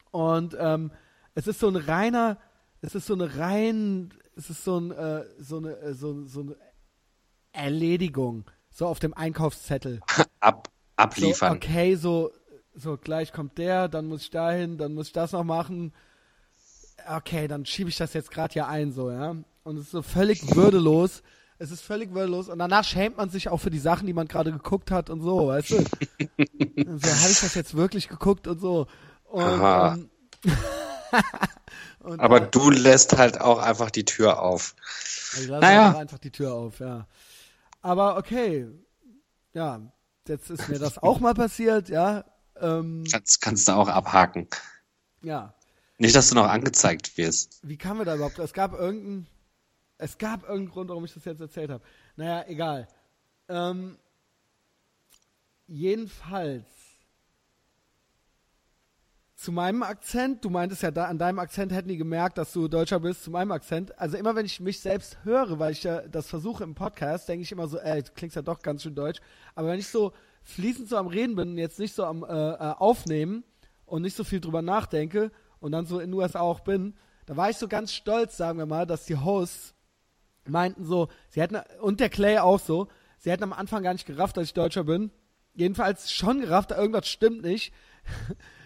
und 0.10 0.58
ähm, 0.60 0.92
es 1.36 1.46
ist 1.46 1.60
so 1.60 1.68
ein 1.68 1.76
reiner, 1.76 2.40
es 2.82 2.96
ist 2.96 3.06
so 3.06 3.14
eine 3.14 3.38
rein, 3.38 4.12
es 4.36 4.50
ist 4.50 4.64
so 4.64 4.80
ein, 4.80 4.90
äh, 4.90 5.26
so 5.38 5.58
eine, 5.58 5.78
äh, 5.78 5.94
so, 5.94 6.26
so 6.26 6.42
eine 6.42 6.56
Erledigung, 7.52 8.46
so 8.72 8.88
auf 8.88 8.98
dem 8.98 9.14
Einkaufszettel. 9.14 10.00
Ab, 10.40 10.70
So, 10.96 11.04
abliefern. 11.04 11.54
okay, 11.58 11.96
so, 11.96 12.32
so 12.76 12.98
gleich 12.98 13.32
kommt 13.32 13.58
der, 13.58 13.88
dann 13.88 14.08
muss 14.08 14.24
ich 14.24 14.30
dahin, 14.30 14.78
dann 14.78 14.94
muss 14.94 15.08
ich 15.08 15.14
das 15.14 15.32
noch 15.32 15.44
machen. 15.44 15.94
Okay, 17.08 17.48
dann 17.48 17.66
schiebe 17.66 17.90
ich 17.90 17.98
das 17.98 18.14
jetzt 18.14 18.32
gerade 18.32 18.54
hier 18.54 18.68
ein, 18.68 18.92
so, 18.92 19.12
ja. 19.12 19.36
Und 19.64 19.78
es 19.78 19.86
ist 19.86 19.92
so 19.92 20.02
völlig 20.02 20.56
würdelos. 20.56 21.24
Es 21.60 21.72
ist 21.72 21.82
völlig 21.82 22.14
würdelos. 22.14 22.50
Und 22.50 22.60
danach 22.60 22.84
schämt 22.84 23.18
man 23.18 23.30
sich 23.30 23.50
auch 23.50 23.58
für 23.58 23.70
die 23.70 23.80
Sachen, 23.80 24.08
die 24.08 24.14
man 24.14 24.28
gerade 24.28 24.52
geguckt 24.52 24.92
hat 24.92 25.10
und 25.10 25.22
so, 25.22 25.48
weißt 25.48 25.72
du? 25.72 25.78
Und 25.78 25.86
so, 27.06 27.12
habe 27.12 27.32
ich 27.32 27.40
das 27.40 27.56
jetzt 27.56 27.76
wirklich 27.76 28.10
geguckt 28.10 28.48
und 28.48 28.60
so. 28.60 28.88
Und, 29.26 29.44
Aha. 29.44 29.94
ähm, 29.94 30.10
und 32.00 32.20
Aber 32.20 32.42
äh, 32.42 32.50
du 32.50 32.70
lässt 32.70 33.18
halt 33.18 33.40
auch 33.40 33.60
einfach 33.60 33.92
die 33.92 34.06
Tür 34.06 34.42
auf. 34.42 34.76
ich 35.40 35.48
lasse 35.48 35.62
naja. 35.62 35.88
einfach, 35.88 36.00
einfach 36.00 36.18
die 36.18 36.32
Tür 36.32 36.54
auf, 36.54 36.80
ja. 36.80 37.08
Aber 37.82 38.18
okay, 38.18 38.68
ja, 39.54 39.82
jetzt 40.28 40.50
ist 40.50 40.70
mir 40.70 40.80
das 40.80 40.98
auch 40.98 41.20
mal 41.20 41.34
passiert, 41.34 41.90
ja. 41.90 42.26
Ähm, 42.64 43.04
Das 43.12 43.40
kannst 43.40 43.68
du 43.68 43.74
auch 43.74 43.88
abhaken. 43.88 44.48
ja. 45.22 45.54
Nicht, 46.00 46.16
dass 46.16 46.30
du 46.30 46.36
noch 46.36 46.48
angezeigt 46.50 47.18
wirst. 47.18 47.60
Wie 47.62 47.78
kamen 47.78 48.00
wir 48.00 48.06
da 48.06 48.16
überhaupt? 48.16 48.40
Es 48.40 48.52
gab 48.52 48.74
irgendeinen, 48.74 49.28
es 50.00 50.18
gab 50.18 50.42
irgendeinen 50.42 50.72
Grund, 50.72 50.90
warum 50.90 51.06
ich 51.06 51.14
das 51.14 51.24
jetzt 51.24 51.40
erzählt 51.40 51.70
habe. 51.70 51.84
Naja, 52.16 52.44
egal. 52.48 52.88
Ähm, 53.48 53.98
jedenfalls 55.68 56.66
zu 59.36 59.52
meinem 59.52 59.84
Akzent, 59.84 60.44
du 60.44 60.50
meintest 60.50 60.84
ja, 60.84 60.92
da, 60.92 61.06
an 61.06 61.18
deinem 61.20 61.40
Akzent 61.40 61.72
hätten 61.72 61.90
die 61.90 61.98
gemerkt, 61.98 62.38
dass 62.38 62.54
du 62.54 62.68
Deutscher 62.68 63.00
bist, 63.00 63.24
zu 63.24 63.32
meinem 63.32 63.52
Akzent. 63.52 63.98
Also 64.00 64.18
immer 64.18 64.36
wenn 64.36 64.46
ich 64.46 64.60
mich 64.60 64.80
selbst 64.80 65.18
höre, 65.24 65.60
weil 65.60 65.74
ich 65.74 65.84
ja 65.84 66.02
das 66.08 66.28
versuche 66.28 66.64
im 66.64 66.76
Podcast, 66.76 67.28
denke 67.30 67.44
ich 67.44 67.52
immer 67.52 67.68
so, 67.68 67.78
ey, 67.78 68.02
du 68.04 68.12
klingst 68.14 68.36
ja 68.36 68.42
doch 68.42 68.62
ganz 68.62 68.84
schön 68.84 68.96
deutsch. 68.96 69.20
Aber 69.54 69.68
wenn 69.68 69.80
ich 69.80 69.88
so 69.88 70.12
fließend 70.44 70.90
so 70.90 70.98
am 70.98 71.08
Reden 71.08 71.36
bin 71.36 71.52
und 71.52 71.58
jetzt 71.58 71.80
nicht 71.80 71.96
so 71.96 72.06
am 72.06 72.24
äh, 72.24 72.28
äh, 72.28 72.56
Aufnehmen 72.78 73.44
und 73.86 74.02
nicht 74.02 74.16
so 74.16 74.24
viel 74.24 74.42
drüber 74.42 74.62
nachdenke 74.62 75.32
und 75.60 75.72
dann 75.72 75.86
so 75.86 76.00
in 76.00 76.12
den 76.12 76.20
USA 76.20 76.42
auch 76.42 76.62
bin, 76.62 76.96
da 77.26 77.38
war 77.38 77.50
ich 77.50 77.58
so 77.58 77.68
ganz 77.68 77.94
stolz, 77.94 78.38
sagen 78.38 78.60
wir 78.60 78.66
mal, 78.66 78.86
dass 78.86 79.06
die 79.06 79.18
Hosts 79.18 79.74
meinten 80.46 80.84
so, 80.86 81.08
sie 81.30 81.42
hätten, 81.42 81.58
und 81.80 82.00
der 82.00 82.10
Clay 82.10 82.40
auch 82.40 82.60
so, 82.60 82.88
sie 83.18 83.32
hätten 83.32 83.44
am 83.44 83.54
Anfang 83.54 83.84
gar 83.84 83.94
nicht 83.94 84.06
gerafft, 84.06 84.38
dass 84.38 84.46
ich 84.46 84.54
Deutscher 84.54 84.84
bin. 84.84 85.12
Jedenfalls 85.54 86.12
schon 86.12 86.42
gerafft, 86.42 86.72
irgendwas 86.72 87.08
stimmt 87.08 87.44
nicht. 87.44 87.74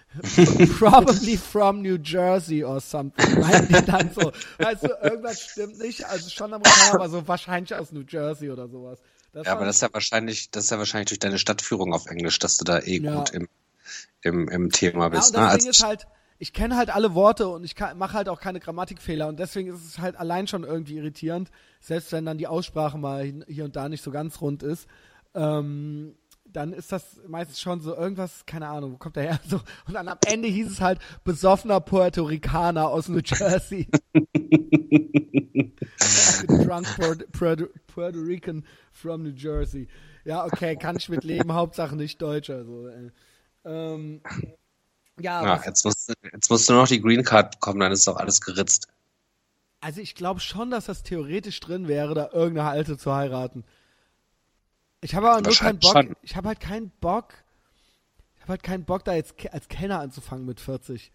Probably 0.79 1.37
from 1.37 1.81
New 1.81 1.97
Jersey 1.97 2.63
or 2.63 2.79
something. 2.79 3.39
Meinten 3.39 3.73
die 3.73 3.85
dann 3.85 4.09
so. 4.11 4.31
Weißt 4.57 4.83
du, 4.83 4.87
irgendwas 5.03 5.41
stimmt 5.41 5.77
nicht. 5.79 6.05
Also 6.05 6.29
schon 6.29 6.53
Amerikaner, 6.53 6.95
aber 6.95 7.09
so 7.09 7.27
wahrscheinlich 7.27 7.75
aus 7.75 7.91
New 7.91 8.03
Jersey 8.07 8.49
oder 8.49 8.67
sowas. 8.67 8.99
Das 9.33 9.45
Ja, 9.45 9.53
aber 9.53 9.65
das 9.65 9.77
ist 9.77 9.81
ja 9.81 9.89
wahrscheinlich, 9.93 10.49
das 10.51 10.65
ist 10.65 10.69
ja 10.71 10.77
wahrscheinlich 10.77 11.09
durch 11.09 11.19
deine 11.19 11.37
Stadtführung 11.37 11.93
auf 11.93 12.07
Englisch, 12.07 12.39
dass 12.39 12.57
du 12.57 12.65
da 12.65 12.79
eh 12.79 12.99
Ja. 12.99 13.15
gut 13.15 13.31
im, 13.31 13.47
im, 14.21 14.47
im 14.49 14.69
Thema 14.71 15.05
Ja, 15.11 15.19
bist. 15.19 15.29
und 15.29 15.33
ne? 15.33 15.39
das 15.39 15.51
Als, 15.51 15.63
Ding 15.63 15.71
ist 15.71 15.83
halt, 15.83 16.07
ich 16.39 16.53
kenne 16.53 16.75
halt 16.77 16.89
alle 16.89 17.13
Worte 17.15 17.47
und 17.47 17.63
ich 17.63 17.75
mache 17.95 18.13
halt 18.13 18.29
auch 18.29 18.39
keine 18.39 18.59
Grammatikfehler 18.59 19.27
und 19.27 19.39
deswegen 19.39 19.73
ist 19.73 19.85
es 19.85 19.99
halt 19.99 20.15
allein 20.17 20.47
schon 20.47 20.63
irgendwie 20.63 20.97
irritierend, 20.97 21.49
selbst 21.79 22.11
wenn 22.11 22.25
dann 22.25 22.37
die 22.37 22.47
Aussprache 22.47 22.97
mal 22.97 23.43
hier 23.47 23.65
und 23.65 23.75
da 23.75 23.89
nicht 23.89 24.03
so 24.03 24.11
ganz 24.11 24.41
rund 24.41 24.63
ist. 24.63 24.87
Ähm, 25.33 26.15
dann 26.57 26.73
ist 26.73 26.91
das 26.91 27.21
meistens 27.27 27.61
schon 27.61 27.79
so 27.81 27.95
irgendwas, 27.95 28.45
keine 28.47 28.67
Ahnung, 28.67 28.93
wo 28.93 28.97
kommt 28.97 29.15
der 29.15 29.23
her? 29.23 29.39
So, 29.47 29.57
und 29.87 29.93
dann 29.93 30.07
am 30.07 30.17
Ende 30.25 30.47
hieß 30.47 30.71
es 30.71 30.81
halt 30.81 30.99
besoffener 31.23 31.79
Puerto 31.79 32.23
Ricaner 32.23 32.89
aus 32.89 33.07
New 33.09 33.21
Jersey. 33.23 33.87
Drunk 36.47 36.87
Puerto, 36.95 37.25
Puerto, 37.31 37.65
Puerto 37.87 38.19
Rican 38.19 38.65
from 38.91 39.23
New 39.23 39.33
Jersey. 39.35 39.87
Ja, 40.25 40.45
okay, 40.45 40.75
kann 40.75 40.95
ich 40.97 41.09
mit 41.09 41.23
leben, 41.23 41.53
Hauptsache 41.53 41.95
nicht 41.95 42.21
Deutscher. 42.21 42.65
So, 42.65 42.87
äh. 42.87 43.11
ähm, 43.65 44.21
ja, 45.19 45.43
ja, 45.43 45.63
jetzt, 45.65 45.85
musst, 45.85 46.09
du- 46.09 46.13
jetzt 46.31 46.49
musst 46.49 46.69
du 46.69 46.73
noch 46.73 46.87
die 46.87 47.01
Green 47.01 47.23
Card 47.23 47.51
bekommen, 47.51 47.79
dann 47.79 47.91
ist 47.91 48.07
doch 48.07 48.17
alles 48.17 48.41
geritzt. 48.41 48.87
also 49.79 50.01
ich 50.01 50.15
glaube 50.15 50.39
schon, 50.39 50.71
dass 50.71 50.85
das 50.85 51.03
theoretisch 51.03 51.59
drin 51.59 51.87
wäre, 51.87 52.13
da 52.13 52.29
irgendeine 52.33 52.69
Alte 52.69 52.97
zu 52.97 53.13
heiraten. 53.13 53.63
Ich 55.01 55.15
habe 55.15 55.29
aber 55.29 55.41
nur 55.41 55.53
keinen 55.55 55.79
Bock. 55.79 55.91
schon. 55.91 56.15
Ich 56.21 56.35
habe 56.35 56.47
halt 56.47 56.59
keinen 56.59 56.89
Bock. 56.99 57.33
Ich 58.35 58.41
habe 58.41 58.51
halt 58.53 58.63
keinen 58.63 58.85
Bock, 58.85 59.03
da 59.03 59.13
jetzt 59.13 59.35
als 59.51 59.67
Kellner 59.67 59.99
anzufangen 59.99 60.45
mit 60.45 60.59
40. 60.59 61.11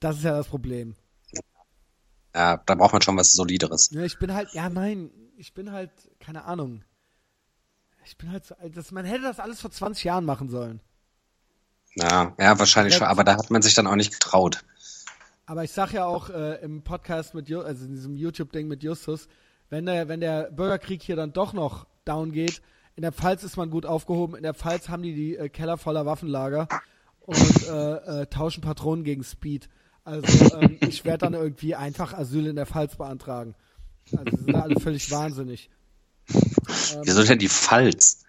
Das 0.00 0.16
ist 0.18 0.24
ja 0.24 0.36
das 0.36 0.48
Problem. 0.48 0.94
Ja, 2.34 2.58
da 2.58 2.74
braucht 2.74 2.92
man 2.92 3.02
schon 3.02 3.16
was 3.16 3.32
Solideres. 3.32 3.90
Ja, 3.90 4.02
ich 4.02 4.18
bin 4.18 4.32
halt, 4.34 4.52
ja 4.52 4.68
nein, 4.68 5.10
ich 5.36 5.54
bin 5.54 5.72
halt, 5.72 5.90
keine 6.20 6.44
Ahnung. 6.44 6.84
Ich 8.04 8.16
bin 8.16 8.30
halt 8.32 8.44
so 8.44 8.54
alt. 8.56 8.76
Das, 8.76 8.90
man 8.92 9.04
hätte 9.04 9.22
das 9.22 9.40
alles 9.40 9.60
vor 9.60 9.70
20 9.70 10.04
Jahren 10.04 10.24
machen 10.24 10.48
sollen. 10.48 10.80
Ja, 11.94 12.34
ja, 12.38 12.58
wahrscheinlich 12.58 12.94
Ja. 12.94 12.98
schon, 13.00 13.08
aber 13.08 13.24
da 13.24 13.36
hat 13.36 13.50
man 13.50 13.62
sich 13.62 13.74
dann 13.74 13.86
auch 13.86 13.96
nicht 13.96 14.12
getraut. 14.12 14.64
Aber 15.46 15.64
ich 15.64 15.72
sag 15.72 15.92
ja 15.92 16.04
auch 16.04 16.30
äh, 16.30 16.56
im 16.62 16.82
Podcast 16.82 17.34
mit, 17.34 17.50
also 17.52 17.84
in 17.86 17.92
diesem 17.92 18.16
YouTube-Ding 18.16 18.68
mit 18.68 18.82
Justus, 18.82 19.28
wenn 19.70 19.86
der, 19.86 20.08
wenn 20.08 20.20
der 20.20 20.50
Bürgerkrieg 20.50 21.02
hier 21.02 21.16
dann 21.16 21.32
doch 21.32 21.52
noch 21.54 21.86
down 22.04 22.32
geht, 22.32 22.62
in 22.98 23.02
der 23.02 23.12
Pfalz 23.12 23.44
ist 23.44 23.56
man 23.56 23.70
gut 23.70 23.86
aufgehoben, 23.86 24.34
in 24.34 24.42
der 24.42 24.54
Pfalz 24.54 24.88
haben 24.88 25.04
die 25.04 25.14
die 25.14 25.36
äh, 25.36 25.48
Keller 25.48 25.78
voller 25.78 26.04
Waffenlager 26.04 26.66
und 27.20 27.68
äh, 27.68 28.22
äh, 28.22 28.26
tauschen 28.26 28.60
Patronen 28.60 29.04
gegen 29.04 29.22
Speed. 29.22 29.68
Also 30.02 30.56
ähm, 30.56 30.78
ich 30.80 31.04
werde 31.04 31.18
dann 31.18 31.34
irgendwie 31.34 31.76
einfach 31.76 32.12
Asyl 32.12 32.48
in 32.48 32.56
der 32.56 32.66
Pfalz 32.66 32.96
beantragen. 32.96 33.54
Also 34.16 34.36
sind 34.36 34.52
da 34.52 34.62
alle 34.62 34.80
völlig 34.80 35.12
wahnsinnig. 35.12 35.70
Ähm, 36.28 37.02
Wieso 37.04 37.22
denn 37.22 37.38
die 37.38 37.48
Pfalz? 37.48 38.24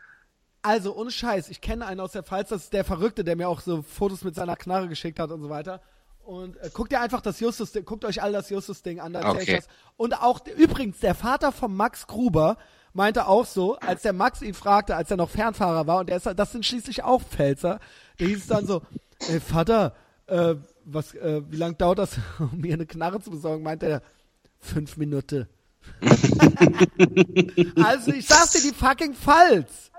Also, 0.62 0.96
ohne 0.96 1.10
Scheiß, 1.10 1.50
ich 1.50 1.62
kenne 1.62 1.88
einen 1.88 2.00
aus 2.00 2.12
der 2.12 2.22
Pfalz, 2.22 2.50
das 2.50 2.66
ist 2.66 2.74
der 2.74 2.84
Verrückte, 2.84 3.24
der 3.24 3.36
mir 3.36 3.50
auch 3.50 3.62
so 3.62 3.82
Fotos 3.82 4.24
mit 4.24 4.36
seiner 4.36 4.56
Knarre 4.56 4.88
geschickt 4.88 5.18
hat 5.18 5.32
und 5.32 5.42
so 5.42 5.50
weiter. 5.50 5.82
Und 6.20 6.58
äh, 6.58 6.70
guckt 6.72 6.92
ihr 6.92 7.02
einfach 7.02 7.22
das 7.22 7.40
Justus, 7.40 7.74
guckt 7.86 8.06
euch 8.06 8.22
all 8.22 8.34
das 8.34 8.52
Justus-Ding 8.52 9.00
an, 9.00 9.14
da 9.14 9.32
Okay. 9.32 9.64
Und 9.98 10.14
auch, 10.14 10.46
übrigens, 10.46 11.00
der 11.00 11.16
Vater 11.16 11.52
von 11.52 11.76
Max 11.76 12.06
Gruber 12.06 12.58
meinte 13.00 13.28
auch 13.28 13.46
so, 13.46 13.78
als 13.78 14.02
der 14.02 14.12
Max 14.12 14.42
ihn 14.42 14.54
fragte, 14.54 14.98
als 14.98 15.10
er 15.10 15.16
noch 15.16 15.30
Fernfahrer 15.30 15.88
war, 15.88 16.00
und 16.00 16.10
der 16.10 16.18
ist, 16.18 16.26
das 16.26 16.52
sind 16.52 16.66
schließlich 16.66 17.02
auch 17.02 17.24
Pfälzer, 17.24 17.80
der 18.20 18.28
hieß 18.28 18.40
es 18.40 18.48
dann 18.48 18.68
so, 18.68 18.82
ey 19.30 19.40
Vater, 19.40 19.96
äh, 20.28 20.56
was, 20.84 21.14
äh, 21.14 21.42
wie 21.50 21.56
lange 21.56 21.76
dauert 21.76 22.00
das, 22.00 22.18
um 22.40 22.60
mir 22.60 22.74
eine 22.74 22.86
Knarre 22.86 23.22
zu 23.22 23.32
besorgen? 23.32 23.64
Meinte 23.64 23.86
er, 23.86 24.02
fünf 24.60 24.98
Minuten. 24.98 25.48
also, 27.82 28.12
ich 28.12 28.28
sag's 28.28 28.52
dir, 28.52 28.70
die 28.70 28.76
fucking 28.76 29.14
Pfalz. 29.14 29.92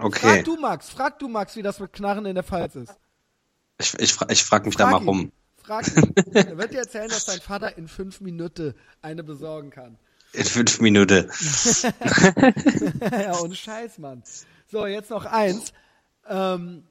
Okay, 0.00 0.18
Frag 0.18 0.44
du 0.44 0.56
Max, 0.56 0.88
frag 0.88 1.18
du 1.18 1.28
Max, 1.28 1.54
wie 1.54 1.62
das 1.62 1.78
mit 1.80 1.92
Knarren 1.92 2.24
in 2.24 2.34
der 2.34 2.44
Pfalz 2.44 2.76
ist. 2.76 2.94
ich, 3.78 3.92
ich, 3.98 4.16
ich 4.30 4.42
frag 4.42 4.64
mich 4.64 4.74
da 4.76 4.88
Frag 4.88 5.02
mal 5.02 5.06
rum. 5.06 5.32
Frag 5.62 5.86
ihn. 5.86 6.14
er 6.32 6.56
wird 6.56 6.72
dir 6.72 6.78
erzählen, 6.78 7.10
dass 7.10 7.26
dein 7.26 7.40
Vater 7.40 7.76
in 7.76 7.88
fünf 7.88 8.22
Minuten 8.22 8.72
eine 9.02 9.22
besorgen 9.22 9.68
kann. 9.68 9.98
In 10.32 10.44
fünf 10.44 10.80
Minuten. 10.80 11.30
ja, 13.10 13.40
ohne 13.40 13.54
Scheiß, 13.54 13.98
Mann. 13.98 14.22
So, 14.70 14.86
jetzt 14.86 15.10
noch 15.10 15.24
eins. 15.24 15.72
Ähm, 16.26 16.84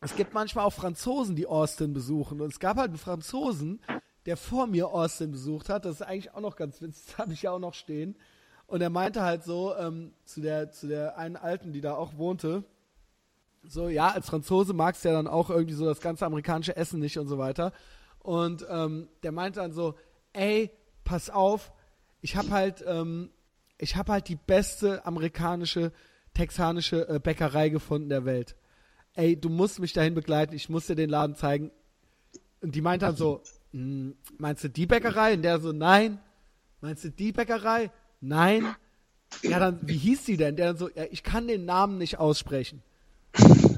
es 0.00 0.14
gibt 0.16 0.34
manchmal 0.34 0.66
auch 0.66 0.72
Franzosen, 0.72 1.34
die 1.34 1.46
Austin 1.46 1.94
besuchen. 1.94 2.40
Und 2.40 2.52
es 2.52 2.60
gab 2.60 2.76
halt 2.76 2.90
einen 2.90 2.98
Franzosen, 2.98 3.80
der 4.26 4.36
vor 4.36 4.66
mir 4.66 4.88
Austin 4.88 5.30
besucht 5.30 5.70
hat. 5.70 5.84
Das 5.86 5.96
ist 5.96 6.02
eigentlich 6.02 6.34
auch 6.34 6.40
noch 6.40 6.56
ganz 6.56 6.80
witzig. 6.82 7.04
Das 7.06 7.18
habe 7.18 7.32
ich 7.32 7.42
ja 7.42 7.52
auch 7.52 7.58
noch 7.58 7.74
stehen. 7.74 8.16
Und 8.66 8.80
er 8.80 8.90
meinte 8.90 9.22
halt 9.22 9.44
so 9.44 9.74
ähm, 9.76 10.12
zu, 10.24 10.40
der, 10.40 10.70
zu 10.70 10.88
der 10.88 11.18
einen 11.18 11.36
Alten, 11.36 11.72
die 11.72 11.80
da 11.80 11.94
auch 11.94 12.16
wohnte, 12.16 12.64
so, 13.66 13.88
ja, 13.88 14.10
als 14.10 14.26
Franzose 14.26 14.74
magst 14.74 15.04
du 15.04 15.08
ja 15.08 15.14
dann 15.14 15.26
auch 15.26 15.48
irgendwie 15.48 15.74
so 15.74 15.86
das 15.86 16.00
ganze 16.00 16.26
amerikanische 16.26 16.76
Essen 16.76 17.00
nicht 17.00 17.18
und 17.18 17.28
so 17.28 17.38
weiter. 17.38 17.72
Und 18.18 18.66
ähm, 18.68 19.08
der 19.22 19.32
meinte 19.32 19.60
dann 19.60 19.72
so, 19.72 19.94
ey, 20.32 20.70
pass 21.04 21.30
auf, 21.30 21.72
ich 22.24 22.36
habe 22.36 22.48
halt, 22.52 22.82
ähm, 22.88 23.28
ich 23.76 23.96
habe 23.96 24.12
halt 24.12 24.28
die 24.28 24.36
beste 24.36 25.04
amerikanische, 25.04 25.92
texanische 26.32 27.06
äh, 27.06 27.18
Bäckerei 27.18 27.68
gefunden 27.68 28.08
der 28.08 28.24
Welt. 28.24 28.56
Ey, 29.12 29.38
du 29.38 29.50
musst 29.50 29.78
mich 29.78 29.92
dahin 29.92 30.14
begleiten, 30.14 30.54
ich 30.54 30.70
muss 30.70 30.86
dir 30.86 30.94
den 30.94 31.10
Laden 31.10 31.36
zeigen. 31.36 31.70
Und 32.62 32.74
die 32.74 32.80
meint 32.80 33.02
dann 33.02 33.14
so, 33.14 33.42
"Hm, 33.72 34.16
meinst 34.38 34.64
du 34.64 34.70
die 34.70 34.86
Bäckerei? 34.86 35.34
Und 35.34 35.42
der 35.42 35.60
so, 35.60 35.72
nein. 35.72 36.18
Meinst 36.80 37.04
du 37.04 37.10
die 37.10 37.30
Bäckerei? 37.30 37.90
Nein. 38.22 38.74
Ja, 39.42 39.58
dann, 39.58 39.80
wie 39.82 39.98
hieß 39.98 40.24
die 40.24 40.38
denn? 40.38 40.56
Der 40.56 40.68
dann 40.68 40.78
so, 40.78 40.88
ja, 40.88 41.04
ich 41.10 41.24
kann 41.24 41.46
den 41.46 41.66
Namen 41.66 41.98
nicht 41.98 42.18
aussprechen. 42.18 42.82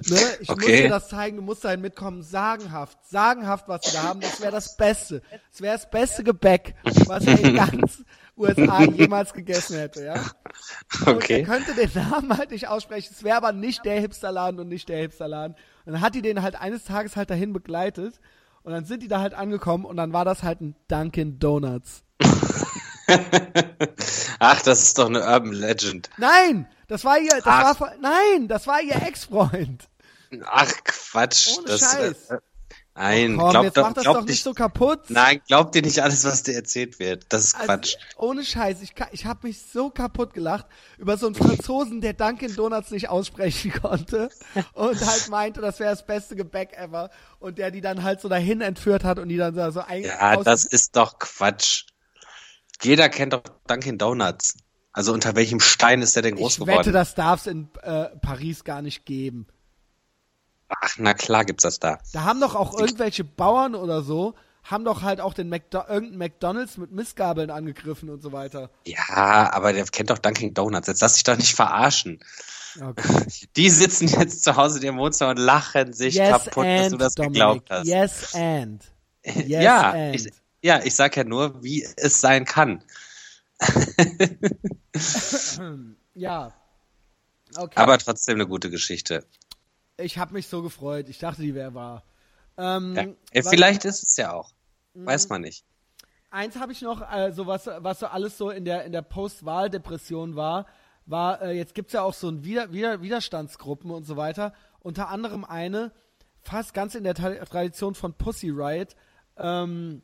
Ne? 0.08 0.18
Ich 0.40 0.48
muss 0.48 0.58
Okay. 0.58 0.82
dir 0.82 0.88
das 0.88 1.08
zeigen, 1.08 1.36
du 1.36 1.42
musst 1.42 1.64
dahin 1.64 1.80
mitkommen. 1.80 2.22
Sagenhaft, 2.22 2.98
sagenhaft, 3.06 3.66
was 3.68 3.84
sie 3.84 3.92
da 3.92 4.02
haben. 4.04 4.20
Das 4.20 4.40
wäre 4.40 4.52
das 4.52 4.76
Beste. 4.76 5.22
Das 5.52 5.60
wäre 5.60 5.74
das 5.76 5.90
beste 5.90 6.22
Gebäck, 6.24 6.74
was 7.06 7.26
er 7.26 7.38
in 7.40 7.56
ganz 7.56 8.02
USA 8.36 8.82
jemals 8.84 9.32
gegessen 9.32 9.76
hätte, 9.78 10.04
ja. 10.04 10.14
Und 10.14 11.08
er 11.08 11.16
Okay. 11.16 11.42
könnte 11.42 11.74
den 11.74 11.90
Namen 11.94 12.36
halt 12.36 12.50
nicht 12.50 12.68
aussprechen. 12.68 13.12
Es 13.16 13.24
wäre 13.24 13.36
aber 13.36 13.52
nicht 13.52 13.84
der 13.84 14.00
Hipsterladen 14.00 14.60
und 14.60 14.68
nicht 14.68 14.88
der 14.88 14.98
Hipsterladen. 14.98 15.56
Und 15.86 15.92
dann 15.94 16.00
hat 16.02 16.14
die 16.14 16.22
den 16.22 16.42
halt 16.42 16.54
eines 16.56 16.84
Tages 16.84 17.16
halt 17.16 17.30
dahin 17.30 17.52
begleitet. 17.52 18.20
Und 18.62 18.72
dann 18.72 18.84
sind 18.84 19.02
die 19.02 19.08
da 19.08 19.20
halt 19.20 19.34
angekommen 19.34 19.84
und 19.84 19.96
dann 19.96 20.12
war 20.12 20.24
das 20.24 20.42
halt 20.42 20.60
ein 20.60 20.74
Dunkin' 20.88 21.38
Donuts. 21.38 22.02
Ach, 24.38 24.60
das 24.62 24.82
ist 24.82 24.98
doch 24.98 25.06
eine 25.06 25.20
Urban 25.20 25.52
Legend. 25.52 26.10
Nein! 26.18 26.66
Das 26.88 27.04
war 27.04 27.18
ihr, 27.18 27.30
das 27.30 27.44
Ach. 27.46 27.80
war, 27.80 27.92
nein, 28.00 28.46
das 28.48 28.66
war 28.66 28.80
ihr 28.80 28.94
Ex-Freund. 29.06 29.88
Ach, 30.44 30.72
Quatsch. 30.84 31.56
Ohne 31.58 31.66
das, 31.68 31.80
Scheiß. 31.80 32.30
Äh, 32.30 32.38
nein, 32.94 33.36
Komm, 33.36 33.50
glaub, 33.50 33.64
jetzt 33.64 33.76
doch, 33.76 33.82
mach 33.84 33.92
das 33.92 34.04
glaub 34.04 34.16
doch 34.18 34.24
nicht, 34.24 34.42
so 34.42 34.54
kaputt. 34.54 35.00
Nein, 35.08 35.40
glaub 35.46 35.72
dir 35.72 35.82
nicht 35.82 36.00
alles, 36.00 36.24
was 36.24 36.42
dir 36.42 36.54
erzählt 36.54 36.98
wird. 36.98 37.26
Das 37.28 37.44
ist 37.44 37.54
Also, 37.54 37.66
Quatsch. 37.66 37.94
ohne 38.16 38.44
Scheiß, 38.44 38.82
ich, 38.82 38.94
ich 39.12 39.26
habe 39.26 39.46
mich 39.46 39.60
so 39.60 39.90
kaputt 39.90 40.34
gelacht 40.34 40.66
über 40.98 41.16
so 41.16 41.26
einen 41.26 41.34
Franzosen, 41.34 42.00
der 42.00 42.14
Dunkin' 42.14 42.54
Donuts 42.54 42.90
nicht 42.90 43.08
aussprechen 43.08 43.72
konnte 43.80 44.30
und 44.72 45.00
halt 45.04 45.28
meinte, 45.28 45.60
das 45.60 45.78
wäre 45.78 45.90
das 45.90 46.06
beste 46.06 46.36
Gebäck 46.36 46.72
ever 46.76 47.10
und 47.38 47.58
der 47.58 47.70
die 47.70 47.80
dann 47.80 48.02
halt 48.02 48.20
so 48.20 48.28
dahin 48.28 48.60
entführt 48.60 49.04
hat 49.04 49.18
und 49.18 49.28
die 49.28 49.36
dann 49.36 49.54
so, 49.72 49.80
ein 49.80 50.04
Ja, 50.04 50.36
das 50.42 50.64
ist 50.64 50.96
doch 50.96 51.18
Quatsch. 51.18 51.84
Jeder 52.82 53.08
kennt 53.08 53.32
doch 53.32 53.42
Dunkin' 53.66 53.98
Donuts. 53.98 54.56
Also 54.92 55.12
unter 55.12 55.36
welchem 55.36 55.60
Stein 55.60 56.00
ist 56.00 56.16
der 56.16 56.22
denn 56.22 56.36
groß 56.36 56.54
Ich 56.54 56.58
geworden? 56.60 56.78
wette, 56.78 56.90
das 56.92 57.14
darf 57.14 57.40
es 57.40 57.46
in 57.46 57.68
äh, 57.82 58.06
Paris 58.22 58.64
gar 58.64 58.80
nicht 58.80 59.04
geben. 59.04 59.46
Ach, 60.68 60.96
na 60.98 61.14
klar 61.14 61.44
gibt's 61.44 61.62
das 61.62 61.78
da. 61.78 61.98
Da 62.12 62.24
haben 62.24 62.40
doch 62.40 62.54
auch 62.54 62.78
irgendwelche 62.78 63.24
Bauern 63.24 63.74
oder 63.74 64.02
so, 64.02 64.34
haben 64.64 64.84
doch 64.84 65.02
halt 65.02 65.20
auch 65.20 65.34
den 65.34 65.48
McDo 65.48 65.78
irgendeinen 65.88 66.18
McDonalds 66.18 66.76
mit 66.76 66.90
Missgabeln 66.90 67.50
angegriffen 67.50 68.10
und 68.10 68.20
so 68.20 68.32
weiter. 68.32 68.70
Ja, 68.84 69.52
aber 69.52 69.72
der 69.72 69.84
kennt 69.86 70.10
doch 70.10 70.18
Dunkin' 70.18 70.54
Donuts. 70.54 70.88
Jetzt 70.88 71.02
lass 71.02 71.14
dich 71.14 71.24
doch 71.24 71.36
nicht 71.36 71.54
verarschen. 71.54 72.20
Okay. 72.80 73.26
Die 73.56 73.70
sitzen 73.70 74.08
jetzt 74.08 74.42
zu 74.42 74.56
Hause 74.56 74.78
in 74.78 74.84
ihrem 74.84 74.98
Wohnzimmer 74.98 75.30
und 75.30 75.38
lachen 75.38 75.92
sich 75.92 76.14
Yes 76.14 76.30
kaputt, 76.30 76.64
dass 76.64 76.90
du 76.90 76.96
das 76.96 77.14
Dominik. 77.14 77.34
geglaubt 77.34 77.70
hast. 77.70 77.86
Yes 77.86 78.34
and. 78.34 78.84
Yes 79.24 79.62
ja, 79.62 79.90
and. 79.90 80.14
ich, 80.14 80.32
ja, 80.62 80.80
ich 80.84 80.94
sag 80.94 81.16
ja 81.16 81.24
nur, 81.24 81.62
wie 81.62 81.86
es 81.96 82.20
sein 82.20 82.44
kann. 82.44 82.84
ja. 86.14 86.52
Okay. 87.56 87.72
Aber 87.76 87.98
trotzdem 87.98 88.34
eine 88.36 88.46
gute 88.46 88.70
Geschichte. 88.70 89.24
Ich 89.98 90.18
habe 90.18 90.32
mich 90.34 90.48
so 90.48 90.62
gefreut. 90.62 91.08
Ich 91.08 91.18
dachte, 91.18 91.42
die 91.42 91.54
wäre 91.54 91.74
wahr. 91.74 92.02
Ähm, 92.56 92.94
Ja. 92.94 93.06
Was- 93.44 93.50
vielleicht 93.50 93.84
ist 93.84 94.02
es 94.06 94.16
ja 94.16 94.32
auch. 94.32 94.52
Mhm. 94.94 95.06
Weiß 95.06 95.28
man 95.28 95.42
nicht. 95.42 95.64
Eins 96.30 96.56
habe 96.56 96.72
ich 96.72 96.82
noch, 96.82 97.00
also 97.02 97.46
was, 97.46 97.66
was 97.66 98.00
so 98.00 98.06
alles 98.06 98.36
so 98.36 98.50
in 98.50 98.64
der, 98.64 98.84
in 98.84 98.92
der 98.92 99.02
Post-Wahl-Depression 99.02 100.36
war, 100.36 100.66
war, 101.06 101.40
äh, 101.40 101.52
jetzt 101.52 101.74
gibt's 101.74 101.92
ja 101.92 102.02
auch 102.02 102.14
so 102.14 102.28
ein 102.28 102.44
Wider, 102.44 102.72
Wider, 102.72 103.00
Widerstandsgruppen 103.00 103.90
und 103.90 104.04
so 104.04 104.16
weiter. 104.16 104.52
Unter 104.80 105.08
anderem 105.08 105.44
eine, 105.44 105.92
fast 106.42 106.74
ganz 106.74 106.94
in 106.94 107.04
der 107.04 107.14
Ta 107.14 107.30
Tradition 107.44 107.94
von 107.94 108.12
Pussy 108.14 108.50
Riot, 108.50 108.96
ähm, 109.36 110.02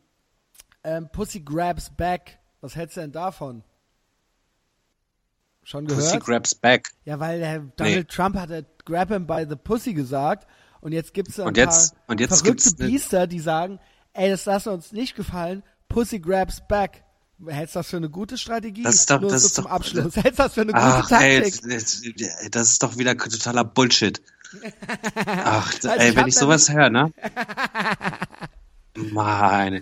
ähm, 0.84 1.08
Pussy 1.10 1.40
Grabs 1.40 1.90
Back. 1.90 2.38
Was 2.60 2.76
hältst 2.76 2.96
du 2.96 3.00
denn 3.00 3.12
davon? 3.12 3.64
Schon 5.64 5.86
gehört? 5.86 6.04
Pussy 6.04 6.18
grabs 6.18 6.54
back. 6.54 6.90
Ja, 7.04 7.20
weil 7.20 7.38
der 7.40 7.60
Donald 7.76 8.08
Trump 8.08 8.36
hat 8.36 8.50
äh, 8.50 8.64
Grab 8.84 9.08
him 9.10 9.26
by 9.26 9.46
the 9.48 9.54
Pussy 9.56 9.94
gesagt 9.94 10.46
und 10.80 10.92
jetzt 10.92 11.14
gibt's 11.14 11.38
ein 11.38 11.46
Und 11.46 11.56
jetzt- 11.56 11.94
paar 11.94 12.00
und 12.08 12.20
jetzt 12.20 12.40
verrückte 12.40 12.68
gibt's 12.70 12.74
Biester, 12.74 13.26
die 13.28 13.38
sagen, 13.40 13.78
ey, 14.12 14.28
das 14.30 14.44
lassen 14.44 14.70
uns 14.70 14.90
nicht 14.92 15.14
gefallen, 15.14 15.62
Pussy 15.88 16.18
grabs 16.18 16.62
back. 16.68 17.04
Hältst 17.46 17.74
du 17.74 17.80
das 17.80 17.88
für 17.88 17.96
eine 17.96 18.08
gute 18.10 18.38
Strategie? 18.38 18.82
Das 18.82 18.94
ist 18.96 19.10
doch- 19.10 19.20
Nur 19.20 19.30
das 19.30 19.42
so 19.42 19.46
ist 19.48 19.54
zum 19.54 19.64
doch- 19.64 19.70
Abschluss. 19.70 20.16
Hältst 20.22 20.38
du 20.38 20.42
das 20.42 20.54
für 20.54 20.60
eine 20.62 20.72
gute 20.72 20.84
Ach, 20.84 21.10
ey, 21.20 21.42
Taktik? 21.42 21.70
das, 21.70 22.02
das 22.50 22.68
ist 22.70 22.82
doch 22.82 22.96
wieder 22.98 23.16
totaler 23.16 23.64
Bullshit. 23.64 24.20
Ach, 25.26 25.72
Also 25.72 25.88
ey, 25.88 26.10
ich 26.10 26.16
wenn 26.16 26.26
ich 26.28 26.34
sowas 26.36 26.70
höre, 26.72 26.90
ne? 26.90 27.12
Meine. 28.96 29.80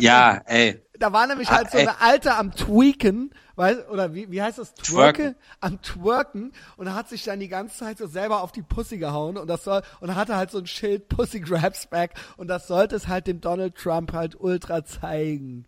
Ja, 0.00 0.40
ey. 0.46 0.82
Da 0.98 1.12
war 1.12 1.26
nämlich 1.26 1.48
Ah, 1.48 1.56
halt 1.56 1.70
so 1.70 1.78
ey. 1.78 1.86
eine 1.86 2.00
Alte 2.00 2.34
am 2.34 2.52
Tweaken, 2.52 3.32
weil, 3.56 3.80
oder 3.86 4.14
wie, 4.14 4.30
wie 4.30 4.42
heißt 4.42 4.58
das? 4.58 4.74
Twerken. 4.74 5.34
Am 5.60 5.80
Twerken 5.82 6.52
und 6.76 6.92
hat 6.94 7.08
sich 7.08 7.24
dann 7.24 7.40
die 7.40 7.48
ganze 7.48 7.78
Zeit 7.78 7.98
so 7.98 8.06
selber 8.06 8.42
auf 8.42 8.52
die 8.52 8.62
Pussy 8.62 8.98
gehauen 8.98 9.36
und 9.36 9.46
das 9.48 9.64
soll, 9.64 9.82
und 10.00 10.14
hatte 10.14 10.36
halt 10.36 10.50
so 10.50 10.58
ein 10.58 10.66
Schild 10.66 11.08
Pussy 11.10 11.40
Grabs 11.40 11.86
Back 11.86 12.14
und 12.36 12.48
das 12.48 12.66
sollte 12.66 12.96
es 12.96 13.08
halt 13.08 13.26
dem 13.26 13.40
Donald 13.40 13.74
Trump 13.76 14.12
halt 14.12 14.38
ultra 14.40 14.84
zeigen. 14.84 15.66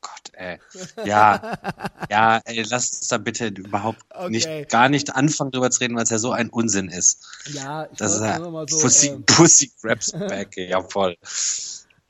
Gott, 0.00 0.30
ey. 0.34 0.58
Ja, 1.04 1.58
ja, 2.10 2.40
ey, 2.44 2.62
lass 2.62 2.92
uns 2.92 3.08
da 3.08 3.18
bitte 3.18 3.48
überhaupt 3.48 3.98
Okay. 4.10 4.30
nicht, 4.30 4.68
gar 4.70 4.88
nicht 4.88 5.14
anfangen 5.16 5.50
drüber 5.50 5.70
zu 5.70 5.80
reden, 5.80 5.96
weil 5.96 6.04
es 6.04 6.10
ja 6.10 6.18
so 6.18 6.30
ein 6.32 6.48
Unsinn 6.50 6.88
ist. 6.88 7.26
Ja, 7.46 7.88
ich 7.90 7.98
Das 7.98 8.14
ist 8.14 8.20
ja 8.20 8.38
mal 8.38 8.68
so, 8.68 8.78
Pussy, 8.78 9.08
ähm, 9.08 9.24
Pussy 9.26 9.72
grabs 9.82 10.12
back, 10.12 10.56
ja 10.56 10.80
voll. 10.82 11.16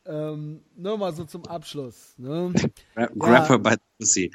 ähm, 0.04 0.62
nur 0.76 0.98
mal 0.98 1.14
so 1.14 1.24
zum 1.24 1.46
Abschluss. 1.46 2.14
Ne? 2.18 2.52
Gra- 2.94 3.18
Grab 3.18 3.48
her 3.48 3.58
by 3.58 3.76
pussy. 3.98 4.30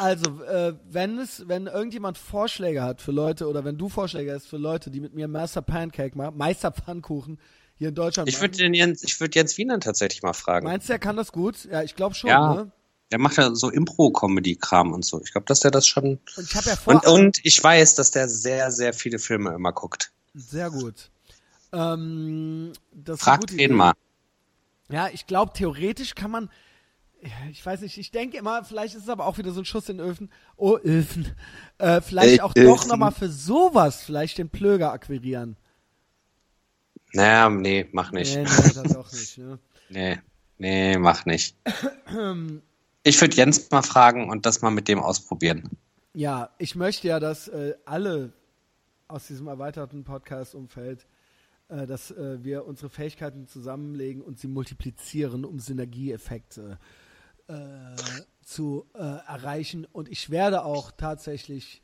Also, 0.00 0.42
äh, 0.44 0.72
wenn 0.88 1.18
es, 1.18 1.46
wenn 1.46 1.66
irgendjemand 1.66 2.16
Vorschläge 2.16 2.82
hat 2.82 3.02
für 3.02 3.12
Leute 3.12 3.46
oder 3.46 3.66
wenn 3.66 3.76
du 3.76 3.90
Vorschläge 3.90 4.32
hast 4.32 4.46
für 4.46 4.56
Leute, 4.56 4.90
die 4.90 4.98
mit 4.98 5.12
mir 5.12 5.28
Master 5.28 5.60
Pancake 5.60 6.16
machen, 6.16 6.38
Meister 6.38 6.72
Pfannkuchen 6.72 7.38
hier 7.74 7.90
in 7.90 7.94
Deutschland 7.94 8.26
Ich 8.26 8.36
machen, 8.36 8.44
würde 8.44 8.56
den 8.56 8.72
Jens, 8.72 9.02
ich 9.02 9.20
würde 9.20 9.38
Jens 9.38 9.58
Wiener 9.58 9.78
tatsächlich 9.78 10.22
mal 10.22 10.32
fragen. 10.32 10.64
meinst 10.64 10.88
du, 10.88 10.94
er 10.94 10.98
kann 10.98 11.16
das 11.18 11.32
gut? 11.32 11.66
Ja, 11.70 11.82
ich 11.82 11.96
glaube 11.96 12.14
schon. 12.14 12.30
Ja. 12.30 12.54
Ne? 12.54 12.72
Der 13.10 13.18
macht 13.18 13.36
ja 13.36 13.54
so 13.54 13.68
Impro-Comedy-Kram 13.68 14.94
und 14.94 15.04
so. 15.04 15.20
Ich 15.22 15.32
glaube, 15.32 15.44
dass 15.44 15.60
der 15.60 15.70
das 15.70 15.86
schon. 15.86 16.18
Und 16.36 16.44
ich 16.44 16.54
ja 16.54 16.76
vor, 16.76 16.94
Und, 16.94 17.06
und 17.06 17.40
ich 17.44 17.62
weiß, 17.62 17.94
dass 17.96 18.10
der 18.10 18.26
sehr, 18.26 18.70
sehr 18.70 18.94
viele 18.94 19.18
Filme 19.18 19.52
immer 19.52 19.72
guckt. 19.72 20.12
sehr 20.32 20.70
gut. 20.70 21.10
Ähm, 21.72 22.72
gute 22.94 23.54
ihn 23.54 23.60
Idee. 23.60 23.68
mal. 23.68 23.92
Ja, 24.90 25.08
ich 25.12 25.26
glaube, 25.26 25.52
theoretisch 25.52 26.14
kann 26.14 26.30
man, 26.30 26.50
ich 27.50 27.64
weiß 27.64 27.80
nicht, 27.82 27.98
ich 27.98 28.10
denke 28.10 28.36
immer, 28.38 28.64
vielleicht 28.64 28.94
ist 28.94 29.02
es 29.04 29.08
aber 29.08 29.26
auch 29.26 29.38
wieder 29.38 29.52
so 29.52 29.60
ein 29.60 29.64
Schuss 29.64 29.88
in 29.88 29.98
den 29.98 30.06
Öfen. 30.06 30.30
Oh, 30.56 30.76
Öfen. 30.78 31.26
Äh, 31.78 32.00
vielleicht 32.00 32.38
Äh, 32.38 32.40
auch 32.42 32.54
doch 32.54 32.62
Öfen. 32.80 32.88
nochmal 32.88 33.12
für 33.12 33.28
sowas 33.28 34.02
vielleicht 34.02 34.38
den 34.38 34.48
Plöger 34.48 34.92
akquirieren. 34.92 35.56
Naja, 37.12 37.50
nee, 37.50 37.88
mach 37.92 38.12
nicht. 38.12 38.36
Nee, 38.36 38.44
nee, 38.44 38.92
doch 38.94 39.12
nicht, 39.12 39.38
ne? 39.38 39.58
Nee, 39.88 40.18
nee, 40.58 40.96
mach 40.98 41.24
nicht. 41.26 41.56
Ich 43.02 43.20
würde 43.20 43.34
Jens 43.36 43.70
mal 43.70 43.82
fragen 43.82 44.30
und 44.30 44.46
das 44.46 44.62
mal 44.62 44.70
mit 44.70 44.88
dem 44.88 45.00
ausprobieren. 45.00 45.68
Ja, 46.14 46.50
ich 46.58 46.74
möchte 46.76 47.08
ja, 47.08 47.18
dass 47.20 47.48
äh, 47.48 47.74
alle 47.84 48.32
aus 49.08 49.26
diesem 49.26 49.48
erweiterten 49.48 50.04
Podcast-Umfeld, 50.04 51.06
äh, 51.68 51.86
dass 51.86 52.12
äh, 52.12 52.42
wir 52.44 52.64
unsere 52.66 52.90
Fähigkeiten 52.90 53.48
zusammenlegen 53.48 54.22
und 54.22 54.38
sie 54.38 54.46
multiplizieren, 54.48 55.44
um 55.44 55.58
Synergieeffekte 55.58 56.78
äh, 57.50 58.22
zu 58.44 58.86
äh, 58.94 58.98
erreichen. 58.98 59.86
Und 59.92 60.08
ich 60.08 60.30
werde 60.30 60.64
auch 60.64 60.90
tatsächlich 60.90 61.82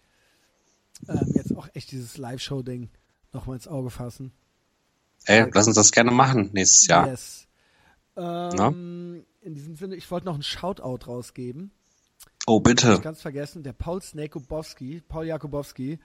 ähm, 1.08 1.32
jetzt 1.34 1.56
auch 1.56 1.68
echt 1.74 1.90
dieses 1.92 2.18
Live-Show-Ding 2.18 2.88
nochmal 3.32 3.56
ins 3.56 3.68
Auge 3.68 3.90
fassen. 3.90 4.32
Ey, 5.24 5.48
lass 5.52 5.66
uns 5.66 5.76
das 5.76 5.92
gerne 5.92 6.10
machen 6.10 6.50
nächstes 6.52 6.86
Jahr. 6.86 7.08
Yes. 7.08 7.46
Ähm, 8.16 9.26
in 9.42 9.54
diesem 9.54 9.76
Sinne, 9.76 9.96
ich 9.96 10.10
wollte 10.10 10.26
noch 10.26 10.34
einen 10.34 10.42
Shoutout 10.42 11.06
rausgeben. 11.06 11.70
Oh, 12.46 12.60
bitte. 12.60 12.94
ich 12.94 13.02
ganz 13.02 13.20
vergessen, 13.20 13.62
der 13.62 13.72
Paul 13.72 14.00
Snakobowski, 14.00 15.02
Paul 15.06 15.26
Jakubowski, 15.26 15.98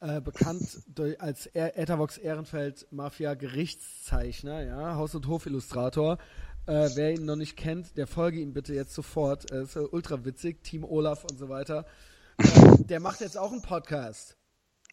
äh, 0.00 0.20
bekannt 0.20 0.82
durch, 0.94 1.20
als 1.20 1.46
Etavox 1.46 2.18
Ehrenfeld 2.18 2.86
Mafia 2.90 3.34
Gerichtszeichner, 3.34 4.62
ja, 4.62 4.94
Haus- 4.94 5.14
und 5.14 5.26
Hofillustrator. 5.26 6.18
Äh, 6.68 6.90
wer 6.96 7.14
ihn 7.14 7.24
noch 7.24 7.36
nicht 7.36 7.56
kennt, 7.56 7.96
der 7.96 8.06
folge 8.06 8.40
ihm 8.40 8.52
bitte 8.52 8.74
jetzt 8.74 8.92
sofort. 8.92 9.50
Er 9.50 9.62
ist 9.62 9.74
äh, 9.76 9.78
ultra 9.78 10.26
witzig, 10.26 10.62
Team 10.62 10.84
Olaf 10.84 11.24
und 11.24 11.38
so 11.38 11.48
weiter. 11.48 11.86
Äh, 12.36 12.84
der 12.84 13.00
macht 13.00 13.20
jetzt 13.20 13.38
auch 13.38 13.52
einen 13.52 13.62
Podcast. 13.62 14.36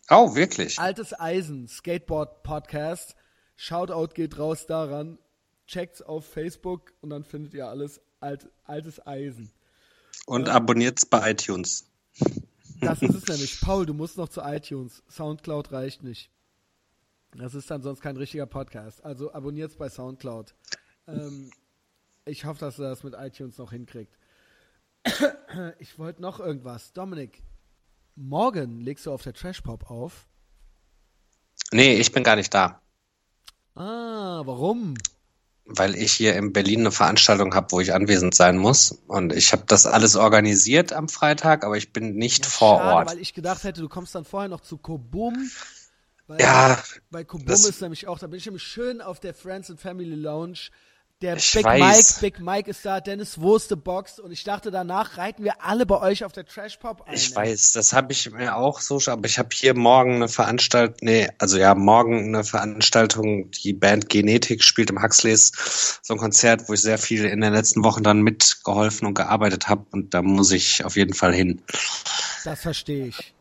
Oh, 0.10 0.36
wirklich? 0.36 0.80
Altes 0.80 1.20
Eisen, 1.20 1.68
Skateboard 1.68 2.44
Podcast. 2.44 3.18
Shoutout 3.58 4.14
geht 4.14 4.40
raus 4.40 4.66
daran. 4.68 5.18
Checkt's 5.68 6.02
auf 6.02 6.26
Facebook 6.26 6.94
und 7.02 7.10
dann 7.10 7.26
findet 7.26 7.54
ihr 7.54 7.68
alles. 7.68 8.00
alt, 8.22 8.48
altes 8.64 9.06
Eisen. 9.06 9.52
Und 10.28 10.48
abonniert's 10.48 11.06
bei 11.06 11.32
iTunes. 11.32 11.90
Das 12.80 13.02
ist 13.02 13.16
es 13.16 13.26
nämlich. 13.28 13.60
Paul, 13.60 13.86
du 13.86 13.94
musst 13.94 14.16
noch 14.16 14.30
zu 14.30 14.40
iTunes. 14.40 15.04
Soundcloud 15.10 15.74
reicht 15.74 16.04
nicht. 16.04 16.30
Das 17.36 17.54
ist 17.54 17.70
dann 17.70 17.82
sonst 17.82 18.00
kein 18.00 18.16
richtiger 18.16 18.46
Podcast. 18.46 19.04
Also 19.04 19.34
abonniert's 19.34 19.76
bei 19.76 19.90
Soundcloud. 19.90 20.56
Ähm, 21.08 21.52
ich 22.26 22.46
hoffe, 22.46 22.60
dass 22.60 22.80
er 22.80 22.90
das 22.90 23.04
mit 23.04 23.14
iTunes 23.18 23.58
noch 23.58 23.72
hinkriegt. 23.72 24.18
Ich 25.80 25.98
wollte 25.98 26.22
noch 26.22 26.40
irgendwas. 26.40 26.92
Dominik, 26.94 27.42
morgen 28.16 28.82
legst 28.82 29.06
du 29.06 29.14
auf 29.14 29.24
der 29.24 29.34
Trash 29.34 29.62
Pop 29.62 29.90
auf. 29.90 30.28
Nee, 31.72 31.96
ich 31.96 32.12
bin 32.12 32.24
gar 32.24 32.36
nicht 32.36 32.54
da. 32.54 32.82
Ah, 33.76 34.42
warum? 34.46 34.96
Weil 35.66 35.96
ich 35.96 36.14
hier 36.14 36.36
in 36.36 36.54
Berlin 36.54 36.82
eine 36.82 36.92
Veranstaltung 36.92 37.56
habe, 37.56 37.72
wo 37.72 37.80
ich 37.80 37.94
anwesend 37.94 38.36
sein 38.36 38.58
muss. 38.58 38.92
Und 39.08 39.34
ich 39.34 39.52
habe 39.52 39.64
das 39.68 39.86
alles 39.88 40.16
organisiert 40.16 40.94
am 40.94 41.10
Freitag, 41.10 41.64
aber 41.64 41.78
ich 41.78 41.92
bin 41.92 42.16
nicht 42.16 42.46
Ja, 42.46 42.50
vor 42.50 42.78
schade, 42.80 42.96
Ort. 42.96 43.10
Weil 43.10 43.20
ich 43.20 43.34
gedacht 43.34 43.64
hätte, 43.64 43.82
du 43.82 43.90
kommst 43.90 44.14
dann 44.16 44.26
vorher 44.26 44.50
noch 44.50 44.62
zu 44.62 44.78
Kobum. 44.78 45.50
Weil 46.28 46.40
Ja, 46.40 46.84
Bei 47.10 47.24
Kobum 47.24 47.66
ist 47.66 47.82
nämlich 47.82 48.08
auch, 48.08 48.20
da 48.20 48.28
bin 48.28 48.38
ich 48.38 48.46
nämlich 48.46 48.64
schön 48.64 49.02
auf 49.02 49.20
der 49.20 49.34
Friends 49.34 49.70
and 49.70 49.80
Family 49.80 50.16
Lounge. 50.16 50.70
Der 51.26 51.38
Ich 51.38 51.54
Big 51.54 51.66
weiß. 51.66 52.22
Mike, 52.22 52.38
Big 52.38 52.46
Mike 52.46 52.70
ist 52.70 52.86
da, 52.86 53.02
Dennis 53.02 53.40
Wurste 53.40 53.76
boxt 53.76 54.20
und 54.20 54.32
ich 54.32 54.44
dachte, 54.44 54.70
danach 54.70 55.18
reiten 55.18 55.44
wir 55.44 55.64
alle 55.64 55.88
bei 55.88 56.00
euch 56.00 56.24
auf 56.24 56.32
der 56.32 56.46
Trash 56.46 56.78
Pop 56.78 57.02
ein. 57.08 57.16
Ich 57.16 57.32
ey. 57.32 57.36
weiß, 57.36 57.72
das 57.72 57.94
habe 57.94 58.12
ich 58.12 58.30
mir 58.30 58.56
auch 58.56 58.80
so, 58.80 59.00
aber 59.08 59.26
ich 59.26 59.40
habe 59.40 59.50
hier 59.52 59.76
morgen 59.76 60.18
eine 60.18 60.28
Veranstaltung, 60.28 60.98
nee, 61.02 61.28
also 61.40 61.58
ja, 61.58 61.74
morgen 61.74 62.28
eine 62.28 62.44
Veranstaltung, 62.44 63.50
die 63.50 63.74
Band 63.74 64.08
Genetik 64.08 64.64
spielt 64.64 64.92
im 64.92 65.02
Huxleys, 65.02 66.00
so 66.04 66.14
ein 66.14 66.20
Konzert, 66.20 66.70
wo 66.70 66.74
ich 66.74 66.82
sehr 66.82 67.00
viel 67.00 67.26
in 67.26 67.42
den 67.42 67.54
letzten 67.54 67.84
Wochen 67.84 68.04
dann 68.04 68.22
mitgeholfen 68.22 69.08
und 69.08 69.16
gearbeitet 69.16 69.68
habe 69.68 69.84
und 69.90 70.14
da 70.14 70.22
muss 70.22 70.52
ich 70.52 70.86
auf 70.86 70.96
jeden 70.96 71.16
Fall 71.16 71.34
hin. 71.34 71.60
Das 72.44 72.62
verstehe 72.62 73.08
ich. 73.08 73.35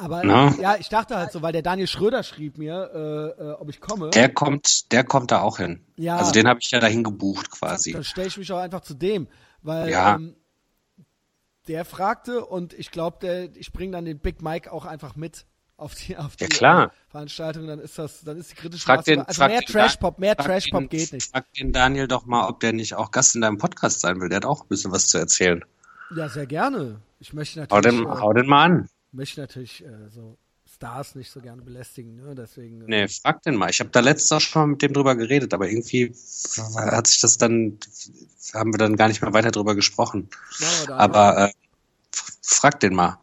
Aber 0.00 0.22
Na? 0.24 0.54
ja, 0.60 0.76
ich 0.76 0.88
dachte 0.88 1.16
halt 1.16 1.30
so, 1.32 1.42
weil 1.42 1.52
der 1.52 1.62
Daniel 1.62 1.86
Schröder 1.86 2.22
schrieb 2.22 2.56
mir, 2.58 2.90
äh, 3.38 3.42
äh, 3.42 3.52
ob 3.52 3.68
ich 3.68 3.80
komme. 3.80 4.10
Der 4.10 4.28
kommt, 4.32 4.90
der 4.92 5.04
kommt 5.04 5.30
da 5.30 5.40
auch 5.42 5.58
hin. 5.58 5.84
Ja. 5.96 6.16
Also 6.16 6.32
den 6.32 6.48
habe 6.48 6.60
ich 6.62 6.70
ja 6.70 6.80
dahin 6.80 7.04
gebucht 7.04 7.50
quasi. 7.50 7.92
Dann 7.92 8.04
stelle 8.04 8.28
ich 8.28 8.36
mich 8.36 8.50
auch 8.52 8.58
einfach 8.58 8.80
zu 8.80 8.94
dem, 8.94 9.28
weil 9.62 9.90
Ja. 9.90 10.14
ähm, 10.16 10.36
der 11.68 11.84
fragte 11.84 12.44
und 12.44 12.72
ich 12.72 12.90
glaube, 12.90 13.50
ich 13.54 13.72
bringe 13.72 13.92
dann 13.92 14.04
den 14.04 14.18
Big 14.18 14.42
Mike 14.42 14.72
auch 14.72 14.86
einfach 14.86 15.14
mit 15.16 15.44
auf 15.76 15.94
die, 15.94 16.16
auf 16.16 16.36
die 16.36 16.44
Ja, 16.44 16.48
klar. 16.48 16.84
äh, 16.86 17.10
Veranstaltung. 17.10 17.66
Dann 17.66 17.78
ist 17.78 17.98
das, 17.98 18.22
dann 18.22 18.36
ist 18.38 18.50
die 18.50 18.54
kritische 18.56 18.84
Frag 18.84 18.98
Masse. 18.98 19.10
den, 19.12 19.20
also 19.22 19.44
mehr 19.46 19.60
den 19.60 19.66
Trash 19.66 19.96
Pop, 19.96 20.18
mehr 20.18 20.36
Trash 20.36 20.68
Pop 20.70 20.80
den- 20.80 20.88
geht 20.88 21.12
nicht. 21.12 21.30
Frag 21.30 21.52
den 21.54 21.72
Daniel 21.72 22.08
doch 22.08 22.26
mal, 22.26 22.48
ob 22.48 22.60
der 22.60 22.72
nicht 22.72 22.94
auch 22.94 23.10
Gast 23.10 23.34
in 23.34 23.40
deinem 23.42 23.58
Podcast 23.58 24.00
sein 24.00 24.20
will. 24.20 24.28
Der 24.28 24.36
hat 24.36 24.44
auch 24.46 24.62
ein 24.62 24.68
bisschen 24.68 24.92
was 24.92 25.08
zu 25.08 25.18
erzählen. 25.18 25.64
Ja, 26.14 26.28
sehr 26.28 26.46
gerne. 26.46 27.00
Ich 27.18 27.32
möchte 27.32 27.60
Hau 27.70 27.76
natürlich, 27.76 28.00
den, 28.00 28.06
äh, 28.08 28.20
hau 28.20 28.32
den 28.32 28.46
mal 28.46 28.64
an. 28.64 28.88
Möchte 29.12 29.40
natürlich 29.40 29.84
äh, 29.84 30.08
so 30.08 30.38
Stars 30.66 31.14
nicht 31.14 31.30
so 31.30 31.40
gerne 31.40 31.62
belästigen, 31.62 32.16
ne? 32.16 32.34
Deswegen. 32.34 32.82
äh, 32.82 32.86
Nee, 32.86 33.08
frag 33.08 33.42
den 33.42 33.56
mal. 33.56 33.70
Ich 33.70 33.80
habe 33.80 33.90
da 33.90 34.00
letztens 34.00 34.32
auch 34.32 34.40
schon 34.40 34.62
mal 34.62 34.66
mit 34.68 34.82
dem 34.82 34.92
drüber 34.92 35.16
geredet, 35.16 35.52
aber 35.52 35.68
irgendwie 35.68 36.14
hat 36.76 37.06
sich 37.06 37.20
das 37.20 37.38
dann, 37.38 37.78
haben 38.54 38.72
wir 38.72 38.78
dann 38.78 38.96
gar 38.96 39.08
nicht 39.08 39.20
mehr 39.22 39.32
weiter 39.32 39.50
drüber 39.50 39.74
gesprochen. 39.74 40.28
Aber 40.88 41.48
äh, 41.48 41.52
frag 42.42 42.78
den 42.80 42.94
mal. 42.94 43.18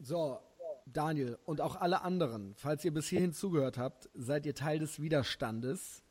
So, 0.00 0.40
Daniel 0.86 1.38
und 1.44 1.60
auch 1.60 1.76
alle 1.76 2.02
anderen, 2.02 2.54
falls 2.56 2.84
ihr 2.84 2.92
bis 2.92 3.08
hierhin 3.08 3.32
zugehört 3.32 3.78
habt, 3.78 4.08
seid 4.14 4.46
ihr 4.46 4.54
Teil 4.54 4.78
des 4.78 5.00
Widerstandes. 5.00 6.02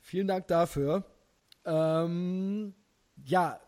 Vielen 0.00 0.28
Dank 0.28 0.48
dafür. 0.48 1.04
Ähm, 1.64 2.74
ja, 3.24 3.60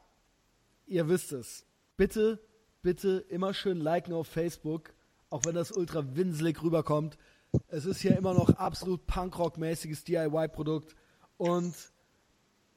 ihr 0.87 1.09
wisst 1.09 1.33
es. 1.33 1.65
Bitte, 1.97 2.41
bitte 2.87 3.25
immer 3.31 3.53
schön 3.53 3.81
liken 3.81 4.13
auf 4.13 4.29
Facebook, 4.29 4.95
auch 5.29 5.45
wenn 5.45 5.57
das 5.57 5.73
ultra 5.73 6.15
winselig 6.15 6.63
rüberkommt. 6.63 7.19
Es 7.67 7.85
ist 7.85 8.01
hier 8.01 8.17
immer 8.17 8.33
noch 8.33 8.49
absolut 8.51 9.09
Punkrock-mäßiges 9.09 10.05
DIY-Produkt 10.05 10.95
und 11.37 11.75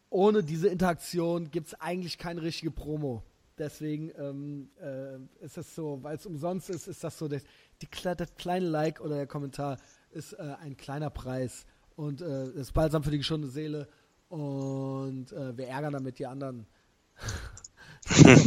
ohne 0.09 0.43
diese 0.43 0.67
Interaktion 0.67 1.51
gibt 1.51 1.67
es 1.67 1.73
eigentlich 1.75 2.17
keine 2.17 2.41
richtige 2.41 2.71
Promo. 2.71 3.21
Deswegen 3.59 4.11
ähm, 4.17 4.71
äh, 4.81 5.45
ist 5.45 5.57
das 5.57 5.75
so, 5.75 5.99
weil 6.01 6.15
es 6.15 6.25
umsonst 6.25 6.71
ist, 6.71 6.87
ist 6.87 7.03
das 7.03 7.15
so, 7.15 7.27
das, 7.27 7.43
die, 7.79 7.87
das 8.17 8.33
kleine 8.33 8.65
Like 8.65 9.01
oder 9.01 9.15
der 9.15 9.27
Kommentar 9.27 9.77
ist 10.09 10.33
äh, 10.33 10.55
ein 10.59 10.75
kleiner 10.75 11.11
Preis 11.11 11.67
und 11.95 12.21
äh, 12.21 12.49
ist 12.53 12.73
balsam 12.73 13.03
für 13.03 13.11
die 13.11 13.19
geschundene 13.19 13.53
Seele 13.53 13.87
und 14.29 15.31
äh, 15.33 15.55
wir 15.55 15.67
ärgern 15.67 15.93
damit 15.93 16.17
die 16.17 16.25
anderen. 16.25 16.65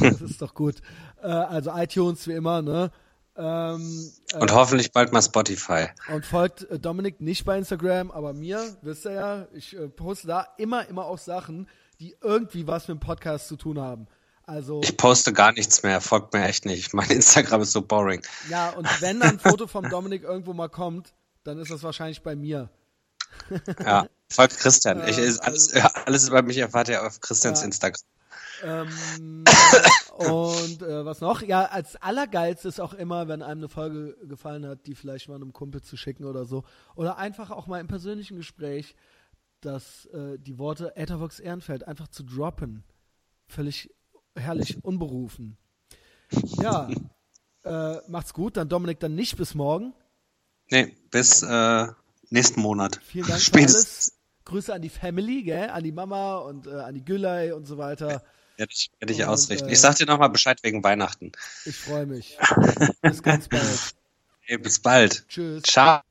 das, 0.00 0.20
ist 0.20 0.42
doch, 0.42 0.54
gut. 0.54 0.76
Äh, 1.22 1.26
also 1.28 1.70
iTunes 1.74 2.26
wie 2.26 2.32
immer, 2.32 2.62
ne? 2.62 2.90
Ähm, 3.34 4.10
Und 4.38 4.52
hoffentlich 4.52 4.92
bald 4.92 5.12
mal 5.12 5.22
Spotify. 5.22 5.86
und 6.12 6.26
folgt 6.26 6.64
äh, 6.70 6.78
Dominik 6.78 7.20
nicht 7.20 7.44
bei 7.46 7.56
Instagram, 7.56 8.10
aber 8.10 8.34
mir, 8.34 8.62
wisst 8.82 9.06
ihr 9.06 9.12
ja, 9.12 9.46
ich 9.54 9.74
äh, 9.74 9.88
poste 9.88 10.26
da 10.26 10.46
immer, 10.58 10.86
immer 10.88 11.06
auch 11.06 11.18
Sachen, 11.18 11.66
die 12.00 12.14
irgendwie 12.20 12.66
was 12.66 12.88
mit 12.88 12.98
dem 12.98 13.00
Podcast 13.00 13.48
zu 13.48 13.56
tun 13.56 13.80
haben. 13.80 14.06
Also, 14.44 14.80
Ich 14.82 14.96
poste 14.98 15.32
gar 15.32 15.52
nichts 15.52 15.82
mehr, 15.82 16.00
folgt 16.02 16.34
mir 16.34 16.44
echt 16.44 16.66
nicht. 16.66 16.92
Mein 16.94 17.08
Instagram 17.10 17.62
ist 17.62 17.72
so 17.72 17.80
boring. 17.80 18.20
ja, 18.50 18.70
und 18.70 18.86
wenn 19.00 19.20
dann 19.20 19.30
ein 19.30 19.38
Foto 19.38 19.66
vom 19.66 19.88
Dominik 19.88 20.24
irgendwo 20.24 20.52
mal 20.52 20.68
kommt, 20.68 21.14
dann 21.44 21.58
ist 21.58 21.70
das 21.70 21.82
wahrscheinlich 21.82 22.22
bei 22.22 22.36
mir. 22.36 22.68
Ja, 23.84 24.06
folgt 24.30 24.58
Christian. 24.58 25.06
Ich, 25.08 25.16
Äh, 25.16 25.24
ist 25.26 25.38
alles, 25.40 25.72
alles 26.04 26.28
über 26.28 26.42
mich 26.42 26.58
erfahrt 26.58 26.88
ihr 26.90 27.06
auf 27.06 27.20
Christians 27.20 27.60
Ja. 27.60 27.66
Instagram. 27.66 28.00
Ähm, 28.62 29.44
und 30.16 30.82
äh, 30.82 31.04
was 31.04 31.20
noch? 31.20 31.42
Ja, 31.42 31.64
als 31.64 31.96
allergeilste 31.96 32.68
ist 32.68 32.80
auch 32.80 32.94
immer, 32.94 33.28
wenn 33.28 33.42
einem 33.42 33.60
eine 33.60 33.68
Folge 33.68 34.16
gefallen 34.26 34.66
hat, 34.66 34.86
die 34.86 34.94
vielleicht 34.94 35.28
mal 35.28 35.36
einem 35.36 35.52
Kumpel 35.52 35.82
zu 35.82 35.96
schicken 35.96 36.24
oder 36.24 36.44
so. 36.44 36.64
Oder 36.94 37.18
einfach 37.18 37.50
auch 37.50 37.66
mal 37.66 37.80
im 37.80 37.88
persönlichen 37.88 38.36
Gespräch, 38.36 38.94
dass 39.60 40.06
äh, 40.06 40.38
die 40.38 40.58
Worte 40.58 40.96
Ethervox 40.96 41.40
Ehrenfeld 41.40 41.86
einfach 41.86 42.08
zu 42.08 42.22
droppen. 42.22 42.84
Völlig 43.46 43.90
herrlich 44.34 44.84
unberufen. 44.84 45.56
Ja, 46.60 46.88
äh, 47.64 47.96
macht's 48.08 48.34
gut. 48.34 48.56
Dann 48.56 48.68
Dominik, 48.68 49.00
dann 49.00 49.14
nicht 49.14 49.36
bis 49.36 49.54
morgen. 49.54 49.94
Nee, 50.70 50.96
bis 51.10 51.42
äh, 51.42 51.86
nächsten 52.30 52.60
Monat. 52.60 53.00
Vielen 53.02 53.26
Dank 53.26 53.40
für 53.40 53.46
Spätestens. 53.46 53.84
alles. 53.84 54.18
Grüße 54.44 54.74
an 54.74 54.82
die 54.82 54.88
Family, 54.88 55.44
gell? 55.44 55.70
an 55.70 55.84
die 55.84 55.92
Mama 55.92 56.38
und 56.38 56.66
äh, 56.66 56.70
an 56.70 56.94
die 56.94 57.04
Gülay 57.04 57.52
und 57.52 57.66
so 57.66 57.78
weiter. 57.78 58.22
Werde 58.56 58.72
ich, 58.72 58.90
werde 58.98 59.12
ich 59.12 59.20
Und, 59.20 59.28
ausrichten. 59.28 59.68
äh, 59.68 59.72
Ich 59.72 59.80
sag 59.80 59.96
dir 59.96 60.06
nochmal 60.06 60.30
Bescheid 60.30 60.58
wegen 60.62 60.84
Weihnachten. 60.84 61.32
Ich 61.64 61.76
freue 61.76 62.06
mich. 62.06 62.36
Bis 63.02 63.22
ganz 63.22 63.48
bald. 63.48 63.78
Hey, 64.42 64.58
bis 64.58 64.80
bald. 64.80 65.26
Tschüss. 65.28 65.62
Ciao. 65.62 66.02